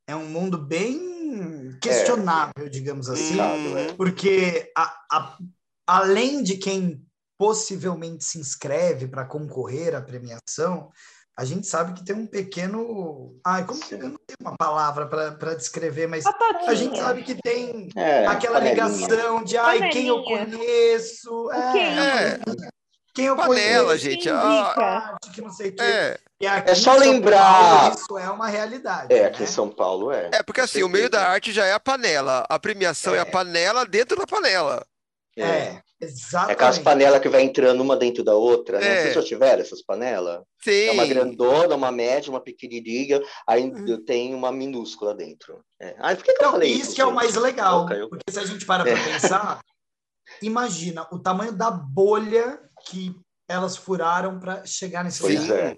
é 0.08 0.16
um 0.16 0.26
mundo 0.26 0.58
bem 0.58 1.78
questionável, 1.80 2.68
digamos 2.68 3.08
assim. 3.08 3.38
É. 3.40 3.92
Porque 3.94 4.72
a- 4.76 4.96
a- 5.12 5.38
além 5.86 6.42
de 6.42 6.56
quem 6.56 7.00
possivelmente 7.38 8.24
se 8.24 8.38
inscreve 8.38 9.06
para 9.06 9.24
concorrer 9.24 9.94
à 9.94 10.02
premiação, 10.02 10.90
a 11.36 11.44
gente 11.44 11.66
sabe 11.66 11.94
que 11.94 12.04
tem 12.04 12.14
um 12.14 12.26
pequeno. 12.26 13.38
Ai, 13.44 13.64
como 13.64 13.80
que 13.80 13.94
eu 13.94 13.98
não 13.98 14.10
tenho 14.26 14.38
uma 14.40 14.56
palavra 14.56 15.06
para 15.06 15.54
descrever, 15.54 16.06
mas 16.06 16.24
a 16.66 16.74
gente 16.74 16.98
sabe 16.98 17.22
que 17.22 17.34
tem 17.34 17.88
É, 17.96 18.26
aquela 18.26 18.58
panelinha. 18.60 18.86
ligação 18.86 19.42
de 19.42 19.56
ai, 19.56 19.88
quem 19.90 20.08
eu 20.08 20.22
Panelinha. 20.22 20.58
conheço, 20.58 21.50
é, 21.52 21.78
É, 21.78 22.40
quem 23.14 23.26
eu 23.26 23.36
panela, 23.36 23.86
conheço, 23.88 24.04
gente. 24.04 24.22
Quem 24.24 24.32
ah, 24.32 25.16
que 25.32 25.40
não 25.40 25.50
sei 25.50 25.70
o 25.70 25.76
quê. 25.76 25.82
é, 25.82 26.18
É 26.66 26.74
só 26.74 26.94
lembrar- 26.96 27.38
Paulo, 27.80 27.94
isso 27.94 28.18
é 28.18 28.30
uma 28.30 28.48
realidade. 28.48 29.12
É, 29.14 29.22
né? 29.22 29.26
aqui 29.28 29.42
em 29.44 29.46
São 29.46 29.68
Paulo 29.70 30.10
é. 30.12 30.28
é 30.32 30.42
porque 30.42 30.60
assim, 30.60 30.82
o 30.82 30.88
meio 30.88 31.08
da 31.08 31.28
arte 31.28 31.52
já 31.52 31.64
é 31.64 31.72
a 31.72 31.80
panela. 31.80 32.44
A 32.48 32.58
premiação 32.58 33.14
é, 33.14 33.18
a 33.18 33.22
É. 33.22 33.24
panela 33.24 33.86
dentro 33.86 34.16
da 34.18 34.26
panela. 34.26 34.84
É, 35.38 35.80
É 36.02 36.06
exatamente. 36.06 36.52
aquelas 36.52 36.78
panelas 36.80 37.20
que 37.20 37.28
vai 37.28 37.42
entrando 37.42 37.80
uma 37.80 37.96
dentro 37.96 38.24
da 38.24 38.34
outra, 38.34 38.80
né? 38.80 38.86
É. 38.86 39.02
Vocês 39.02 39.14
já 39.14 39.22
tiveram 39.22 39.62
essas 39.62 39.80
panelas? 39.82 40.42
Sim. 40.62 40.86
É 40.88 40.90
uma 40.92 41.06
grandona, 41.06 41.76
uma 41.76 41.92
média, 41.92 42.28
uma 42.30 42.40
pequenininha, 42.40 43.20
aí 43.46 43.64
Hum. 43.64 44.04
tem 44.04 44.34
uma 44.34 44.50
minúscula 44.50 45.14
dentro. 45.14 45.60
É. 45.80 45.94
Ah, 45.98 46.14
por 46.16 46.24
que, 46.24 46.32
que 46.32 46.32
eu 46.32 46.34
Então, 46.40 46.50
falei 46.52 46.70
isso 46.72 46.82
isso? 46.82 46.94
que 46.96 47.00
é 47.00 47.06
o 47.06 47.14
mais 47.14 47.36
legal, 47.36 47.88
eu- 47.92 48.08
porque 48.08 48.30
se 48.32 48.38
a 48.40 48.44
gente 48.44 48.66
para 48.66 48.82
para 48.84 48.92
É. 48.92 48.94
pensar, 49.38 49.60
imagina 50.42 51.06
o 51.12 51.18
tamanho 51.18 51.52
da 51.52 51.70
bolha 51.70 52.60
que 52.88 53.14
elas 53.48 53.76
furaram 53.76 54.40
para 54.40 54.64
chegar 54.66 55.04
nesse 55.04 55.20
Pois 55.20 55.40
lugar. 55.40 55.58
é. 55.58 55.76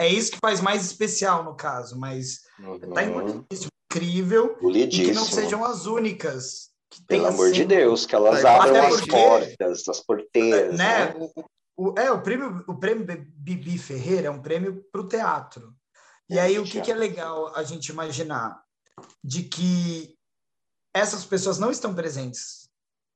É 0.00 0.08
isso 0.08 0.30
que 0.32 0.38
faz 0.40 0.60
mais 0.60 0.84
especial 0.84 1.42
no 1.42 1.56
caso, 1.56 1.98
mas 1.98 2.42
tá 2.56 2.62
Uhum. 2.62 3.08
importantíssimo, 3.08 3.70
incrível, 3.90 4.56
e 4.72 4.86
que 4.86 5.12
não 5.12 5.24
sejam 5.24 5.64
as 5.64 5.86
únicas 5.86 6.67
que 6.90 7.02
Pelo 7.04 7.26
amor 7.26 7.50
de 7.50 7.58
sempre- 7.60 7.76
Deus, 7.76 8.06
que 8.06 8.14
elas 8.14 8.44
abram 8.44 8.86
as 8.86 9.00
porque- 9.00 9.10
portas, 9.10 9.88
as 9.88 10.00
porteiras, 10.00 10.76
né? 10.78 11.12
né? 11.12 11.30
O, 11.76 11.90
o- 11.90 11.94
é, 11.98 12.10
o 12.10 12.20
prêmio, 12.22 12.64
o 12.66 12.74
prêmio 12.78 13.06
Bibi 13.36 13.78
Ferreira 13.78 14.28
é 14.28 14.30
um 14.30 14.40
prêmio 14.42 14.84
para 14.90 15.00
o 15.00 15.08
teatro. 15.08 15.74
E 16.30 16.38
É, 16.38 16.42
aí, 16.42 16.58
o 16.58 16.64
que, 16.64 16.80
que 16.80 16.90
é 16.90 16.94
legal 16.94 17.54
a 17.54 17.62
gente 17.62 17.88
imaginar? 17.88 18.60
De 19.22 19.44
que 19.44 20.14
essas 20.94 21.24
pessoas 21.24 21.58
não 21.58 21.70
estão 21.70 21.94
presentes 21.94 22.68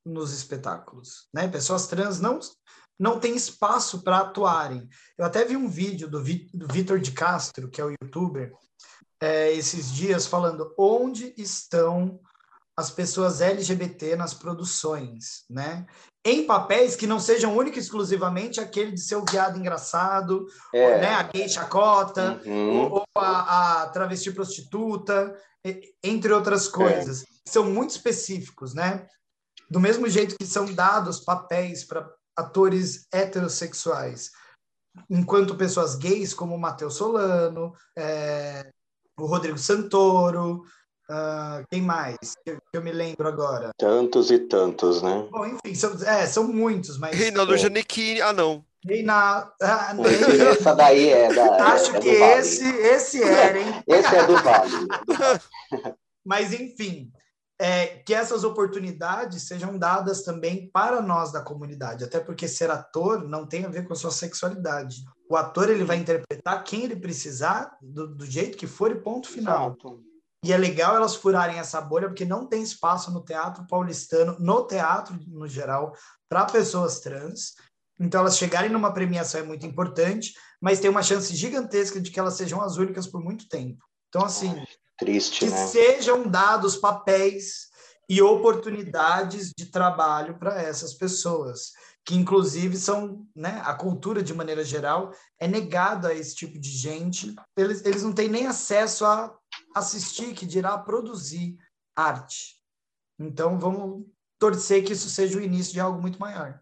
nos 0.05 0.33
espetáculos, 0.33 1.29
né? 1.35 1.49
Pessoas 1.49 1.87
trans 1.89 2.21
não, 2.21 2.39
não 2.99 3.19
têm 3.19 3.35
espaço 3.37 4.03
para 4.03 4.19
atuarem. 4.19 4.89
Eu 5.19 5.25
até 5.25 5.45
vi 5.45 5.57
um 5.57 5.69
vídeo 5.69 6.09
do, 6.09 6.23
Vi- 6.23 6.49
do 6.55 6.67
Vitor 6.69 6.99
de 7.01 7.13
Castro, 7.13 7.69
que 7.71 7.81
é 7.81 7.85
o 7.85 7.91
youtuber, 8.03 8.53
é, 9.21 9.53
esses 9.53 9.93
dias 9.93 10.27
falando 10.27 10.75
onde 10.79 11.33
estão 11.37 12.21
as 12.79 12.91
pessoas 12.91 13.41
LGBT 13.41 14.17
nas 14.17 14.33
produções, 14.35 15.45
né? 15.49 15.87
Em 16.25 16.47
papéis 16.47 16.95
que 16.97 17.07
não 17.07 17.19
sejam 17.21 17.57
único 17.57 17.77
e 17.77 17.81
exclusivamente 17.81 18.61
aquele 18.61 18.93
de 18.93 19.01
ser 19.01 19.17
o 19.17 19.25
viado 19.25 19.59
engraçado, 19.59 20.47
É. 20.73 21.01
né? 21.01 21.09
A 21.15 21.23
gay 21.25 21.49
chacota, 21.49 22.41
Uhum. 22.47 22.93
ou 22.93 23.05
a, 23.17 23.83
a 23.83 23.89
travesti 23.89 24.31
prostituta, 24.31 25.37
entre 26.03 26.33
outras 26.33 26.67
coisas. 26.69 27.25
São 27.47 27.65
muito 27.65 27.91
específicos, 27.91 28.73
né? 28.75 29.07
Do 29.71 29.81
mesmo 29.81 30.09
jeito 30.09 30.37
que 30.39 30.47
são 30.47 30.65
dados 30.73 31.21
papéis 31.21 31.85
para 31.85 32.09
atores 32.37 33.07
heterossexuais, 33.13 34.31
enquanto 35.11 35.57
pessoas 35.57 35.95
gays, 35.97 36.33
como 36.33 36.55
o 36.55 36.61
Matheus 36.61 36.95
Solano, 36.95 37.75
é, 37.97 38.71
o 39.19 39.27
Rodrigo 39.27 39.59
Santoro, 39.59 40.63
ah, 41.11 41.63
quem 41.71 41.83
mais? 41.83 42.17
Que 42.45 42.53
eu, 42.53 42.57
que 42.57 42.79
eu 42.79 42.83
me 42.83 42.93
lembro 42.93 43.27
agora. 43.29 43.71
Tantos 43.79 44.31
e 44.31 44.39
tantos, 44.39 45.03
né? 45.03 45.29
Bom, 45.31 45.47
enfim, 45.47 45.75
são, 45.75 45.93
é, 46.05 46.27
são 46.27 46.45
muitos, 46.49 46.99
mas. 46.99 47.17
Reinaldo 47.17 47.55
É. 47.55 47.59
Giannichini. 47.59 48.21
Ah, 48.21 48.33
não. 48.33 48.65
Reina- 48.85 49.49
ah, 49.63 49.95
Essa 50.51 50.75
daí 50.75 51.09
é 51.09 51.33
da. 51.33 51.73
Acho 51.73 51.97
é 51.97 52.01
que 52.01 52.13
do 52.13 52.19
Vale. 52.19 52.33
esse, 52.41 52.65
esse 52.69 53.23
era, 53.23 53.59
hein? 53.61 53.83
Esse 53.87 54.17
é 54.17 54.27
do 54.27 54.37
Vale. 54.37 54.73
Mas, 56.25 56.53
enfim, 56.53 57.11
é, 57.61 57.87
que 57.87 58.13
essas 58.15 58.43
oportunidades 58.43 59.43
sejam 59.47 59.79
dadas 59.79 60.23
também 60.23 60.69
para 60.73 61.01
nós 61.01 61.31
da 61.31 61.41
comunidade, 61.41 62.03
até 62.05 62.19
porque 62.19 62.49
ser 62.49 62.71
ator 62.71 63.23
não 63.29 63.47
tem 63.47 63.65
a 63.65 63.69
ver 63.69 63.87
com 63.87 63.93
a 63.93 63.97
sua 63.97 64.11
sexualidade. 64.11 64.97
O 65.29 65.37
ator 65.37 65.71
ele 65.71 65.85
vai 65.85 65.97
interpretar 65.97 66.63
quem 66.65 66.85
ele 66.85 66.97
precisar, 66.97 67.77
do, 67.81 68.09
do 68.09 68.27
jeito 68.27 68.59
que 68.59 68.67
for 68.67 68.91
e 68.91 68.97
ponto 68.97 69.29
final. 69.29 69.69
Exato. 69.69 70.03
E 70.45 70.53
é 70.53 70.57
legal 70.57 70.97
elas 70.97 71.15
furarem 71.15 71.59
essa 71.59 71.81
bolha, 71.81 72.09
porque 72.09 72.25
não 72.25 72.47
tem 72.47 72.63
espaço 72.63 73.13
no 73.13 73.25
teatro 73.25 73.65
paulistano, 73.69 74.37
no 74.41 74.67
teatro 74.67 75.17
no 75.29 75.47
geral, 75.47 75.95
para 76.29 76.45
pessoas 76.47 76.99
trans. 76.99 77.55
Então, 78.01 78.21
elas 78.21 78.37
chegarem 78.37 78.71
numa 78.71 78.93
premiação 78.93 79.41
é 79.41 79.45
muito 79.45 79.65
importante, 79.65 80.35
mas 80.61 80.81
tem 80.81 80.91
uma 80.91 81.03
chance 81.03 81.35
gigantesca 81.37 82.01
de 82.01 82.11
que 82.11 82.19
elas 82.19 82.35
sejam 82.35 82.61
as 82.61 82.77
únicas 82.77 83.07
por 83.07 83.23
muito 83.23 83.49
tempo. 83.49 83.85
Então, 84.09 84.25
assim, 84.25 84.61
Triste, 84.99 85.41
que 85.41 85.51
né? 85.51 85.67
sejam 85.67 86.29
dados 86.29 86.77
papéis 86.77 87.71
e 88.09 88.21
oportunidades 88.21 89.53
de 89.57 89.67
trabalho 89.67 90.39
para 90.39 90.61
essas 90.61 90.93
pessoas, 90.95 91.73
que 92.05 92.15
inclusive 92.15 92.77
são, 92.77 93.25
né, 93.35 93.63
a 93.65 93.75
cultura 93.75 94.23
de 94.23 94.35
maneira 94.35 94.65
geral 94.65 95.13
é 95.39 95.47
negada 95.47 96.09
a 96.09 96.15
esse 96.15 96.35
tipo 96.35 96.59
de 96.59 96.69
gente. 96.69 97.35
Eles, 97.57 97.85
eles 97.85 98.03
não 98.03 98.13
têm 98.13 98.29
nem 98.29 98.47
acesso 98.47 99.07
a 99.07 99.33
assistir, 99.75 100.35
que 100.35 100.47
dirá 100.47 100.77
produzir 100.79 101.57
arte. 101.97 102.57
Então 103.19 103.59
vamos 103.59 104.05
torcer 104.39 104.83
que 104.85 104.93
isso 104.93 105.09
seja 105.09 105.39
o 105.39 105.43
início 105.43 105.73
de 105.73 105.81
algo 105.81 106.01
muito 106.01 106.19
maior. 106.19 106.59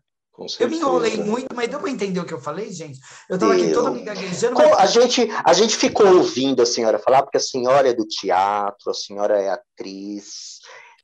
Eu 0.58 0.70
me 0.70 0.76
enrolei 0.78 1.16
muito, 1.22 1.54
mas 1.54 1.68
deu 1.68 1.78
para 1.80 1.90
entender 1.90 2.18
o 2.20 2.24
que 2.24 2.32
eu 2.32 2.40
falei, 2.40 2.72
gente? 2.72 2.98
Eu 3.28 3.34
estava 3.34 3.52
aqui 3.54 3.72
toda 3.72 3.90
me 3.90 4.02
gaguejando, 4.02 4.54
Co- 4.56 4.62
A 4.74 4.78
mas 4.78 4.92
gente, 4.92 5.28
a 5.44 5.52
gente 5.52 5.76
ficou 5.76 6.06
ouvindo 6.16 6.62
a 6.62 6.66
senhora 6.66 6.98
falar, 6.98 7.22
porque 7.22 7.36
a 7.36 7.40
senhora 7.40 7.88
é 7.90 7.92
do 7.92 8.06
teatro, 8.06 8.90
a 8.90 8.94
senhora 8.94 9.38
é 9.40 9.50
atriz, 9.50 10.60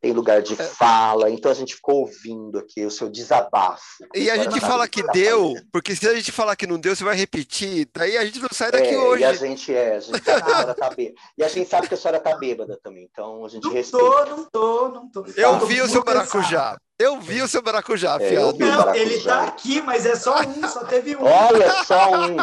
tem 0.06 0.12
lugar 0.12 0.40
de 0.40 0.54
fala, 0.54 1.28
então 1.28 1.50
a 1.50 1.54
gente 1.54 1.74
ficou 1.74 2.02
ouvindo 2.02 2.60
aqui 2.60 2.86
o 2.86 2.90
seu 2.90 3.08
desabafo. 3.08 3.82
E 4.14 4.30
a 4.30 4.36
gente 4.36 4.52
sabe 4.52 4.60
fala 4.60 4.86
que 4.86 5.02
tá 5.02 5.10
deu, 5.12 5.54
porque 5.72 5.96
se 5.96 6.06
a 6.08 6.14
gente 6.14 6.30
falar 6.30 6.54
que 6.54 6.64
não 6.66 6.78
deu, 6.78 6.94
você 6.94 7.02
vai 7.02 7.16
repetir, 7.16 7.88
daí 7.92 8.16
a 8.16 8.24
gente 8.24 8.38
não 8.38 8.48
sai 8.52 8.70
daqui 8.70 8.94
É, 8.94 8.98
hoje. 8.98 9.22
E 9.22 9.24
a 9.24 9.32
gente 9.32 9.74
é, 9.74 9.96
a 9.96 10.00
gente 10.00 10.22
sabe 10.24 10.24
que 10.24 10.30
a 10.30 10.44
senhora 10.44 10.74
tá 10.74 10.90
bêbada. 10.90 11.20
E 11.36 11.42
a 11.42 11.48
gente 11.48 11.68
sabe 11.68 11.88
que 11.88 11.94
a 11.94 11.96
senhora 11.96 12.20
tá 12.20 12.36
bêbada 12.36 12.78
também, 12.84 13.08
então 13.10 13.44
a 13.44 13.48
gente 13.48 13.64
não 13.64 13.72
respeita. 13.72 14.06
tô, 14.06 14.24
não 14.26 14.44
tô, 14.44 14.88
não 14.90 15.10
tô. 15.10 15.26
Eu 15.36 15.58
tô 15.58 15.66
vi 15.66 15.82
o 15.82 15.88
seu 15.88 16.04
cansado. 16.04 16.16
maracujá. 16.16 16.78
Eu 16.98 17.20
vi 17.20 17.42
o 17.42 17.48
seu 17.48 17.62
maracujá, 17.62 18.16
É, 18.20 18.28
fiado. 18.30 18.58
Não, 18.58 18.66
maracujá. 18.78 18.96
ele 18.96 19.20
tá 19.22 19.42
aqui, 19.44 19.82
mas 19.82 20.06
é 20.06 20.16
só 20.16 20.40
um, 20.40 20.66
só 20.66 20.84
teve 20.84 21.14
um. 21.14 21.22
Olha 21.24 21.84
só 21.84 22.10
um, 22.12 22.36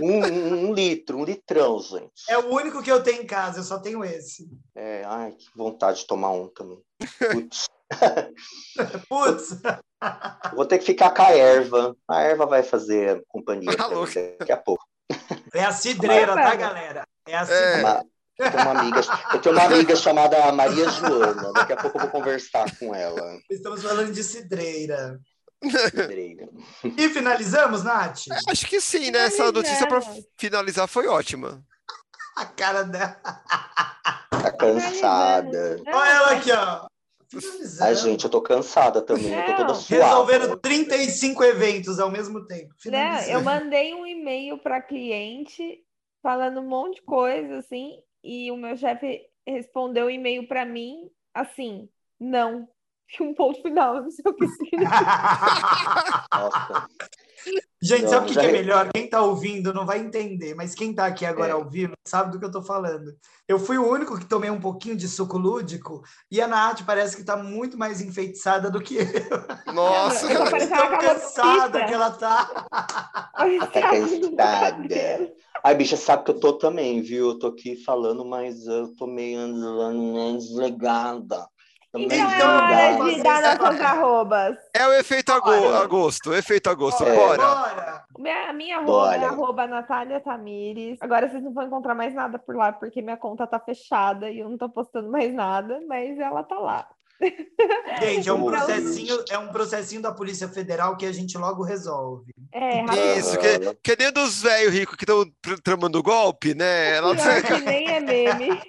um, 0.00 0.24
um- 0.24 0.68
um 0.70 0.72
litro, 0.74 1.18
um 1.18 1.24
litrão, 1.24 1.80
gente. 1.80 2.12
É 2.28 2.38
o 2.38 2.46
único 2.54 2.80
que 2.82 2.90
eu 2.92 3.02
tenho 3.02 3.22
em 3.22 3.26
casa, 3.26 3.58
eu 3.58 3.64
só 3.64 3.78
tenho 3.80 4.04
esse. 4.04 4.48
É, 4.76 5.02
ai, 5.06 5.32
que 5.32 5.46
vontade 5.56 5.98
de 6.00 6.06
tomar 6.06 6.30
um 6.30 6.46
também. 6.48 6.78
Putz, 7.32 7.66
Putz, 9.08 9.60
vou 10.54 10.64
ter 10.64 10.78
que 10.78 10.84
ficar 10.86 11.10
com 11.10 11.22
a 11.22 11.30
erva. 11.32 11.96
A 12.08 12.22
erva 12.22 12.46
vai 12.46 12.62
fazer 12.62 13.22
companhia 13.28 13.76
Tá 13.76 13.88
daqui 13.88 14.52
a 14.52 14.56
pouco. 14.56 14.84
é 15.52 15.64
a 15.64 15.72
cidreira, 15.72 16.34
tá, 16.34 16.54
galera? 16.54 17.02
É 17.26 17.36
a 17.36 17.40
É. 17.40 17.44
cidreira. 17.46 18.04
Eu, 18.42 18.50
tenho 18.50 18.62
uma 18.62 18.80
amiga, 18.80 19.00
eu 19.32 19.40
tenho 19.40 19.54
uma 19.54 19.64
amiga 19.64 19.96
chamada 19.96 20.52
Maria 20.52 20.88
Joana. 20.88 21.52
Daqui 21.52 21.72
a 21.72 21.76
pouco 21.76 21.96
eu 21.96 22.02
vou 22.02 22.10
conversar 22.10 22.76
com 22.78 22.94
ela. 22.94 23.38
Estamos 23.50 23.82
falando 23.82 24.12
de 24.12 24.22
cidreira. 24.24 25.20
Pedreira. 25.60 26.48
E 26.96 27.08
finalizamos, 27.08 27.84
Nath? 27.84 28.22
Acho 28.48 28.66
que 28.66 28.80
sim, 28.80 29.10
né? 29.10 29.20
Essa 29.26 29.52
notícia 29.52 29.86
para 29.86 30.02
finalizar 30.36 30.88
foi 30.88 31.06
ótima. 31.06 31.62
A 32.36 32.44
cara 32.46 32.82
dela. 32.82 33.20
Tá 34.30 34.50
cansada. 34.50 35.76
Não, 35.84 35.92
Olha 35.92 36.10
ela 36.10 36.30
aqui, 36.32 36.50
ó. 36.50 36.86
Ai, 37.80 37.94
gente, 37.94 38.24
eu 38.24 38.30
tô 38.30 38.42
cansada 38.42 39.00
também. 39.00 39.32
Eu 39.32 39.46
tô 39.46 39.52
toda 39.52 39.68
Não. 39.68 39.74
suada. 39.74 40.04
Resolvendo 40.04 40.56
35 40.58 41.44
eventos 41.44 41.98
ao 41.98 42.10
mesmo 42.10 42.44
tempo. 42.46 42.68
Né? 42.68 42.74
Finalizamos. 42.78 43.32
Eu 43.32 43.40
mandei 43.42 43.94
um 43.94 44.06
e-mail 44.06 44.58
para 44.58 44.82
cliente 44.82 45.78
falando 46.22 46.60
um 46.60 46.68
monte 46.68 46.96
de 46.96 47.02
coisa 47.02 47.58
assim, 47.58 47.98
e 48.22 48.50
o 48.50 48.56
meu 48.56 48.76
chefe 48.76 49.28
respondeu 49.46 50.06
o 50.06 50.10
e-mail 50.10 50.46
para 50.46 50.64
mim 50.64 51.10
assim, 51.34 51.88
não. 52.18 52.68
E 53.18 53.22
um 53.22 53.34
ponto 53.34 53.60
final, 53.62 54.02
não 54.02 54.10
sei 54.10 54.24
o 54.26 54.34
que 54.34 54.48
significa. 54.48 56.26
Nossa. 56.32 56.88
Gente, 57.82 58.02
Não, 58.02 58.08
sabe 58.10 58.24
o 58.24 58.28
que, 58.28 58.34
já 58.34 58.40
que 58.42 58.46
é 58.46 58.52
melhor? 58.52 58.88
Quem 58.92 59.08
tá 59.10 59.20
ouvindo 59.20 59.74
não 59.74 59.84
vai 59.84 59.98
entender, 59.98 60.54
mas 60.54 60.72
quem 60.72 60.94
tá 60.94 61.06
aqui 61.06 61.26
agora 61.26 61.48
É. 61.48 61.52
ao 61.52 61.68
vivo 61.68 61.92
sabe 62.06 62.30
do 62.30 62.38
que 62.38 62.44
eu 62.44 62.50
tô 62.52 62.62
falando. 62.62 63.12
Eu 63.48 63.58
fui 63.58 63.76
o 63.76 63.90
único 63.90 64.16
que 64.16 64.24
tomei 64.24 64.48
um 64.48 64.60
pouquinho 64.60 64.94
de 64.96 65.08
suco 65.08 65.36
lúdico 65.36 66.02
e 66.30 66.40
a 66.40 66.46
Nath 66.46 66.82
parece 66.86 67.16
que 67.16 67.24
tá 67.24 67.36
muito 67.36 67.76
mais 67.76 68.00
enfeitiçada 68.00 68.70
do 68.70 68.80
que 68.80 68.98
eu. 68.98 69.74
Nossa. 69.74 70.32
Eu 70.32 70.44
tô 70.44 70.50
Tão 70.68 70.98
cansada 70.98 71.84
que 71.84 71.92
ela 71.92 72.10
tá. 72.12 73.30
Olha, 73.40 73.66
Tá 73.66 73.80
cansada. 73.90 75.32
Ai, 75.64 75.74
bicha, 75.74 75.96
sabe 75.96 76.24
que 76.24 76.30
eu 76.30 76.38
tô 76.38 76.52
também, 76.52 77.02
viu? 77.02 77.30
Eu 77.30 77.38
tô 77.40 77.48
aqui 77.48 77.74
falando, 77.74 78.24
mas 78.24 78.64
eu 78.66 78.94
tô 78.94 79.08
meio 79.08 79.40
meio 79.48 80.38
desligada. 80.38 81.44
Meio 81.94 82.06
Então 82.06 82.30
é 82.30 82.36
Então, 82.36 83.00
hora 83.00 83.14
de 83.14 83.22
dar 83.22 83.58
nossas 83.58 83.80
arrobas. 83.80 84.56
É 84.74 84.86
o 84.86 84.92
efeito 84.94 85.30
agosto, 85.32 86.30
o 86.30 86.34
efeito 86.34 86.70
agosto. 86.70 87.04
É. 87.04 87.14
Bora. 87.14 87.42
Bora! 87.42 88.04
Minha, 88.18 88.50
a 88.50 88.52
minha 88.52 88.78
arroba 88.78 89.14
é 89.16 89.24
arroba 89.24 89.66
Natália 89.66 90.20
Tamires. 90.20 90.98
Agora 91.02 91.28
vocês 91.28 91.42
não 91.42 91.52
vão 91.52 91.64
encontrar 91.66 91.94
mais 91.94 92.14
nada 92.14 92.38
por 92.38 92.54
lá, 92.56 92.72
porque 92.72 93.02
minha 93.02 93.16
conta 93.16 93.46
tá 93.46 93.58
fechada 93.60 94.30
e 94.30 94.38
eu 94.40 94.48
não 94.48 94.56
tô 94.56 94.68
postando 94.68 95.10
mais 95.10 95.32
nada, 95.34 95.80
mas 95.86 96.18
ela 96.18 96.42
tá 96.42 96.58
lá. 96.58 96.88
Gente, 98.02 98.28
é 98.28 98.32
um, 98.32 98.36
Então- 98.38 98.46
processinho, 98.50 99.24
é 99.30 99.38
um 99.38 99.48
processinho 99.48 100.02
da 100.02 100.12
Polícia 100.12 100.48
Federal 100.48 100.96
que 100.96 101.06
a 101.06 101.12
gente 101.12 101.38
logo 101.38 101.62
resolve. 101.62 102.34
É. 102.52 102.82
Isso, 103.16 103.38
que, 103.38 103.74
que 103.82 104.02
nem 104.02 104.12
dos 104.12 104.42
velhos 104.42 104.72
ricos 104.72 104.96
que 104.96 105.04
estão 105.04 105.24
tramando 105.62 106.02
golpe, 106.02 106.54
né? 106.54 106.96
Ela... 106.96 107.14
Pior 107.14 107.42
que 107.46 107.60
nem 107.60 107.88
é 107.88 108.00
meme. 108.00 108.60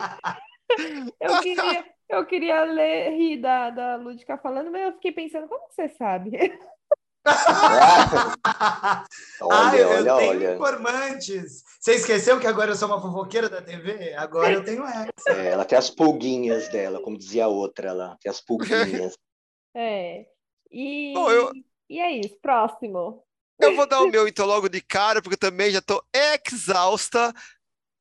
Eu 1.19 1.41
queria, 1.41 1.85
eu 2.09 2.25
queria 2.25 2.63
ler, 2.63 3.11
rir 3.11 3.37
da, 3.37 3.69
da 3.69 3.95
Lúdica 3.95 4.37
falando, 4.37 4.71
mas 4.71 4.81
eu 4.83 4.93
fiquei 4.93 5.11
pensando, 5.11 5.47
como 5.47 5.67
você 5.69 5.87
sabe? 5.89 6.31
ah, 8.43 9.05
olha, 9.41 9.77
eu, 9.77 9.89
olha, 9.89 10.09
eu 10.09 10.17
tenho 10.17 10.29
olha. 10.29 10.53
informantes. 10.55 11.63
Você 11.79 11.93
esqueceu 11.95 12.39
que 12.39 12.47
agora 12.47 12.71
eu 12.71 12.75
sou 12.75 12.89
uma 12.89 13.01
fofoqueira 13.01 13.49
da 13.49 13.61
TV? 13.61 14.13
Agora 14.15 14.53
eu 14.53 14.63
tenho 14.65 14.83
essa. 14.85 15.11
É, 15.29 15.51
ela 15.51 15.63
tem 15.63 15.77
as 15.77 15.89
pulguinhas 15.89 16.67
dela, 16.69 17.01
como 17.01 17.17
dizia 17.17 17.45
a 17.45 17.47
outra, 17.49 17.89
ela 17.89 18.17
tem 18.21 18.29
as 18.29 18.41
pulguinhas. 18.41 19.17
É. 19.75 20.25
E, 20.69 21.13
Bom, 21.13 21.31
eu- 21.31 21.51
e 21.89 21.99
é 21.99 22.11
isso, 22.11 22.37
próximo. 22.41 23.23
Eu 23.59 23.75
vou 23.75 23.87
dar 23.87 24.01
o 24.01 24.07
meu 24.09 24.27
então 24.27 24.45
logo 24.45 24.67
de 24.67 24.81
cara, 24.81 25.21
porque 25.21 25.37
também 25.37 25.71
já 25.71 25.81
tô 25.81 26.03
exausta. 26.13 27.33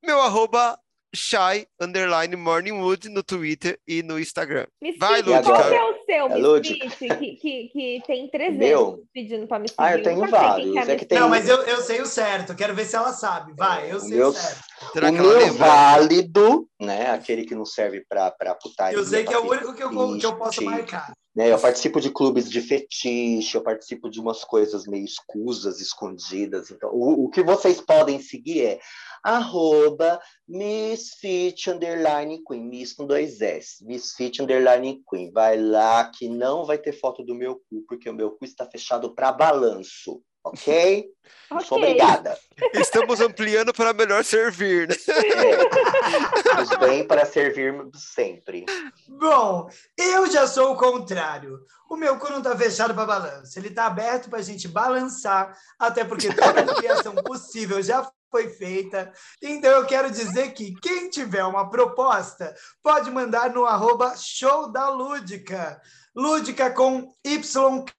Meu 0.05 0.21
arroba 0.21 0.79
shy 1.15 1.67
underline 1.81 2.35
morningwood 2.37 3.09
no 3.09 3.23
Twitter 3.23 3.79
e 3.87 4.03
no 4.03 4.19
Instagram. 4.19 4.67
Me 4.81 4.93
Vai, 4.97 5.21
Lúdica. 5.23 5.43
qual 5.43 5.69
que 5.69 5.75
é 5.75 5.85
o 5.85 6.05
seu, 6.05 6.57
É, 6.57 6.61
que, 6.61 7.37
que, 7.37 7.69
que 7.69 8.03
tem 8.07 8.29
300 8.29 8.59
Meu? 8.59 9.03
pedindo 9.13 9.47
pra 9.47 9.59
me 9.59 9.69
seguir? 9.69 9.81
Ah, 9.83 9.97
eu 9.97 10.03
tenho 10.03 10.21
quem 10.23 10.31
vários, 10.31 10.73
que 10.73 10.79
é 10.79 10.97
que 10.97 11.05
tem- 11.07 11.19
Não, 11.19 11.29
mas 11.29 11.49
eu, 11.49 11.57
eu 11.63 11.83
sei 11.83 12.01
o 12.01 12.07
certo. 12.07 12.55
Quero 12.55 12.75
ver 12.75 12.87
se 12.87 12.97
ela 12.97 13.13
sabe. 13.13 13.53
Vai, 13.57 13.91
eu 13.93 13.97
O 13.97 14.01
sei 14.01 14.17
meu- 14.17 14.29
o 14.29 14.33
certo. 14.33 14.63
Será 14.93 15.11
o 15.11 15.13
meu 15.13 15.53
válido, 15.55 16.69
né? 16.81 17.11
Aquele 17.11 17.45
que 17.45 17.55
não 17.55 17.65
serve 17.65 18.05
pra, 18.09 18.31
pra 18.31 18.55
putaria. 18.55 18.99
Eu 18.99 19.05
sei 19.05 19.25
que 19.25 19.33
é 19.33 19.39
o 19.39 19.49
único 19.49 19.75
que 19.75 19.83
eu, 19.83 19.91
que 20.19 20.27
eu 20.27 20.37
posso 20.37 20.63
marcar. 20.65 21.13
né? 21.37 21.53
Eu 21.53 21.59
participo 21.59 22.01
de 22.01 22.11
clubes 22.11 22.51
de 22.51 22.61
fetiche, 22.61 23.55
eu 23.57 23.63
participo 23.63 24.11
de 24.11 24.19
umas 24.21 24.45
coisas 24.45 24.87
meio 24.87 25.05
escusas, 25.05 25.81
escondidas. 25.81 26.71
Então, 26.71 26.91
o, 26.93 27.25
o 27.27 27.31
que 27.31 27.43
vocês 27.43 27.81
podem 27.81 28.21
seguir 28.21 28.65
é 28.67 28.81
arroba 29.23 30.21
misfit 30.49 31.71
underline 31.71 32.43
queen, 32.45 32.65
miss 32.69 32.93
com 32.93 33.07
dois 33.07 33.41
S, 33.41 33.85
misfit 33.85 34.41
underline 34.43 35.03
queen. 35.09 35.31
Vai 35.33 35.57
lá 35.59 36.05
que 36.11 36.29
não 36.29 36.65
vai 36.65 36.79
ter 36.79 36.93
foto 36.93 37.23
do 37.25 37.35
meu 37.35 37.57
cu, 37.57 37.85
porque 37.89 38.09
o 38.11 38.15
meu 38.15 38.31
cu 38.33 38.45
está 38.45 38.67
fechado 38.67 39.15
para 39.15 39.33
balanço, 39.33 40.23
ok? 40.45 41.07
Não 41.51 41.61
sou 41.61 41.77
Ok. 41.77 41.87
obrigada. 41.91 42.39
Estamos 42.73 43.21
ampliando 43.21 43.75
para 43.75 43.93
melhor 43.93 44.25
servir, 44.25 44.89
né? 44.89 44.95
É. 45.07 46.63
Os 46.63 46.71
bem 46.79 47.07
para 47.07 47.27
servir 47.27 47.75
sempre. 47.95 48.65
Bom, 49.07 49.69
eu 49.99 50.31
já 50.31 50.47
sou 50.47 50.73
o 50.73 50.77
contrário. 50.77 51.61
O 51.91 51.97
meu 51.97 52.19
cu 52.19 52.31
não 52.31 52.41
tá 52.41 52.57
fechado 52.57 52.95
para 52.95 53.05
balanço. 53.05 53.59
Ele 53.59 53.69
tá 53.71 53.85
aberto 53.87 54.31
para 54.31 54.39
a 54.39 54.43
gente 54.43 54.67
balançar, 54.67 55.55
até 55.79 56.05
porque 56.05 56.33
toda 56.35 56.75
criação 56.75 57.15
possível 57.17 57.83
já 57.83 58.11
foi 58.33 58.49
feita. 58.49 59.13
Então 59.41 59.71
eu 59.71 59.85
quero 59.85 60.11
dizer 60.11 60.55
que 60.55 60.75
quem 60.81 61.11
tiver 61.11 61.45
uma 61.45 61.69
proposta 61.69 62.53
pode 62.83 63.11
mandar 63.11 63.51
no 63.51 63.67
arroba 63.67 64.17
show 64.17 64.73
da 64.73 64.89
Lúdica. 64.89 65.79
Lúdica 66.17 66.71
com 66.71 67.13
YKAH. 67.25 67.93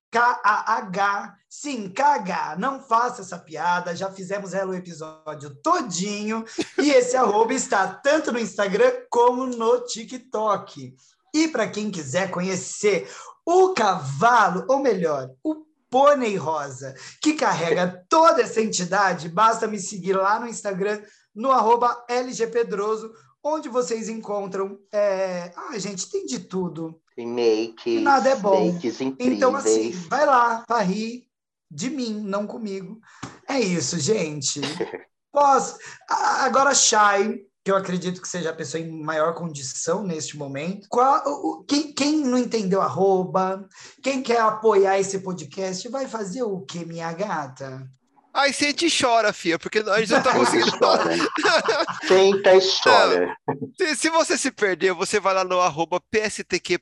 Sim, 1.48 1.88
KH. 1.88 2.58
Não 2.58 2.82
faça 2.82 3.22
essa 3.22 3.38
piada. 3.38 3.96
Já 3.96 4.12
fizemos 4.12 4.56
ela 4.56 4.72
o 4.72 4.76
episódio 4.76 5.54
todinho. 5.62 6.44
E 6.80 6.90
esse 6.90 7.16
arroba 7.16 7.54
está 7.54 7.88
tanto 7.88 8.32
no 8.32 8.40
Instagram 8.40 8.92
como 9.12 9.46
no 9.46 9.86
TikTok. 9.86 10.96
E 11.32 11.48
para 11.48 11.68
quem 11.68 11.92
quiser 11.92 12.32
conhecer 12.32 13.08
o 13.46 13.74
cavalo, 13.74 14.66
ou 14.68 14.80
melhor, 14.80 15.30
o 15.44 15.64
pônei 15.94 16.36
rosa, 16.36 16.96
que 17.22 17.34
carrega 17.34 18.04
toda 18.10 18.42
essa 18.42 18.60
entidade, 18.60 19.30
basta 19.30 19.68
me 19.68 19.78
seguir 19.80 20.14
lá 20.14 20.40
no 20.40 20.48
Instagram, 20.48 21.00
no 21.36 21.52
arroba 21.52 22.04
LGPedroso, 22.10 23.14
onde 23.44 23.70
vocês 23.70 24.10
encontram. 24.10 24.80
É... 24.92 25.52
Ah, 25.56 25.78
gente, 25.78 26.10
tem 26.10 26.26
de 26.26 26.40
tudo. 26.40 27.00
Tem 27.16 27.28
makes, 27.28 28.02
Nada 28.02 28.30
é 28.30 28.36
bom. 28.36 28.76
Então, 29.20 29.56
assim, 29.56 29.92
vai 30.10 30.26
lá 30.26 30.64
para 30.68 30.82
rir 30.82 31.28
de 31.70 31.92
mim, 31.92 32.24
não 32.26 32.48
comigo. 32.48 33.00
É 33.48 33.60
isso, 33.60 34.00
gente. 34.00 34.62
Posso... 35.32 35.78
Agora, 36.10 36.74
Shai, 36.74 37.40
que 37.64 37.72
eu 37.72 37.76
acredito 37.78 38.22
que 38.22 38.28
seja 38.28 38.50
a 38.50 38.56
pessoa 38.56 38.82
em 38.82 38.92
maior 38.92 39.34
condição 39.34 40.04
neste 40.04 40.38
momento. 40.38 40.88
Qual, 40.90 41.24
o, 41.26 41.64
quem, 41.64 41.94
quem 41.94 42.18
não 42.18 42.38
entendeu 42.38 42.82
arroba, 42.82 43.66
quem 44.02 44.22
quer 44.22 44.42
apoiar 44.42 45.00
esse 45.00 45.20
podcast, 45.20 45.88
vai 45.88 46.06
fazer 46.08 46.44
o 46.44 46.60
que, 46.62 46.86
minha 46.86 47.12
gata? 47.14 47.90
Aí 48.34 48.52
você 48.52 48.66
gente 48.66 48.88
chora, 48.90 49.32
Fia, 49.32 49.58
porque 49.60 49.80
a 49.80 50.00
gente 50.00 50.12
não 50.12 50.24
tá 50.24 50.34
conseguindo. 50.34 50.72
Senta 52.08 52.56
e 52.56 52.60
chora. 52.84 53.38
Se, 53.78 53.96
se 53.96 54.10
você 54.10 54.38
se 54.38 54.52
perder, 54.52 54.94
você 54.94 55.20
vai 55.20 55.34
lá 55.34 55.44
no 55.44 55.60
arroba 55.60 56.02
pstq.oficial, 56.12 56.82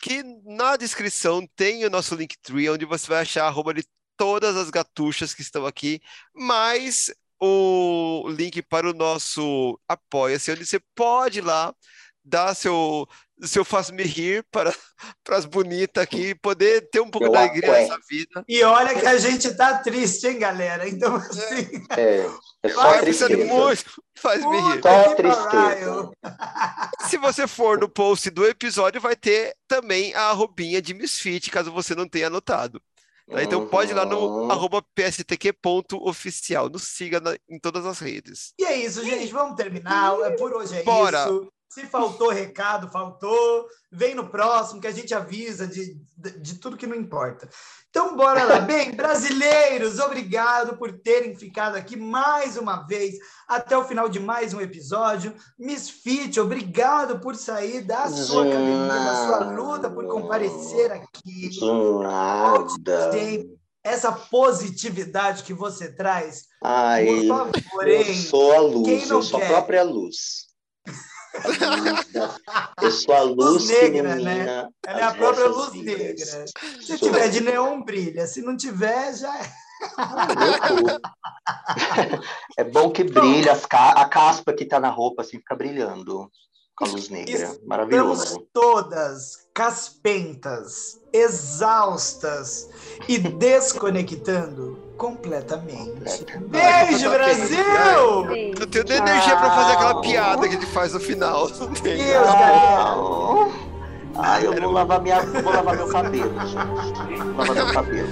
que 0.00 0.22
na 0.44 0.76
descrição 0.76 1.46
tem 1.54 1.84
o 1.84 1.90
nosso 1.90 2.14
Linktree, 2.14 2.70
onde 2.70 2.84
você 2.84 3.06
vai 3.06 3.22
achar 3.22 3.44
a 3.44 3.48
arroba 3.48 3.74
de 3.74 3.84
todas 4.16 4.56
as 4.56 4.70
gatuchas 4.70 5.34
que 5.34 5.42
estão 5.42 5.66
aqui, 5.66 6.00
mais 6.34 7.12
o 7.44 8.28
link 8.30 8.62
para 8.62 8.88
o 8.88 8.92
nosso 8.94 9.78
Apoia-se, 9.88 10.52
onde 10.52 10.64
você 10.66 10.80
pode 10.94 11.40
ir 11.40 11.42
lá 11.42 11.74
dar 12.24 12.54
seu, 12.54 13.06
seu 13.42 13.64
faz-me 13.64 14.04
rir 14.04 14.44
para, 14.50 14.72
para 15.24 15.36
as 15.36 15.44
bonitas 15.44 16.02
aqui, 16.02 16.34
poder 16.36 16.88
ter 16.90 17.00
um 17.00 17.10
pouco 17.10 17.28
Meu 17.28 17.32
da 17.32 17.40
alegria 17.40 17.68
apoio. 17.70 17.88
nessa 17.88 17.98
vida. 18.08 18.46
E 18.48 18.62
olha 18.62 18.94
que 18.98 19.06
a 19.06 19.18
gente 19.18 19.52
tá 19.56 19.78
triste, 19.78 20.26
hein, 20.28 20.38
galera? 20.38 20.88
Então, 20.88 21.16
assim, 21.16 21.84
É, 21.96 22.26
é 22.62 22.68
só 22.70 22.98
tristeza. 22.98 23.36
muito, 23.36 24.02
faz-me 24.16 24.56
rir. 24.60 24.82
Só 24.82 25.14
tristeza. 25.16 26.10
Se 27.08 27.18
você 27.18 27.46
for 27.48 27.78
no 27.78 27.88
post 27.88 28.30
do 28.30 28.46
episódio, 28.46 29.00
vai 29.00 29.16
ter 29.16 29.54
também 29.66 30.14
a 30.14 30.30
arrobinha 30.30 30.80
de 30.80 30.94
Misfit, 30.94 31.50
caso 31.50 31.72
você 31.72 31.94
não 31.94 32.08
tenha 32.08 32.28
anotado. 32.28 32.80
Tá? 33.32 33.42
Então 33.42 33.66
pode 33.66 33.90
ir 33.90 33.94
lá 33.94 34.04
no 34.04 34.18
Uhum. 34.18 34.50
arroba 34.50 34.82
pstq.oficial. 34.94 36.68
Nos 36.68 36.84
siga 36.84 37.20
na- 37.20 37.36
em 37.48 37.58
todas 37.58 37.84
as 37.86 37.98
redes. 37.98 38.52
E 38.58 38.64
é 38.64 38.76
isso, 38.76 39.04
gente. 39.04 39.32
Vamos 39.32 39.56
terminar. 39.56 40.18
É, 40.20 40.30
Por 40.36 40.52
hoje 40.54 40.76
é 40.76 40.82
Bora. 40.82 41.24
isso. 41.24 41.52
Se 41.72 41.86
faltou 41.86 42.28
recado, 42.28 42.90
faltou. 42.90 43.66
Vem 43.90 44.14
no 44.14 44.28
próximo 44.28 44.78
que 44.78 44.86
a 44.86 44.92
gente 44.92 45.14
avisa 45.14 45.66
de, 45.66 45.94
de, 46.18 46.38
de 46.38 46.58
tudo 46.58 46.76
que 46.76 46.86
não 46.86 46.94
importa. 46.94 47.48
Então, 47.88 48.14
bora 48.14 48.44
lá. 48.44 48.58
Bem, 48.58 48.92
brasileiros, 48.94 49.98
obrigado 49.98 50.76
por 50.76 50.92
terem 50.98 51.34
ficado 51.34 51.76
aqui 51.76 51.96
mais 51.96 52.58
uma 52.58 52.86
vez 52.86 53.14
até 53.48 53.74
o 53.74 53.84
final 53.84 54.06
de 54.10 54.20
mais 54.20 54.52
um 54.52 54.60
episódio. 54.60 55.34
Miss 55.58 55.88
Fit, 55.88 56.38
obrigado 56.38 57.20
por 57.20 57.34
sair 57.36 57.80
da 57.80 58.06
sua 58.10 58.44
academia, 58.44 58.88
da 58.88 59.26
sua 59.26 59.50
luta, 59.52 59.88
por 59.88 60.06
comparecer 60.08 60.92
aqui. 60.92 61.58
Nada. 62.02 63.12
Essa 63.82 64.12
positividade 64.12 65.42
que 65.42 65.54
você 65.54 65.90
traz, 65.90 66.44
Ai, 66.62 67.06
por 67.06 67.26
favor, 67.28 67.88
eu 67.88 68.14
sou 68.14 68.52
a 68.52 68.60
luz, 68.60 68.86
Quem 68.86 69.06
não 69.06 69.16
eu 69.16 69.22
sou 69.22 69.42
a 69.42 69.46
própria 69.46 69.82
luz. 69.82 70.51
Luz 71.34 72.06
Eu 72.82 72.90
sou 72.90 73.14
a 73.14 73.20
luz, 73.22 73.66
que 73.66 73.72
negra, 73.88 74.14
né? 74.16 74.68
Ela 74.86 75.00
é 75.00 75.02
a 75.02 75.14
própria 75.14 75.46
luz 75.46 75.72
vidas. 75.72 75.98
negra. 75.98 76.44
Se 76.80 76.98
Sou. 76.98 77.08
tiver 77.08 77.28
de 77.30 77.40
neon, 77.40 77.82
brilha. 77.82 78.26
Se 78.26 78.42
não 78.42 78.56
tiver, 78.56 79.14
já 79.16 79.34
é. 79.38 79.52
É 82.56 82.64
bom 82.64 82.90
que 82.90 83.02
brilha, 83.02 83.58
ca- 83.68 83.92
a 83.92 84.04
caspa 84.08 84.52
que 84.52 84.64
tá 84.64 84.78
na 84.78 84.90
roupa 84.90 85.22
assim 85.22 85.38
fica 85.38 85.56
brilhando 85.56 86.30
com 86.76 86.84
a 86.84 86.88
luz 86.88 87.08
negra. 87.08 87.32
Estamos 87.34 87.66
Maravilhoso. 87.66 88.46
todas 88.52 89.48
caspentas, 89.54 91.00
exaustas 91.12 92.68
e 93.08 93.18
desconectando 93.18 94.78
completamente. 95.02 95.90
Completamente. 95.90 96.48
Beijo, 96.48 97.10
Brasil! 97.10 98.24
Beijo. 98.28 98.60
Não 98.60 98.66
tenho 98.68 98.84
nem 98.84 98.98
energia 98.98 99.36
pra 99.36 99.50
fazer 99.50 99.72
aquela 99.72 100.00
piada 100.00 100.48
que 100.48 100.54
ele 100.54 100.66
faz 100.66 100.92
no 100.92 101.00
final. 101.00 101.48
Não 101.48 101.72
tenho. 101.72 101.98
Deus, 101.98 102.24
galera. 102.24 102.94
Não. 102.94 103.52
Ai, 104.14 104.46
eu 104.46 104.54
vou 104.60 104.70
lavar, 104.70 105.02
minha, 105.02 105.20
vou 105.22 105.52
lavar 105.52 105.74
meu 105.74 105.88
cabelo, 105.88 106.32
gente. 106.46 106.54
Vou 107.34 107.44
lavar 107.44 107.56
meu 107.56 107.72
cabelo. 107.72 108.08